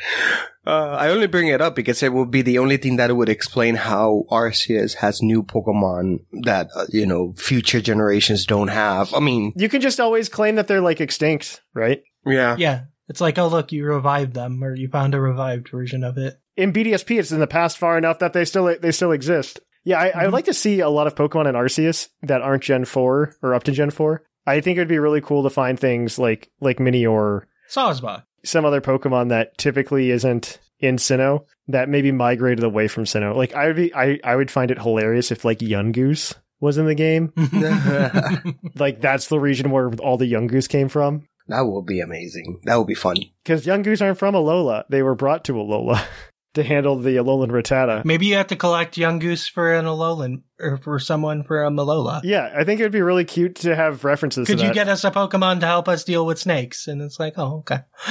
Uh, 0.66 0.96
I 1.00 1.08
only 1.08 1.26
bring 1.28 1.48
it 1.48 1.62
up 1.62 1.74
because 1.74 2.02
it 2.02 2.12
would 2.12 2.30
be 2.30 2.42
the 2.42 2.58
only 2.58 2.76
thing 2.76 2.96
that 2.96 3.14
would 3.16 3.30
explain 3.30 3.74
how 3.74 4.24
Arceus 4.30 4.96
has 4.96 5.22
new 5.22 5.42
Pokemon 5.42 6.18
that 6.44 6.68
uh, 6.76 6.84
you 6.90 7.06
know 7.06 7.32
future 7.38 7.80
generations 7.80 8.44
don't 8.44 8.68
have. 8.68 9.14
I 9.14 9.20
mean, 9.20 9.52
You 9.56 9.70
can 9.70 9.80
just 9.80 9.98
always 9.98 10.28
claim 10.28 10.56
that 10.56 10.68
they're 10.68 10.82
like 10.82 11.00
extinct, 11.00 11.62
right? 11.72 12.02
Yeah, 12.26 12.56
Yeah. 12.58 12.80
It's 13.08 13.20
like, 13.20 13.38
oh 13.38 13.46
look, 13.46 13.70
you 13.70 13.84
revived 13.84 14.34
them, 14.34 14.62
or 14.64 14.74
you 14.74 14.88
found 14.88 15.14
a 15.14 15.20
revived 15.20 15.68
version 15.68 16.02
of 16.02 16.18
it. 16.18 16.40
in 16.56 16.72
BDSP, 16.72 17.20
it's 17.20 17.30
in 17.30 17.38
the 17.38 17.46
past 17.46 17.78
far 17.78 17.96
enough 17.96 18.18
that 18.18 18.32
they 18.32 18.44
still 18.44 18.74
they 18.80 18.90
still 18.90 19.12
exist. 19.12 19.60
Yeah, 19.84 20.00
I, 20.00 20.08
I 20.08 20.22
would 20.24 20.30
Mhm. 20.30 20.32
like 20.32 20.44
to 20.46 20.54
see 20.54 20.80
a 20.80 20.88
lot 20.88 21.06
of 21.06 21.14
Pokemon 21.14 21.48
in 21.48 21.54
Arceus 21.54 22.08
that 22.22 22.42
aren't 22.42 22.64
Gen 22.64 22.84
four 22.84 23.34
or 23.42 23.54
up 23.54 23.62
to 23.64 23.72
Gen 23.72 23.90
four. 23.90 24.24
I 24.44 24.60
think 24.60 24.76
it'd 24.76 24.88
be 24.88 24.98
really 24.98 25.20
cool 25.20 25.44
to 25.44 25.50
find 25.50 25.78
things 25.78 26.18
like 26.18 26.50
like 26.60 26.80
Mini 26.80 27.06
or 27.06 27.46
Sawsbuck. 27.68 28.24
some 28.44 28.64
other 28.64 28.80
Pokemon 28.80 29.28
that 29.28 29.56
typically 29.56 30.10
isn't 30.10 30.58
in 30.80 30.96
Sinnoh 30.96 31.44
that 31.68 31.88
maybe 31.88 32.10
migrated 32.10 32.64
away 32.64 32.88
from 32.88 33.04
Sinnoh. 33.04 33.36
Like 33.36 33.54
I 33.54 33.68
would 33.68 33.76
be, 33.76 33.94
I, 33.94 34.18
I 34.24 34.34
would 34.34 34.50
find 34.50 34.70
it 34.72 34.80
hilarious 34.82 35.30
if 35.30 35.44
like 35.44 35.58
Yungoos 35.60 36.34
was 36.60 36.76
in 36.78 36.86
the 36.86 36.94
game. 36.96 37.32
like 38.76 39.00
that's 39.00 39.28
the 39.28 39.38
region 39.40 39.70
where 39.70 39.90
all 40.00 40.16
the 40.16 40.30
Yungoos 40.32 40.68
came 40.68 40.88
from. 40.88 41.26
That 41.48 41.62
will 41.62 41.82
be 41.82 42.00
amazing. 42.00 42.60
That 42.64 42.76
will 42.76 42.84
be 42.84 42.94
fun. 42.94 43.16
Because 43.44 43.66
Yungoos 43.66 44.02
aren't 44.02 44.18
from 44.18 44.34
Alola; 44.34 44.84
they 44.88 45.02
were 45.02 45.14
brought 45.14 45.44
to 45.44 45.52
Alola 45.52 46.04
to 46.54 46.62
handle 46.64 46.96
the 46.96 47.16
Alolan 47.16 47.50
Rattata. 47.50 48.04
Maybe 48.04 48.26
you 48.26 48.34
have 48.36 48.48
to 48.48 48.56
collect 48.56 48.96
Yungoos 48.96 49.48
for 49.50 49.74
an 49.74 49.84
Alolan 49.84 50.42
or 50.58 50.78
for 50.78 50.98
someone 50.98 51.44
for 51.44 51.64
a 51.64 51.70
Malola. 51.70 52.20
Yeah, 52.24 52.52
I 52.56 52.64
think 52.64 52.80
it 52.80 52.82
would 52.82 52.92
be 52.92 53.02
really 53.02 53.24
cute 53.24 53.56
to 53.56 53.76
have 53.76 54.04
references. 54.04 54.46
Could 54.46 54.58
to 54.58 54.66
you 54.66 54.74
get 54.74 54.88
us 54.88 55.04
a 55.04 55.10
Pokemon 55.10 55.60
to 55.60 55.66
help 55.66 55.88
us 55.88 56.02
deal 56.04 56.24
with 56.26 56.38
snakes? 56.38 56.88
And 56.88 57.00
it's 57.02 57.20
like, 57.20 57.34
oh, 57.36 57.58
okay. 57.58 57.80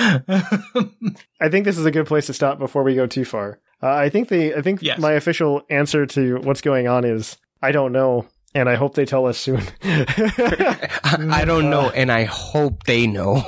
I 1.41 1.49
think 1.49 1.65
this 1.65 1.77
is 1.77 1.85
a 1.85 1.91
good 1.91 2.07
place 2.07 2.27
to 2.27 2.33
stop 2.33 2.59
before 2.59 2.83
we 2.83 2.95
go 2.95 3.07
too 3.07 3.25
far. 3.25 3.59
Uh, 3.81 3.89
I 3.89 4.09
think 4.09 4.29
the 4.29 4.55
I 4.55 4.61
think 4.61 4.81
Yes. 4.81 4.99
my 4.99 5.13
official 5.13 5.63
answer 5.69 6.05
to 6.05 6.37
what's 6.39 6.61
going 6.61 6.87
on 6.87 7.03
is 7.03 7.37
I 7.61 7.71
don't 7.71 7.91
know, 7.91 8.25
and 8.55 8.67
I 8.67 8.73
hope 8.75 8.95
they 8.95 9.05
tell 9.05 9.27
us 9.27 9.37
soon. 9.37 9.61
I, 9.83 10.89
I 11.31 11.45
don't 11.45 11.69
know, 11.69 11.89
and 11.91 12.11
I 12.11 12.23
hope 12.23 12.83
they 12.85 13.05
know. 13.05 13.43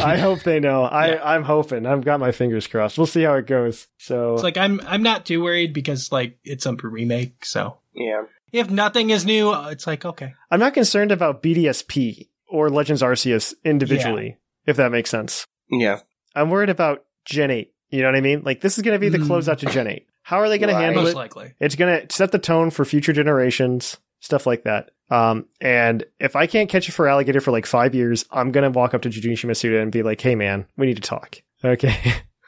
I 0.00 0.16
hope 0.16 0.42
they 0.42 0.58
know. 0.58 0.82
I 0.84 1.34
I'm 1.34 1.44
hoping. 1.44 1.86
I've 1.86 2.04
got 2.04 2.18
my 2.18 2.32
fingers 2.32 2.66
crossed. 2.66 2.98
We'll 2.98 3.06
see 3.06 3.22
how 3.22 3.34
it 3.34 3.46
goes. 3.46 3.86
So 3.98 4.34
it's 4.34 4.42
like 4.42 4.56
I'm 4.56 4.80
I'm 4.86 5.02
not 5.02 5.24
too 5.26 5.40
worried 5.42 5.72
because 5.72 6.10
like 6.10 6.38
it's 6.42 6.66
a 6.66 6.72
remake, 6.74 7.44
so 7.44 7.76
Yeah. 7.94 8.24
if 8.52 8.68
nothing 8.68 9.10
is 9.10 9.24
new, 9.24 9.50
uh, 9.50 9.68
it's 9.70 9.86
like 9.86 10.04
okay. 10.04 10.34
I'm 10.50 10.58
not 10.60 10.74
concerned 10.74 11.12
about 11.12 11.42
BDSP 11.42 12.28
or 12.48 12.68
Legends 12.70 13.02
Arceus 13.02 13.54
individually, 13.64 14.38
if 14.66 14.76
that 14.76 14.90
makes 14.90 15.10
sense. 15.10 15.46
Yeah. 15.70 16.00
I'm 16.34 16.50
worried 16.50 16.70
about 16.70 17.04
Gen 17.24 17.50
8. 17.50 17.72
You 17.90 18.02
know 18.02 18.08
what 18.08 18.16
I 18.16 18.20
mean? 18.20 18.42
Like 18.44 18.60
this 18.62 18.78
is 18.78 18.82
going 18.82 18.94
to 18.94 19.00
be 19.00 19.08
the 19.08 19.18
Mm. 19.18 19.28
closeout 19.28 19.58
to 19.58 19.66
Gen 19.66 19.86
8. 19.86 20.06
How 20.22 20.38
are 20.40 20.48
they 20.48 20.58
going 20.58 20.72
Right. 20.74 20.80
to 20.80 20.84
handle 20.84 21.02
Most 21.04 21.12
it? 21.12 21.16
likely. 21.16 21.52
It's 21.60 21.76
going 21.76 22.06
to 22.06 22.12
set 22.14 22.32
the 22.32 22.38
tone 22.40 22.70
for 22.70 22.84
future 22.84 23.12
generations, 23.12 23.96
stuff 24.26 24.46
like 24.46 24.64
that. 24.64 24.90
Um, 25.08 25.46
and 25.60 26.04
if 26.18 26.36
I 26.36 26.46
can't 26.46 26.68
catch 26.68 26.88
you 26.88 26.92
for 26.92 27.08
alligator 27.08 27.40
for 27.40 27.52
like 27.52 27.64
five 27.64 27.94
years, 27.94 28.26
I'm 28.30 28.52
going 28.52 28.70
to 28.70 28.76
walk 28.76 28.92
up 28.92 29.02
to 29.02 29.08
Junichi 29.08 29.46
Masuda 29.46 29.80
and 29.80 29.90
be 29.90 30.02
like, 30.02 30.20
"Hey, 30.20 30.34
man, 30.34 30.66
we 30.76 30.86
need 30.86 30.96
to 30.96 31.02
talk." 31.02 31.40
Okay. 31.64 31.96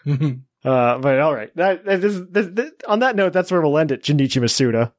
Uh, 0.64 0.98
but 0.98 1.20
all 1.20 1.32
right. 1.32 1.54
That, 1.54 1.84
this, 1.84 2.20
this, 2.30 2.48
this, 2.50 2.72
on 2.88 2.98
that 2.98 3.14
note, 3.14 3.32
that's 3.32 3.50
where 3.50 3.60
we'll 3.62 3.78
end 3.78 3.92
it. 3.92 4.02
Junichi 4.02 4.42
Masuda. 4.42 4.92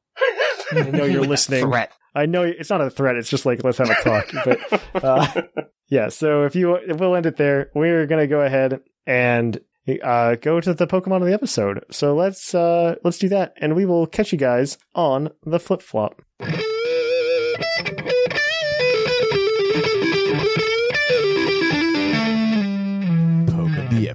I 0.72 0.90
know 0.90 1.04
you're 1.04 1.20
listening. 1.26 1.62
Threat. 1.62 1.92
I 2.14 2.26
know 2.26 2.42
it's 2.42 2.70
not 2.70 2.80
a 2.80 2.90
threat. 2.90 3.16
It's 3.16 3.28
just 3.28 3.46
like 3.46 3.62
let's 3.62 3.78
have 3.78 3.90
a 3.90 3.94
talk. 4.02 4.30
but 4.44 5.04
uh, 5.04 5.42
yeah, 5.88 6.08
so 6.08 6.44
if 6.44 6.56
you 6.56 6.78
we'll 6.88 7.14
end 7.14 7.26
it 7.26 7.36
there, 7.36 7.70
we're 7.74 8.06
gonna 8.06 8.26
go 8.26 8.40
ahead 8.40 8.80
and 9.06 9.60
uh, 10.02 10.34
go 10.36 10.60
to 10.60 10.74
the 10.74 10.86
Pokemon 10.86 11.20
of 11.20 11.26
the 11.26 11.34
episode. 11.34 11.84
So 11.90 12.14
let's 12.14 12.54
uh, 12.54 12.96
let's 13.04 13.18
do 13.18 13.28
that, 13.28 13.54
and 13.58 13.76
we 13.76 13.86
will 13.86 14.06
catch 14.06 14.32
you 14.32 14.38
guys 14.38 14.78
on 14.94 15.30
the 15.44 15.60
flip 15.60 15.82
flop. 15.82 16.22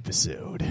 Episode. 0.06 0.64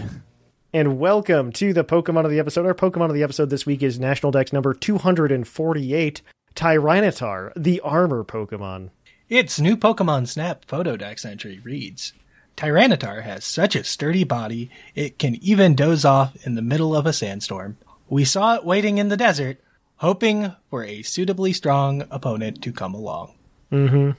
And 0.71 0.97
welcome 0.97 1.51
to 1.51 1.73
the 1.73 1.83
Pokemon 1.83 2.23
of 2.23 2.31
the 2.31 2.39
episode. 2.39 2.65
Our 2.65 2.73
Pokemon 2.73 3.09
of 3.09 3.15
the 3.15 3.23
episode 3.23 3.49
this 3.49 3.65
week 3.65 3.83
is 3.83 3.99
National 3.99 4.31
Dex 4.31 4.53
number 4.53 4.73
248, 4.73 6.21
Tyranitar, 6.55 7.51
the 7.53 7.81
armor 7.81 8.23
Pokemon. 8.23 8.91
Its 9.27 9.59
new 9.59 9.75
Pokemon 9.75 10.29
Snap 10.29 10.63
photo 10.63 10.95
dex 10.95 11.25
entry 11.25 11.59
reads 11.65 12.13
Tyranitar 12.55 13.23
has 13.23 13.43
such 13.43 13.75
a 13.75 13.83
sturdy 13.83 14.23
body, 14.23 14.71
it 14.95 15.19
can 15.19 15.35
even 15.43 15.75
doze 15.75 16.05
off 16.05 16.33
in 16.45 16.55
the 16.55 16.61
middle 16.61 16.95
of 16.95 17.05
a 17.05 17.11
sandstorm. 17.11 17.77
We 18.07 18.23
saw 18.23 18.55
it 18.55 18.63
waiting 18.63 18.99
in 18.99 19.09
the 19.09 19.17
desert, 19.17 19.57
hoping 19.97 20.53
for 20.69 20.85
a 20.85 21.01
suitably 21.01 21.51
strong 21.51 22.05
opponent 22.09 22.61
to 22.63 22.71
come 22.71 22.93
along. 22.93 23.33
Mm-hmm. 23.69 24.11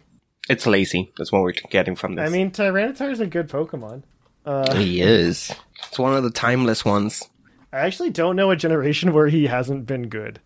It's 0.51 0.67
lazy. 0.67 1.11
That's 1.17 1.33
what 1.33 1.41
we're 1.41 1.53
getting 1.53 1.97
from 1.97 2.17
this. 2.17 2.29
I 2.29 2.31
mean, 2.31 2.51
Tyranitar 2.51 3.11
is 3.11 3.21
a 3.21 3.27
good 3.27 3.49
Pokemon. 3.49 4.03
Uh, 4.47 4.75
he 4.77 5.01
is. 5.03 5.53
It's 5.89 5.99
one 5.99 6.15
of 6.15 6.23
the 6.23 6.31
timeless 6.31 6.85
ones. 6.85 7.29
I 7.73 7.81
actually 7.81 8.11
don't 8.11 8.37
know 8.37 8.51
a 8.51 8.57
generation 8.57 9.13
where 9.13 9.27
he 9.27 9.47
hasn't 9.47 9.87
been 9.87 10.09
good. 10.09 10.41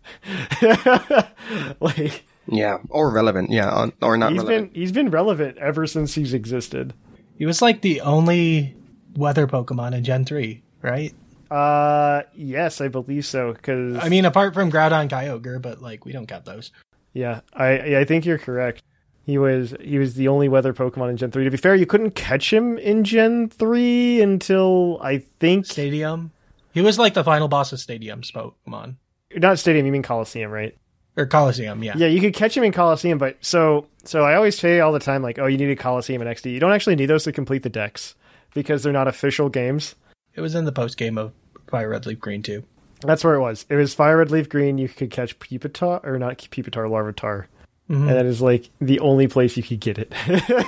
like 1.80 2.24
Yeah. 2.46 2.78
Or 2.88 3.11
relevant. 3.11 3.51
Yeah. 3.51 3.88
Or 4.03 4.16
not 4.16 4.32
he's 4.32 4.38
relevant. 4.38 4.72
been 4.72 4.80
he's 4.80 4.92
been 4.92 5.11
relevant 5.11 5.59
ever 5.59 5.86
since 5.86 6.14
he's 6.14 6.32
existed. 6.34 6.94
He 7.36 7.46
was 7.46 7.62
like 7.62 7.82
the 7.82 8.01
only 8.01 8.74
weather 9.14 9.46
Pokemon 9.46 9.94
in 9.94 10.05
Gen 10.05 10.24
3, 10.24 10.62
right? 10.82 11.14
Uh, 11.51 12.22
yes, 12.34 12.80
I 12.80 12.88
believe 12.88 13.26
so. 13.26 13.53
Because 13.53 13.96
I 13.98 14.09
mean, 14.09 14.24
apart 14.24 14.55
from 14.55 14.70
Groudon 14.70 15.09
Kyogre, 15.09 15.61
but 15.61 15.82
like, 15.82 16.05
we 16.05 16.12
don't 16.12 16.26
count 16.26 16.44
those. 16.44 16.70
yeah, 17.12 17.40
I 17.53 17.80
yeah, 17.80 17.98
I 17.98 18.05
think 18.05 18.24
you're 18.24 18.38
correct. 18.38 18.82
He 19.30 19.38
was 19.38 19.72
he 19.80 19.96
was 19.96 20.14
the 20.14 20.26
only 20.26 20.48
weather 20.48 20.74
Pokemon 20.74 21.10
in 21.10 21.16
Gen 21.16 21.30
three. 21.30 21.44
To 21.44 21.50
be 21.52 21.56
fair, 21.56 21.76
you 21.76 21.86
couldn't 21.86 22.16
catch 22.16 22.52
him 22.52 22.76
in 22.78 23.04
Gen 23.04 23.48
three 23.48 24.20
until 24.20 24.98
I 25.00 25.18
think 25.38 25.66
Stadium? 25.66 26.32
He 26.72 26.80
was 26.80 26.98
like 26.98 27.14
the 27.14 27.22
final 27.22 27.46
boss 27.46 27.72
of 27.72 27.78
Stadium's 27.78 28.32
Pokemon. 28.32 28.96
not 29.36 29.60
Stadium. 29.60 29.86
You 29.86 29.92
mean 29.92 30.02
Colosseum, 30.02 30.50
right? 30.50 30.76
Or 31.16 31.26
Colosseum, 31.26 31.84
yeah. 31.84 31.94
Yeah, 31.96 32.08
you 32.08 32.20
could 32.20 32.34
catch 32.34 32.56
him 32.56 32.64
in 32.64 32.72
Colosseum, 32.72 33.18
but 33.18 33.36
so 33.40 33.86
so 34.02 34.24
I 34.24 34.34
always 34.34 34.58
say 34.58 34.80
all 34.80 34.92
the 34.92 34.98
time, 34.98 35.22
like, 35.22 35.38
oh, 35.38 35.46
you 35.46 35.58
need 35.58 35.70
a 35.70 35.76
Colosseum 35.76 36.20
and 36.22 36.36
XD. 36.36 36.52
You 36.52 36.58
don't 36.58 36.72
actually 36.72 36.96
need 36.96 37.06
those 37.06 37.22
to 37.22 37.32
complete 37.32 37.62
the 37.62 37.68
dex 37.68 38.16
because 38.52 38.82
they're 38.82 38.92
not 38.92 39.06
official 39.06 39.48
games. 39.48 39.94
It 40.34 40.40
was 40.40 40.56
in 40.56 40.64
the 40.64 40.72
post 40.72 40.96
game 40.96 41.18
of 41.18 41.32
Fire 41.70 41.88
Red 41.88 42.04
Leaf 42.04 42.18
Green 42.18 42.42
too. 42.42 42.64
That's 43.02 43.22
where 43.22 43.34
it 43.34 43.40
was. 43.40 43.64
It 43.68 43.76
was 43.76 43.94
Fire 43.94 44.18
Red 44.18 44.32
Leaf 44.32 44.48
Green. 44.48 44.76
You 44.76 44.88
could 44.88 45.12
catch 45.12 45.38
Pupitar 45.38 46.04
or 46.04 46.18
not 46.18 46.38
Pupitar, 46.38 46.88
Larvitar, 46.90 47.46
Mhm. 47.91 48.09
and 48.09 48.11
that 48.11 48.24
is 48.26 48.41
like 48.41 48.70
the 48.80 49.01
only 49.01 49.26
place 49.26 49.57
you 49.57 49.62
could 49.64 49.80
get 49.80 49.99
it. 49.99 50.12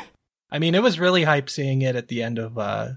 I 0.51 0.59
mean, 0.59 0.75
it 0.75 0.83
was 0.83 0.99
really 0.99 1.23
hype 1.25 1.49
seeing 1.49 1.81
it 1.83 1.97
at 1.97 2.09
the 2.09 2.23
end 2.23 2.39
of 2.39 2.59
uh, 2.59 2.91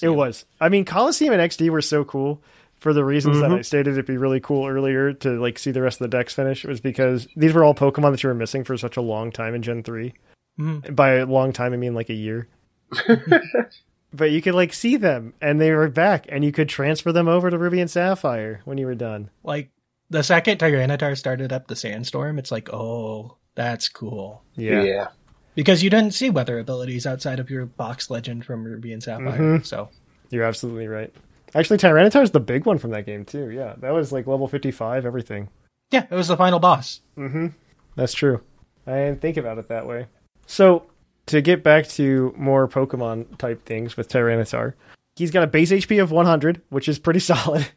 it 0.00 0.08
was. 0.08 0.44
I 0.60 0.68
mean, 0.68 0.84
Colosseum 0.84 1.32
and 1.34 1.42
XD 1.42 1.68
were 1.70 1.82
so 1.82 2.04
cool 2.04 2.40
for 2.78 2.92
the 2.92 3.04
reasons 3.04 3.40
that 3.40 3.46
Mm-hmm. 3.46 3.54
I 3.58 3.62
stated. 3.62 3.92
It'd 3.94 4.06
be 4.06 4.16
really 4.16 4.38
cool 4.40 4.66
earlier 4.66 5.12
to 5.12 5.40
like 5.40 5.58
see 5.58 5.72
the 5.72 5.82
rest 5.82 6.00
of 6.00 6.08
the 6.10 6.16
dex 6.16 6.32
finish. 6.32 6.64
It 6.64 6.68
was 6.68 6.80
because 6.80 7.26
these 7.36 7.52
were 7.52 7.64
all 7.64 7.74
Pokemon 7.74 8.12
that 8.12 8.22
you 8.22 8.28
were 8.28 8.34
missing 8.34 8.62
for 8.64 8.76
such 8.76 8.96
a 8.96 9.00
long 9.02 9.32
time 9.32 9.54
in 9.54 9.62
Gen 9.62 9.82
3 9.82 10.14
Mhm. 10.60 10.94
By 10.94 11.14
a 11.14 11.26
long 11.26 11.52
time, 11.52 11.72
I 11.72 11.76
mean 11.76 11.94
like 11.94 12.08
a 12.10 12.14
year. 12.14 12.46
but 14.12 14.30
you 14.30 14.40
could 14.40 14.54
like 14.54 14.72
see 14.72 14.96
them, 14.96 15.34
and 15.42 15.60
they 15.60 15.72
were 15.72 15.88
back, 15.88 16.26
and 16.28 16.44
you 16.44 16.52
could 16.52 16.68
transfer 16.68 17.10
them 17.12 17.26
over 17.28 17.50
to 17.50 17.58
Ruby 17.58 17.80
and 17.80 17.90
Sapphire 17.90 18.60
when 18.64 18.78
you 18.78 18.86
were 18.86 18.94
done. 18.94 19.30
Like 19.42 19.70
the 20.10 20.22
second 20.22 20.58
Tyranitar 20.58 21.16
started 21.18 21.52
up 21.52 21.66
the 21.66 21.74
Sandstorm, 21.76 22.38
it's 22.38 22.52
like, 22.52 22.72
oh, 22.72 23.36
that's 23.54 23.88
cool. 23.88 24.42
Yeah. 24.56 25.08
Because 25.54 25.82
you 25.82 25.90
didn't 25.90 26.12
see 26.14 26.30
weather 26.30 26.58
abilities 26.58 27.06
outside 27.06 27.38
of 27.38 27.48
your 27.50 27.64
box 27.66 28.10
legend 28.10 28.44
from 28.44 28.64
Ruby 28.64 28.92
and 28.92 29.02
Sapphire. 29.02 29.38
Mhm. 29.38 29.64
So 29.66 29.88
You're 30.30 30.44
absolutely 30.44 30.88
right. 30.88 31.14
Actually, 31.54 31.78
Tyranitar's 31.78 32.32
the 32.32 32.40
big 32.40 32.66
one 32.66 32.78
from 32.78 32.90
that 32.90 33.06
game 33.06 33.24
too. 33.24 33.50
Yeah, 33.50 33.74
that 33.78 33.92
was 33.92 34.10
like 34.10 34.26
level 34.26 34.48
fifty-five, 34.48 35.06
everything. 35.06 35.48
yeah, 35.92 36.06
it 36.10 36.14
was 36.14 36.26
the 36.28 36.36
final 36.36 36.58
boss. 36.58 37.00
Mm-hmm. 37.16 37.48
That's 37.94 38.14
true. 38.14 38.40
I 38.86 38.92
didn't 38.96 39.20
think 39.20 39.36
about 39.36 39.58
it 39.58 39.68
that 39.68 39.86
way. 39.86 40.06
So, 40.46 40.86
to 41.26 41.40
get 41.40 41.62
back 41.62 41.86
to 41.90 42.34
more 42.36 42.66
Pokemon 42.66 43.38
type 43.38 43.64
things 43.64 43.96
with 43.96 44.08
Tyranitar, 44.08 44.74
he's 45.14 45.30
got 45.30 45.44
a 45.44 45.46
base 45.46 45.70
HP 45.70 46.02
of 46.02 46.10
100, 46.10 46.60
which 46.70 46.88
is 46.88 46.98
pretty 46.98 47.20
solid. 47.20 47.68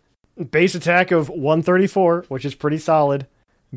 Base 0.51 0.73
attack 0.73 1.11
of 1.11 1.29
134, 1.29 2.25
which 2.29 2.45
is 2.45 2.55
pretty 2.55 2.79
solid. 2.79 3.27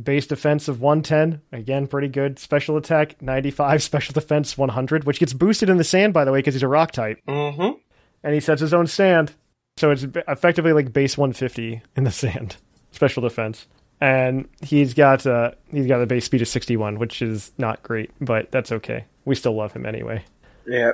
Base 0.01 0.27
defense 0.27 0.69
of 0.69 0.81
110, 0.81 1.43
again, 1.53 1.87
pretty 1.89 2.09
good. 2.09 2.39
Special 2.39 2.77
attack 2.77 3.21
95, 3.21 3.83
special 3.83 4.13
defense 4.13 4.57
100, 4.57 5.05
which 5.05 5.19
gets 5.19 5.33
boosted 5.33 5.69
in 5.69 5.79
the 5.79 5.85
sand, 5.85 6.13
by 6.13 6.25
the 6.25 6.33
way, 6.33 6.39
because 6.39 6.55
he's 6.55 6.63
a 6.63 6.69
rock 6.69 6.93
type. 6.93 7.19
Mm-hmm. 7.27 7.79
And 8.23 8.35
he 8.35 8.41
sets 8.41 8.61
his 8.61 8.75
own 8.75 8.87
sand. 8.87 9.33
So 9.77 9.91
it's 9.91 10.05
effectively 10.29 10.73
like 10.73 10.93
base 10.93 11.17
150 11.17 11.83
in 11.97 12.05
the 12.05 12.11
sand, 12.11 12.57
special 12.93 13.23
defense. 13.23 13.67
And 14.01 14.49
he's 14.63 14.95
got 14.95 15.27
uh, 15.27 15.53
he's 15.71 15.87
got 15.87 16.01
a 16.01 16.07
base 16.07 16.25
speed 16.25 16.41
of 16.41 16.49
61, 16.49 16.99
which 16.99 17.21
is 17.21 17.53
not 17.59 17.83
great, 17.83 18.11
but 18.21 18.51
that's 18.51 18.73
okay. 18.73 19.05
We 19.27 19.35
still 19.35 19.55
love 19.55 19.73
him 19.73 19.85
anyway. 19.85 20.25
Yeah. 20.67 20.93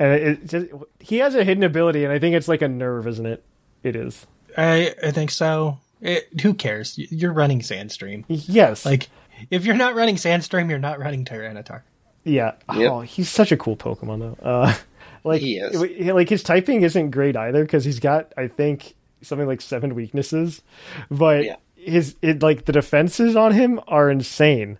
And 0.00 0.12
it, 0.12 0.22
it 0.22 0.46
just, 0.46 0.66
he 0.98 1.18
has 1.18 1.34
a 1.34 1.44
hidden 1.44 1.62
ability, 1.62 2.04
and 2.04 2.12
I 2.12 2.18
think 2.18 2.34
it's 2.34 2.48
like 2.48 2.60
Unnerve, 2.60 3.06
isn't 3.06 3.26
it? 3.26 3.44
It 3.82 3.94
is. 3.94 4.26
I 4.56 4.94
I 5.02 5.10
think 5.12 5.30
so. 5.30 5.78
It, 6.00 6.40
who 6.42 6.54
cares? 6.54 6.96
You're 6.98 7.32
running 7.32 7.60
Sandstream. 7.60 8.24
Yes. 8.28 8.84
Like, 8.86 9.08
if 9.50 9.64
you're 9.64 9.76
not 9.76 9.94
running 9.94 10.16
Sandstream, 10.16 10.68
you're 10.70 10.78
not 10.78 10.98
running 10.98 11.24
Tyranitar. 11.24 11.82
yeah. 12.24 12.52
Yep. 12.74 12.90
Oh, 12.92 13.00
he's 13.00 13.28
such 13.28 13.52
a 13.52 13.56
cool 13.56 13.76
Pokemon 13.76 14.20
though. 14.20 14.46
Uh, 14.46 14.74
like 15.24 15.40
He 15.40 15.56
is. 15.58 16.06
like 16.12 16.28
his 16.28 16.42
typing 16.42 16.82
isn't 16.82 17.10
great 17.10 17.36
either 17.36 17.62
because 17.64 17.84
he's 17.84 18.00
got 18.00 18.32
I 18.36 18.48
think 18.48 18.94
something 19.22 19.46
like 19.46 19.60
seven 19.60 19.94
weaknesses, 19.94 20.62
but 21.10 21.44
Yeah. 21.44 21.56
his 21.74 22.16
it 22.22 22.42
like 22.42 22.64
the 22.66 22.72
defenses 22.72 23.34
on 23.36 23.52
him 23.52 23.80
are 23.88 24.10
insane. 24.10 24.78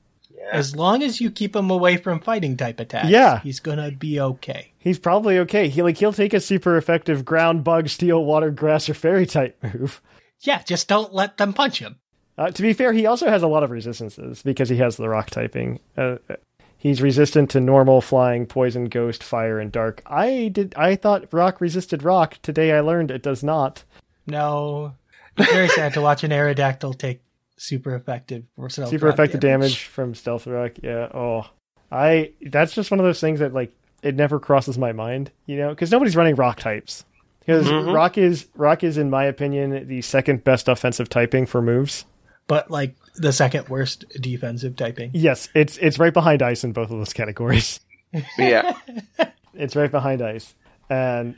As 0.52 0.74
long 0.74 1.02
as 1.02 1.20
you 1.20 1.30
keep 1.30 1.54
him 1.54 1.70
away 1.70 1.96
from 1.98 2.20
fighting 2.20 2.56
type 2.56 2.80
attacks, 2.80 3.08
Yeah. 3.10 3.40
he's 3.40 3.60
gonna 3.60 3.90
be 3.90 4.18
okay. 4.20 4.72
He's 4.78 4.98
probably 4.98 5.38
okay. 5.40 5.68
He 5.68 5.82
like 5.82 5.98
he'll 5.98 6.12
take 6.12 6.32
a 6.34 6.40
super 6.40 6.76
effective 6.76 7.24
ground, 7.24 7.64
bug, 7.64 7.88
steel, 7.88 8.24
water, 8.24 8.50
grass, 8.50 8.88
or 8.88 8.94
fairy 8.94 9.26
type 9.26 9.56
move. 9.62 10.00
Yeah, 10.40 10.62
just 10.62 10.88
don't 10.88 11.12
let 11.12 11.36
them 11.36 11.52
punch 11.52 11.78
him. 11.80 11.96
Uh, 12.36 12.50
to 12.50 12.62
be 12.62 12.72
fair, 12.72 12.92
he 12.92 13.06
also 13.06 13.28
has 13.28 13.42
a 13.42 13.48
lot 13.48 13.64
of 13.64 13.70
resistances 13.70 14.42
because 14.42 14.68
he 14.68 14.76
has 14.76 14.96
the 14.96 15.08
rock 15.08 15.30
typing. 15.30 15.80
Uh, 15.96 16.18
he's 16.76 17.02
resistant 17.02 17.50
to 17.50 17.60
normal, 17.60 18.00
flying, 18.00 18.46
poison, 18.46 18.84
ghost, 18.84 19.22
fire, 19.24 19.58
and 19.58 19.72
dark. 19.72 20.02
I 20.06 20.48
did. 20.52 20.72
I 20.76 20.94
thought 20.94 21.32
rock 21.32 21.60
resisted 21.60 22.04
rock. 22.04 22.38
Today 22.42 22.72
I 22.72 22.80
learned 22.80 23.10
it 23.10 23.22
does 23.22 23.42
not. 23.42 23.82
No, 24.26 24.94
it's 25.36 25.50
very 25.52 25.68
sad 25.68 25.94
to 25.94 26.00
watch 26.00 26.22
an 26.22 26.30
Aerodactyl 26.30 26.96
take 26.98 27.20
super 27.56 27.94
effective 27.96 28.44
or 28.56 28.70
stealth 28.70 28.90
Super 28.90 29.08
effective 29.08 29.40
damage. 29.40 29.84
from 29.84 30.14
stealth 30.14 30.46
rock. 30.46 30.72
Yeah. 30.80 31.08
Oh, 31.12 31.50
I. 31.90 32.32
That's 32.42 32.72
just 32.72 32.92
one 32.92 33.00
of 33.00 33.06
those 33.06 33.20
things 33.20 33.40
that 33.40 33.52
like 33.52 33.72
it 34.02 34.14
never 34.14 34.38
crosses 34.38 34.78
my 34.78 34.92
mind. 34.92 35.32
You 35.46 35.56
know, 35.56 35.70
because 35.70 35.90
nobody's 35.90 36.14
running 36.14 36.36
rock 36.36 36.60
types. 36.60 37.04
Because 37.48 37.66
mm-hmm. 37.66 37.92
rock 37.92 38.18
is 38.18 38.46
rock 38.56 38.84
is, 38.84 38.98
in 38.98 39.08
my 39.08 39.24
opinion, 39.24 39.88
the 39.88 40.02
second 40.02 40.44
best 40.44 40.68
offensive 40.68 41.08
typing 41.08 41.46
for 41.46 41.62
moves. 41.62 42.04
but 42.46 42.70
like 42.70 42.94
the 43.14 43.32
second 43.32 43.70
worst 43.70 44.04
defensive 44.20 44.76
typing. 44.76 45.12
Yes, 45.14 45.48
it's 45.54 45.78
it's 45.78 45.98
right 45.98 46.12
behind 46.12 46.42
ice 46.42 46.62
in 46.62 46.72
both 46.72 46.90
of 46.90 46.98
those 46.98 47.14
categories. 47.14 47.80
Yeah. 48.38 48.74
It's 49.54 49.74
right 49.74 49.90
behind 49.90 50.22
ice, 50.22 50.54
and 50.88 51.34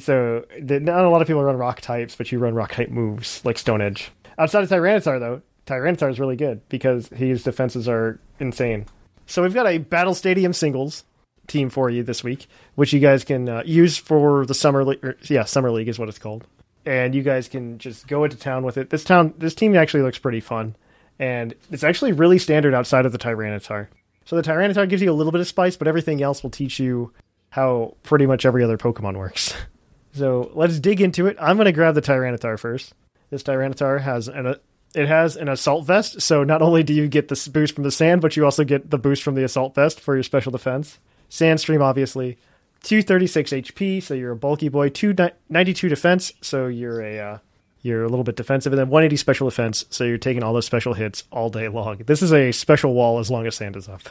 so 0.00 0.44
the, 0.60 0.80
not 0.80 1.04
a 1.04 1.08
lot 1.08 1.22
of 1.22 1.28
people 1.28 1.44
run 1.44 1.56
rock 1.56 1.80
types, 1.80 2.16
but 2.16 2.32
you 2.32 2.40
run 2.40 2.52
rock 2.52 2.72
type 2.72 2.88
moves 2.88 3.44
like 3.44 3.56
Stone 3.58 3.80
Edge. 3.80 4.10
Outside 4.38 4.64
of 4.64 4.68
Tyranitar, 4.68 5.20
though, 5.20 5.40
Tyranitar 5.66 6.10
is 6.10 6.18
really 6.18 6.34
good 6.34 6.68
because 6.68 7.06
his 7.10 7.44
defenses 7.44 7.88
are 7.88 8.18
insane. 8.40 8.86
So 9.26 9.42
we've 9.42 9.54
got 9.54 9.68
a 9.68 9.78
Battle 9.78 10.14
Stadium 10.14 10.52
singles 10.52 11.04
team 11.50 11.70
for 11.70 11.90
you 11.90 12.02
this 12.02 12.24
week, 12.24 12.46
which 12.74 12.92
you 12.92 13.00
guys 13.00 13.24
can 13.24 13.48
uh, 13.48 13.62
use 13.66 13.96
for 13.96 14.46
the 14.46 14.54
summer 14.54 14.84
league. 14.84 15.16
Yeah, 15.24 15.44
summer 15.44 15.70
league 15.70 15.88
is 15.88 15.98
what 15.98 16.08
it's 16.08 16.18
called, 16.18 16.46
and 16.86 17.14
you 17.14 17.22
guys 17.22 17.48
can 17.48 17.78
just 17.78 18.06
go 18.06 18.24
into 18.24 18.36
town 18.36 18.64
with 18.64 18.76
it. 18.78 18.90
This 18.90 19.04
town, 19.04 19.34
this 19.38 19.54
team 19.54 19.76
actually 19.76 20.02
looks 20.02 20.18
pretty 20.18 20.40
fun, 20.40 20.76
and 21.18 21.54
it's 21.70 21.84
actually 21.84 22.12
really 22.12 22.38
standard 22.38 22.74
outside 22.74 23.06
of 23.06 23.12
the 23.12 23.18
Tyranitar. 23.18 23.88
So 24.24 24.36
the 24.36 24.42
Tyranitar 24.42 24.88
gives 24.88 25.02
you 25.02 25.10
a 25.10 25.14
little 25.14 25.32
bit 25.32 25.40
of 25.40 25.48
spice, 25.48 25.76
but 25.76 25.88
everything 25.88 26.22
else 26.22 26.42
will 26.42 26.50
teach 26.50 26.78
you 26.78 27.12
how 27.50 27.96
pretty 28.04 28.26
much 28.26 28.46
every 28.46 28.62
other 28.62 28.78
Pokemon 28.78 29.16
works. 29.16 29.54
So 30.12 30.50
let's 30.54 30.80
dig 30.80 31.00
into 31.00 31.28
it. 31.28 31.36
I'm 31.40 31.56
going 31.56 31.66
to 31.66 31.72
grab 31.72 31.94
the 31.94 32.02
Tyranitar 32.02 32.58
first. 32.58 32.94
This 33.30 33.44
Tyranitar 33.44 34.00
has 34.00 34.26
an 34.26 34.44
uh, 34.44 34.54
it 34.94 35.06
has 35.06 35.36
an 35.36 35.48
assault 35.48 35.86
vest, 35.86 36.20
so 36.20 36.42
not 36.42 36.62
only 36.62 36.82
do 36.82 36.92
you 36.92 37.06
get 37.06 37.28
this 37.28 37.46
boost 37.46 37.76
from 37.76 37.84
the 37.84 37.92
sand, 37.92 38.20
but 38.20 38.36
you 38.36 38.44
also 38.44 38.64
get 38.64 38.90
the 38.90 38.98
boost 38.98 39.22
from 39.22 39.36
the 39.36 39.44
assault 39.44 39.74
vest 39.76 40.00
for 40.00 40.16
your 40.16 40.24
special 40.24 40.50
defense. 40.50 40.98
Sandstream, 41.30 41.80
obviously, 41.80 42.36
236 42.82 43.52
HP, 43.52 44.02
so 44.02 44.14
you're 44.14 44.32
a 44.32 44.36
bulky 44.36 44.68
boy. 44.68 44.88
292 44.88 45.88
defense, 45.88 46.32
so 46.40 46.66
you're 46.66 47.00
a 47.00 47.18
uh, 47.18 47.38
you're 47.82 48.04
a 48.04 48.08
little 48.08 48.24
bit 48.24 48.36
defensive, 48.36 48.72
and 48.72 48.78
then 48.78 48.88
180 48.90 49.16
special 49.16 49.48
defense, 49.48 49.84
so 49.90 50.04
you're 50.04 50.18
taking 50.18 50.42
all 50.42 50.52
those 50.52 50.66
special 50.66 50.92
hits 50.92 51.24
all 51.30 51.48
day 51.48 51.68
long. 51.68 51.98
This 52.04 52.20
is 52.20 52.32
a 52.32 52.52
special 52.52 52.92
wall 52.92 53.18
as 53.18 53.30
long 53.30 53.46
as 53.46 53.54
sand 53.54 53.76
is 53.76 53.88
up. 53.88 54.02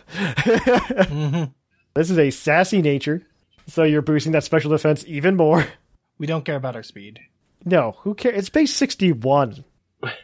This 1.95 2.11
is 2.11 2.19
a 2.19 2.29
sassy 2.29 2.81
nature, 2.81 3.23
so 3.67 3.83
you're 3.83 4.01
boosting 4.01 4.31
that 4.33 4.43
special 4.43 4.71
defense 4.71 5.03
even 5.07 5.35
more. 5.35 5.65
We 6.17 6.27
don't 6.27 6.45
care 6.45 6.55
about 6.55 6.75
our 6.75 6.83
speed. 6.83 7.19
No, 7.65 7.95
who 7.99 8.13
cares? 8.13 8.37
It's 8.37 8.49
base 8.49 8.73
61. 8.73 9.63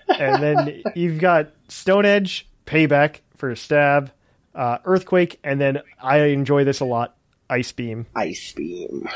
and 0.07 0.43
then 0.43 0.83
you've 0.95 1.19
got 1.19 1.51
Stone 1.67 2.05
Edge, 2.05 2.47
Payback 2.65 3.17
for 3.35 3.49
a 3.49 3.57
stab, 3.57 4.11
uh, 4.55 4.79
Earthquake, 4.85 5.39
and 5.43 5.59
then 5.59 5.81
I 6.01 6.17
enjoy 6.25 6.63
this 6.63 6.79
a 6.79 6.85
lot 6.85 7.15
Ice 7.49 7.71
Beam. 7.71 8.07
Ice 8.15 8.53
beam. 8.53 9.07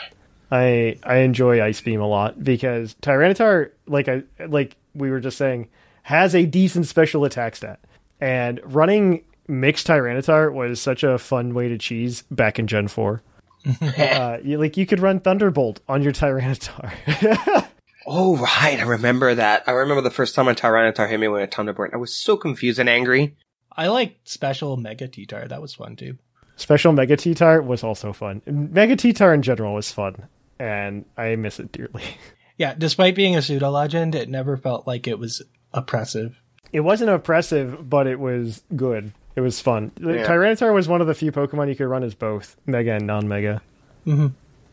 I 0.51 0.97
I 1.03 1.17
enjoy 1.17 1.63
Ice 1.63 1.81
Beam 1.81 2.01
a 2.01 2.07
lot 2.07 2.43
because 2.43 2.95
Tyranitar, 3.01 3.71
like 3.87 4.07
I 4.07 4.23
like 4.47 4.75
we 4.93 5.11
were 5.11 5.19
just 5.19 5.37
saying, 5.37 5.69
has 6.03 6.35
a 6.35 6.45
decent 6.45 6.87
special 6.87 7.23
attack 7.25 7.55
stat, 7.55 7.79
and 8.19 8.59
running 8.63 9.23
mixed 9.47 9.87
Tyranitar 9.87 10.53
was 10.53 10.81
such 10.81 11.03
a 11.03 11.17
fun 11.17 11.53
way 11.53 11.69
to 11.69 11.77
cheese 11.77 12.23
back 12.31 12.59
in 12.59 12.67
Gen 12.67 12.87
Four. 12.87 13.21
uh, 13.81 14.37
you, 14.43 14.57
like 14.57 14.77
you 14.77 14.85
could 14.85 14.99
run 14.99 15.19
Thunderbolt 15.19 15.81
on 15.87 16.01
your 16.01 16.13
Tyranitar. 16.13 17.65
Oh 18.11 18.37
right, 18.37 18.79
I 18.79 18.83
remember 18.83 19.35
that. 19.35 19.65
I 19.67 19.71
remember 19.71 20.01
the 20.01 20.09
first 20.09 20.33
time 20.33 20.47
a 20.47 20.55
Tyranitar 20.55 21.07
hit 21.07 21.19
me 21.19 21.27
with 21.27 21.43
a 21.43 21.47
Thunderbolt. 21.47 21.91
I 21.93 21.97
was 21.97 22.15
so 22.15 22.37
confused 22.37 22.79
and 22.79 22.89
angry. 22.89 23.35
I 23.75 23.87
like 23.87 24.17
special 24.23 24.77
Mega 24.77 25.07
T-Tar. 25.07 25.47
That 25.47 25.61
was 25.61 25.73
fun 25.73 25.95
too. 25.95 26.17
Special 26.55 26.91
Mega 26.91 27.15
T-Tar 27.15 27.61
was 27.61 27.83
also 27.83 28.11
fun. 28.13 28.41
Mega 28.45 28.95
T-Tar 28.95 29.33
in 29.33 29.41
general 29.41 29.73
was 29.73 29.91
fun, 29.91 30.27
and 30.59 31.05
I 31.17 31.35
miss 31.35 31.59
it 31.59 31.71
dearly. 31.71 32.03
Yeah, 32.57 32.75
despite 32.77 33.15
being 33.15 33.37
a 33.37 33.41
pseudo 33.41 33.69
legend, 33.71 34.15
it 34.15 34.27
never 34.27 34.57
felt 34.57 34.85
like 34.85 35.07
it 35.07 35.17
was 35.17 35.41
oppressive. 35.71 36.41
It 36.73 36.81
wasn't 36.81 37.09
oppressive, 37.09 37.89
but 37.89 38.05
it 38.05 38.19
was 38.19 38.63
good. 38.75 39.13
It 39.37 39.39
was 39.39 39.61
fun. 39.61 39.93
The 39.95 40.15
Yeah. 40.15 40.27
Tyranitar 40.27 40.73
was 40.73 40.89
one 40.89 40.99
of 40.99 41.07
the 41.07 41.13
few 41.13 41.31
Pokemon 41.31 41.69
you 41.69 41.75
could 41.77 41.87
run 41.87 42.03
as 42.03 42.13
both 42.15 42.57
Mega 42.65 42.95
and 42.95 43.07
non-Mega. 43.07 43.61
Mm-hmm. 44.05 44.27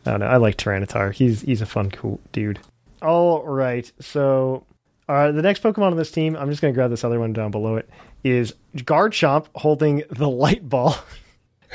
I 0.05 0.11
don't 0.11 0.19
know. 0.19 0.25
I 0.25 0.35
like 0.35 0.57
Tyranitar. 0.57 1.13
He's 1.13 1.43
he's 1.43 1.61
a 1.61 1.65
fun, 1.65 1.89
cool 1.89 2.19
dude. 2.33 2.59
All 3.01 3.41
right. 3.47 3.89
So 4.01 4.65
uh, 5.07 5.31
the 5.31 5.41
next 5.41 5.63
Pokemon 5.63 5.91
on 5.91 5.95
this 5.97 6.11
team, 6.11 6.35
I'm 6.35 6.49
just 6.49 6.61
going 6.61 6.73
to 6.73 6.75
grab 6.77 6.89
this 6.89 7.05
other 7.05 7.21
one 7.21 7.31
down 7.31 7.51
below 7.51 7.77
it, 7.77 7.89
is 8.23 8.53
Garchomp 8.75 9.47
holding 9.55 10.03
the 10.09 10.29
Light 10.29 10.67
Ball. 10.67 10.95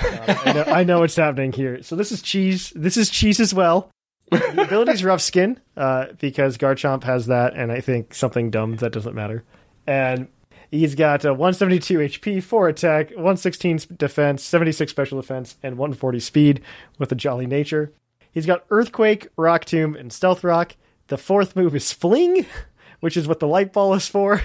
Uh, 0.02 0.34
I, 0.46 0.52
know, 0.54 0.62
I 0.62 0.84
know 0.84 1.00
what's 1.00 1.16
happening 1.16 1.52
here. 1.52 1.82
So 1.82 1.96
this 1.96 2.12
is 2.12 2.22
Cheese. 2.22 2.72
This 2.74 2.96
is 2.96 3.10
Cheese 3.10 3.38
as 3.40 3.52
well. 3.52 3.90
The 4.30 4.62
ability's 4.62 5.04
Rough 5.04 5.20
Skin 5.20 5.60
uh, 5.76 6.06
because 6.18 6.56
Garchomp 6.56 7.04
has 7.04 7.26
that, 7.26 7.52
and 7.54 7.70
I 7.70 7.82
think 7.82 8.14
something 8.14 8.50
dumb 8.50 8.76
that 8.76 8.92
doesn't 8.92 9.14
matter. 9.14 9.44
And 9.86 10.28
he's 10.70 10.94
got 10.94 11.26
uh, 11.26 11.34
172 11.34 11.98
HP, 11.98 12.42
4 12.42 12.68
attack, 12.68 13.10
116 13.10 13.80
defense, 13.98 14.42
76 14.42 14.90
special 14.90 15.20
defense, 15.20 15.56
and 15.62 15.76
140 15.76 16.20
speed 16.20 16.62
with 16.98 17.12
a 17.12 17.14
jolly 17.14 17.46
nature. 17.46 17.92
He's 18.32 18.46
got 18.46 18.64
Earthquake, 18.70 19.28
Rock 19.36 19.66
Tomb, 19.66 19.94
and 19.94 20.10
Stealth 20.10 20.42
Rock. 20.42 20.74
The 21.08 21.18
fourth 21.18 21.54
move 21.54 21.76
is 21.76 21.92
Fling, 21.92 22.46
which 23.00 23.16
is 23.16 23.28
what 23.28 23.40
the 23.40 23.46
light 23.46 23.72
ball 23.72 23.92
is 23.92 24.08
for. 24.08 24.40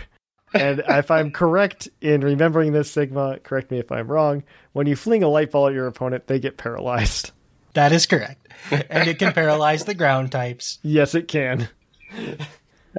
And 0.54 0.82
if 0.88 1.12
I'm 1.12 1.32
correct 1.32 1.90
in 2.02 2.22
remembering 2.22 2.72
this, 2.72 2.90
Sigma, 2.92 3.40
correct 3.40 3.70
me 3.72 3.80
if 3.80 3.92
I'm 3.92 4.08
wrong. 4.08 4.44
When 4.74 4.88
you 4.88 4.96
fling 4.96 5.24
a 5.24 5.28
light 5.28 5.52
ball 5.52 5.68
at 5.68 5.74
your 5.74 5.88
opponent, 5.88 6.28
they 6.28 6.40
get 6.40 6.58
paralyzed. 6.58 7.32
That 7.74 7.92
is 7.92 8.06
correct. 8.06 8.48
and 8.72 9.08
it 9.08 9.20
can 9.20 9.34
paralyze 9.34 9.86
the 9.86 9.94
ground 9.94 10.32
types. 10.32 10.80
Yes, 10.82 11.14
it 11.16 11.28
can. 11.28 11.70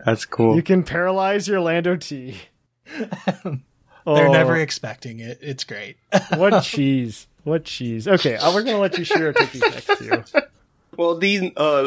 That's 0.05 0.25
cool. 0.25 0.55
You 0.55 0.63
can 0.63 0.85
paralyze 0.85 1.49
your 1.49 1.61
Lando 1.61 1.97
T. 1.97 2.39
They're 2.99 3.59
Oh, 4.07 4.33
never 4.33 4.57
expecting 4.57 5.19
it. 5.21 5.39
It's 5.43 5.65
great. 5.65 5.97
what 6.37 6.63
cheese. 6.63 7.27
What 7.45 7.65
cheese. 7.65 8.07
Okay, 8.09 8.37
uh, 8.37 8.53
we're 8.55 8.63
going 8.63 8.77
to 8.77 8.81
let 8.81 8.97
you 8.99 9.05
share 9.05 9.33
take 9.33 9.53
these 9.53 9.63
next 9.63 9.99
two. 9.99 10.23
Well, 10.99 11.17
these 11.17 11.53
uh, 11.57 11.83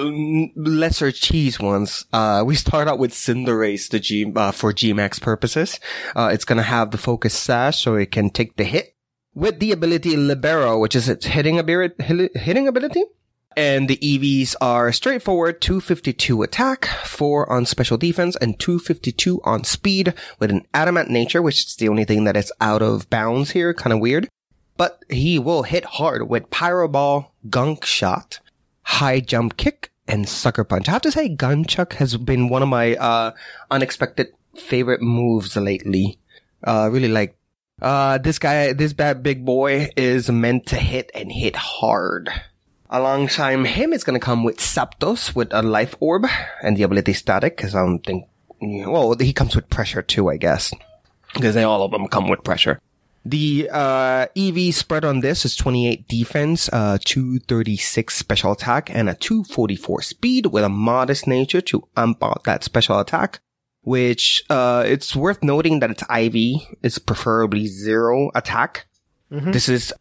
lesser 0.55 1.11
cheese 1.11 1.59
ones, 1.59 2.05
uh, 2.13 2.43
we 2.45 2.55
start 2.55 2.87
out 2.87 2.97
with 2.97 3.11
Cinderace 3.11 3.89
the 3.89 3.99
G, 3.99 4.31
uh, 4.33 4.53
for 4.53 4.71
GMAX 4.71 5.19
purposes. 5.19 5.81
Uh, 6.15 6.29
it's 6.31 6.45
gonna 6.45 6.63
have 6.63 6.91
the 6.91 6.97
focus 6.97 7.33
sash 7.33 7.81
so 7.81 7.95
it 7.95 8.09
can 8.09 8.29
take 8.29 8.55
the 8.55 8.63
hit 8.63 8.95
with 9.35 9.59
the 9.59 9.73
ability 9.73 10.15
Libero, 10.15 10.79
which 10.79 10.95
is 10.95 11.09
its 11.09 11.25
hidden 11.25 11.59
ability, 11.59 12.01
hidden 12.39 12.69
ability. 12.69 13.03
And 13.57 13.89
the 13.89 13.97
EVs 13.97 14.55
are 14.61 14.93
straightforward 14.93 15.59
252 15.59 16.41
attack, 16.41 16.85
4 17.03 17.51
on 17.51 17.65
special 17.65 17.97
defense, 17.97 18.37
and 18.37 18.57
252 18.57 19.41
on 19.43 19.65
speed 19.65 20.13
with 20.39 20.51
an 20.51 20.65
adamant 20.73 21.09
nature, 21.09 21.41
which 21.41 21.65
is 21.65 21.75
the 21.75 21.89
only 21.89 22.05
thing 22.05 22.23
that 22.23 22.37
is 22.37 22.53
out 22.61 22.81
of 22.81 23.09
bounds 23.09 23.51
here. 23.51 23.73
Kind 23.73 23.91
of 23.91 23.99
weird. 23.99 24.29
But 24.77 25.03
he 25.09 25.37
will 25.37 25.63
hit 25.63 25.83
hard 25.83 26.29
with 26.29 26.49
Pyro 26.49 26.87
Ball, 26.87 27.35
Gunk 27.49 27.83
Shot, 27.83 28.39
high 28.91 29.19
jump 29.21 29.55
kick 29.55 29.91
and 30.07 30.27
sucker 30.27 30.63
punch. 30.63 30.89
I 30.89 30.91
have 30.91 31.01
to 31.03 31.11
say, 31.11 31.29
Gunk 31.29 31.69
Shot 31.69 31.93
has 31.93 32.17
been 32.17 32.49
one 32.49 32.61
of 32.61 32.67
my 32.67 32.95
uh, 32.95 33.31
unexpected 33.69 34.27
favorite 34.55 35.01
moves 35.01 35.55
lately. 35.55 36.19
Uh, 36.63 36.89
really 36.91 37.07
like 37.07 37.37
uh, 37.81 38.17
this 38.17 38.37
guy. 38.37 38.73
This 38.73 38.93
bad 38.93 39.23
big 39.23 39.45
boy 39.45 39.89
is 39.95 40.29
meant 40.29 40.67
to 40.67 40.75
hit 40.75 41.09
and 41.15 41.31
hit 41.31 41.55
hard. 41.55 42.29
Alongside 42.89 43.65
him, 43.65 43.93
it's 43.93 44.03
gonna 44.03 44.19
come 44.19 44.43
with 44.43 44.57
Zapdos 44.57 45.33
with 45.33 45.53
a 45.53 45.61
life 45.61 45.95
orb 46.01 46.27
and 46.61 46.75
the 46.75 46.83
ability 46.83 47.13
static. 47.13 47.55
Because 47.55 47.73
I 47.73 47.79
don't 47.79 48.05
think, 48.05 48.27
well, 48.59 49.15
he 49.17 49.31
comes 49.31 49.55
with 49.55 49.69
pressure 49.69 50.01
too, 50.01 50.29
I 50.29 50.35
guess. 50.35 50.73
Because 51.33 51.55
they 51.55 51.63
all 51.63 51.83
of 51.83 51.91
them 51.91 52.07
come 52.07 52.27
with 52.27 52.43
pressure. 52.43 52.81
The 53.23 53.69
uh, 53.71 54.27
EV 54.35 54.73
spread 54.73 55.05
on 55.05 55.19
this 55.19 55.45
is 55.45 55.55
28 55.55 56.07
defense, 56.07 56.69
uh, 56.73 56.97
236 57.03 58.15
special 58.15 58.51
attack, 58.53 58.89
and 58.89 59.09
a 59.09 59.13
244 59.13 60.01
speed 60.01 60.47
with 60.47 60.63
a 60.63 60.69
modest 60.69 61.27
nature 61.27 61.61
to 61.61 61.87
amp 61.95 62.23
out 62.23 62.43
that 62.45 62.63
special 62.63 62.99
attack. 62.99 63.39
Which 63.83 64.43
uh, 64.49 64.83
it's 64.85 65.15
worth 65.15 65.41
noting 65.43 65.79
that 65.79 65.89
it's 65.89 66.03
IV. 66.03 66.61
is 66.83 66.99
preferably 66.99 67.65
zero 67.65 68.29
attack. 68.35 68.85
This 69.31 69.69
is 69.69 69.93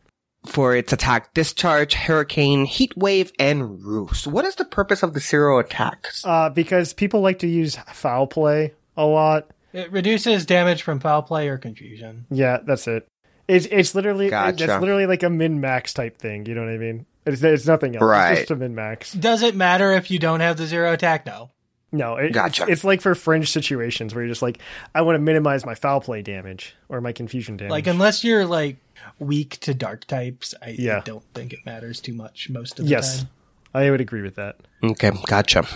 for 0.46 0.74
its 0.74 0.92
attack, 0.92 1.34
discharge, 1.34 1.94
hurricane, 1.94 2.64
heat 2.64 2.96
wave, 2.96 3.32
and 3.38 3.82
roost. 3.84 4.26
What 4.26 4.44
is 4.44 4.54
the 4.56 4.64
purpose 4.64 5.02
of 5.02 5.14
the 5.14 5.20
zero 5.20 5.58
attacks? 5.58 6.24
Uh, 6.24 6.50
because 6.50 6.92
people 6.92 7.20
like 7.20 7.38
to 7.40 7.46
use 7.46 7.76
foul 7.92 8.26
play 8.26 8.74
a 8.96 9.04
lot. 9.04 9.50
It 9.72 9.92
reduces 9.92 10.46
damage 10.46 10.82
from 10.82 11.00
foul 11.00 11.22
play 11.22 11.48
or 11.48 11.58
confusion. 11.58 12.26
Yeah, 12.30 12.58
that's 12.64 12.86
it. 12.88 13.06
It's 13.48 13.66
it's 13.66 13.94
literally 13.94 14.30
Gotcha. 14.30 14.64
it's 14.64 14.80
literally 14.80 15.06
like 15.06 15.22
a 15.22 15.30
min 15.30 15.60
max 15.60 15.92
type 15.92 16.18
thing. 16.18 16.46
You 16.46 16.54
know 16.54 16.62
what 16.62 16.70
I 16.70 16.78
mean? 16.78 17.06
It's, 17.26 17.42
it's 17.42 17.66
nothing 17.66 17.96
else. 17.96 18.02
Right. 18.02 18.32
It's 18.32 18.40
just 18.42 18.50
a 18.52 18.56
min 18.56 18.74
max. 18.74 19.12
Does 19.12 19.42
it 19.42 19.54
matter 19.54 19.92
if 19.92 20.10
you 20.10 20.18
don't 20.18 20.40
have 20.40 20.56
the 20.56 20.66
zero 20.66 20.92
attack? 20.92 21.26
No. 21.26 21.50
No, 21.92 22.16
it, 22.16 22.32
Gotcha. 22.32 22.62
it's, 22.62 22.70
it's 22.70 22.84
like 22.84 23.00
for 23.00 23.16
fringe 23.16 23.50
situations 23.50 24.14
where 24.14 24.22
you're 24.22 24.30
just 24.30 24.42
like, 24.42 24.60
I 24.94 25.02
want 25.02 25.16
to 25.16 25.20
minimize 25.20 25.66
my 25.66 25.74
foul 25.74 26.00
play 26.00 26.22
damage 26.22 26.76
or 26.88 27.00
my 27.00 27.12
confusion 27.12 27.56
damage. 27.56 27.72
Like 27.72 27.86
unless 27.88 28.22
you're 28.22 28.46
like 28.46 28.76
weak 29.18 29.58
to 29.60 29.74
dark 29.74 30.04
types, 30.04 30.54
I, 30.62 30.68
I 30.68 31.02
don't 31.04 31.24
think 31.34 31.52
it 31.52 31.66
matters 31.66 32.00
too 32.00 32.14
much 32.14 32.48
most 32.48 32.78
of 32.78 32.84
the 32.84 32.90
yes, 32.92 33.18
time. 33.18 33.28
I 33.74 33.90
would 33.90 34.00
agree 34.00 34.22
with 34.22 34.36
that. 34.36 34.58
Okay, 34.84 35.10
gotcha. 35.26 35.66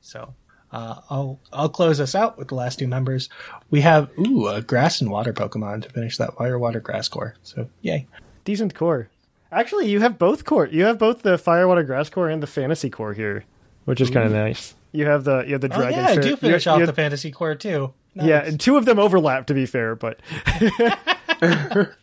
So 0.00 0.32
uh, 0.74 1.00
I'll 1.08 1.38
I'll 1.52 1.68
close 1.68 2.00
us 2.00 2.14
out 2.14 2.36
with 2.36 2.48
the 2.48 2.54
last 2.56 2.78
two 2.80 2.88
members. 2.88 3.28
We 3.70 3.80
have 3.82 4.10
ooh 4.18 4.48
a 4.48 4.60
grass 4.60 5.00
and 5.00 5.10
water 5.10 5.32
Pokemon 5.32 5.82
to 5.84 5.88
finish 5.90 6.16
that 6.18 6.34
fire 6.36 6.58
water 6.58 6.80
grass 6.80 7.08
core. 7.08 7.34
So 7.42 7.68
yay! 7.80 8.06
Decent 8.44 8.74
core. 8.74 9.08
Actually, 9.52 9.88
you 9.88 10.00
have 10.00 10.18
both 10.18 10.44
core. 10.44 10.66
You 10.66 10.84
have 10.86 10.98
both 10.98 11.22
the 11.22 11.38
fire, 11.38 11.68
water, 11.68 11.84
grass 11.84 12.10
core 12.10 12.28
and 12.28 12.42
the 12.42 12.46
fantasy 12.48 12.90
core 12.90 13.12
here, 13.12 13.44
which 13.84 14.00
is 14.00 14.10
kind 14.10 14.26
of 14.26 14.32
nice. 14.32 14.74
You 14.92 15.06
have 15.06 15.24
the 15.24 15.44
you 15.46 15.52
have 15.52 15.60
the 15.60 15.72
Oh 15.72 15.76
dragon. 15.78 15.98
yeah, 16.00 16.08
I 16.08 16.16
do 16.16 16.28
you- 16.30 16.36
finish 16.36 16.66
you 16.66 16.72
off 16.72 16.78
have- 16.80 16.86
the 16.88 16.92
fantasy 16.92 17.30
core 17.30 17.54
too. 17.54 17.94
Nice. 18.16 18.26
Yeah, 18.28 18.44
and 18.44 18.60
two 18.60 18.76
of 18.76 18.84
them 18.84 18.98
overlap 19.00 19.46
to 19.48 19.54
be 19.54 19.66
fair, 19.66 19.96
but 19.96 20.20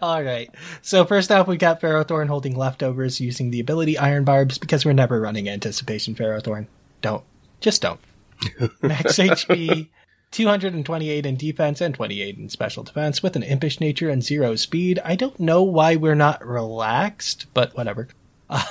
All 0.00 0.22
right. 0.22 0.50
So 0.82 1.04
first 1.04 1.30
up, 1.30 1.48
we 1.48 1.56
got 1.56 1.80
Ferrothorn 1.80 2.28
holding 2.28 2.56
leftovers 2.56 3.20
using 3.20 3.50
the 3.50 3.60
ability 3.60 3.98
Iron 3.98 4.24
Barbs 4.24 4.58
because 4.58 4.84
we're 4.84 4.92
never 4.92 5.20
running 5.20 5.48
Anticipation 5.48 6.14
Ferrothorn. 6.14 6.66
Don't. 7.00 7.24
Just 7.62 7.80
don't. 7.80 8.00
Max 8.82 9.18
HP, 9.18 9.88
228 10.32 11.26
in 11.26 11.36
defense 11.36 11.80
and 11.80 11.94
28 11.94 12.36
in 12.36 12.48
special 12.48 12.82
defense 12.82 13.22
with 13.22 13.36
an 13.36 13.44
impish 13.44 13.78
nature 13.78 14.10
and 14.10 14.22
zero 14.22 14.56
speed. 14.56 14.98
I 15.04 15.14
don't 15.14 15.38
know 15.38 15.62
why 15.62 15.94
we're 15.94 16.16
not 16.16 16.44
relaxed, 16.44 17.46
but 17.54 17.74
whatever. 17.76 18.08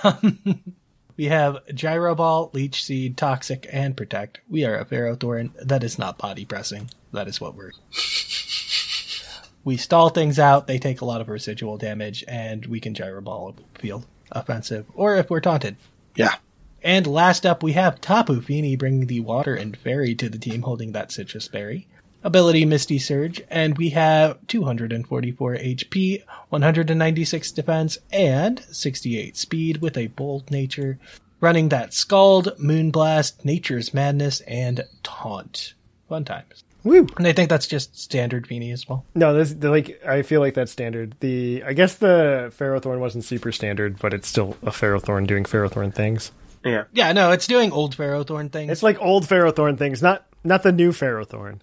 Um, 0.03 0.76
we 1.18 1.26
have 1.26 1.65
Gyro 1.73 2.13
Ball, 2.13 2.51
Leech 2.53 2.84
Seed, 2.84 3.18
Toxic, 3.18 3.68
and 3.72 3.97
Protect. 3.97 4.41
We 4.47 4.63
are 4.63 4.77
a 4.77 4.85
Ferrothorn. 4.85 5.53
That 5.59 5.84
is 5.84 5.97
not 5.97 6.19
body 6.19 6.45
pressing. 6.45 6.91
That 7.13 7.27
is 7.27 7.41
what 7.41 7.55
we're 7.55 7.72
we 9.63 9.77
stall 9.77 10.09
things 10.09 10.38
out, 10.38 10.68
they 10.68 10.77
take 10.77 11.01
a 11.01 11.05
lot 11.05 11.19
of 11.19 11.30
residual 11.30 11.77
damage, 11.77 12.23
and 12.27 12.68
we 12.68 12.80
can 12.80 12.93
gyro 12.93 13.22
ball 13.22 13.55
field 13.80 14.05
offensive, 14.31 14.85
or 14.93 15.15
if 15.15 15.31
we're 15.31 15.39
taunted. 15.39 15.77
Yeah. 16.15 16.35
And 16.83 17.05
last 17.05 17.45
up, 17.45 17.61
we 17.61 17.73
have 17.73 18.01
Tapu 18.01 18.41
Fini 18.41 18.75
bringing 18.75 19.07
the 19.07 19.19
water 19.19 19.53
and 19.55 19.77
fairy 19.77 20.15
to 20.15 20.29
the 20.29 20.39
team 20.39 20.63
holding 20.63 20.93
that 20.93 21.09
Sitrus 21.09 21.51
Berry. 21.51 21.87
Ability 22.23 22.65
Misty 22.65 22.99
Surge, 22.99 23.41
and 23.49 23.77
we 23.77 23.89
have 23.89 24.37
244 24.47 25.55
HP, 25.55 26.23
196 26.49 27.51
defense, 27.51 27.97
and 28.11 28.63
68 28.71 29.35
speed 29.35 29.81
with 29.81 29.97
a 29.97 30.07
bold 30.07 30.51
nature, 30.51 30.99
running 31.39 31.69
that 31.69 31.95
Scald, 31.95 32.53
Moonblast, 32.59 33.43
Nature's 33.43 33.93
Madness, 33.93 34.41
and 34.41 34.83
Taunt. 35.01 35.73
Fun 36.09 36.23
times. 36.23 36.63
woo. 36.83 37.07
And 37.17 37.25
I 37.25 37.33
think 37.33 37.49
that's 37.49 37.65
just 37.67 37.99
standard 37.99 38.45
Fini 38.45 38.69
as 38.71 38.87
well. 38.87 39.03
No, 39.15 39.33
this 39.33 39.55
like 39.63 39.99
I 40.05 40.21
feel 40.21 40.41
like 40.41 40.53
that's 40.53 40.71
standard. 40.71 41.15
The 41.21 41.63
I 41.65 41.73
guess 41.73 41.95
the 41.95 42.53
Ferrothorn 42.55 42.99
wasn't 42.99 43.23
super 43.23 43.51
standard, 43.51 43.97
but 43.97 44.13
it's 44.13 44.27
still 44.27 44.57
a 44.61 44.69
Ferrothorn 44.69 45.25
doing 45.25 45.43
Ferrothorn 45.43 45.91
things. 45.93 46.31
Yeah. 46.63 46.83
Yeah, 46.93 47.11
no, 47.13 47.31
it's 47.31 47.47
doing 47.47 47.71
old 47.71 47.95
Ferrothorn 47.95 48.51
things. 48.51 48.71
It's 48.71 48.83
like 48.83 48.99
old 49.01 49.25
Ferrothorn 49.25 49.77
things, 49.77 50.01
not 50.01 50.25
not 50.43 50.63
the 50.63 50.71
new 50.71 50.91
Ferrothorn. 50.91 51.59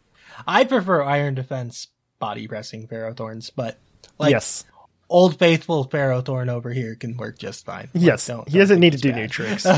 I 0.46 0.64
prefer 0.64 1.02
Iron 1.02 1.34
Defense 1.34 1.88
body 2.18 2.46
pressing 2.48 2.86
Ferrothorns, 2.88 3.50
but 3.54 3.78
like 4.18 4.30
yes, 4.30 4.64
old 5.08 5.38
faithful 5.38 5.86
Ferrothorn 5.86 6.48
over 6.48 6.70
here 6.72 6.94
can 6.94 7.16
work 7.16 7.38
just 7.38 7.64
fine. 7.64 7.88
Like, 7.94 8.02
yes. 8.04 8.26
don't- 8.26 8.48
he 8.48 8.54
don't 8.54 8.60
doesn't 8.62 8.80
need 8.80 8.92
to 8.92 8.98
do 8.98 9.10
bad. 9.10 9.16
new 9.18 9.28
tricks. 9.28 9.66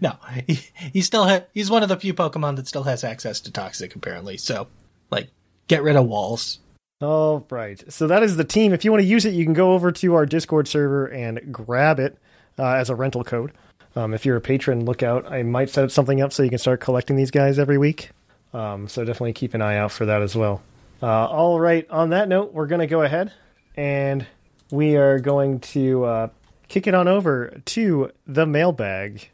No, 0.00 0.16
he, 0.46 0.60
he 0.92 1.00
still 1.00 1.26
ha- 1.26 1.44
he's 1.54 1.70
one 1.70 1.82
of 1.82 1.88
the 1.88 1.96
few 1.96 2.12
Pokemon 2.12 2.56
that 2.56 2.68
still 2.68 2.82
has 2.82 3.02
access 3.02 3.40
to 3.40 3.50
Toxic 3.50 3.94
apparently. 3.96 4.36
So, 4.36 4.66
like, 5.10 5.30
get 5.68 5.82
rid 5.82 5.96
of 5.96 6.04
walls. 6.04 6.58
All 7.00 7.46
right. 7.48 7.82
So 7.90 8.06
that 8.08 8.22
is 8.22 8.36
the 8.36 8.44
team. 8.44 8.74
If 8.74 8.84
you 8.84 8.90
want 8.90 9.00
to 9.02 9.06
use 9.08 9.24
it, 9.24 9.32
you 9.32 9.42
can 9.44 9.54
go 9.54 9.72
over 9.72 9.90
to 9.90 10.14
our 10.16 10.26
Discord 10.26 10.68
server 10.68 11.06
and 11.06 11.50
grab 11.50 11.98
it 11.98 12.18
uh, 12.58 12.74
as 12.74 12.90
a 12.90 12.94
rental 12.94 13.24
code. 13.24 13.52
Um, 13.96 14.14
if 14.14 14.24
you're 14.24 14.36
a 14.36 14.40
patron, 14.40 14.84
look 14.84 15.02
out. 15.02 15.30
I 15.30 15.42
might 15.42 15.70
set 15.70 15.90
something 15.90 16.20
up 16.20 16.32
so 16.32 16.42
you 16.42 16.50
can 16.50 16.58
start 16.58 16.80
collecting 16.80 17.16
these 17.16 17.30
guys 17.30 17.58
every 17.58 17.78
week. 17.78 18.10
Um, 18.52 18.88
so 18.88 19.04
definitely 19.04 19.32
keep 19.32 19.54
an 19.54 19.62
eye 19.62 19.76
out 19.76 19.92
for 19.92 20.06
that 20.06 20.22
as 20.22 20.36
well. 20.36 20.62
Uh, 21.02 21.26
all 21.26 21.58
right. 21.58 21.88
On 21.90 22.10
that 22.10 22.28
note, 22.28 22.52
we're 22.52 22.66
going 22.66 22.80
to 22.80 22.86
go 22.86 23.02
ahead 23.02 23.32
and 23.76 24.26
we 24.70 24.96
are 24.96 25.18
going 25.18 25.60
to 25.60 26.04
uh, 26.04 26.28
kick 26.68 26.86
it 26.86 26.94
on 26.94 27.08
over 27.08 27.60
to 27.64 28.10
the 28.26 28.46
mailbag. 28.46 29.28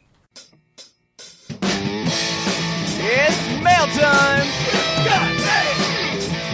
It's 1.49 3.63
mail 3.63 3.87
time! 3.87 4.47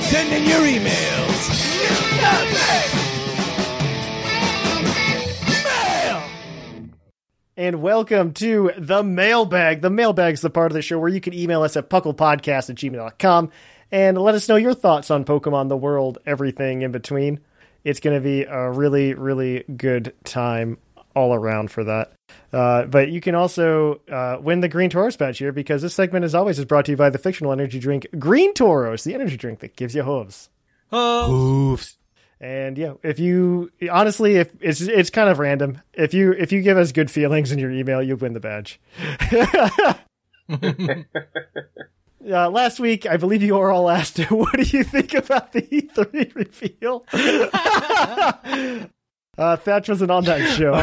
Send 0.04 0.34
in 0.34 0.46
your 0.48 0.62
emails! 0.62 2.73
And 7.56 7.84
welcome 7.84 8.34
to 8.34 8.72
the 8.80 9.04
mailbag. 9.04 9.82
The 9.82 9.92
mailbag's 9.92 10.42
the 10.42 10.50
part 10.50 10.72
of 10.72 10.74
the 10.74 10.82
show 10.82 10.98
where 10.98 11.10
you 11.10 11.22
can 11.22 11.36
email 11.36 11.62
us 11.62 11.78
at 11.78 11.88
pucklepodcast 11.88 12.72
at 12.72 12.76
gmail.com 12.78 13.52
and 13.92 14.18
let 14.18 14.34
us 14.34 14.50
know 14.50 14.56
your 14.56 14.74
thoughts 14.74 15.12
on 15.12 15.24
Pokemon, 15.24 15.70
the 15.70 15.78
world, 15.78 16.18
everything 16.26 16.82
in 16.82 16.92
between. 16.92 17.42
It's 17.84 18.00
going 18.00 18.18
to 18.18 18.24
be 18.24 18.46
a 18.46 18.72
really, 18.72 19.14
really 19.14 19.66
good 19.78 20.16
time 20.24 20.80
all 21.16 21.36
around 21.36 21.70
for 21.70 21.84
that. 21.84 22.14
Uh, 22.52 22.86
but 22.86 23.10
you 23.10 23.22
can 23.22 23.36
also 23.36 24.02
uh, 24.12 24.38
win 24.42 24.62
the 24.62 24.68
Green 24.68 24.90
Tauros 24.90 25.16
badge 25.16 25.38
here 25.38 25.52
because 25.52 25.84
this 25.84 25.94
segment, 25.94 26.26
as 26.26 26.34
always, 26.34 26.58
is 26.58 26.66
brought 26.66 26.86
to 26.86 26.92
you 26.94 26.98
by 26.98 27.12
the 27.12 27.20
fictional 27.20 27.52
energy 27.52 27.78
drink 27.78 28.08
Green 28.18 28.56
Tauros, 28.56 29.04
the 29.04 29.14
energy 29.14 29.38
drink 29.38 29.60
that 29.60 29.76
gives 29.76 29.94
you 29.94 30.02
hooves. 30.02 30.50
Hooves. 30.90 31.30
Oof. 31.30 32.03
And 32.44 32.78
yeah, 32.78 32.95
if 33.03 33.20
you 33.20 33.72
honestly, 33.90 34.36
if 34.36 34.52
it's 34.60 34.82
it's 34.82 35.10
kind 35.10 35.30
of 35.30 35.40
random. 35.40 35.82
If 35.94 36.14
you 36.14 36.34
if 36.34 36.52
you 36.52 36.61
give 36.61 36.78
us 36.78 36.91
good 36.91 37.10
feelings 37.10 37.53
in 37.53 37.60
your 37.60 37.72
email, 37.72 38.03
you 38.03 38.18
win 38.18 38.34
the 38.34 38.41
badge. 38.41 38.82
uh, 42.30 42.49
last 42.49 42.82
week, 42.82 43.06
I 43.06 43.15
believe 43.15 43.44
you 43.44 43.56
were 43.56 43.72
all 43.72 43.90
asked, 43.90 44.20
"What 44.30 44.52
do 44.57 44.64
you 44.64 44.84
think 44.84 45.14
about 45.14 45.53
the 45.53 45.61
E3 45.61 46.36
reveal?" 46.36 47.06
uh, 49.38 49.56
Thatch 49.56 49.88
wasn't 49.88 50.11
on 50.11 50.26
that 50.26 50.57
show, 50.57 50.74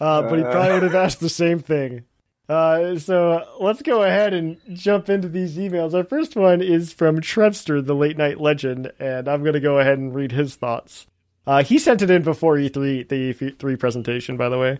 uh, 0.00 0.22
but 0.22 0.38
he 0.38 0.42
probably 0.42 0.72
would 0.72 0.82
have 0.82 0.96
asked 0.96 1.20
the 1.20 1.28
same 1.28 1.60
thing. 1.60 2.04
Uh, 2.50 2.98
so 2.98 3.32
uh, 3.32 3.44
let's 3.60 3.80
go 3.82 4.02
ahead 4.02 4.34
and 4.34 4.56
jump 4.72 5.08
into 5.08 5.28
these 5.28 5.56
emails. 5.56 5.94
Our 5.94 6.02
first 6.02 6.34
one 6.34 6.60
is 6.60 6.92
from 6.92 7.20
Trevster, 7.20 7.84
the 7.84 7.94
late 7.94 8.18
night 8.18 8.40
legend, 8.40 8.90
and 8.98 9.28
I'm 9.28 9.42
going 9.42 9.52
to 9.54 9.60
go 9.60 9.78
ahead 9.78 9.98
and 9.98 10.12
read 10.12 10.32
his 10.32 10.56
thoughts. 10.56 11.06
Uh, 11.46 11.62
he 11.62 11.78
sent 11.78 12.02
it 12.02 12.10
in 12.10 12.22
before 12.22 12.56
E3, 12.56 13.08
the 13.08 13.34
E3 13.34 13.78
presentation, 13.78 14.36
by 14.36 14.48
the 14.48 14.58
way. 14.58 14.78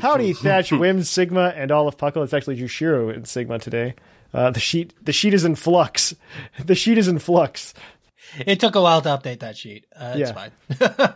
Howdy, 0.00 0.32
Thatch, 0.32 0.70
Wim, 0.72 1.04
Sigma, 1.04 1.52
and 1.54 1.70
all 1.70 1.86
of 1.86 1.98
Puckle. 1.98 2.24
It's 2.24 2.32
actually 2.32 2.56
Jushiro 2.56 3.14
in 3.14 3.24
Sigma 3.26 3.58
today. 3.58 3.94
Uh, 4.32 4.50
the 4.50 4.60
sheet, 4.60 4.94
the 5.02 5.12
sheet 5.12 5.34
is 5.34 5.44
in 5.44 5.54
flux. 5.54 6.14
The 6.64 6.74
sheet 6.74 6.96
is 6.98 7.08
in 7.08 7.18
flux. 7.18 7.74
it 8.38 8.58
took 8.58 8.74
a 8.74 8.80
while 8.80 9.02
to 9.02 9.08
update 9.10 9.40
that 9.40 9.56
sheet. 9.58 9.84
Uh, 9.94 10.14
it's 10.16 10.30
Yeah. 10.30 10.48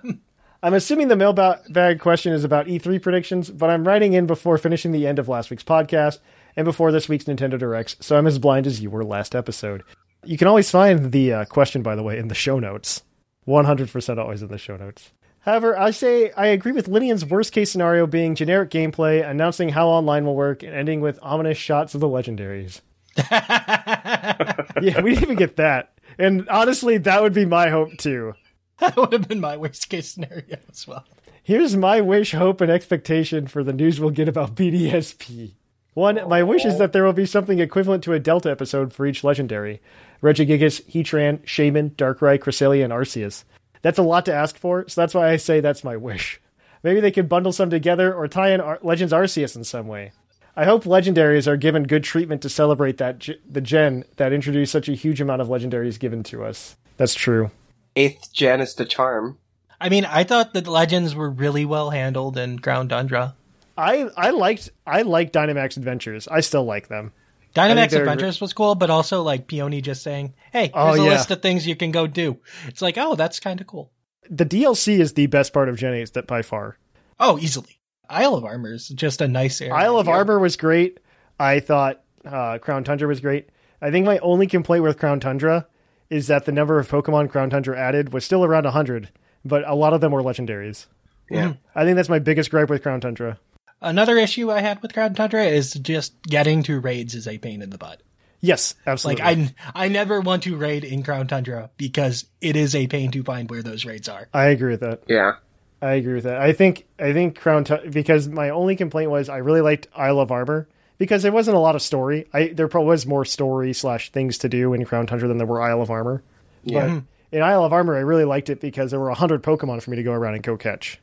fine. 0.02 0.20
I'm 0.62 0.74
assuming 0.74 1.09
the 1.09 1.16
mailbag 1.16 2.01
question 2.01 2.35
is 2.35 2.45
about 2.45 2.66
E3 2.66 3.01
predictions, 3.01 3.51
but 3.51 3.70
I'm 3.70 3.87
writing 3.87 4.12
in 4.12 4.27
before 4.27 4.59
finishing 4.59 4.93
the 4.93 5.07
end 5.07 5.19
of 5.19 5.27
last 5.27 5.49
week's 5.49 5.65
podcast 5.65 6.19
and 6.55 6.66
before 6.66 6.93
this 6.93 7.09
week's 7.09 7.24
Nintendo 7.24 7.59
Directs, 7.59 7.97
so 8.01 8.19
I'm 8.19 8.27
as 8.27 8.39
blind 8.39 8.66
as 8.66 8.82
you 8.82 8.91
were 8.91 9.03
last 9.03 9.35
episode. 9.35 9.82
You 10.23 10.37
can 10.37 10.49
always 10.49 10.70
find 10.70 11.12
the 11.12 11.32
uh, 11.32 11.45
question, 11.47 11.82
by 11.82 11.97
the 11.97 12.03
way, 12.03 12.19
in 12.19 12.28
the 12.28 12.35
show 12.35 12.59
notes. 12.59 13.03
100% 13.49 14.19
always 14.19 14.43
in 14.43 14.49
the 14.49 14.59
show 14.59 14.77
notes. 14.77 15.12
However, 15.41 15.78
I 15.78 15.93
say 15.93 16.31
I 16.32 16.49
agree 16.49 16.73
with 16.73 16.89
Linian's 16.89 17.24
worst 17.24 17.55
case 17.55 17.70
scenario 17.73 18.07
being 18.07 18.35
generic 18.35 18.69
gameplay, 18.69 19.27
announcing 19.27 19.70
how 19.70 19.89
online 19.89 20.27
will 20.27 20.37
work, 20.37 20.62
and 20.62 20.74
ending 20.74 21.01
with 21.01 21.19
ominous 21.23 21.57
shots 21.57 21.95
of 21.95 22.03
the 22.03 22.09
legendaries. 22.09 22.82
yeah, 23.16 25.01
we 25.01 25.15
didn't 25.15 25.23
even 25.23 25.37
get 25.37 25.57
that. 25.57 25.95
And 26.19 26.47
honestly, 26.51 26.99
that 26.99 27.23
would 27.23 27.32
be 27.32 27.47
my 27.47 27.70
hope 27.70 27.97
too. 27.97 28.35
that 28.81 28.97
would 28.97 29.12
have 29.12 29.28
been 29.28 29.40
my 29.40 29.57
worst 29.57 29.89
case 29.89 30.09
scenario 30.09 30.57
as 30.70 30.86
well. 30.86 31.05
Here's 31.43 31.77
my 31.77 32.01
wish, 32.01 32.32
hope, 32.32 32.61
and 32.61 32.70
expectation 32.70 33.47
for 33.47 33.65
the 33.65 33.73
news 33.73 34.01
we'll 34.01 34.11
get 34.11 34.28
about 34.28 34.55
BDSP. 34.57 35.52
One, 35.94 36.20
my 36.28 36.43
wish 36.43 36.65
is 36.65 36.78
that 36.78 36.93
there 36.93 37.05
will 37.05 37.12
be 37.12 37.27
something 37.27 37.59
equivalent 37.59 38.05
to 38.05 38.12
a 38.12 38.20
Delta 38.20 38.51
episode 38.51 38.93
for 38.93 39.07
each 39.07 39.24
legendary 39.24 39.81
Regigigas, 40.23 40.85
Heatran, 40.85 41.40
Shaymin, 41.44 41.93
Darkrai, 41.93 42.39
Cresselia, 42.39 42.85
and 42.85 42.93
Arceus. 42.93 43.44
That's 43.82 43.98
a 43.98 44.02
lot 44.02 44.27
to 44.27 44.35
ask 44.35 44.57
for, 44.59 44.86
so 44.89 45.01
that's 45.01 45.15
why 45.15 45.31
I 45.31 45.36
say 45.36 45.61
that's 45.61 45.82
my 45.82 45.97
wish. 45.97 46.40
Maybe 46.82 47.01
they 47.01 47.11
could 47.11 47.28
bundle 47.28 47.52
some 47.52 47.70
together 47.70 48.15
or 48.15 48.28
tie 48.28 48.52
in 48.52 48.61
Ar- 48.61 48.78
Legends 48.82 49.12
Arceus 49.12 49.57
in 49.57 49.65
some 49.65 49.89
way. 49.89 50.12
I 50.57 50.65
hope 50.65 50.85
legendaries 50.85 51.47
are 51.47 51.57
given 51.57 51.85
good 51.85 52.05
treatment 52.05 52.43
to 52.43 52.48
celebrate 52.48 52.98
that 52.98 53.19
ge- 53.19 53.39
the 53.48 53.61
gen 53.61 54.05
that 54.16 54.32
introduced 54.32 54.73
such 54.73 54.89
a 54.89 54.94
huge 54.94 55.20
amount 55.20 55.40
of 55.43 55.48
legendaries 55.48 55.98
given 55.98 56.23
to 56.24 56.44
us. 56.44 56.77
That's 56.97 57.15
true. 57.15 57.51
Eighth 57.96 58.32
gen 58.32 58.60
is 58.60 58.74
the 58.74 58.84
charm. 58.84 59.38
I 59.80 59.88
mean, 59.88 60.04
I 60.04 60.24
thought 60.24 60.52
that 60.54 60.66
legends 60.68 61.14
were 61.14 61.30
really 61.30 61.64
well 61.64 61.90
handled 61.90 62.36
in 62.36 62.58
Crown 62.58 62.88
Tundra. 62.88 63.34
I 63.76 64.08
I 64.16 64.30
liked 64.30 64.70
I 64.86 65.02
liked 65.02 65.32
Dynamax 65.34 65.76
Adventures. 65.76 66.28
I 66.28 66.40
still 66.40 66.64
like 66.64 66.88
them. 66.88 67.12
Dynamax 67.54 67.92
Adventures 67.92 68.40
was 68.40 68.52
cool, 68.52 68.74
but 68.74 68.90
also 68.90 69.22
like 69.22 69.46
Peony 69.48 69.80
just 69.80 70.02
saying, 70.02 70.34
"Hey, 70.52 70.64
here's 70.64 70.72
Oh, 70.74 70.92
a 70.92 70.96
yeah. 71.04 71.10
list 71.10 71.30
of 71.30 71.42
things 71.42 71.66
you 71.66 71.74
can 71.76 71.90
go 71.90 72.06
do." 72.06 72.38
It's 72.68 72.82
like, 72.82 72.96
oh, 72.98 73.14
that's 73.16 73.40
kind 73.40 73.60
of 73.60 73.66
cool. 73.66 73.90
The 74.28 74.44
DLC 74.46 75.00
is 75.00 75.14
the 75.14 75.26
best 75.26 75.52
part 75.52 75.68
of 75.68 75.76
Gen 75.76 75.94
8 75.94 76.12
that 76.12 76.26
by 76.28 76.42
far. 76.42 76.76
Oh, 77.18 77.38
easily. 77.38 77.80
Isle 78.08 78.34
of 78.36 78.44
Armor 78.44 78.72
is 78.74 78.88
just 78.88 79.20
a 79.20 79.26
nice 79.28 79.60
area. 79.60 79.74
Isle 79.74 79.98
of 79.98 80.08
Armor 80.08 80.38
was 80.38 80.56
great. 80.56 81.00
I 81.40 81.58
thought 81.60 82.02
uh, 82.24 82.58
Crown 82.58 82.84
Tundra 82.84 83.08
was 83.08 83.20
great. 83.20 83.48
I 83.82 83.90
think 83.90 84.04
my 84.06 84.18
only 84.18 84.46
complaint 84.46 84.84
with 84.84 84.98
Crown 84.98 85.18
Tundra 85.20 85.66
is 86.11 86.27
that 86.27 86.45
the 86.45 86.53
number 86.53 86.78
of 86.78 86.89
Pokemon 86.91 87.31
Crown 87.31 87.51
Tundra 87.51 87.78
added 87.78 88.12
was 88.12 88.24
still 88.24 88.45
around 88.45 88.65
100, 88.65 89.09
but 89.45 89.66
a 89.66 89.74
lot 89.74 89.95
of 89.95 90.01
them 90.01 90.12
were 90.12 90.23
legendaries. 90.23 90.87
Yeah. 91.31 91.55
I 91.74 91.85
think 91.85 91.97
that's 91.97 92.09
my 92.09 92.19
biggest 92.19 92.51
gripe 92.51 92.69
with 92.69 92.82
Crown 92.82 93.01
Tundra. 93.01 93.39
Another 93.81 94.19
issue 94.19 94.51
I 94.51 94.61
had 94.61 94.82
with 94.82 94.93
Crown 94.93 95.15
Tundra 95.15 95.45
is 95.45 95.73
just 95.74 96.20
getting 96.23 96.62
to 96.65 96.81
raids 96.81 97.15
is 97.15 97.27
a 97.28 97.39
pain 97.39 97.62
in 97.62 97.70
the 97.70 97.78
butt. 97.78 98.03
Yes, 98.41 98.74
absolutely. 98.87 99.23
Like 99.23 99.31
absolutely. 99.31 99.57
I, 99.74 99.85
I 99.85 99.89
never 99.89 100.20
want 100.20 100.43
to 100.45 100.57
raid 100.57 100.85
in 100.85 101.03
Crown 101.03 101.28
Tundra 101.28 101.70
because 101.77 102.27
it 102.41 102.57
is 102.57 102.74
a 102.74 102.87
pain 102.89 103.11
to 103.12 103.23
find 103.23 103.49
where 103.51 103.62
those 103.62 103.85
raids 103.85 104.09
are. 104.09 104.28
I 104.35 104.47
agree 104.47 104.73
with 104.73 104.81
that. 104.81 105.03
Yeah. 105.07 105.35
I 105.82 105.93
agree 105.93 106.15
with 106.15 106.24
that. 106.24 106.41
I 106.41 106.53
think 106.53 106.87
I 106.99 107.12
think 107.12 107.39
Crown 107.39 107.65
Tu- 107.65 107.91
because 107.91 108.28
my 108.28 108.51
only 108.51 108.77
complaint 108.77 109.11
was 109.11 109.28
I 109.28 109.39
really 109.39 109.61
liked 109.61 109.89
Isle 109.95 110.20
of 110.20 110.31
Armor 110.31 110.69
because 111.01 111.22
there 111.22 111.32
wasn't 111.32 111.56
a 111.56 111.60
lot 111.60 111.74
of 111.74 111.81
story. 111.81 112.28
I 112.32 112.48
there 112.48 112.68
probably 112.68 112.89
was 112.89 113.06
more 113.06 113.24
story 113.24 113.72
slash 113.72 114.12
things 114.12 114.36
to 114.39 114.48
do 114.51 114.74
in 114.74 114.85
Crown 114.85 115.06
Tundra 115.06 115.27
than 115.27 115.39
there 115.39 115.47
were 115.47 115.60
Isle 115.60 115.81
of 115.81 115.90
Armor. 115.90 116.22
Yeah. 116.62 117.01
But 117.32 117.39
in 117.39 117.43
Isle 117.43 117.64
of 117.64 117.72
Armor, 117.72 117.97
I 117.97 118.01
really 118.01 118.24
liked 118.24 118.51
it 118.51 118.60
because 118.60 118.90
there 118.90 119.01
were 119.01 119.10
hundred 119.10 119.43
Pokemon 119.43 119.82
for 119.82 119.90
me 119.90 119.97
to 119.97 120.02
go 120.02 120.12
around 120.12 120.35
and 120.35 120.43
go 120.43 120.59
catch. 120.59 121.01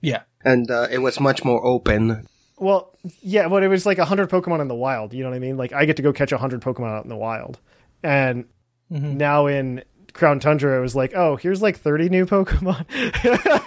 Yeah. 0.00 0.22
And 0.42 0.70
uh, 0.70 0.88
it 0.90 0.98
was 0.98 1.20
much 1.20 1.44
more 1.44 1.62
open. 1.64 2.26
Well, 2.56 2.96
yeah, 3.20 3.48
but 3.48 3.62
it 3.62 3.68
was 3.68 3.84
like 3.84 3.98
hundred 3.98 4.30
Pokemon 4.30 4.62
in 4.62 4.68
the 4.68 4.74
wild. 4.74 5.12
You 5.12 5.22
know 5.22 5.28
what 5.28 5.36
I 5.36 5.40
mean? 5.40 5.58
Like 5.58 5.74
I 5.74 5.84
get 5.84 5.96
to 5.96 6.02
go 6.02 6.14
catch 6.14 6.30
hundred 6.30 6.62
Pokemon 6.62 6.96
out 6.96 7.04
in 7.04 7.10
the 7.10 7.16
wild, 7.16 7.60
and 8.02 8.46
now 8.88 9.46
in 9.46 9.84
Crown 10.14 10.40
Tundra, 10.40 10.78
it 10.78 10.80
was 10.80 10.96
like, 10.96 11.14
oh, 11.14 11.36
here's 11.36 11.60
like 11.60 11.78
thirty 11.78 12.08
new 12.08 12.24
Pokemon 12.24 12.86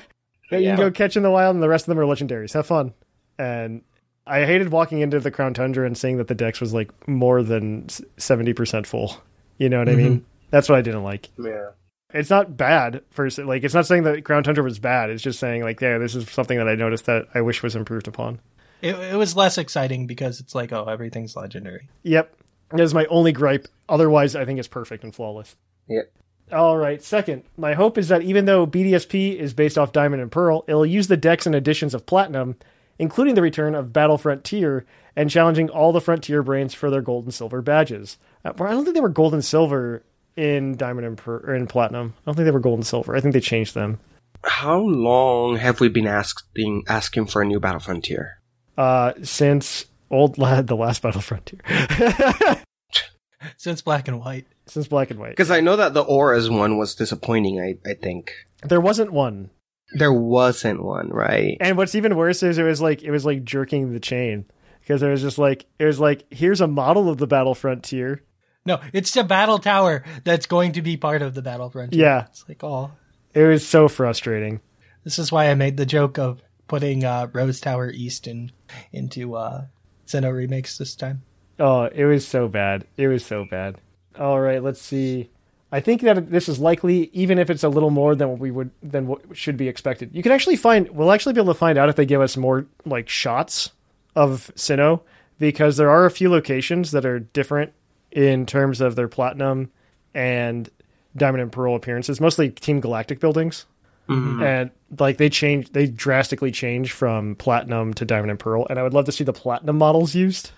that 0.49 0.61
you 0.61 0.69
can 0.69 0.77
go 0.77 0.89
catch 0.89 1.15
in 1.15 1.21
the 1.21 1.29
wild, 1.29 1.53
and 1.53 1.61
the 1.61 1.69
rest 1.69 1.83
of 1.83 1.95
them 1.95 1.99
are 1.99 2.07
legendaries. 2.07 2.53
Have 2.53 2.65
fun. 2.65 2.93
And 3.37 3.83
I 4.29 4.45
hated 4.45 4.69
walking 4.71 5.01
into 5.01 5.19
the 5.19 5.31
Crown 5.31 5.53
Tundra 5.53 5.85
and 5.85 5.97
seeing 5.97 6.17
that 6.17 6.27
the 6.27 6.35
dex 6.35 6.61
was 6.61 6.73
like 6.73 7.07
more 7.07 7.41
than 7.43 7.87
seventy 8.17 8.53
percent 8.53 8.87
full. 8.87 9.17
You 9.57 9.69
know 9.69 9.79
what 9.79 9.89
I 9.89 9.95
mean? 9.95 10.15
Mm-hmm. 10.17 10.25
That's 10.51 10.69
what 10.69 10.77
I 10.77 10.81
didn't 10.81 11.03
like. 11.03 11.29
Yeah. 11.37 11.71
It's 12.13 12.29
not 12.29 12.57
bad 12.57 13.01
for 13.11 13.29
like 13.43 13.63
it's 13.63 13.73
not 13.73 13.85
saying 13.85 14.03
that 14.03 14.23
Crown 14.23 14.43
Tundra 14.43 14.63
was 14.63 14.79
bad. 14.79 15.09
It's 15.09 15.21
just 15.21 15.39
saying 15.39 15.63
like, 15.63 15.81
yeah, 15.81 15.97
this 15.97 16.15
is 16.15 16.29
something 16.29 16.57
that 16.57 16.67
I 16.67 16.75
noticed 16.75 17.05
that 17.05 17.27
I 17.33 17.41
wish 17.41 17.61
was 17.61 17.75
improved 17.75 18.07
upon. 18.07 18.39
It, 18.81 18.95
it 18.95 19.15
was 19.15 19.35
less 19.35 19.57
exciting 19.57 20.07
because 20.07 20.39
it's 20.39 20.55
like, 20.55 20.71
oh, 20.71 20.85
everything's 20.85 21.35
legendary. 21.35 21.89
Yep. 22.03 22.33
That 22.71 22.79
is 22.79 22.93
my 22.93 23.05
only 23.05 23.31
gripe. 23.31 23.67
Otherwise, 23.87 24.35
I 24.35 24.45
think 24.45 24.59
it's 24.59 24.67
perfect 24.67 25.03
and 25.03 25.13
flawless. 25.13 25.55
Yeah. 25.87 26.03
All 26.51 26.77
right. 26.77 27.01
Second, 27.03 27.43
my 27.57 27.73
hope 27.73 27.97
is 27.97 28.07
that 28.07 28.23
even 28.23 28.45
though 28.45 28.65
BDSP 28.65 29.35
is 29.35 29.53
based 29.53 29.77
off 29.77 29.91
Diamond 29.91 30.21
and 30.21 30.31
Pearl, 30.31 30.63
it'll 30.67 30.85
use 30.85 31.07
the 31.07 31.17
dex 31.17 31.45
and 31.45 31.53
additions 31.53 31.93
of 31.93 32.05
Platinum, 32.05 32.55
including 32.99 33.33
the 33.35 33.41
return 33.41 33.73
of 33.73 33.91
Battle 33.93 34.17
Frontier 34.19 34.85
and 35.15 35.29
challenging 35.29 35.69
all 35.69 35.91
the 35.91 36.01
Frontier 36.01 36.43
brains 36.43 36.73
for 36.73 36.89
their 36.91 37.01
gold 37.01 37.23
and 37.25 37.33
silver 37.33 37.61
badges. 37.61 38.17
Uh, 38.45 38.51
I 38.59 38.69
don't 38.71 38.83
think 38.83 38.93
they 38.95 39.01
were 39.01 39.09
gold 39.09 39.33
and 39.33 39.43
silver 39.43 40.03
in 40.35 40.77
Diamond 40.77 41.07
and 41.07 41.17
per- 41.17 41.39
or 41.39 41.55
in 41.55 41.65
Platinum. 41.67 42.13
I 42.17 42.21
don't 42.25 42.35
think 42.35 42.45
they 42.45 42.51
were 42.51 42.59
gold 42.59 42.77
and 42.79 42.85
silver. 42.85 43.15
I 43.15 43.19
think 43.21 43.33
they 43.33 43.39
changed 43.41 43.73
them. 43.73 43.99
How 44.43 44.77
long 44.79 45.57
have 45.57 45.79
we 45.81 45.89
been 45.89 46.07
asking 46.07 46.83
asking 46.87 47.25
for 47.25 47.41
a 47.41 47.45
new 47.45 47.59
Battle 47.59 47.79
Frontier? 47.81 48.39
Uh, 48.77 49.13
since 49.23 49.85
old 50.09 50.37
lad, 50.37 50.67
the 50.67 50.75
last 50.77 51.01
Battle 51.01 51.19
Frontier, 51.21 51.59
Since 53.57 53.81
black 53.81 54.07
and 54.07 54.19
white. 54.19 54.45
since 54.67 54.87
Black 54.87 55.09
and 55.11 55.19
White, 55.19 55.31
Because 55.31 55.51
I 55.51 55.59
know 55.61 55.75
that 55.75 55.93
the 55.93 56.03
ORAS 56.03 56.49
one 56.49 56.77
was 56.77 56.93
disappointing. 56.95 57.59
I 57.59 57.75
I 57.89 57.93
think 57.95 58.31
there 58.63 58.79
wasn't 58.81 59.11
one. 59.11 59.49
There 59.93 60.13
wasn't 60.13 60.83
one, 60.83 61.09
right? 61.09 61.57
And 61.59 61.77
what's 61.77 61.95
even 61.95 62.15
worse 62.15 62.43
is 62.43 62.57
it 62.57 62.63
was 62.63 62.81
like 62.81 63.01
it 63.03 63.11
was 63.11 63.25
like 63.25 63.43
jerking 63.43 63.91
the 63.93 63.99
chain 63.99 64.45
because 64.81 65.01
it 65.03 65.09
was 65.09 65.21
just 65.21 65.37
like 65.37 65.65
it 65.79 65.85
was 65.85 65.99
like 65.99 66.25
here's 66.31 66.61
a 66.61 66.67
model 66.67 67.09
of 67.09 67.17
the 67.17 67.27
battle 67.27 67.55
frontier. 67.55 68.23
No, 68.65 68.79
it's 68.93 69.13
the 69.13 69.23
battle 69.23 69.57
tower 69.59 70.03
that's 70.23 70.45
going 70.45 70.73
to 70.73 70.81
be 70.81 70.97
part 70.97 71.21
of 71.21 71.33
the 71.33 71.41
battle 71.41 71.69
frontier. 71.69 72.01
Yeah, 72.01 72.25
It's 72.27 72.45
like, 72.47 72.63
oh, 72.63 72.91
it 73.33 73.43
was 73.43 73.65
so 73.67 73.87
frustrating. 73.87 74.59
this 75.03 75.17
is 75.17 75.31
why 75.31 75.49
I 75.49 75.55
made 75.55 75.77
the 75.77 75.85
joke 75.85 76.19
of 76.19 76.43
putting 76.67 77.03
uh, 77.03 77.27
Rose 77.33 77.59
Tower 77.61 77.89
East 77.89 78.27
in, 78.27 78.51
into 78.91 79.35
uh, 79.35 79.65
Sinnoh 80.05 80.35
remakes 80.35 80.77
this 80.77 80.93
time. 80.95 81.23
Oh, 81.57 81.83
it 81.85 82.05
was 82.05 82.27
so 82.27 82.47
bad. 82.47 82.85
It 82.95 83.07
was 83.07 83.25
so 83.25 83.45
bad. 83.49 83.79
All 84.19 84.39
right, 84.39 84.61
let's 84.61 84.81
see. 84.81 85.31
I 85.71 85.81
think 85.81 86.01
that 86.01 86.31
this 86.31 86.49
is 86.49 86.59
likely, 86.59 87.09
even 87.13 87.37
if 87.37 87.49
it's 87.49 87.63
a 87.63 87.69
little 87.69 87.91
more 87.91 88.15
than 88.15 88.29
what 88.29 88.39
we 88.39 88.49
would 88.49 88.71
than 88.81 89.07
what 89.07 89.21
should 89.33 89.55
be 89.55 89.67
expected. 89.67 90.09
You 90.13 90.23
can 90.23 90.31
actually 90.31 90.55
find. 90.55 90.89
We'll 90.89 91.11
actually 91.11 91.33
be 91.33 91.41
able 91.41 91.53
to 91.53 91.59
find 91.59 91.77
out 91.77 91.89
if 91.89 91.95
they 91.95 92.05
give 92.05 92.21
us 92.21 92.35
more 92.35 92.65
like 92.85 93.07
shots 93.07 93.71
of 94.15 94.51
Sinnoh 94.55 95.01
because 95.37 95.77
there 95.77 95.89
are 95.89 96.05
a 96.05 96.11
few 96.11 96.29
locations 96.29 96.91
that 96.91 97.05
are 97.05 97.19
different 97.19 97.73
in 98.11 98.45
terms 98.45 98.81
of 98.81 98.95
their 98.95 99.07
platinum 99.07 99.71
and 100.13 100.69
diamond 101.15 101.43
and 101.43 101.51
pearl 101.51 101.75
appearances. 101.75 102.19
Mostly 102.19 102.49
Team 102.49 102.79
Galactic 102.79 103.19
buildings, 103.19 103.65
mm-hmm. 104.07 104.41
and 104.41 104.71
like 104.97 105.17
they 105.17 105.29
change, 105.29 105.71
they 105.71 105.85
drastically 105.85 106.51
change 106.51 106.91
from 106.91 107.35
platinum 107.35 107.93
to 107.93 108.05
diamond 108.05 108.31
and 108.31 108.39
pearl. 108.39 108.65
And 108.69 108.79
I 108.79 108.83
would 108.83 108.95
love 108.95 109.05
to 109.05 109.11
see 109.11 109.23
the 109.23 109.33
platinum 109.33 109.77
models 109.77 110.15
used. 110.15 110.51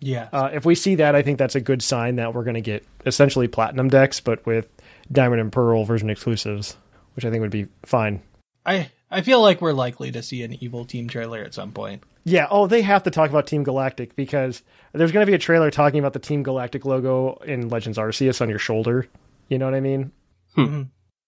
Yeah. 0.00 0.28
Uh, 0.32 0.50
if 0.52 0.64
we 0.64 0.74
see 0.74 0.96
that, 0.96 1.14
I 1.14 1.22
think 1.22 1.38
that's 1.38 1.54
a 1.54 1.60
good 1.60 1.82
sign 1.82 2.16
that 2.16 2.34
we're 2.34 2.44
going 2.44 2.54
to 2.54 2.60
get 2.60 2.86
essentially 3.04 3.48
platinum 3.48 3.88
dex, 3.88 4.20
but 4.20 4.44
with 4.46 4.68
diamond 5.10 5.40
and 5.40 5.50
pearl 5.50 5.84
version 5.84 6.10
exclusives, 6.10 6.76
which 7.14 7.24
I 7.24 7.30
think 7.30 7.40
would 7.40 7.50
be 7.50 7.66
fine. 7.84 8.22
I, 8.64 8.90
I 9.10 9.22
feel 9.22 9.40
like 9.40 9.60
we're 9.60 9.72
likely 9.72 10.12
to 10.12 10.22
see 10.22 10.42
an 10.42 10.62
evil 10.62 10.84
team 10.84 11.08
trailer 11.08 11.42
at 11.42 11.54
some 11.54 11.72
point. 11.72 12.02
Yeah. 12.24 12.46
Oh, 12.50 12.66
they 12.66 12.82
have 12.82 13.04
to 13.04 13.10
talk 13.10 13.30
about 13.30 13.46
Team 13.46 13.64
Galactic 13.64 14.14
because 14.14 14.62
there's 14.92 15.12
going 15.12 15.24
to 15.24 15.30
be 15.30 15.34
a 15.34 15.38
trailer 15.38 15.70
talking 15.70 15.98
about 15.98 16.12
the 16.12 16.18
Team 16.18 16.42
Galactic 16.42 16.84
logo 16.84 17.36
in 17.44 17.68
Legends 17.68 17.96
Arceus 17.96 18.40
on 18.40 18.50
your 18.50 18.58
shoulder. 18.58 19.06
You 19.48 19.58
know 19.58 19.64
what 19.64 19.74
I 19.74 19.80
mean? 19.80 20.12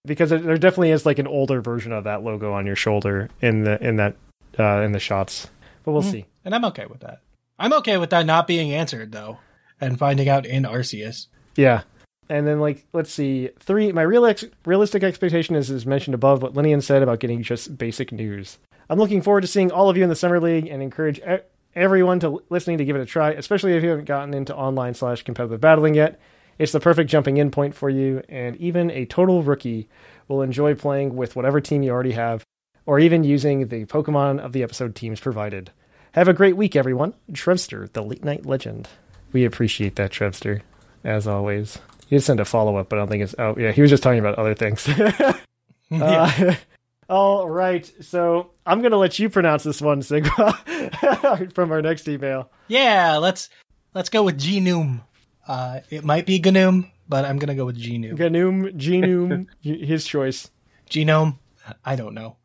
Because 0.05 0.29
there 0.29 0.39
there 0.39 0.57
definitely 0.57 0.91
is 0.91 1.05
like 1.05 1.19
an 1.19 1.27
older 1.27 1.61
version 1.61 1.91
of 1.91 2.03
that 2.03 2.23
logo 2.23 2.53
on 2.53 2.65
your 2.65 2.75
shoulder 2.75 3.29
in 3.41 3.63
the 3.63 3.81
in 3.83 3.95
that 3.95 4.15
uh, 4.59 4.81
in 4.81 4.91
the 4.91 4.99
shots. 4.99 5.47
But 5.83 5.93
we'll 5.93 6.03
see. 6.03 6.25
And 6.45 6.53
I'm 6.53 6.65
okay 6.65 6.85
with 6.85 6.99
that. 7.01 7.21
I'm 7.61 7.73
okay 7.73 7.97
with 7.97 8.09
that 8.09 8.25
not 8.25 8.47
being 8.47 8.73
answered, 8.73 9.11
though, 9.11 9.37
and 9.79 9.99
finding 9.99 10.27
out 10.27 10.47
in 10.47 10.63
Arceus. 10.63 11.27
Yeah. 11.55 11.83
And 12.27 12.47
then, 12.47 12.59
like, 12.59 12.87
let's 12.91 13.13
see. 13.13 13.49
Three, 13.59 13.91
my 13.91 14.01
real 14.01 14.25
ex- 14.25 14.45
realistic 14.65 15.03
expectation 15.03 15.55
is, 15.55 15.69
as 15.69 15.85
mentioned 15.85 16.15
above, 16.15 16.41
what 16.41 16.55
Linian 16.55 16.81
said 16.81 17.03
about 17.03 17.19
getting 17.19 17.43
just 17.43 17.77
basic 17.77 18.11
news. 18.11 18.57
I'm 18.89 18.97
looking 18.97 19.21
forward 19.21 19.41
to 19.41 19.47
seeing 19.47 19.71
all 19.71 19.89
of 19.89 19.97
you 19.97 20.01
in 20.01 20.09
the 20.09 20.15
Summer 20.15 20.39
League 20.39 20.65
and 20.65 20.81
encourage 20.81 21.19
e- 21.19 21.45
everyone 21.75 22.19
to 22.21 22.41
listening 22.49 22.79
to 22.79 22.85
give 22.85 22.95
it 22.95 23.01
a 23.01 23.05
try, 23.05 23.31
especially 23.31 23.73
if 23.73 23.83
you 23.83 23.89
haven't 23.89 24.05
gotten 24.05 24.33
into 24.33 24.55
online 24.55 24.95
slash 24.95 25.21
competitive 25.21 25.61
battling 25.61 25.93
yet. 25.93 26.19
It's 26.57 26.71
the 26.71 26.79
perfect 26.79 27.11
jumping 27.11 27.37
in 27.37 27.51
point 27.51 27.75
for 27.75 27.91
you, 27.91 28.23
and 28.27 28.55
even 28.57 28.89
a 28.89 29.05
total 29.05 29.43
rookie 29.43 29.87
will 30.27 30.41
enjoy 30.41 30.73
playing 30.73 31.15
with 31.15 31.35
whatever 31.35 31.61
team 31.61 31.83
you 31.83 31.91
already 31.91 32.13
have, 32.13 32.43
or 32.87 32.99
even 32.99 33.23
using 33.23 33.67
the 33.67 33.85
Pokemon 33.85 34.39
of 34.39 34.51
the 34.51 34.63
episode 34.63 34.95
teams 34.95 35.19
provided. 35.19 35.71
Have 36.13 36.27
a 36.27 36.33
great 36.33 36.57
week, 36.57 36.75
everyone. 36.75 37.13
Trevster, 37.31 37.91
the 37.93 38.01
late 38.01 38.23
night 38.23 38.45
legend. 38.45 38.89
We 39.31 39.45
appreciate 39.45 39.95
that, 39.95 40.11
Trevster, 40.11 40.61
as 41.05 41.25
always. 41.25 41.77
He 42.07 42.17
did 42.17 42.23
send 42.23 42.41
a 42.41 42.45
follow 42.45 42.75
up, 42.75 42.89
but 42.89 42.97
I 42.97 43.01
don't 43.01 43.07
think 43.07 43.23
it's. 43.23 43.35
Oh, 43.39 43.55
yeah, 43.57 43.71
he 43.71 43.81
was 43.81 43.89
just 43.89 44.03
talking 44.03 44.19
about 44.19 44.35
other 44.35 44.55
things. 44.55 44.87
Uh, 45.93 46.55
all 47.09 47.49
right, 47.49 47.91
so 47.99 48.51
I'm 48.65 48.79
going 48.79 48.91
to 48.91 48.97
let 48.97 49.19
you 49.19 49.29
pronounce 49.29 49.63
this 49.63 49.81
one, 49.81 50.01
Sigma, 50.01 51.49
from 51.53 51.69
our 51.69 51.81
next 51.81 52.07
email. 52.07 52.49
Yeah, 52.69 53.17
let's 53.17 53.49
let's 53.93 54.07
go 54.07 54.23
with 54.23 54.39
Genoom. 54.39 55.01
Uh, 55.45 55.81
it 55.89 56.05
might 56.05 56.25
be 56.25 56.39
Gnoom, 56.39 56.89
but 57.09 57.25
I'm 57.25 57.39
gonna 57.39 57.55
go 57.55 57.65
with 57.65 57.77
Genoom. 57.77 58.13
Ganoom, 58.13 58.73
Genoom, 58.77 59.47
his 59.61 60.05
choice. 60.05 60.49
Genome? 60.89 61.39
I 61.83 61.97
don't 61.97 62.13
know. 62.13 62.37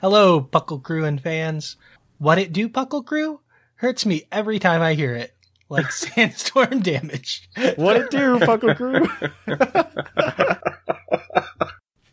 Hello, 0.00 0.40
Buckle 0.40 0.80
Crew 0.80 1.04
and 1.04 1.20
fans. 1.22 1.76
What 2.18 2.38
it 2.38 2.52
do, 2.52 2.68
Puckle 2.68 3.04
Crew? 3.04 3.40
Hurts 3.76 4.06
me 4.06 4.24
every 4.32 4.58
time 4.58 4.82
I 4.82 4.94
hear 4.94 5.14
it. 5.14 5.34
Like 5.68 5.90
sandstorm 5.92 6.80
damage. 6.80 7.48
What 7.76 7.96
it 7.96 8.10
do, 8.10 8.38
Puckle 8.38 8.76
Crew? 8.76 9.08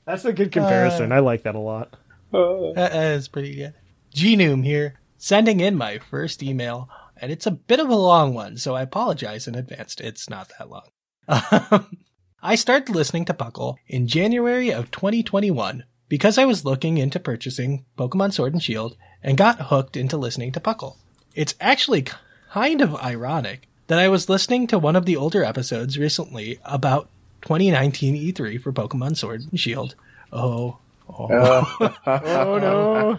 That's 0.06 0.26
a 0.26 0.34
good 0.34 0.52
comparison. 0.52 1.12
I 1.12 1.20
like 1.20 1.44
that 1.44 1.56
a 1.56 1.60
lot. 1.60 1.96
That 2.32 2.94
is 2.96 3.28
pretty 3.28 3.56
good. 3.56 3.74
Genoom 4.14 4.64
here, 4.64 5.00
sending 5.18 5.60
in 5.60 5.76
my 5.76 6.00
first 6.00 6.44
email, 6.44 6.90
and 7.18 7.32
it's 7.32 7.46
a 7.46 7.52
bit 7.52 7.80
of 7.80 7.90
a 7.90 7.96
long 7.96 8.34
one, 8.34 8.58
so 8.58 8.76
I 8.76 8.82
apologize 8.82 9.48
in 9.48 9.56
advance. 9.56 9.96
It's 10.00 10.30
not 10.30 10.52
that 10.58 10.70
long. 10.70 10.88
Um, 11.28 11.98
I 12.42 12.56
started 12.56 12.94
listening 12.94 13.26
to 13.26 13.34
Puckle 13.34 13.76
in 13.88 14.08
January 14.08 14.72
of 14.74 14.92
2021 14.92 15.86
because 16.10 16.38
I 16.38 16.46
was 16.46 16.66
looking 16.66 16.98
into 16.98 17.20
purchasing 17.20 17.86
Pokemon 17.98 18.34
Sword 18.34 18.54
and 18.54 18.62
Shield 18.62 18.98
and 19.24 19.38
got 19.38 19.62
hooked 19.62 19.96
into 19.96 20.18
listening 20.18 20.52
to 20.52 20.60
Puckle. 20.60 20.98
It's 21.34 21.56
actually 21.62 22.06
kind 22.52 22.82
of 22.82 22.96
ironic 22.96 23.68
that 23.88 24.00
I 24.00 24.10
was 24.10 24.30
listening 24.30 24.68
to 24.68 24.78
one 24.80 24.96
of 24.96 25.06
the 25.06 25.16
older 25.16 25.44
episodes 25.44 25.98
recently 25.98 26.60
about 26.64 27.10
2019 27.44 28.16
E3 28.34 28.62
for 28.62 28.72
Pokemon 28.72 29.18
Sword 29.18 29.44
and 29.50 29.60
Shield. 29.60 29.96
Oh, 30.32 30.78
oh, 31.10 31.28
uh. 31.28 31.94
Oh 32.08 33.18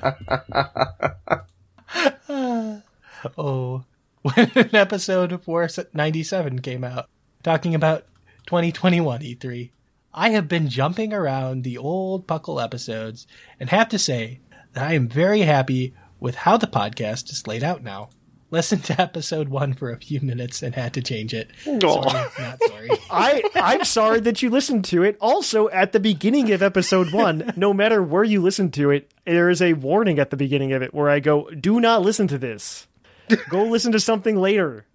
no! 2.29 2.81
oh. 3.39 3.85
When 4.23 4.51
an 4.55 4.75
episode 4.75 5.43
497 5.45 6.61
came 6.61 6.83
out, 6.83 7.11
talking 7.43 7.75
about 7.75 8.07
2021 8.47 9.21
E3, 9.21 9.69
I 10.15 10.31
have 10.31 10.49
been 10.49 10.71
jumping 10.71 11.13
around 11.13 11.63
the 11.63 11.77
old 11.77 12.27
Puckle 12.27 12.63
episodes 12.63 13.27
and 13.61 13.69
have 13.69 13.91
to 13.91 13.99
say 13.99 14.41
that 14.75 14.85
I 14.85 14.93
am 14.95 15.09
very 15.09 15.41
happy 15.41 15.95
with 16.21 16.35
how 16.35 16.57
the 16.57 16.67
podcast 16.67 17.31
is 17.31 17.47
laid 17.47 17.63
out 17.63 17.83
now. 17.83 18.11
Listened 18.51 18.85
to 18.85 19.01
episode 19.01 19.49
one 19.49 19.73
for 19.73 19.91
a 19.91 19.97
few 19.97 20.21
minutes 20.21 20.63
and 20.63 20.75
had 20.75 20.95
to 20.95 21.03
change 21.03 21.35
it. 21.35 21.51
Sorry, 21.65 21.81
not 21.81 22.59
sorry. 22.69 22.91
I 23.11 23.43
I'm 23.55 23.85
sorry 23.85 24.21
that 24.21 24.43
you 24.43 24.51
listened 24.51 24.85
to 24.87 25.03
it. 25.03 25.17
Also, 25.21 25.69
at 25.71 25.93
the 25.93 26.01
beginning 26.01 26.53
of 26.53 26.63
episode 26.63 27.13
one, 27.13 27.53
no 27.57 27.73
matter 27.73 28.03
where 28.03 28.25
you 28.25 28.43
listen 28.43 28.71
to 28.73 28.91
it, 28.91 29.11
there 29.25 29.51
is 29.51 29.63
a 29.63 29.73
warning 29.73 30.19
at 30.19 30.31
the 30.31 30.37
beginning 30.37 30.73
of 30.73 30.83
it 30.83 30.95
where 30.95 31.09
I 31.09 31.21
go, 31.21 31.51
"Do 31.51 31.81
not 31.81 32.03
listen 32.03 32.29
to 32.29 32.39
this. 32.39 32.87
Go 33.49 33.65
listen 33.65 33.93
to 33.93 34.01
something 34.01 34.37
later." 34.37 34.87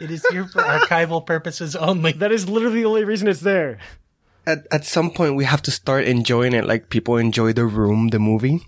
It 0.00 0.10
is 0.10 0.26
here 0.30 0.46
for 0.46 0.62
archival 0.62 1.24
purposes 1.24 1.76
only. 1.76 2.12
That 2.12 2.32
is 2.32 2.48
literally 2.48 2.80
the 2.80 2.86
only 2.86 3.04
reason 3.04 3.28
it's 3.28 3.40
there. 3.40 3.78
At 4.46 4.66
at 4.72 4.84
some 4.84 5.10
point, 5.10 5.36
we 5.36 5.44
have 5.44 5.62
to 5.62 5.70
start 5.70 6.04
enjoying 6.04 6.52
it 6.52 6.64
like 6.64 6.88
people 6.88 7.16
enjoy 7.16 7.52
The 7.52 7.66
Room, 7.66 8.08
the 8.08 8.18
movie. 8.18 8.66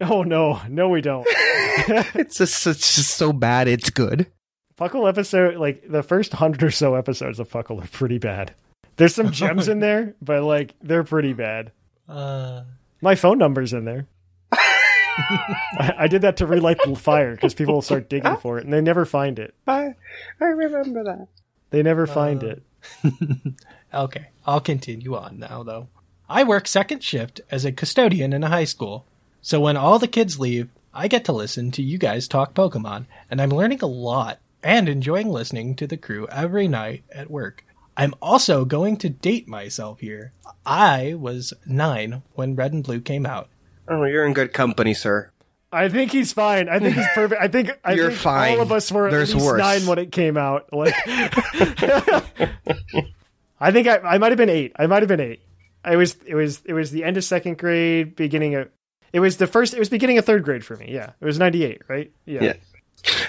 Oh 0.00 0.22
no, 0.22 0.60
no, 0.68 0.88
we 0.88 1.00
don't. 1.00 1.26
It's 1.88 2.38
just, 2.38 2.66
it's 2.66 2.96
just 2.96 3.16
so 3.16 3.32
bad, 3.32 3.68
it's 3.68 3.90
good. 3.90 4.26
Puckle 4.78 5.08
episode, 5.08 5.56
like 5.56 5.84
the 5.88 6.02
first 6.02 6.32
hundred 6.32 6.62
or 6.62 6.70
so 6.70 6.94
episodes 6.94 7.38
of 7.38 7.48
Puckle 7.50 7.82
are 7.84 7.86
pretty 7.88 8.18
bad. 8.18 8.54
There's 8.96 9.14
some 9.14 9.30
gems 9.30 9.68
in 9.68 9.80
there, 9.80 10.14
but 10.22 10.42
like 10.42 10.74
they're 10.82 11.04
pretty 11.04 11.32
bad. 11.34 11.70
Uh, 12.08 12.62
My 13.02 13.14
phone 13.14 13.38
number's 13.38 13.72
in 13.72 13.84
there. 13.84 14.06
I, 14.52 15.94
I 15.98 16.08
did 16.08 16.22
that 16.22 16.38
to 16.38 16.46
relight 16.46 16.78
the 16.84 16.94
fire 16.96 17.34
because 17.34 17.54
people 17.54 17.74
will 17.74 17.82
start 17.82 18.08
digging 18.08 18.36
for 18.38 18.58
it 18.58 18.64
and 18.64 18.72
they 18.72 18.80
never 18.80 19.04
find 19.04 19.38
it. 19.38 19.54
I 19.66 19.94
I 20.40 20.44
remember 20.44 21.04
that. 21.04 21.28
They 21.70 21.82
never 21.82 22.06
find 22.06 22.42
it. 22.42 22.62
Okay, 23.94 24.26
I'll 24.46 24.60
continue 24.60 25.14
on 25.14 25.38
now, 25.38 25.62
though. 25.62 25.88
I 26.28 26.42
work 26.42 26.66
second 26.66 27.02
shift 27.04 27.40
as 27.50 27.64
a 27.64 27.72
custodian 27.72 28.32
in 28.32 28.42
a 28.44 28.48
high 28.48 28.64
school, 28.64 29.06
so 29.46 29.60
when 29.60 29.76
all 29.76 30.00
the 30.00 30.08
kids 30.08 30.40
leave, 30.40 30.70
I 30.92 31.06
get 31.06 31.24
to 31.26 31.32
listen 31.32 31.70
to 31.70 31.82
you 31.82 31.98
guys 31.98 32.26
talk 32.26 32.52
Pokemon, 32.52 33.06
and 33.30 33.40
I'm 33.40 33.50
learning 33.50 33.78
a 33.80 33.86
lot 33.86 34.40
and 34.60 34.88
enjoying 34.88 35.28
listening 35.28 35.76
to 35.76 35.86
the 35.86 35.96
crew 35.96 36.26
every 36.32 36.66
night 36.66 37.04
at 37.14 37.30
work. 37.30 37.64
I'm 37.96 38.12
also 38.20 38.64
going 38.64 38.96
to 38.96 39.08
date 39.08 39.46
myself 39.46 40.00
here. 40.00 40.32
I 40.66 41.14
was 41.14 41.54
nine 41.64 42.24
when 42.34 42.56
Red 42.56 42.72
and 42.72 42.82
Blue 42.82 43.00
came 43.00 43.24
out. 43.24 43.48
Oh, 43.86 44.02
you're 44.02 44.26
in 44.26 44.32
good 44.32 44.52
company, 44.52 44.94
sir. 44.94 45.30
I 45.70 45.90
think 45.90 46.10
he's 46.10 46.32
fine. 46.32 46.68
I 46.68 46.80
think 46.80 46.96
he's 46.96 47.06
perfect. 47.14 47.40
I 47.40 47.46
think 47.46 47.70
I 47.84 47.92
You're 47.92 48.08
think 48.08 48.20
fine. 48.22 48.56
all 48.56 48.62
of 48.62 48.72
us 48.72 48.90
were 48.90 49.12
There's 49.12 49.30
at 49.30 49.36
least 49.36 49.46
worse. 49.46 49.60
nine 49.60 49.86
when 49.86 50.00
it 50.00 50.10
came 50.10 50.36
out. 50.36 50.72
Like, 50.72 50.92
I 51.06 52.20
think 53.70 53.86
I, 53.86 53.98
I 53.98 54.18
might 54.18 54.32
have 54.32 54.38
been 54.38 54.50
eight. 54.50 54.72
I 54.76 54.88
might 54.88 55.02
have 55.02 55.08
been 55.08 55.20
eight. 55.20 55.42
I 55.84 55.94
was 55.94 56.16
it 56.26 56.34
was 56.34 56.62
it 56.64 56.72
was 56.72 56.90
the 56.90 57.04
end 57.04 57.16
of 57.16 57.22
second 57.22 57.58
grade, 57.58 58.16
beginning 58.16 58.56
of 58.56 58.70
it 59.16 59.20
was 59.20 59.38
the 59.38 59.46
first. 59.46 59.72
It 59.72 59.78
was 59.78 59.88
beginning 59.88 60.18
of 60.18 60.26
third 60.26 60.44
grade 60.44 60.62
for 60.62 60.76
me. 60.76 60.88
Yeah, 60.90 61.12
it 61.18 61.24
was 61.24 61.38
ninety 61.38 61.64
eight, 61.64 61.80
right? 61.88 62.12
Yeah. 62.26 62.44
Yeah. 62.44 62.52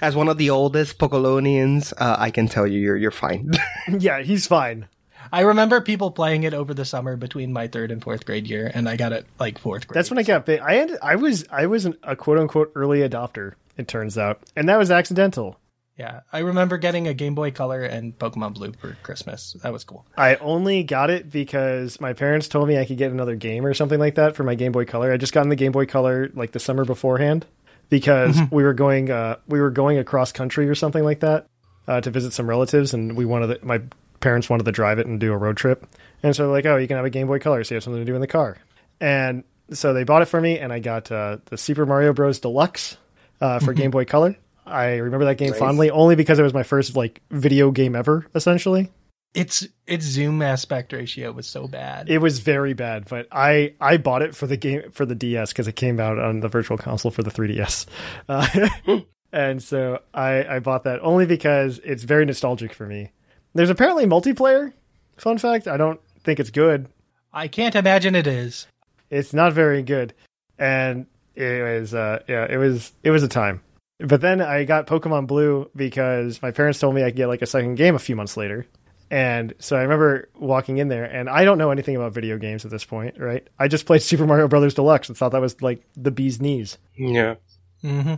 As 0.02 0.18
one 0.18 0.28
of 0.28 0.38
the 0.38 0.50
oldest 0.50 0.98
Pokolonians, 0.98 1.94
uh, 1.98 2.18
I 2.20 2.30
can 2.30 2.50
tell 2.50 2.68
you, 2.68 2.78
you're 2.82 2.98
you're 2.98 3.10
fine. 3.10 3.52
yeah, 3.98 4.22
he's 4.22 4.48
fine. 4.48 4.90
I 5.32 5.42
remember 5.42 5.80
people 5.80 6.12
playing 6.12 6.44
it 6.44 6.54
over 6.54 6.74
the 6.74 6.84
summer 6.84 7.16
between 7.16 7.54
my 7.54 7.68
third 7.68 7.92
and 7.92 8.04
fourth 8.04 8.26
grade 8.26 8.48
year, 8.48 8.70
and 8.74 8.90
I 8.90 8.98
got 8.98 9.14
it 9.14 9.28
like 9.40 9.60
fourth 9.60 9.88
grade. 9.88 9.96
That's 9.96 10.10
when 10.10 10.18
I 10.18 10.24
got 10.24 10.46
big. 10.46 10.60
I 10.60 10.74
had, 10.74 10.92
I 11.02 11.16
was 11.16 11.46
I 11.50 11.68
was 11.68 11.86
an, 11.86 11.96
a 12.04 12.18
quote 12.18 12.38
unquote 12.38 12.74
early 12.76 13.00
adopter. 13.00 13.54
It 13.78 13.88
turns 13.88 14.18
out, 14.18 14.42
and 14.58 14.68
that 14.68 14.78
was 14.78 14.92
accidental. 14.92 15.58
Yeah, 15.98 16.22
I 16.32 16.40
remember 16.40 16.78
getting 16.78 17.08
a 17.08 17.14
Game 17.16 17.34
Boy 17.34 17.50
Color 17.50 17.82
and 17.82 18.18
Pokemon 18.18 18.54
Blue 18.54 18.72
for 18.74 18.96
Christmas. 19.02 19.58
That 19.64 19.74
was 19.74 19.84
cool. 19.84 20.06
I 20.16 20.36
only 20.36 20.84
got 20.84 21.10
it 21.10 21.32
because 21.32 22.00
my 22.00 22.14
parents 22.14 22.48
told 22.48 22.68
me 22.68 22.78
I 22.78 22.86
could 22.86 23.00
get 23.00 23.12
another 23.12 23.36
game 23.36 23.66
or 23.66 23.74
something 23.74 24.00
like 24.00 24.16
that 24.16 24.36
for 24.36 24.44
my 24.44 24.54
Game 24.54 24.72
Boy 24.72 24.86
Color. 24.86 25.12
I 25.12 25.18
just 25.18 25.34
gotten 25.34 25.50
the 25.50 25.56
Game 25.56 25.72
Boy 25.72 25.88
Color 25.88 26.30
like 26.36 26.52
the 26.52 26.60
summer 26.60 26.86
beforehand 26.86 27.48
because 27.90 28.40
we 28.52 28.64
were 28.64 28.74
going 28.74 29.10
uh, 29.10 29.38
we 29.48 29.60
were 29.60 29.72
going 29.72 29.98
across 29.98 30.32
country 30.32 30.70
or 30.70 30.76
something 30.76 31.04
like 31.04 31.22
that 31.22 31.48
uh, 31.88 32.00
to 32.02 32.12
visit 32.12 32.32
some 32.32 32.48
relatives, 32.48 32.94
and 32.94 33.18
we 33.18 33.26
wanted 33.26 33.60
to, 33.60 33.66
my 33.66 33.82
parents 34.20 34.50
wanted 34.50 34.66
to 34.66 34.72
drive 34.72 35.00
it 35.00 35.08
and 35.08 35.20
do 35.20 35.34
a 35.34 35.38
road 35.38 35.58
trip, 35.58 35.88
and 36.22 36.36
so 36.36 36.44
they're 36.44 36.52
like, 36.52 36.66
oh, 36.66 36.78
you 36.78 36.88
can 36.88 36.98
have 36.98 37.06
a 37.06 37.10
Game 37.10 37.28
Boy 37.28 37.40
Color, 37.40 37.64
so 37.64 37.74
you 37.74 37.78
have 37.78 37.84
something 37.84 38.02
to 38.02 38.06
do 38.06 38.14
in 38.14 38.22
the 38.22 38.28
car, 38.28 38.58
and 39.00 39.44
so 39.72 39.94
they 39.94 40.04
bought 40.04 40.22
it 40.22 40.26
for 40.26 40.40
me, 40.40 40.60
and 40.60 40.72
I 40.72 40.80
got 40.80 41.12
uh, 41.12 41.38
the 41.46 41.58
Super 41.58 41.86
Mario 41.86 42.14
Bros. 42.14 42.40
Deluxe 42.40 42.98
uh, 43.42 43.60
for 43.60 43.74
Game 43.74 43.92
Boy 43.92 44.06
Color. 44.06 44.36
I 44.68 44.98
remember 44.98 45.26
that 45.26 45.38
game 45.38 45.54
fondly 45.54 45.90
only 45.90 46.16
because 46.16 46.40
it 46.40 46.44
was 46.44 46.54
my 46.54 46.64
first 46.64 46.96
like 46.96 47.22
video 47.32 47.72
game 47.72 47.96
ever, 47.96 48.28
essentially. 48.36 48.92
Its 49.34 49.68
its 49.86 50.06
zoom 50.06 50.42
aspect 50.42 50.94
ratio 50.94 51.32
was 51.32 51.48
so 51.48 51.68
bad. 51.68 52.10
It 52.10 52.20
was 52.20 52.40
very 52.40 52.74
bad, 52.74 53.08
but 53.10 53.28
I 53.32 53.74
I 53.80 53.98
bought 53.98 54.22
it 54.22 54.36
for 54.36 54.48
the 54.48 54.58
game 54.58 54.92
for 54.92 55.06
the 55.06 55.16
DS 55.16 55.52
because 55.52 55.68
it 55.68 55.76
came 55.76 56.00
out 56.00 56.18
on 56.18 56.40
the 56.40 56.48
Virtual 56.48 56.78
Console 56.78 57.12
for 57.12 57.24
the 57.24 57.30
3DS, 57.32 57.86
uh, 58.30 59.02
and 59.32 59.62
so 59.62 60.00
I 60.14 60.56
I 60.56 60.60
bought 60.60 60.86
that 60.86 61.00
only 61.02 61.26
because 61.26 61.80
it's 61.84 62.04
very 62.04 62.26
nostalgic 62.26 62.74
for 62.74 62.88
me. 62.88 63.12
There's 63.54 63.70
apparently 63.70 64.06
multiplayer. 64.06 64.74
Fun 65.18 65.38
fact: 65.38 65.68
I 65.68 65.78
don't 65.78 66.00
think 66.24 66.40
it's 66.40 66.52
good. 66.52 66.88
I 67.34 67.48
can't 67.48 67.76
imagine 67.76 68.16
it 68.16 68.28
is. 68.28 68.68
It's 69.10 69.34
not 69.34 69.54
very 69.54 69.84
good, 69.84 70.14
and 70.58 71.06
it 71.36 71.64
was 71.64 71.94
uh 71.94 72.24
yeah 72.28 72.48
it 72.50 72.58
was 72.58 72.94
it 73.04 73.12
was 73.12 73.24
a 73.24 73.28
time. 73.28 73.62
But 74.00 74.22
then 74.22 74.42
I 74.42 74.64
got 74.64 74.86
Pokemon 74.88 75.28
Blue 75.28 75.70
because 75.76 76.42
my 76.42 76.52
parents 76.52 76.80
told 76.80 76.94
me 76.94 77.04
I 77.04 77.10
could 77.10 77.16
get 77.18 77.28
like 77.28 77.42
a 77.42 77.48
second 77.48 77.76
game 77.76 77.96
a 77.96 78.00
few 78.00 78.16
months 78.16 78.38
later. 78.38 78.68
And 79.10 79.54
so 79.60 79.78
I 79.78 79.84
remember 79.84 80.28
walking 80.38 80.78
in 80.80 80.90
there, 80.90 81.06
and 81.06 81.30
I 81.30 81.46
don't 81.46 81.58
know 81.58 81.72
anything 81.72 81.96
about 81.96 82.12
video 82.14 82.38
games 82.38 82.66
at 82.66 82.72
this 82.72 82.84
point, 82.84 83.18
right? 83.18 83.48
I 83.58 83.70
just 83.70 83.86
played 83.86 84.02
Super 84.04 84.28
Mario 84.28 84.48
Brothers 84.48 84.74
Deluxe 84.74 85.08
and 85.08 85.18
thought 85.18 85.32
that 85.32 85.42
was 85.42 85.62
like 85.62 85.82
the 85.96 86.12
bee's 86.12 86.42
knees. 86.42 86.78
yeah. 86.96 87.36
hmm 87.82 88.16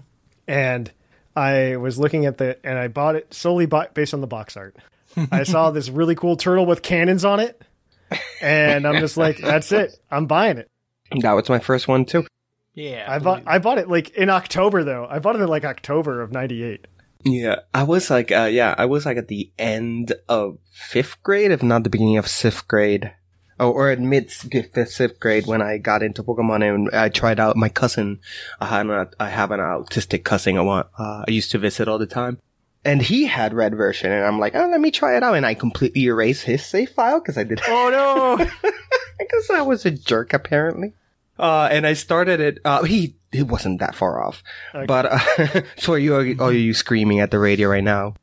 And 0.47 0.91
I 1.35 1.77
was 1.77 1.99
looking 1.99 2.25
at 2.25 2.39
the, 2.39 2.57
and 2.65 2.77
I 2.77 2.87
bought 2.87 3.15
it 3.15 3.33
solely 3.33 3.67
bought 3.67 3.93
based 3.93 4.13
on 4.13 4.21
the 4.21 4.27
box 4.27 4.57
art. 4.57 4.75
I 5.31 5.43
saw 5.43 5.71
this 5.71 5.89
really 5.89 6.15
cool 6.15 6.35
turtle 6.37 6.65
with 6.65 6.81
cannons 6.81 7.23
on 7.23 7.39
it, 7.39 7.61
and 8.41 8.87
I'm 8.87 8.99
just 8.99 9.15
like, 9.15 9.37
that's 9.37 9.71
it. 9.71 9.91
I'm 10.11 10.25
buying 10.25 10.57
it. 10.57 10.67
That 11.21 11.33
was 11.33 11.49
my 11.49 11.59
first 11.59 11.87
one 11.87 12.05
too. 12.05 12.25
Yeah, 12.73 13.05
I 13.07 13.19
bought 13.19 13.43
I 13.45 13.59
bought 13.59 13.77
it 13.77 13.89
like 13.89 14.11
in 14.11 14.29
October 14.29 14.83
though. 14.83 15.07
I 15.09 15.19
bought 15.19 15.35
it 15.35 15.41
in 15.41 15.47
like 15.47 15.65
October 15.65 16.21
of 16.21 16.31
'98. 16.31 16.87
Yeah, 17.25 17.57
I 17.73 17.83
was 17.83 18.09
like, 18.09 18.31
uh, 18.31 18.49
yeah, 18.49 18.73
I 18.77 18.85
was 18.85 19.05
like 19.05 19.17
at 19.17 19.27
the 19.27 19.51
end 19.59 20.13
of 20.29 20.57
fifth 20.71 21.21
grade, 21.21 21.51
if 21.51 21.61
not 21.61 21.83
the 21.83 21.89
beginning 21.89 22.17
of 22.17 22.29
sixth 22.29 22.65
grade, 22.67 23.11
oh, 23.59 23.71
or 23.71 23.89
at 23.89 23.99
mid 23.99 24.31
fifth, 24.31 24.89
sixth 24.89 25.19
grade 25.19 25.45
when 25.45 25.61
I 25.61 25.77
got 25.79 26.01
into 26.01 26.23
Pokemon 26.23 26.63
and 26.63 26.89
I 26.95 27.09
tried 27.09 27.39
out 27.39 27.57
my 27.57 27.67
cousin. 27.67 28.21
I 28.61 28.67
had 28.67 28.85
an, 28.85 29.09
I 29.19 29.29
have 29.29 29.51
an 29.51 29.59
autistic 29.59 30.23
cousin. 30.23 30.57
I 30.57 30.61
want, 30.61 30.87
uh, 30.97 31.25
I 31.27 31.31
used 31.31 31.51
to 31.51 31.57
visit 31.57 31.89
all 31.89 31.97
the 31.99 32.07
time. 32.07 32.39
And 32.85 33.01
he 33.01 33.25
had 33.25 33.53
red 33.53 33.75
version, 33.75 34.09
and 34.09 34.25
I'm 34.25 34.39
like, 34.39 34.55
oh, 34.55 34.69
let 34.69 34.79
me 34.79 34.89
try 34.89 35.17
it 35.17 35.23
out. 35.23 35.35
And 35.35 35.45
I 35.45 35.53
completely 35.53 36.05
erased 36.05 36.43
his 36.43 36.65
save 36.65 36.91
file 36.91 37.19
because 37.19 37.37
I 37.37 37.43
did. 37.43 37.59
Oh 37.67 37.89
no! 37.91 38.71
because 39.19 39.49
I 39.49 39.61
was 39.61 39.85
a 39.85 39.91
jerk 39.91 40.31
apparently. 40.31 40.93
Uh, 41.39 41.69
and 41.71 41.87
I 41.87 41.93
started 41.93 42.41
it. 42.41 42.59
Uh, 42.65 42.83
he 42.83 43.15
he 43.31 43.43
wasn't 43.43 43.79
that 43.79 43.95
far 43.95 44.21
off, 44.21 44.43
but 44.73 45.05
uh, 45.05 45.61
so 45.77 45.93
are 45.93 45.97
you 45.97 46.15
are, 46.15 46.47
are 46.47 46.51
you 46.51 46.73
screaming 46.73 47.21
at 47.21 47.31
the 47.31 47.39
radio 47.39 47.69
right 47.69 47.83
now? 47.83 48.15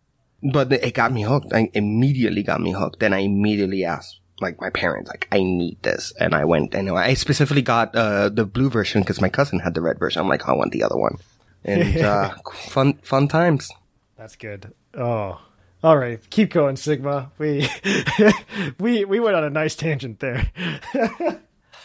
But 0.42 0.70
it 0.70 0.92
got 0.92 1.12
me 1.12 1.22
hooked. 1.22 1.52
I 1.54 1.70
immediately 1.72 2.42
got 2.42 2.60
me 2.60 2.72
hooked. 2.72 3.00
Then 3.00 3.14
I 3.14 3.20
immediately 3.20 3.84
asked 3.84 4.20
like 4.40 4.60
my 4.60 4.68
parents, 4.68 5.08
like 5.08 5.28
I 5.32 5.38
need 5.38 5.82
this, 5.82 6.12
and 6.20 6.34
I 6.34 6.44
went 6.44 6.74
and 6.74 6.90
I 6.90 7.14
specifically 7.14 7.62
got 7.62 7.94
uh, 7.96 8.28
the 8.28 8.44
blue 8.44 8.68
version 8.68 9.00
because 9.00 9.20
my 9.20 9.30
cousin 9.30 9.60
had 9.60 9.72
the 9.72 9.80
red 9.80 9.98
version. 9.98 10.20
I'm 10.20 10.28
like, 10.28 10.46
I 10.46 10.52
want 10.52 10.72
the 10.72 10.82
other 10.82 10.96
one, 10.96 11.16
and 11.64 11.96
uh, 12.02 12.34
fun 12.68 12.98
fun 13.02 13.28
times. 13.28 13.70
That's 14.18 14.36
good. 14.36 14.74
Oh, 14.92 15.40
all 15.82 15.96
right. 15.96 16.20
Keep 16.30 16.50
going, 16.50 16.76
Sigma. 16.76 17.32
We 17.38 17.68
we 18.78 19.06
we 19.06 19.20
went 19.20 19.36
on 19.36 19.44
a 19.44 19.50
nice 19.50 19.74
tangent 19.74 20.20
there. 20.20 20.50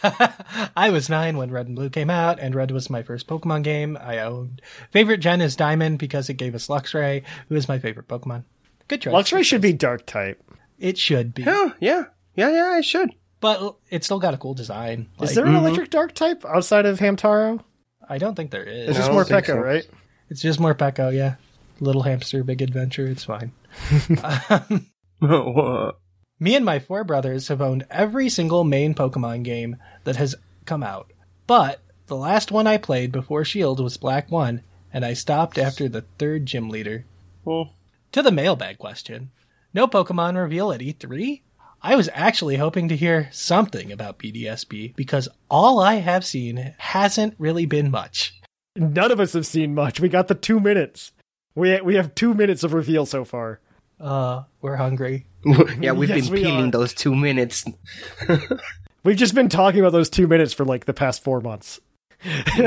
I 0.76 0.90
was 0.90 1.08
nine 1.08 1.36
when 1.36 1.50
Red 1.50 1.66
and 1.66 1.76
Blue 1.76 1.90
came 1.90 2.10
out, 2.10 2.38
and 2.40 2.54
Red 2.54 2.70
was 2.70 2.90
my 2.90 3.02
first 3.02 3.26
Pokemon 3.26 3.62
game 3.62 3.96
I 4.00 4.18
owned. 4.18 4.60
Favorite 4.90 5.18
gen 5.18 5.40
is 5.40 5.56
Diamond 5.56 5.98
because 5.98 6.28
it 6.28 6.34
gave 6.34 6.54
us 6.54 6.68
Luxray, 6.68 7.22
who 7.48 7.54
is 7.54 7.68
my 7.68 7.78
favorite 7.78 8.08
Pokemon. 8.08 8.44
Good 8.88 9.02
choice. 9.02 9.14
Luxray 9.14 9.44
should 9.44 9.60
be 9.60 9.72
dark 9.72 10.06
type. 10.06 10.42
It 10.78 10.98
should 10.98 11.34
be, 11.34 11.44
Oh, 11.46 11.72
yeah. 11.80 12.04
Yeah, 12.34 12.50
yeah, 12.50 12.64
I 12.74 12.80
should. 12.80 13.10
but 13.40 13.76
it 13.90 14.04
still 14.04 14.18
got 14.18 14.34
a 14.34 14.38
cool 14.38 14.54
design. 14.54 15.08
Is 15.20 15.34
there 15.34 15.46
an 15.46 15.54
electric 15.54 15.90
dark 15.90 16.14
type 16.14 16.44
outside 16.44 16.86
of 16.86 16.98
Hamtaro? 16.98 17.60
I 18.08 18.18
don't 18.18 18.34
think 18.34 18.50
there 18.50 18.64
is. 18.64 18.88
It's 18.90 18.98
just 18.98 19.12
more 19.12 19.22
don't 19.24 19.28
think 19.28 19.44
Pekka, 19.46 19.54
so. 19.54 19.58
right? 19.58 19.86
It's 20.28 20.40
just 20.42 20.58
Morpeko, 20.58 21.14
yeah. 21.14 21.34
Little 21.80 22.02
hamster, 22.02 22.42
big 22.42 22.62
adventure. 22.62 23.06
It's 23.06 23.24
fine. 23.24 23.52
Um, 25.22 25.92
Me 26.42 26.56
and 26.56 26.64
my 26.64 26.80
four 26.80 27.04
brothers 27.04 27.46
have 27.46 27.62
owned 27.62 27.86
every 27.88 28.28
single 28.28 28.64
main 28.64 28.94
Pokemon 28.94 29.44
game 29.44 29.76
that 30.02 30.16
has 30.16 30.34
come 30.64 30.82
out. 30.82 31.12
But 31.46 31.80
the 32.08 32.16
last 32.16 32.50
one 32.50 32.66
I 32.66 32.78
played 32.78 33.12
before 33.12 33.44
Shield 33.44 33.78
was 33.78 33.96
Black 33.96 34.28
1, 34.28 34.60
and 34.92 35.04
I 35.04 35.12
stopped 35.12 35.56
after 35.56 35.88
the 35.88 36.04
third 36.18 36.46
gym 36.46 36.68
leader. 36.68 37.04
To 38.10 38.22
the 38.22 38.32
mailbag 38.32 38.78
question. 38.78 39.30
No 39.72 39.86
Pokemon 39.86 40.36
reveal 40.36 40.72
at 40.72 40.80
E3? 40.80 41.42
I 41.80 41.94
was 41.94 42.10
actually 42.12 42.56
hoping 42.56 42.88
to 42.88 42.96
hear 42.96 43.28
something 43.30 43.92
about 43.92 44.18
BDSB 44.18 44.96
because 44.96 45.28
all 45.48 45.78
I 45.78 45.94
have 46.00 46.26
seen 46.26 46.74
hasn't 46.78 47.36
really 47.38 47.66
been 47.66 47.88
much. 47.88 48.40
None 48.74 49.12
of 49.12 49.20
us 49.20 49.34
have 49.34 49.46
seen 49.46 49.76
much. 49.76 50.00
We 50.00 50.08
got 50.08 50.26
the 50.26 50.34
two 50.34 50.58
minutes. 50.58 51.12
We 51.54 51.80
we 51.82 51.94
have 51.94 52.16
two 52.16 52.34
minutes 52.34 52.64
of 52.64 52.72
reveal 52.72 53.06
so 53.06 53.24
far. 53.24 53.60
Uh, 54.00 54.42
we're 54.60 54.76
hungry. 54.76 55.26
Yeah, 55.80 55.92
we've 55.92 56.08
Yes, 56.08 56.24
been 56.28 56.32
we 56.32 56.42
peeling 56.42 56.68
are. 56.68 56.70
those 56.70 56.94
two 56.94 57.14
minutes. 57.14 57.64
We've 59.04 59.16
just 59.16 59.34
been 59.34 59.48
talking 59.48 59.80
about 59.80 59.90
those 59.90 60.08
two 60.08 60.28
minutes 60.28 60.52
for 60.52 60.64
like 60.64 60.84
the 60.84 60.94
past 60.94 61.24
four 61.24 61.40
months. 61.40 61.80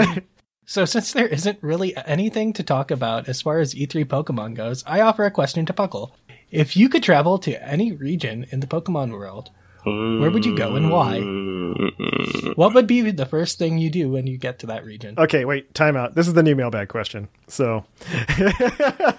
So, 0.67 0.83
since 0.83 1.13
there 1.13 1.27
isn't 1.27 1.59
really 1.61 1.95
anything 1.95 2.51
to 2.53 2.63
talk 2.63 2.89
about 2.89 3.29
as 3.29 3.39
far 3.39 3.59
as 3.59 3.75
E3 3.75 4.03
Pokemon 4.05 4.55
goes, 4.55 4.83
I 4.87 4.99
offer 5.01 5.23
a 5.23 5.29
question 5.29 5.63
to 5.67 5.73
Puckle. 5.73 6.13
If 6.49 6.75
you 6.75 6.89
could 6.89 7.03
travel 7.03 7.37
to 7.37 7.63
any 7.63 7.91
region 7.91 8.47
in 8.49 8.61
the 8.61 8.65
Pokemon 8.67 9.11
world, 9.11 9.51
where 9.83 10.31
would 10.31 10.43
you 10.43 10.57
go 10.57 10.75
and 10.75 10.89
why? 10.89 11.19
Hmm. 11.21 12.53
What 12.55 12.73
would 12.73 12.87
be 12.87 13.11
the 13.11 13.27
first 13.27 13.59
thing 13.59 13.77
you 13.77 13.91
do 13.91 14.09
when 14.09 14.25
you 14.25 14.39
get 14.39 14.57
to 14.59 14.65
that 14.65 14.83
region? 14.85 15.13
Okay, 15.19 15.45
wait, 15.45 15.75
time 15.75 15.95
out. 15.95 16.15
This 16.15 16.27
is 16.27 16.33
the 16.33 16.41
new 16.41 16.55
mailbag 16.55 16.87
question. 16.89 17.27
So 17.47 17.85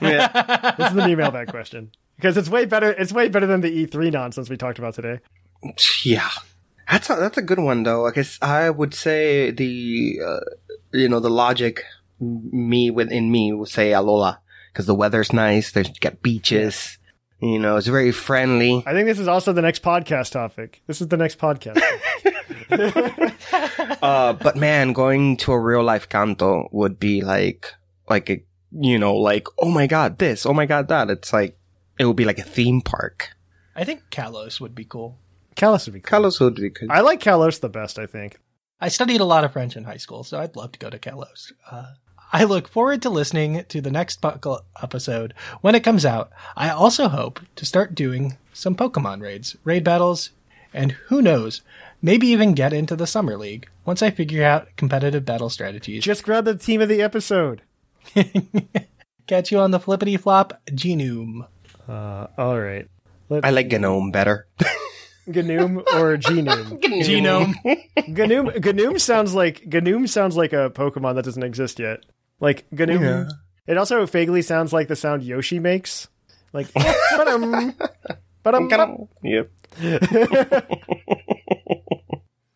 Yeah. 0.00 0.74
this 0.76 0.88
is 0.88 0.94
the 0.96 1.06
new 1.06 1.16
mailbag 1.16 1.46
question. 1.46 1.92
Because 2.16 2.36
it's 2.36 2.48
way 2.48 2.64
better 2.64 2.90
it's 2.92 3.12
way 3.12 3.28
better 3.28 3.46
than 3.46 3.60
the 3.60 3.86
E3 3.86 4.12
nonsense 4.12 4.50
we 4.50 4.56
talked 4.56 4.78
about 4.78 4.94
today. 4.94 5.20
yeah. 6.02 6.30
That's 6.90 7.10
a, 7.10 7.16
that's 7.16 7.36
a 7.36 7.42
good 7.42 7.58
one 7.58 7.82
though. 7.82 8.06
I 8.06 8.12
guess 8.12 8.38
I 8.40 8.70
would 8.70 8.94
say 8.94 9.50
the 9.50 10.20
uh, 10.24 10.40
you 10.92 11.08
know 11.08 11.20
the 11.20 11.30
logic 11.30 11.82
me 12.20 12.90
within 12.90 13.30
me 13.30 13.52
would 13.52 13.68
say 13.68 13.90
Alola 13.90 14.38
because 14.72 14.86
the 14.86 14.94
weather's 14.94 15.32
nice. 15.32 15.72
There's 15.72 15.90
got 15.98 16.22
beaches. 16.22 16.98
You 17.40 17.58
know, 17.58 17.76
it's 17.76 17.86
very 17.86 18.12
friendly. 18.12 18.82
I 18.86 18.92
think 18.92 19.06
this 19.06 19.18
is 19.18 19.28
also 19.28 19.52
the 19.52 19.60
next 19.60 19.82
podcast 19.82 20.30
topic. 20.30 20.80
This 20.86 21.02
is 21.02 21.08
the 21.08 21.16
next 21.16 21.38
podcast. 21.38 21.80
Uh, 24.02 24.32
but 24.34 24.56
man, 24.56 24.92
going 24.92 25.36
to 25.36 25.52
a 25.52 25.58
real 25.58 25.82
life 25.82 26.08
Kanto 26.08 26.68
would 26.70 26.98
be 26.98 27.22
like 27.22 27.72
like 28.08 28.28
a 28.30 28.42
you 28.70 28.98
know 28.98 29.16
like 29.16 29.48
oh 29.58 29.70
my 29.70 29.86
god 29.86 30.18
this 30.18 30.44
oh 30.46 30.52
my 30.52 30.66
god 30.66 30.88
that. 30.88 31.10
It's 31.10 31.32
like 31.32 31.58
it 31.98 32.04
would 32.04 32.16
be 32.16 32.24
like 32.24 32.38
a 32.38 32.42
theme 32.44 32.80
park. 32.80 33.36
I 33.74 33.84
think 33.84 34.02
Kalos 34.10 34.60
would 34.60 34.74
be 34.74 34.84
cool. 34.84 35.18
Kalos 35.56 35.86
would 35.86 35.94
be 35.94 36.00
cool. 36.00 36.20
Kalos 36.20 36.40
would 36.40 36.54
be 36.54 36.70
good. 36.70 36.90
I 36.90 37.00
like 37.00 37.20
Kalos 37.20 37.60
the 37.60 37.68
best, 37.68 37.98
I 37.98 38.06
think. 38.06 38.38
I 38.80 38.88
studied 38.88 39.20
a 39.20 39.24
lot 39.24 39.44
of 39.44 39.52
French 39.52 39.76
in 39.76 39.84
high 39.84 39.96
school, 39.96 40.22
so 40.22 40.38
I'd 40.38 40.56
love 40.56 40.72
to 40.72 40.78
go 40.78 40.90
to 40.90 40.98
Kalos. 40.98 41.52
Uh, 41.70 41.92
I 42.32 42.44
look 42.44 42.68
forward 42.68 43.02
to 43.02 43.10
listening 43.10 43.64
to 43.68 43.80
the 43.80 43.90
next 43.90 44.20
Puckle 44.20 44.60
episode 44.82 45.32
when 45.62 45.74
it 45.74 45.84
comes 45.84 46.04
out. 46.04 46.30
I 46.56 46.68
also 46.70 47.08
hope 47.08 47.40
to 47.56 47.64
start 47.64 47.94
doing 47.94 48.36
some 48.52 48.74
Pokemon 48.74 49.22
raids, 49.22 49.56
raid 49.64 49.84
battles, 49.84 50.30
and 50.74 50.92
who 51.06 51.22
knows, 51.22 51.62
maybe 52.02 52.26
even 52.26 52.54
get 52.54 52.72
into 52.72 52.96
the 52.96 53.06
Summer 53.06 53.36
League 53.38 53.68
once 53.86 54.02
I 54.02 54.10
figure 54.10 54.44
out 54.44 54.68
competitive 54.76 55.24
battle 55.24 55.48
strategies. 55.48 56.04
Just 56.04 56.24
grab 56.24 56.44
the 56.44 56.56
team 56.56 56.82
of 56.82 56.88
the 56.88 57.00
episode. 57.00 57.62
Catch 59.26 59.50
you 59.50 59.58
on 59.58 59.70
the 59.70 59.80
flippity 59.80 60.16
flop 60.16 60.60
Genome. 60.70 61.46
Uh, 61.88 62.26
all 62.36 62.58
right. 62.58 62.88
Let's 63.28 63.46
I 63.46 63.50
like 63.50 63.68
Gnome 63.68 64.10
better. 64.10 64.46
Ganoom 65.28 65.78
or 65.78 66.16
Genoom. 66.16 66.80
Genome. 66.80 67.54
Ganoom 67.96 68.56
Ganoom 68.58 69.00
sounds 69.00 69.34
like 69.34 69.62
Ganoom 69.62 70.08
sounds 70.08 70.36
like 70.36 70.52
a 70.52 70.70
Pokemon 70.70 71.16
that 71.16 71.24
doesn't 71.24 71.42
exist 71.42 71.80
yet. 71.80 72.04
Like 72.38 72.68
Ganoom. 72.70 73.00
Yeah. 73.00 73.28
It 73.66 73.76
also 73.78 74.06
vaguely 74.06 74.42
sounds 74.42 74.72
like 74.72 74.86
the 74.86 74.94
sound 74.94 75.24
Yoshi 75.24 75.58
makes. 75.58 76.06
Like 76.52 76.72
ba-dum, 76.72 77.74
ba-dum, 78.42 78.68
ba-dum. 78.68 79.08
Yep. 79.24 79.50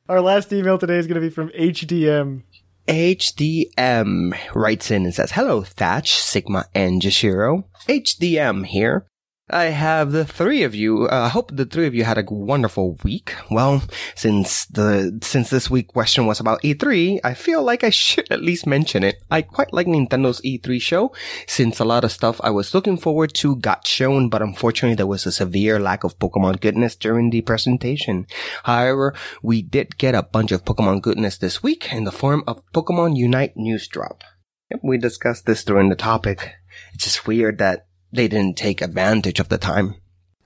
Our 0.08 0.20
last 0.20 0.52
email 0.52 0.78
today 0.78 0.96
is 0.96 1.06
going 1.06 1.20
to 1.20 1.20
be 1.20 1.30
from 1.30 1.50
HDM. 1.50 2.42
HDM 2.88 4.34
writes 4.54 4.90
in 4.90 5.04
and 5.04 5.14
says, 5.14 5.32
Hello, 5.32 5.62
Thatch, 5.62 6.14
Sigma, 6.14 6.66
and 6.74 7.02
Jashiro. 7.02 7.64
HDM 7.88 8.66
here. 8.66 9.06
I 9.52 9.64
have 9.66 10.12
the 10.12 10.24
three 10.24 10.62
of 10.62 10.74
you. 10.74 11.08
I 11.08 11.26
uh, 11.26 11.28
hope 11.28 11.50
the 11.54 11.64
three 11.64 11.86
of 11.86 11.94
you 11.94 12.04
had 12.04 12.18
a 12.18 12.24
wonderful 12.28 12.98
week. 13.02 13.34
Well, 13.50 13.82
since 14.14 14.66
the 14.66 15.18
since 15.22 15.50
this 15.50 15.68
week 15.68 15.88
question 15.88 16.26
was 16.26 16.38
about 16.38 16.62
E3, 16.62 17.20
I 17.24 17.34
feel 17.34 17.62
like 17.62 17.82
I 17.82 17.90
should 17.90 18.30
at 18.30 18.42
least 18.42 18.66
mention 18.66 19.02
it. 19.02 19.22
I 19.30 19.42
quite 19.42 19.72
like 19.72 19.86
Nintendo's 19.86 20.40
E3 20.42 20.80
show, 20.80 21.12
since 21.46 21.80
a 21.80 21.84
lot 21.84 22.04
of 22.04 22.12
stuff 22.12 22.40
I 22.44 22.50
was 22.50 22.74
looking 22.74 22.96
forward 22.96 23.34
to 23.34 23.56
got 23.56 23.86
shown, 23.86 24.28
but 24.28 24.42
unfortunately 24.42 24.94
there 24.94 25.06
was 25.06 25.26
a 25.26 25.32
severe 25.32 25.80
lack 25.80 26.04
of 26.04 26.18
Pokemon 26.18 26.60
goodness 26.60 26.94
during 26.94 27.30
the 27.30 27.40
presentation. 27.40 28.26
However, 28.64 29.14
we 29.42 29.62
did 29.62 29.98
get 29.98 30.14
a 30.14 30.22
bunch 30.22 30.52
of 30.52 30.64
Pokemon 30.64 31.02
goodness 31.02 31.36
this 31.38 31.62
week 31.62 31.92
in 31.92 32.04
the 32.04 32.12
form 32.12 32.44
of 32.46 32.62
Pokemon 32.72 33.16
Unite 33.16 33.56
News 33.56 33.88
Drop. 33.88 34.22
Yep, 34.70 34.80
we 34.84 34.98
discussed 34.98 35.46
this 35.46 35.64
during 35.64 35.88
the 35.88 35.96
topic. 35.96 36.52
It's 36.94 37.04
just 37.04 37.26
weird 37.26 37.58
that 37.58 37.86
they 38.12 38.28
didn't 38.28 38.56
take 38.56 38.80
advantage 38.80 39.40
of 39.40 39.48
the 39.48 39.58
time. 39.58 39.94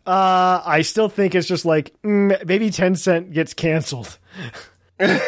Uh, 0.07 0.61
I 0.65 0.83
still 0.83 1.09
think 1.09 1.35
it's 1.35 1.49
just 1.49 1.65
like 1.65 1.95
mm, 2.03 2.45
maybe 2.45 2.71
Tencent 2.71 3.33
gets 3.33 3.55
canceled, 3.55 4.19
and 4.99 5.21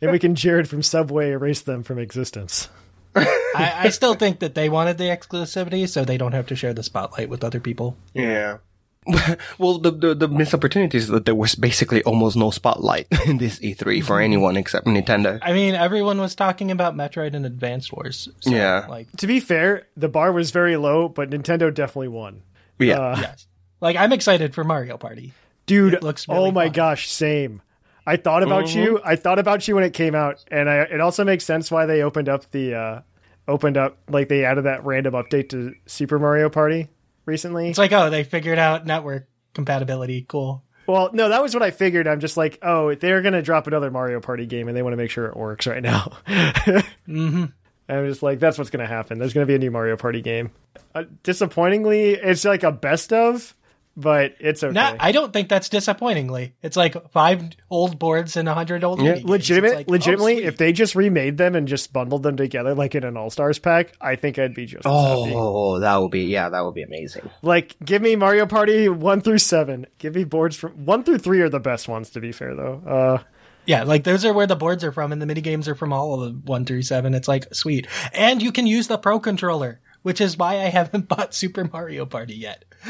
we 0.00 0.18
can 0.18 0.34
Jared 0.34 0.68
from 0.68 0.82
Subway 0.82 1.30
erase 1.30 1.60
them 1.60 1.82
from 1.82 1.98
existence. 1.98 2.68
I, 3.14 3.72
I 3.76 3.88
still 3.90 4.14
think 4.14 4.38
that 4.38 4.54
they 4.54 4.68
wanted 4.68 4.96
the 4.96 5.04
exclusivity 5.04 5.88
so 5.88 6.04
they 6.04 6.16
don't 6.16 6.32
have 6.32 6.46
to 6.46 6.56
share 6.56 6.72
the 6.72 6.82
spotlight 6.82 7.28
with 7.28 7.44
other 7.44 7.60
people. 7.60 7.96
Yeah. 8.14 8.58
well, 9.58 9.78
the, 9.78 9.90
the 9.90 10.14
the 10.14 10.28
missed 10.28 10.52
opportunity 10.54 10.98
is 10.98 11.08
that 11.08 11.24
there 11.24 11.34
was 11.34 11.54
basically 11.54 12.02
almost 12.04 12.36
no 12.36 12.50
spotlight 12.50 13.06
in 13.26 13.38
this 13.38 13.58
E3 13.60 14.04
for 14.04 14.20
anyone 14.20 14.56
except 14.56 14.86
Nintendo. 14.86 15.38
I 15.42 15.52
mean, 15.52 15.74
everyone 15.74 16.20
was 16.20 16.34
talking 16.34 16.70
about 16.70 16.94
Metroid 16.94 17.34
and 17.34 17.46
Advanced 17.46 17.92
Wars. 17.92 18.28
So, 18.40 18.50
Yeah. 18.50 18.86
Like, 18.88 19.10
To 19.16 19.26
be 19.26 19.40
fair, 19.40 19.86
the 19.96 20.08
bar 20.08 20.32
was 20.32 20.50
very 20.50 20.76
low, 20.76 21.08
but 21.08 21.30
Nintendo 21.30 21.72
definitely 21.72 22.08
won. 22.08 22.42
Yeah. 22.78 22.98
Uh, 23.00 23.16
yes. 23.20 23.46
Like, 23.80 23.96
I'm 23.96 24.12
excited 24.12 24.54
for 24.54 24.64
Mario 24.64 24.98
Party. 24.98 25.32
Dude, 25.66 25.94
It 25.94 26.02
looks 26.02 26.28
really 26.28 26.48
oh 26.48 26.50
my 26.52 26.66
fun. 26.66 26.72
gosh, 26.72 27.08
same. 27.10 27.62
I 28.06 28.16
thought 28.16 28.42
about 28.42 28.64
Mm-hmm. 28.66 28.78
you. 28.82 29.00
I 29.04 29.16
thought 29.16 29.38
about 29.38 29.66
you 29.66 29.74
when 29.76 29.84
it 29.84 29.92
came 29.94 30.14
out, 30.14 30.44
and 30.50 30.68
I, 30.68 30.78
it 30.82 31.00
also 31.00 31.24
makes 31.24 31.44
sense 31.44 31.70
why 31.70 31.86
they 31.86 32.02
opened 32.02 32.28
up 32.28 32.50
the 32.50 32.74
uh, 32.74 33.00
opened 33.48 33.76
up 33.76 33.96
like 34.08 34.28
they 34.28 34.44
added 34.44 34.62
that 34.64 34.84
random 34.84 35.14
update 35.14 35.48
to 35.50 35.74
Super 35.86 36.18
Mario 36.18 36.48
Party 36.50 36.88
recently. 37.30 37.68
It's 37.70 37.78
like, 37.78 37.92
oh, 37.92 38.10
they 38.10 38.24
figured 38.24 38.58
out 38.58 38.84
network 38.84 39.28
compatibility. 39.54 40.26
Cool. 40.28 40.62
well, 40.86 41.10
no, 41.14 41.28
that 41.30 41.40
was 41.42 41.54
what 41.54 41.62
I 41.62 41.70
figured. 41.70 42.06
I'm 42.06 42.20
just 42.20 42.36
like, 42.36 42.58
oh, 42.62 42.94
they're 42.94 43.22
gonna 43.22 43.40
drop 43.42 43.66
another 43.66 43.90
Mario 43.90 44.20
Party 44.20 44.44
game, 44.46 44.68
and 44.68 44.76
they 44.76 44.82
want 44.82 44.92
to 44.92 44.96
make 44.98 45.10
sure 45.10 45.26
it 45.26 45.36
works 45.36 45.66
right 45.66 45.82
now. 45.82 46.12
hmm 47.06 47.44
I'm 47.88 48.06
just 48.06 48.22
like, 48.22 48.38
that's 48.38 48.56
what's 48.58 48.70
gonna 48.70 48.86
happen. 48.86 49.18
There's 49.18 49.32
gonna 49.32 49.46
be 49.46 49.54
a 49.54 49.58
new 49.58 49.70
Mario 49.70 49.96
Party 49.96 50.20
game. 50.20 50.50
Uh, 50.94 51.04
disappointingly, 51.22 52.10
it's 52.10 52.44
like 52.44 52.62
a 52.62 52.70
best 52.72 53.12
of, 53.12 53.54
but 53.96 54.34
it's 54.40 54.62
okay. 54.62 54.72
Not, 54.72 54.96
I 55.00 55.12
don't 55.12 55.32
think 55.32 55.48
that's 55.48 55.68
disappointingly. 55.68 56.54
It's 56.62 56.76
like 56.76 57.10
five 57.12 57.42
old 57.68 57.98
boards 57.98 58.36
and 58.36 58.48
a 58.48 58.54
hundred 58.54 58.84
old 58.84 59.02
Yeah. 59.02 59.18
Legitimate, 59.22 59.74
like, 59.74 59.86
oh, 59.88 59.92
legitimately, 59.92 60.36
sweet. 60.36 60.46
if 60.46 60.56
they 60.56 60.72
just 60.72 60.94
remade 60.94 61.36
them 61.38 61.54
and 61.54 61.68
just 61.68 61.92
bundled 61.92 62.22
them 62.22 62.36
together 62.36 62.74
like 62.74 62.94
in 62.94 63.04
an 63.04 63.16
All 63.16 63.30
Stars 63.30 63.58
pack, 63.58 63.92
I 64.00 64.16
think 64.16 64.38
I'd 64.38 64.54
be 64.54 64.66
just 64.66 64.86
as 64.86 64.92
happy. 64.92 65.32
Oh, 65.34 65.80
that 65.80 65.96
would 65.96 66.10
be 66.10 66.22
yeah, 66.22 66.48
that 66.48 66.60
would 66.64 66.74
be 66.74 66.82
amazing. 66.82 67.28
Like, 67.42 67.76
give 67.84 68.00
me 68.02 68.16
Mario 68.16 68.46
Party 68.46 68.88
one 68.88 69.20
through 69.20 69.38
seven. 69.38 69.86
Give 69.98 70.14
me 70.14 70.24
boards 70.24 70.56
from 70.56 70.84
one 70.86 71.04
through 71.04 71.18
three 71.18 71.40
are 71.40 71.48
the 71.50 71.60
best 71.60 71.88
ones. 71.88 72.10
To 72.10 72.20
be 72.20 72.32
fair, 72.32 72.54
though, 72.54 72.82
uh, 72.86 73.22
Yeah, 73.66 73.82
like 73.84 74.04
those 74.04 74.24
are 74.24 74.32
where 74.32 74.46
the 74.46 74.56
boards 74.56 74.82
are 74.84 74.92
from, 74.92 75.12
and 75.12 75.20
the 75.20 75.26
mini 75.26 75.40
games 75.42 75.68
are 75.68 75.74
from 75.74 75.92
all 75.92 76.14
of 76.14 76.20
the 76.32 76.40
one 76.50 76.64
through 76.64 76.82
seven. 76.82 77.12
It's 77.14 77.28
like 77.28 77.52
sweet, 77.54 77.86
and 78.12 78.40
you 78.40 78.52
can 78.52 78.66
use 78.66 78.88
the 78.88 78.98
Pro 78.98 79.20
controller, 79.20 79.80
which 80.02 80.20
is 80.20 80.36
why 80.36 80.54
I 80.54 80.68
haven't 80.68 81.08
bought 81.08 81.34
Super 81.34 81.64
Mario 81.64 82.06
Party 82.06 82.34
yet. 82.34 82.64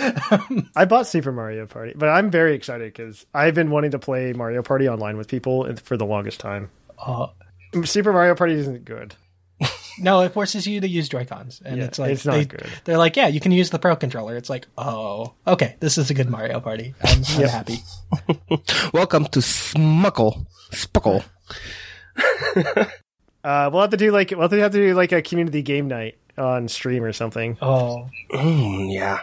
I 0.77 0.85
bought 0.89 1.07
Super 1.07 1.32
Mario 1.32 1.66
Party, 1.66 1.93
but 1.97 2.09
I'm 2.09 2.31
very 2.31 2.55
excited 2.55 2.93
because 2.93 3.27
I've 3.35 3.55
been 3.55 3.70
wanting 3.70 3.91
to 3.93 3.99
play 3.99 4.32
Mario 4.32 4.62
Party 4.62 4.89
online 4.89 5.16
with 5.16 5.28
people 5.28 5.74
for 5.77 5.97
the 5.97 6.07
longest 6.07 6.41
time. 6.41 6.70
Oh, 7.05 7.32
Super 7.85 8.12
Mario 8.12 8.35
Party 8.35 8.55
isn't 8.55 8.85
good. 8.85 9.15
no, 9.99 10.23
it 10.23 10.32
forces 10.32 10.66
you 10.66 10.81
to 10.81 10.89
use 10.89 11.09
Joy 11.09 11.24
Cons, 11.24 11.61
and 11.65 11.78
Yeah, 11.78 11.85
it's 11.85 11.99
like 11.99 12.12
it's 12.12 12.24
not 12.24 12.35
they, 12.35 12.45
good. 12.45 12.69
They're 12.85 12.99
like, 12.99 13.16
yeah, 13.16 13.27
you 13.27 13.41
can 13.41 13.53
use 13.53 13.70
the 13.70 13.78
Pro 13.78 13.97
controller. 13.97 14.37
It's 14.37 14.49
like, 14.49 14.66
oh, 14.78 15.35
okay, 15.47 15.77
this 15.81 15.99
is 15.99 16.11
a 16.11 16.15
good 16.15 16.31
Mario 16.31 16.61
Party. 16.61 16.95
I'm, 17.03 17.23
I'm 17.28 17.49
happy. 17.49 17.78
Welcome 18.93 19.27
to 19.27 19.41
Smuckle. 19.41 20.47
Spuckle. 20.70 21.24
Uh, 23.43 23.70
we'll 23.73 23.81
have 23.81 23.91
to 23.91 23.97
do 23.97 24.12
like 24.12 24.31
we'll 24.31 24.49
have 24.51 24.73
to 24.73 24.78
do 24.78 24.95
like 24.95 25.12
a 25.12 25.23
community 25.23 25.62
game 25.62 25.89
night 25.89 26.19
on 26.41 26.67
stream 26.69 27.05
or 27.05 27.12
something. 27.12 27.57
Oh, 27.62 28.09
Mm, 28.33 28.93
yeah. 28.93 29.21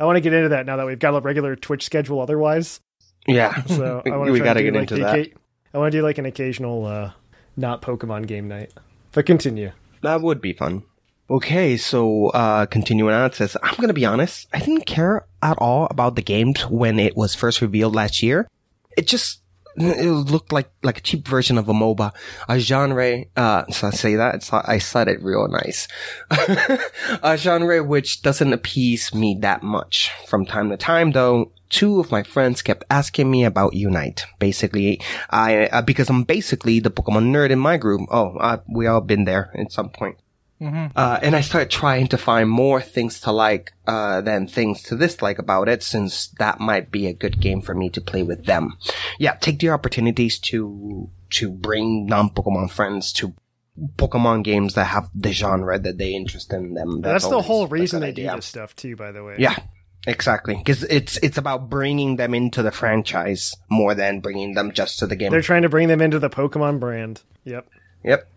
I 0.00 0.04
want 0.04 0.16
to 0.16 0.20
get 0.20 0.32
into 0.32 0.50
that 0.50 0.66
now 0.66 0.76
that 0.76 0.86
we've 0.86 0.98
got 0.98 1.14
a 1.16 1.20
regular 1.20 1.56
Twitch 1.56 1.84
schedule. 1.84 2.20
Otherwise, 2.20 2.80
Yeah. 3.26 3.62
so 3.64 4.02
I 4.06 4.10
want 4.16 4.28
to 4.28 4.32
we 4.32 4.38
to 4.38 4.44
got 4.44 4.54
to 4.54 4.60
do, 4.60 4.64
get 4.66 4.74
like, 4.74 4.82
into 4.82 4.94
the 4.94 5.00
that. 5.00 5.16
occa- 5.16 5.32
I 5.74 5.78
want 5.78 5.90
to 5.92 5.98
do 5.98 6.02
like 6.02 6.18
an 6.18 6.26
occasional 6.26 6.86
uh, 6.86 7.10
not 7.56 7.82
Pokemon 7.82 8.26
game 8.26 8.46
night. 8.48 8.72
But 9.12 9.26
continue. 9.26 9.72
That 10.02 10.20
would 10.22 10.40
be 10.40 10.52
fun. 10.52 10.84
Okay, 11.30 11.76
so 11.76 12.28
uh 12.28 12.64
continuing 12.66 13.12
on, 13.12 13.26
it 13.26 13.34
says, 13.34 13.56
I'm 13.62 13.74
gonna 13.80 13.92
be 13.92 14.06
honest, 14.06 14.46
I 14.54 14.60
didn't 14.60 14.86
care 14.86 15.26
at 15.42 15.58
all 15.58 15.86
about 15.90 16.14
the 16.16 16.22
game 16.22 16.54
when 16.70 16.98
it 16.98 17.16
was 17.16 17.34
first 17.34 17.60
revealed 17.60 17.94
last 17.94 18.22
year. 18.22 18.48
It 18.96 19.06
just 19.06 19.42
it 19.80 20.10
looked 20.10 20.52
like 20.52 20.70
like 20.82 20.98
a 20.98 21.00
cheap 21.00 21.26
version 21.26 21.58
of 21.58 21.68
a 21.68 21.72
MOBA, 21.72 22.12
a 22.48 22.58
genre. 22.58 23.24
Uh, 23.36 23.66
so 23.68 23.88
I 23.88 23.90
say 23.90 24.16
that 24.16 24.36
it's, 24.36 24.52
I 24.52 24.78
said 24.78 25.08
it 25.08 25.22
real 25.22 25.48
nice. 25.48 25.88
a 27.22 27.36
genre 27.36 27.82
which 27.82 28.22
doesn't 28.22 28.52
appease 28.52 29.14
me 29.14 29.36
that 29.40 29.62
much. 29.62 30.10
From 30.26 30.46
time 30.46 30.70
to 30.70 30.76
time, 30.76 31.12
though, 31.12 31.52
two 31.68 32.00
of 32.00 32.10
my 32.10 32.22
friends 32.22 32.62
kept 32.62 32.84
asking 32.90 33.30
me 33.30 33.44
about 33.44 33.74
Unite. 33.74 34.26
Basically, 34.38 35.00
I 35.30 35.66
uh, 35.66 35.82
because 35.82 36.08
I'm 36.10 36.24
basically 36.24 36.80
the 36.80 36.90
Pokemon 36.90 37.30
nerd 37.30 37.50
in 37.50 37.58
my 37.58 37.76
group. 37.76 38.02
Oh, 38.10 38.36
uh, 38.38 38.58
we 38.68 38.86
all 38.86 39.00
been 39.00 39.24
there 39.24 39.50
at 39.54 39.72
some 39.72 39.90
point. 39.90 40.16
Uh, 40.60 41.18
and 41.22 41.36
I 41.36 41.40
started 41.40 41.70
trying 41.70 42.08
to 42.08 42.18
find 42.18 42.48
more 42.50 42.80
things 42.80 43.20
to 43.20 43.32
like, 43.32 43.72
uh, 43.86 44.20
than 44.20 44.46
things 44.48 44.82
to 44.84 44.96
dislike 44.96 45.38
about 45.38 45.68
it, 45.68 45.82
since 45.82 46.28
that 46.38 46.58
might 46.60 46.90
be 46.90 47.06
a 47.06 47.12
good 47.12 47.40
game 47.40 47.60
for 47.60 47.74
me 47.74 47.90
to 47.90 48.00
play 48.00 48.22
with 48.22 48.44
them. 48.46 48.76
Yeah, 49.18 49.34
take 49.34 49.60
the 49.60 49.70
opportunities 49.70 50.38
to, 50.40 51.08
to 51.30 51.50
bring 51.50 52.06
non-Pokemon 52.06 52.70
friends 52.70 53.12
to 53.14 53.34
Pokemon 53.96 54.42
games 54.42 54.74
that 54.74 54.86
have 54.86 55.08
the 55.14 55.30
genre 55.32 55.78
that 55.78 55.98
they 55.98 56.12
interest 56.14 56.52
in 56.52 56.74
them. 56.74 57.00
That's, 57.00 57.28
the 57.28 57.40
whole 57.40 57.68
reason 57.68 58.00
they 58.00 58.10
do 58.12 58.24
this 58.28 58.46
stuff 58.46 58.74
too. 58.74 58.96
By 58.96 59.12
the 59.12 59.22
way, 59.22 59.36
Yeah, 59.38 59.56
exactly. 60.04 60.56
Because 60.56 60.82
it's 60.82 61.16
it's 61.18 61.38
about 61.38 61.70
bringing 61.70 62.16
them 62.16 62.34
into 62.34 62.62
the 62.62 62.72
franchise 62.72 63.54
more 63.70 63.94
than 63.94 64.18
bringing 64.18 64.54
them 64.54 64.72
just 64.72 64.98
to 64.98 65.06
the 65.06 65.14
game. 65.14 65.30
they're 65.30 65.42
trying 65.42 65.62
to 65.62 65.68
bring 65.68 65.86
them 65.86 66.00
into 66.00 66.18
the 66.18 66.28
Pokemon 66.28 66.80
brand. 66.80 67.22
Yep, 67.44 67.68
yep. 68.02 68.28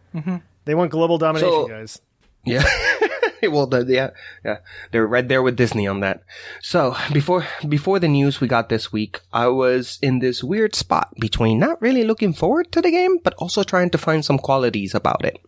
they 0.65 0.75
want 0.75 0.91
global 0.91 1.17
domination, 1.17 1.49
So- 1.51 1.67
guys. 1.67 1.99
Yeah. 2.43 2.65
well, 3.43 3.67
the, 3.67 3.85
yeah, 3.85 4.11
yeah, 4.43 4.57
they're 4.91 5.07
right 5.07 5.27
there 5.27 5.41
with 5.41 5.57
Disney 5.57 5.87
on 5.87 5.99
that. 6.01 6.23
So 6.61 6.95
before 7.13 7.45
before 7.67 7.99
the 7.99 8.07
news 8.07 8.41
we 8.41 8.47
got 8.47 8.69
this 8.69 8.91
week, 8.91 9.21
I 9.33 9.47
was 9.47 9.99
in 10.01 10.19
this 10.19 10.43
weird 10.43 10.75
spot 10.75 11.13
between 11.19 11.59
not 11.59 11.81
really 11.81 12.03
looking 12.03 12.33
forward 12.33 12.71
to 12.71 12.81
the 12.81 12.91
game, 12.91 13.19
but 13.23 13.33
also 13.35 13.63
trying 13.63 13.89
to 13.91 13.97
find 13.97 14.23
some 14.25 14.37
qualities 14.37 14.95
about 14.95 15.25
it. 15.25 15.41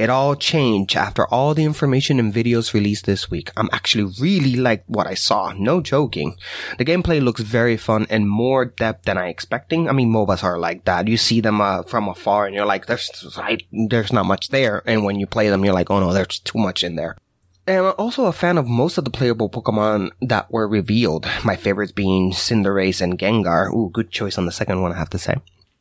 It 0.00 0.08
all 0.08 0.34
changed 0.34 0.96
after 0.96 1.26
all 1.26 1.52
the 1.52 1.64
information 1.64 2.18
and 2.18 2.32
videos 2.32 2.72
released 2.72 3.04
this 3.04 3.30
week. 3.30 3.50
I'm 3.54 3.68
actually 3.70 4.10
really 4.18 4.56
like 4.56 4.82
what 4.86 5.06
I 5.06 5.12
saw. 5.12 5.52
No 5.52 5.82
joking. 5.82 6.38
The 6.78 6.86
gameplay 6.86 7.22
looks 7.22 7.42
very 7.42 7.76
fun 7.76 8.06
and 8.08 8.26
more 8.26 8.64
depth 8.64 9.04
than 9.04 9.18
I 9.18 9.28
expecting. 9.28 9.90
I 9.90 9.92
mean, 9.92 10.10
MOBAs 10.10 10.42
are 10.42 10.58
like 10.58 10.86
that. 10.86 11.06
You 11.06 11.18
see 11.18 11.42
them 11.42 11.60
uh, 11.60 11.82
from 11.82 12.08
afar 12.08 12.46
and 12.46 12.54
you're 12.54 12.64
like, 12.64 12.86
there's, 12.86 13.10
I, 13.36 13.58
there's 13.72 14.10
not 14.10 14.24
much 14.24 14.48
there. 14.48 14.82
And 14.86 15.04
when 15.04 15.20
you 15.20 15.26
play 15.26 15.50
them, 15.50 15.66
you're 15.66 15.74
like, 15.74 15.90
oh 15.90 16.00
no, 16.00 16.14
there's 16.14 16.38
too 16.38 16.58
much 16.58 16.82
in 16.82 16.96
there. 16.96 17.18
And 17.66 17.84
I'm 17.84 17.94
also 17.98 18.24
a 18.24 18.32
fan 18.32 18.56
of 18.56 18.66
most 18.66 18.96
of 18.96 19.04
the 19.04 19.10
playable 19.10 19.50
Pokemon 19.50 20.12
that 20.22 20.50
were 20.50 20.66
revealed. 20.66 21.28
My 21.44 21.56
favorites 21.56 21.92
being 21.92 22.32
Cinderace 22.32 23.02
and 23.02 23.18
Gengar. 23.18 23.70
Ooh, 23.74 23.90
good 23.92 24.10
choice 24.10 24.38
on 24.38 24.46
the 24.46 24.50
second 24.52 24.80
one, 24.80 24.92
I 24.92 24.96
have 24.96 25.10
to 25.10 25.18
say. 25.18 25.34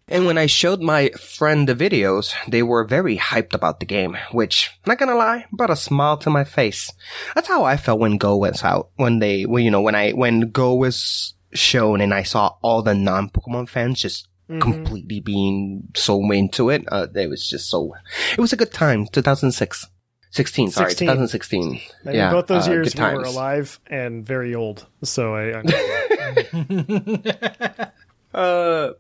And 0.10 0.26
when 0.26 0.40
I 0.40 0.48
showed 0.48 0.82
my 0.82 1.10
friend 1.12 1.68
the 1.68 1.76
videos, 1.76 2.34
they 2.48 2.64
were 2.64 2.84
very 2.84 3.18
hyped 3.18 3.54
about 3.54 3.80
the 3.80 3.86
game, 3.86 4.18
which, 4.32 4.72
not 4.88 4.98
gonna 4.98 5.16
lie, 5.16 5.46
brought 5.52 5.70
a 5.70 5.76
smile 5.76 6.18
to 6.18 6.32
my 6.32 6.44
face. 6.44 6.92
That's 7.36 7.48
how 7.48 7.64
I 7.64 7.78
felt 7.78 8.00
when 8.00 8.18
Go 8.18 8.38
was 8.38 8.64
out. 8.64 8.90
When 8.96 9.20
they, 9.20 9.46
well, 9.46 9.62
you 9.62 9.70
know, 9.70 9.82
when 9.82 9.96
I, 9.96 10.12
when 10.12 10.50
Go 10.50 10.74
was 10.74 11.36
shown 11.54 12.02
and 12.02 12.14
I 12.14 12.24
saw 12.24 12.56
all 12.62 12.82
the 12.82 12.96
non-Pokemon 12.96 13.70
fans 13.70 14.02
just 14.02 14.28
completely 14.60 15.20
being 15.20 15.90
so 15.96 16.32
into 16.32 16.72
it, 16.72 16.84
uh, 16.92 17.06
it 17.14 17.30
was 17.30 17.48
just 17.48 17.70
so, 17.70 17.94
it 18.32 18.42
was 18.42 18.52
a 18.52 18.58
good 18.58 18.74
time, 18.74 19.06
2006. 19.08 19.86
16, 20.32 20.72
sorry, 20.72 20.92
16. 20.92 21.08
2016. 21.08 21.66
I 21.66 21.70
mean, 21.70 21.82
yeah, 22.16 22.32
both 22.32 22.48
those 22.48 22.68
uh, 22.68 22.72
years 22.72 22.94
good 22.94 23.04
we 23.04 23.18
were 23.18 23.24
alive 23.24 23.80
and 23.88 24.24
very 24.24 24.54
old, 24.54 24.86
so 25.04 25.34
I. 25.34 25.64
I 25.64 27.92
uh, 28.38 28.92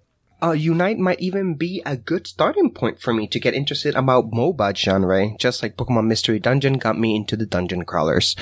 uh, 0.41 0.51
Unite 0.51 0.97
might 0.97 1.19
even 1.19 1.55
be 1.55 1.81
a 1.85 1.97
good 1.97 2.27
starting 2.27 2.71
point 2.71 2.99
for 2.99 3.13
me 3.13 3.27
to 3.27 3.39
get 3.39 3.53
interested 3.53 3.95
about 3.95 4.31
MOBA 4.31 4.75
genre, 4.75 5.35
just 5.37 5.61
like 5.61 5.77
Pokemon 5.77 6.07
Mystery 6.07 6.39
Dungeon 6.39 6.77
got 6.77 6.97
me 6.97 7.15
into 7.15 7.35
the 7.35 7.45
dungeon 7.45 7.85
crawlers. 7.85 8.35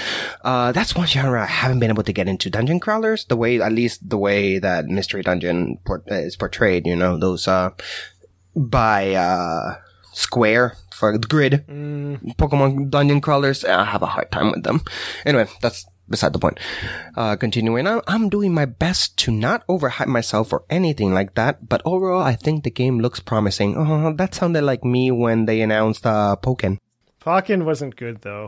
Uh, 0.43 0.71
that's 0.71 0.95
one 0.95 1.07
genre 1.07 1.41
I 1.41 1.45
haven't 1.45 1.79
been 1.79 1.91
able 1.91 2.03
to 2.03 2.13
get 2.13 2.27
into 2.27 2.49
dungeon 2.49 2.79
crawlers, 2.79 3.25
the 3.25 3.37
way, 3.37 3.59
at 3.61 3.71
least 3.71 4.09
the 4.09 4.17
way 4.17 4.59
that 4.59 4.85
Mystery 4.85 5.23
Dungeon 5.23 5.79
uh, 5.89 5.99
is 6.09 6.35
portrayed, 6.35 6.85
you 6.85 6.95
know, 6.95 7.17
those, 7.17 7.47
uh, 7.47 7.71
by, 8.55 9.13
uh, 9.13 9.75
Square 10.13 10.75
for 10.95 11.15
the 11.15 11.27
grid. 11.27 11.63
Pokemon 11.67 12.89
dungeon 12.89 13.21
crawlers, 13.21 13.63
I 13.63 13.85
have 13.85 14.01
a 14.01 14.07
hard 14.07 14.31
time 14.31 14.49
with 14.49 14.63
them. 14.63 14.81
Anyway, 15.27 15.45
that's 15.61 15.85
beside 16.09 16.33
the 16.33 16.39
point. 16.39 16.59
Uh, 17.15 17.35
continuing 17.35 17.87
on, 17.87 18.01
I'm 18.07 18.29
doing 18.29 18.53
my 18.53 18.65
best 18.65 19.17
to 19.19 19.31
not 19.31 19.65
overhype 19.67 20.07
myself 20.07 20.51
or 20.53 20.63
anything 20.69 21.13
like 21.13 21.35
that, 21.35 21.67
but 21.67 21.81
overall, 21.85 22.21
I 22.21 22.35
think 22.35 22.63
the 22.63 22.71
game 22.71 22.99
looks 22.99 23.19
promising. 23.19 23.75
Oh, 23.77 24.13
that 24.13 24.33
sounded 24.35 24.63
like 24.63 24.83
me 24.83 25.11
when 25.11 25.45
they 25.45 25.61
announced, 25.61 26.05
uh, 26.05 26.35
Pokken. 26.41 26.79
Pokken 27.21 27.65
wasn't 27.65 27.95
good 27.95 28.21
though. 28.21 28.47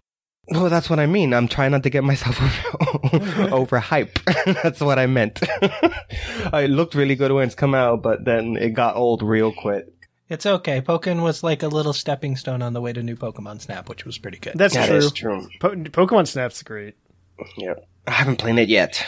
Well, 0.52 0.69
that's 0.69 0.90
what 0.90 0.99
I 0.99 1.06
mean. 1.06 1.34
I'm 1.34 1.48
trying 1.48 1.72
not 1.72 1.84
to 1.84 1.91
get 1.91 2.03
myself 2.03 2.36
overhype. 2.40 4.18
that's 4.64 4.80
what 4.81 4.98
I 4.99 5.06
meant. 5.06 5.40
it 5.61 6.69
looked 6.69 6.95
really 6.95 7.15
good 7.15 7.31
when 7.31 7.45
it's 7.45 7.56
come 7.56 7.76
out, 7.76 8.02
but 8.02 8.26
then 8.26 8.57
it 8.57 8.72
got 8.72 8.95
old 8.95 9.22
real 9.22 9.53
quick. 9.53 9.86
it's 10.27 10.45
okay. 10.45 10.81
Pokken 10.81 11.22
was 11.22 11.44
like 11.44 11.61
a 11.64 11.68
little 11.68 11.94
stepping 11.94 12.36
stone 12.36 12.61
on 12.61 12.73
the 12.73 12.81
way 12.81 12.94
to 12.94 13.03
new 13.03 13.15
Pokemon 13.15 13.61
Snap, 13.61 13.90
which 13.90 14.06
was 14.06 14.18
pretty 14.18 14.38
good. 14.40 14.53
That's 14.56 14.73
That 14.73 14.88
true. 14.88 14.98
is 14.98 15.11
true. 15.11 15.48
Po- 15.60 15.76
Pokemon 15.76 16.27
Snap's 16.27 16.64
great. 16.64 16.95
Yeah. 17.57 17.76
I 18.07 18.11
haven't 18.11 18.38
played 18.38 18.57
it 18.57 18.70
yet. 18.70 19.06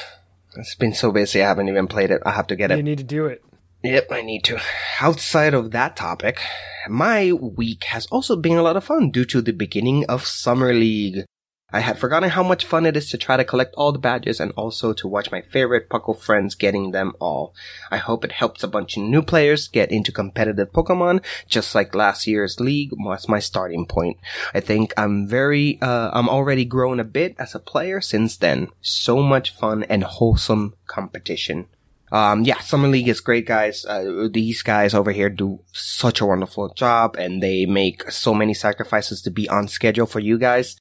It's 0.55 0.75
been 0.75 0.93
so 0.93 1.11
busy, 1.11 1.41
I 1.41 1.47
haven't 1.47 1.69
even 1.69 1.87
played 1.87 2.11
it. 2.11 2.21
I 2.25 2.31
have 2.31 2.47
to 2.47 2.55
get 2.55 2.71
it. 2.71 2.77
You 2.77 2.83
need 2.83 2.97
to 2.97 3.03
do 3.03 3.25
it. 3.25 3.43
Yep, 3.83 4.11
I 4.11 4.21
need 4.21 4.43
to. 4.43 4.59
Outside 4.99 5.53
of 5.53 5.71
that 5.71 5.95
topic, 5.95 6.39
my 6.87 7.31
week 7.31 7.85
has 7.85 8.05
also 8.07 8.35
been 8.35 8.57
a 8.57 8.61
lot 8.61 8.77
of 8.77 8.83
fun 8.83 9.09
due 9.09 9.25
to 9.25 9.41
the 9.41 9.53
beginning 9.53 10.05
of 10.05 10.25
Summer 10.25 10.73
League. 10.73 11.25
I 11.73 11.79
had 11.79 11.97
forgotten 11.97 12.29
how 12.29 12.43
much 12.43 12.65
fun 12.65 12.85
it 12.85 12.97
is 12.97 13.09
to 13.09 13.17
try 13.17 13.37
to 13.37 13.45
collect 13.45 13.73
all 13.75 13.91
the 13.91 13.99
badges 13.99 14.39
and 14.39 14.51
also 14.57 14.91
to 14.93 15.07
watch 15.07 15.31
my 15.31 15.41
favorite 15.41 15.89
Puckle 15.89 16.17
friends 16.17 16.55
getting 16.55 16.91
them 16.91 17.13
all. 17.19 17.53
I 17.89 17.97
hope 17.97 18.25
it 18.25 18.33
helps 18.33 18.63
a 18.63 18.67
bunch 18.67 18.97
of 18.97 19.03
new 19.03 19.21
players 19.21 19.67
get 19.67 19.91
into 19.91 20.11
competitive 20.11 20.71
Pokemon, 20.73 21.23
just 21.47 21.73
like 21.73 21.95
last 21.95 22.27
year's 22.27 22.59
league 22.59 22.91
was 22.91 23.29
my 23.29 23.39
starting 23.39 23.85
point. 23.85 24.17
I 24.53 24.59
think 24.59 24.93
I'm 24.97 25.27
very, 25.27 25.79
uh, 25.81 26.09
I'm 26.13 26.27
already 26.27 26.65
grown 26.65 26.99
a 26.99 27.05
bit 27.05 27.35
as 27.39 27.55
a 27.55 27.59
player 27.59 28.01
since 28.01 28.35
then. 28.35 28.67
So 28.81 29.21
much 29.21 29.51
fun 29.55 29.83
and 29.83 30.03
wholesome 30.03 30.75
competition. 30.87 31.67
Um, 32.11 32.43
yeah, 32.43 32.59
Summer 32.59 32.89
League 32.89 33.07
is 33.07 33.21
great, 33.21 33.45
guys. 33.45 33.85
Uh, 33.85 34.27
these 34.29 34.61
guys 34.63 34.93
over 34.93 35.13
here 35.13 35.29
do 35.29 35.61
such 35.71 36.19
a 36.19 36.25
wonderful 36.25 36.73
job 36.73 37.15
and 37.17 37.41
they 37.41 37.65
make 37.65 38.11
so 38.11 38.33
many 38.33 38.53
sacrifices 38.53 39.21
to 39.21 39.31
be 39.31 39.47
on 39.47 39.69
schedule 39.69 40.05
for 40.05 40.19
you 40.19 40.37
guys. 40.37 40.75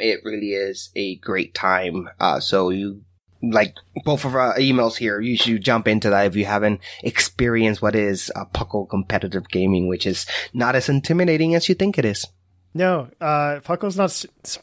It 0.00 0.20
really 0.24 0.52
is 0.52 0.90
a 0.96 1.16
great 1.16 1.54
time. 1.54 2.08
Uh, 2.18 2.40
so 2.40 2.70
you, 2.70 3.02
like 3.42 3.76
both 4.04 4.24
of 4.24 4.34
our 4.34 4.56
emails 4.56 4.96
here, 4.96 5.20
you 5.20 5.36
should 5.36 5.62
jump 5.62 5.86
into 5.86 6.10
that 6.10 6.26
if 6.26 6.36
you 6.36 6.46
haven't 6.46 6.80
experienced 7.02 7.80
what 7.80 7.94
is 7.94 8.30
uh, 8.34 8.44
Puckle 8.46 8.88
competitive 8.88 9.48
gaming, 9.48 9.86
which 9.86 10.06
is 10.06 10.26
not 10.52 10.74
as 10.74 10.88
intimidating 10.88 11.54
as 11.54 11.68
you 11.68 11.76
think 11.76 11.96
it 11.96 12.04
is. 12.04 12.26
No, 12.76 13.08
uh, 13.20 13.60
Puckle's 13.60 13.96
not 13.96 14.10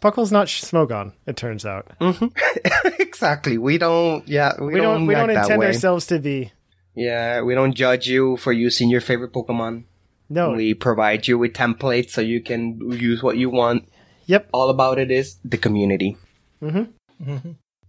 Puckle's 0.02 0.34
not 0.34 0.48
Smogon. 0.48 1.14
It 1.26 1.38
turns 1.38 1.66
out 1.66 1.90
exactly. 2.99 3.58
We 3.58 3.78
don't, 3.78 4.28
yeah, 4.28 4.52
we, 4.60 4.74
we 4.74 4.82
don't 4.82 5.08
we 5.08 5.14
don't 5.16 5.30
intend 5.30 5.64
ourselves 5.64 6.08
to 6.08 6.20
be. 6.20 6.52
Yeah, 6.94 7.41
we 7.41 7.56
don't 7.56 7.74
judge 7.74 8.08
you 8.08 8.36
for 8.36 8.52
using 8.52 8.90
your 8.90 8.99
favorite 8.99 9.32
Pokemon. 9.32 9.86
No. 10.28 10.52
We 10.52 10.74
provide 10.74 11.26
you 11.28 11.38
with 11.38 11.53
templates 11.53 12.10
so 12.10 12.20
you 12.20 12.41
can 12.41 12.80
use 12.91 13.24
what 13.24 13.38
you 13.38 13.49
want. 13.49 13.88
Yep. 14.26 14.49
All 14.53 14.69
about 14.69 14.99
it 14.99 15.11
is 15.11 15.38
the 15.43 15.57
community. 15.57 16.18
Mhm. 16.61 16.89
Hmm. 17.23 17.38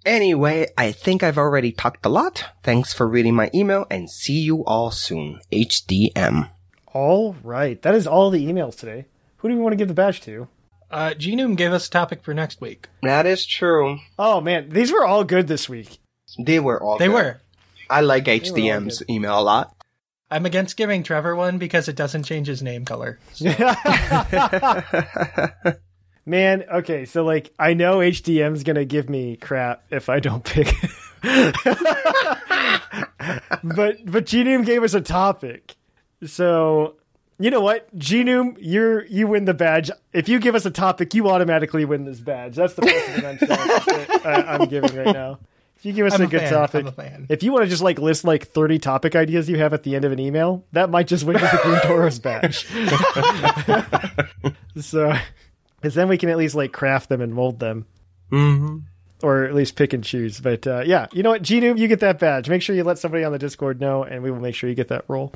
Anyway, 0.04 0.66
I 0.76 0.90
think 0.92 1.22
I've 1.22 1.38
already 1.38 1.70
talked 1.72 2.04
a 2.04 2.08
lot. 2.08 2.44
Thanks 2.64 2.92
for 2.92 3.06
reading 3.06 3.34
my 3.34 3.50
email 3.54 3.86
and 3.90 4.10
see 4.10 4.40
you 4.40 4.64
all 4.64 4.90
soon. 4.90 5.40
HDM. 5.52 6.48
All 6.92 7.36
right. 7.44 7.80
That 7.82 7.94
is 7.94 8.06
all 8.06 8.30
the 8.30 8.44
emails 8.46 8.76
today. 8.76 9.06
Who 9.38 9.48
do 9.48 9.56
we 9.56 9.62
want 9.62 9.72
to 9.72 9.76
give 9.76 9.88
the 9.88 9.94
badge 9.94 10.20
to? 10.22 10.48
Uh, 10.90 11.10
Genome 11.16 11.56
gave 11.56 11.72
us 11.72 11.86
a 11.86 11.90
topic 11.90 12.22
for 12.22 12.34
next 12.34 12.60
week. 12.60 12.88
That 13.02 13.26
is 13.26 13.46
true. 13.46 13.98
Oh 14.18 14.40
man, 14.40 14.68
these 14.70 14.92
were 14.92 15.06
all 15.06 15.24
good 15.24 15.48
this 15.48 15.68
week. 15.68 15.98
They 16.38 16.60
were 16.60 16.82
all 16.82 16.98
They 16.98 17.06
good. 17.06 17.14
were. 17.14 17.40
I 17.88 18.00
like 18.02 18.26
were 18.26 18.32
HDM's 18.34 19.02
email 19.08 19.38
a 19.38 19.42
lot. 19.42 19.74
I'm 20.30 20.46
against 20.46 20.76
giving 20.76 21.02
Trevor 21.02 21.34
one 21.36 21.58
because 21.58 21.88
it 21.88 21.96
doesn't 21.96 22.24
change 22.24 22.46
his 22.46 22.62
name 22.62 22.84
color. 22.84 23.18
Man, 26.24 26.64
okay, 26.72 27.04
so 27.04 27.24
like 27.24 27.52
I 27.58 27.74
know 27.74 27.98
HDM's 27.98 28.62
gonna 28.62 28.84
give 28.84 29.08
me 29.08 29.36
crap 29.36 29.84
if 29.90 30.08
I 30.08 30.20
don't 30.20 30.44
pick. 30.44 30.66
but 31.22 31.56
but 34.04 34.24
Genome 34.26 34.64
gave 34.64 34.82
us 34.84 34.94
a 34.94 35.00
topic, 35.00 35.74
so 36.24 36.96
you 37.38 37.50
know 37.50 37.60
what, 37.60 37.92
Genome, 37.98 38.56
you're 38.60 39.04
you 39.06 39.26
win 39.26 39.46
the 39.46 39.54
badge. 39.54 39.90
If 40.12 40.28
you 40.28 40.38
give 40.38 40.54
us 40.54 40.64
a 40.64 40.70
topic, 40.70 41.12
you 41.12 41.28
automatically 41.28 41.84
win 41.84 42.04
this 42.04 42.20
badge. 42.20 42.54
That's 42.54 42.74
the 42.74 42.82
person 42.82 43.16
dimension 43.16 43.48
that 43.48 44.20
I, 44.24 44.32
uh, 44.32 44.58
I'm 44.58 44.68
giving 44.68 44.94
right 44.94 45.12
now. 45.12 45.40
If 45.76 45.86
you 45.86 45.92
give 45.92 46.06
us 46.06 46.14
I'm 46.14 46.20
a 46.20 46.24
a 46.26 46.28
good 46.28 46.42
fan, 46.42 46.52
topic, 46.52 46.86
I'm 46.96 47.26
if 47.28 47.42
you 47.42 47.50
want 47.50 47.64
to 47.64 47.68
just 47.68 47.82
like 47.82 47.98
list 47.98 48.22
like 48.22 48.46
30 48.46 48.78
topic 48.78 49.16
ideas 49.16 49.48
you 49.48 49.58
have 49.58 49.74
at 49.74 49.82
the 49.82 49.96
end 49.96 50.04
of 50.04 50.12
an 50.12 50.20
email, 50.20 50.64
that 50.70 50.90
might 50.90 51.08
just 51.08 51.24
win 51.24 51.36
you 51.36 51.42
the 51.42 51.60
Green 51.64 51.80
Toros 51.82 52.20
badge. 52.20 52.68
so, 54.80 55.12
because 55.82 55.94
then 55.96 56.08
we 56.08 56.16
can 56.16 56.28
at 56.30 56.38
least 56.38 56.54
like 56.54 56.72
craft 56.72 57.08
them 57.08 57.20
and 57.20 57.34
mold 57.34 57.58
them, 57.58 57.84
Mm-hmm. 58.30 58.78
or 59.22 59.44
at 59.44 59.54
least 59.54 59.76
pick 59.76 59.92
and 59.92 60.02
choose. 60.04 60.40
But 60.40 60.66
uh, 60.66 60.82
yeah, 60.86 61.08
you 61.12 61.22
know 61.22 61.30
what, 61.30 61.42
Genoob, 61.42 61.76
you 61.78 61.88
get 61.88 62.00
that 62.00 62.18
badge. 62.20 62.48
Make 62.48 62.62
sure 62.62 62.74
you 62.74 62.84
let 62.84 62.98
somebody 62.98 63.24
on 63.24 63.32
the 63.32 63.38
Discord 63.38 63.80
know, 63.80 64.04
and 64.04 64.22
we 64.22 64.30
will 64.30 64.40
make 64.40 64.54
sure 64.54 64.70
you 64.70 64.76
get 64.76 64.88
that 64.88 65.04
role. 65.08 65.34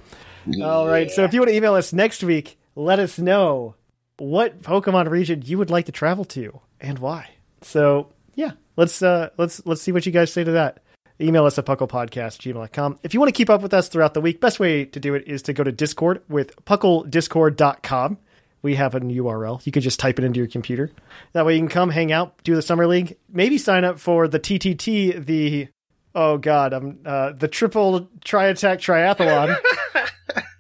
All 0.62 0.86
right. 0.86 1.10
So 1.10 1.24
if 1.24 1.34
you 1.34 1.40
want 1.40 1.50
to 1.50 1.56
email 1.56 1.74
us 1.74 1.92
next 1.92 2.22
week, 2.22 2.58
let 2.76 2.98
us 3.00 3.18
know 3.18 3.74
what 4.18 4.62
Pokemon 4.62 5.10
region 5.10 5.42
you 5.44 5.58
would 5.58 5.68
like 5.70 5.86
to 5.86 5.92
travel 5.92 6.24
to 6.24 6.60
and 6.80 6.98
why. 7.00 7.28
So 7.62 8.12
yeah, 8.34 8.52
let's 8.76 9.02
uh 9.02 9.30
let's 9.36 9.60
let's 9.66 9.82
see 9.82 9.92
what 9.92 10.06
you 10.06 10.12
guys 10.12 10.32
say 10.32 10.44
to 10.44 10.52
that. 10.52 10.78
Email 11.20 11.46
us 11.46 11.58
at 11.58 11.64
pucklepodcast@gmail.com. 11.66 12.98
If 13.02 13.14
you 13.14 13.20
want 13.20 13.28
to 13.28 13.36
keep 13.36 13.48
up 13.50 13.62
with 13.62 13.72
us 13.74 13.88
throughout 13.88 14.12
the 14.14 14.20
week, 14.20 14.40
best 14.40 14.60
way 14.60 14.84
to 14.84 15.00
do 15.00 15.14
it 15.14 15.26
is 15.26 15.42
to 15.42 15.52
go 15.54 15.64
to 15.64 15.72
Discord 15.72 16.22
with 16.28 16.54
pucklediscord.com. 16.66 18.18
We 18.66 18.74
have 18.74 18.96
an 18.96 19.12
URL. 19.12 19.64
You 19.64 19.70
can 19.70 19.80
just 19.80 20.00
type 20.00 20.18
it 20.18 20.24
into 20.24 20.38
your 20.38 20.48
computer. 20.48 20.90
That 21.34 21.46
way 21.46 21.54
you 21.54 21.60
can 21.60 21.68
come 21.68 21.88
hang 21.90 22.10
out, 22.10 22.42
do 22.42 22.56
the 22.56 22.62
summer 22.62 22.88
league, 22.88 23.16
maybe 23.32 23.58
sign 23.58 23.84
up 23.84 24.00
for 24.00 24.26
the 24.26 24.40
TTT, 24.40 25.24
the 25.24 25.68
oh 26.16 26.36
god, 26.38 26.72
I'm 26.72 26.98
uh, 27.06 27.30
the 27.30 27.46
triple 27.46 28.08
tri 28.24 28.46
attack 28.46 28.80
triathlon. 28.80 29.56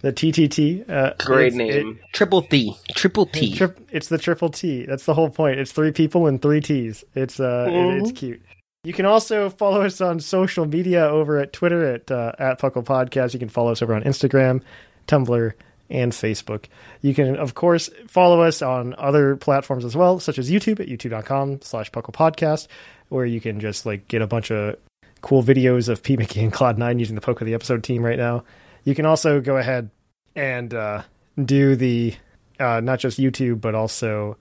the 0.00 0.12
TTT. 0.12 0.88
Uh, 0.88 1.14
Great 1.24 1.54
it's- 1.54 1.74
it- 1.74 1.84
name. 1.84 1.98
Triple 2.12 2.42
T. 2.42 2.76
Triple 2.94 3.26
T. 3.26 3.56
Tri- 3.56 3.72
it's 3.90 4.08
the 4.08 4.18
triple 4.18 4.48
T. 4.50 4.86
That's 4.86 5.04
the 5.04 5.14
whole 5.14 5.30
point. 5.30 5.58
It's 5.58 5.72
three 5.72 5.90
people 5.92 6.26
and 6.28 6.40
three 6.40 6.60
T's. 6.60 7.04
It's 7.14 7.40
uh, 7.40 7.66
it- 7.68 8.02
it's 8.02 8.12
cute. 8.12 8.40
You 8.84 8.92
can 8.92 9.06
also 9.06 9.50
follow 9.50 9.82
us 9.82 10.00
on 10.00 10.20
social 10.20 10.64
media 10.64 11.04
over 11.08 11.38
at 11.38 11.52
Twitter 11.52 11.84
at 11.94 12.10
uh, 12.12 12.32
at 12.38 12.60
Puckle 12.60 12.84
Podcast. 12.84 13.32
You 13.34 13.40
can 13.40 13.48
follow 13.48 13.72
us 13.72 13.82
over 13.82 13.92
on 13.92 14.04
Instagram, 14.04 14.62
Tumblr, 15.08 15.52
and 15.90 16.12
Facebook. 16.12 16.66
You 17.00 17.14
can, 17.14 17.36
of 17.36 17.54
course, 17.54 17.90
follow 18.08 18.42
us 18.42 18.62
on 18.62 18.94
other 18.98 19.36
platforms 19.36 19.84
as 19.84 19.96
well, 19.96 20.20
such 20.20 20.38
as 20.38 20.50
YouTube 20.50 20.80
at 20.80 20.88
youtube.com 20.88 21.62
slash 21.62 21.90
Podcast, 21.90 22.68
where 23.08 23.26
you 23.26 23.40
can 23.40 23.60
just 23.60 23.86
like 23.86 24.08
get 24.08 24.22
a 24.22 24.26
bunch 24.26 24.50
of 24.50 24.76
cool 25.20 25.42
videos 25.42 25.88
of 25.88 26.02
P. 26.02 26.16
Mickey 26.18 26.40
and 26.40 26.52
Cloud9 26.52 26.98
using 26.98 27.14
the 27.14 27.20
Poke 27.20 27.40
of 27.40 27.46
the 27.46 27.54
Episode 27.54 27.82
team 27.82 28.04
right 28.04 28.18
now. 28.18 28.44
You 28.84 28.94
can 28.94 29.06
also 29.06 29.40
go 29.40 29.56
ahead 29.56 29.90
and 30.34 30.72
uh, 30.72 31.02
do 31.42 31.76
the 31.76 32.14
uh, 32.60 32.80
not 32.80 32.98
just 32.98 33.18
YouTube, 33.18 33.60
but 33.60 33.74
also 33.74 34.36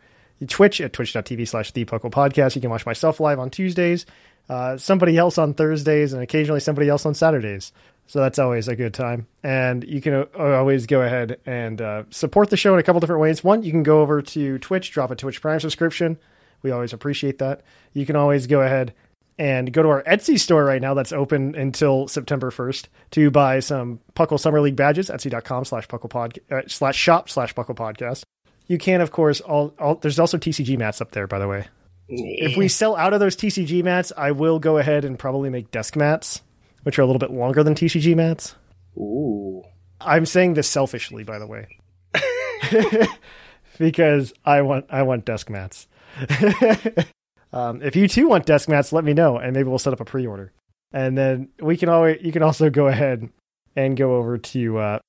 Twitch 0.47 0.81
at 0.81 0.93
twitch.tv 0.93 1.47
slash 1.47 1.71
the 1.71 1.85
Podcast. 1.85 2.55
You 2.55 2.61
can 2.61 2.69
watch 2.69 2.85
myself 2.85 3.19
live 3.19 3.39
on 3.39 3.49
Tuesdays, 3.49 4.05
uh, 4.49 4.77
somebody 4.77 5.17
else 5.17 5.37
on 5.37 5.53
Thursdays, 5.53 6.13
and 6.13 6.21
occasionally 6.21 6.59
somebody 6.59 6.89
else 6.89 7.05
on 7.05 7.13
Saturdays. 7.13 7.71
So 8.07 8.19
that's 8.19 8.39
always 8.39 8.67
a 8.69 8.75
good 8.75 8.93
time. 8.93 9.27
And 9.43 9.83
you 9.83 10.01
can 10.01 10.13
uh, 10.13 10.25
always 10.37 10.85
go 10.85 11.01
ahead 11.01 11.39
and 11.45 11.81
uh, 11.81 12.03
support 12.09 12.49
the 12.49 12.57
show 12.57 12.73
in 12.73 12.79
a 12.79 12.83
couple 12.83 13.01
different 13.01 13.21
ways. 13.21 13.43
One, 13.43 13.63
you 13.63 13.71
can 13.71 13.83
go 13.83 14.01
over 14.01 14.21
to 14.21 14.57
Twitch, 14.59 14.91
drop 14.91 15.11
a 15.11 15.15
Twitch 15.15 15.41
Prime 15.41 15.59
subscription. 15.59 16.17
We 16.63 16.71
always 16.71 16.93
appreciate 16.93 17.39
that. 17.39 17.61
You 17.93 18.05
can 18.05 18.15
always 18.15 18.47
go 18.47 18.61
ahead 18.61 18.93
and 19.37 19.71
go 19.71 19.83
to 19.83 19.89
our 19.89 20.03
Etsy 20.03 20.39
store 20.39 20.63
right 20.63 20.81
now 20.81 20.93
that's 20.93 21.11
open 21.11 21.53
until 21.55 22.07
September 22.07 22.49
1st 22.49 22.85
to 23.11 23.29
buy 23.29 23.59
some 23.59 23.99
Puckle 24.15 24.39
Summer 24.39 24.61
League 24.61 24.75
badges, 24.75 25.09
etsy.com 25.09 25.65
slash 25.65 25.87
Puckle 25.87 26.09
pod, 26.09 26.39
uh, 26.49 26.61
slash 26.67 26.97
shop 26.97 27.29
slash 27.29 27.53
Puckle 27.53 27.75
podcast. 27.75 28.23
You 28.67 28.77
can, 28.77 29.01
of 29.01 29.11
course, 29.11 29.41
all, 29.41 29.73
all 29.79 29.95
there's 29.95 30.19
also 30.19 30.37
TCG 30.37 30.77
mats 30.77 31.01
up 31.01 31.11
there, 31.11 31.27
by 31.27 31.39
the 31.39 31.47
way. 31.47 31.67
If 32.09 32.57
we 32.57 32.69
sell 32.69 32.95
out 32.95 33.13
of 33.13 33.19
those 33.19 33.35
TCG 33.35 33.83
mats, 33.83 34.13
I 34.15 34.31
will 34.31 34.59
go 34.59 34.77
ahead 34.77 35.03
and 35.03 35.19
probably 35.19 35.49
make 35.49 35.71
desk 35.71 35.95
mats, 35.95 36.41
which 36.87 36.97
are 36.97 37.01
a 37.01 37.05
little 37.05 37.19
bit 37.19 37.31
longer 37.31 37.65
than 37.65 37.75
TCG 37.75 38.15
mats. 38.15 38.55
Ooh. 38.95 39.61
I'm 39.99 40.25
saying 40.25 40.53
this 40.53 40.69
selfishly, 40.69 41.25
by 41.25 41.37
the 41.37 41.45
way, 41.45 41.67
because 43.77 44.33
I 44.45 44.61
want 44.61 44.85
I 44.89 45.03
want 45.03 45.25
desk 45.25 45.49
mats. 45.49 45.85
um, 47.51 47.81
if 47.81 47.97
you 47.97 48.07
too 48.07 48.29
want 48.29 48.45
desk 48.45 48.69
mats, 48.69 48.93
let 48.93 49.03
me 49.03 49.13
know, 49.13 49.37
and 49.37 49.53
maybe 49.53 49.67
we'll 49.67 49.79
set 49.79 49.91
up 49.91 49.99
a 49.99 50.05
pre-order. 50.05 50.53
And 50.93 51.17
then 51.17 51.49
we 51.59 51.75
can 51.75 51.89
always 51.89 52.19
you 52.21 52.31
can 52.31 52.41
also 52.41 52.69
go 52.69 52.87
ahead 52.87 53.27
and 53.75 53.97
go 53.97 54.15
over 54.15 54.37
to 54.37 54.77
uh, 54.77 54.99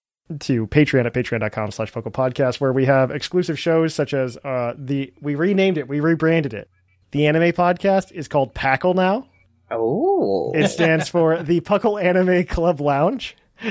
to 0.40 0.66
Patreon 0.66 1.06
at 1.06 1.14
patreon.com 1.14 1.70
slash 1.70 1.92
Podcast, 1.92 2.60
where 2.60 2.72
we 2.72 2.86
have 2.86 3.12
exclusive 3.12 3.56
shows 3.56 3.94
such 3.94 4.12
as 4.14 4.36
uh, 4.38 4.74
the 4.76 5.14
we 5.20 5.36
renamed 5.36 5.78
it, 5.78 5.86
we 5.86 6.00
rebranded 6.00 6.54
it. 6.54 6.68
The 7.12 7.28
anime 7.28 7.52
podcast 7.52 8.10
is 8.10 8.26
called 8.26 8.52
Packle 8.52 8.94
now. 8.94 9.28
Oh. 9.70 10.52
It 10.54 10.68
stands 10.68 11.08
for 11.08 11.42
the 11.42 11.60
Puckle 11.60 12.02
Anime 12.02 12.44
Club 12.44 12.80
Lounge. 12.80 13.36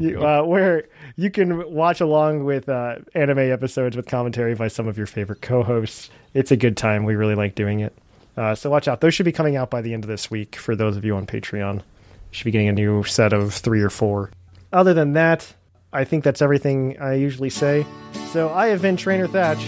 you, 0.00 0.24
uh, 0.24 0.42
where 0.44 0.88
you 1.16 1.30
can 1.30 1.70
watch 1.70 2.00
along 2.00 2.44
with 2.44 2.70
uh, 2.70 2.96
anime 3.14 3.38
episodes 3.38 3.96
with 3.96 4.06
commentary 4.06 4.54
by 4.54 4.68
some 4.68 4.88
of 4.88 4.96
your 4.96 5.06
favorite 5.06 5.42
co-hosts. 5.42 6.08
It's 6.32 6.50
a 6.50 6.56
good 6.56 6.76
time. 6.76 7.04
We 7.04 7.16
really 7.16 7.34
like 7.34 7.54
doing 7.54 7.80
it. 7.80 7.94
Uh, 8.36 8.54
so 8.54 8.70
watch 8.70 8.88
out. 8.88 9.02
Those 9.02 9.14
should 9.14 9.26
be 9.26 9.32
coming 9.32 9.56
out 9.56 9.68
by 9.68 9.82
the 9.82 9.92
end 9.92 10.04
of 10.04 10.08
this 10.08 10.30
week 10.30 10.56
for 10.56 10.74
those 10.74 10.96
of 10.96 11.04
you 11.04 11.14
on 11.16 11.26
Patreon. 11.26 11.76
You 11.76 11.82
should 12.30 12.44
be 12.44 12.50
getting 12.50 12.68
a 12.68 12.72
new 12.72 13.02
set 13.04 13.32
of 13.34 13.52
three 13.52 13.82
or 13.82 13.90
four. 13.90 14.30
Other 14.72 14.94
than 14.94 15.12
that, 15.12 15.54
I 15.92 16.04
think 16.04 16.24
that's 16.24 16.40
everything 16.40 16.98
I 17.00 17.14
usually 17.14 17.50
say. 17.50 17.84
So 18.32 18.48
I 18.50 18.68
have 18.68 18.80
been 18.80 18.96
Trainer 18.96 19.26
Thatch, 19.26 19.62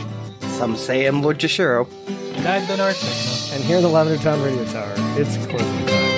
Some 0.52 0.76
say 0.76 1.04
I'm 1.06 1.22
Lord 1.22 1.38
Jashiro. 1.38 1.86
Signal. 2.40 3.54
and 3.54 3.64
here 3.64 3.80
the 3.80 3.88
Lavender 3.88 4.22
Town 4.22 4.42
Radio 4.42 4.64
Tower, 4.64 4.94
it's 5.18 5.36
time. 5.36 6.11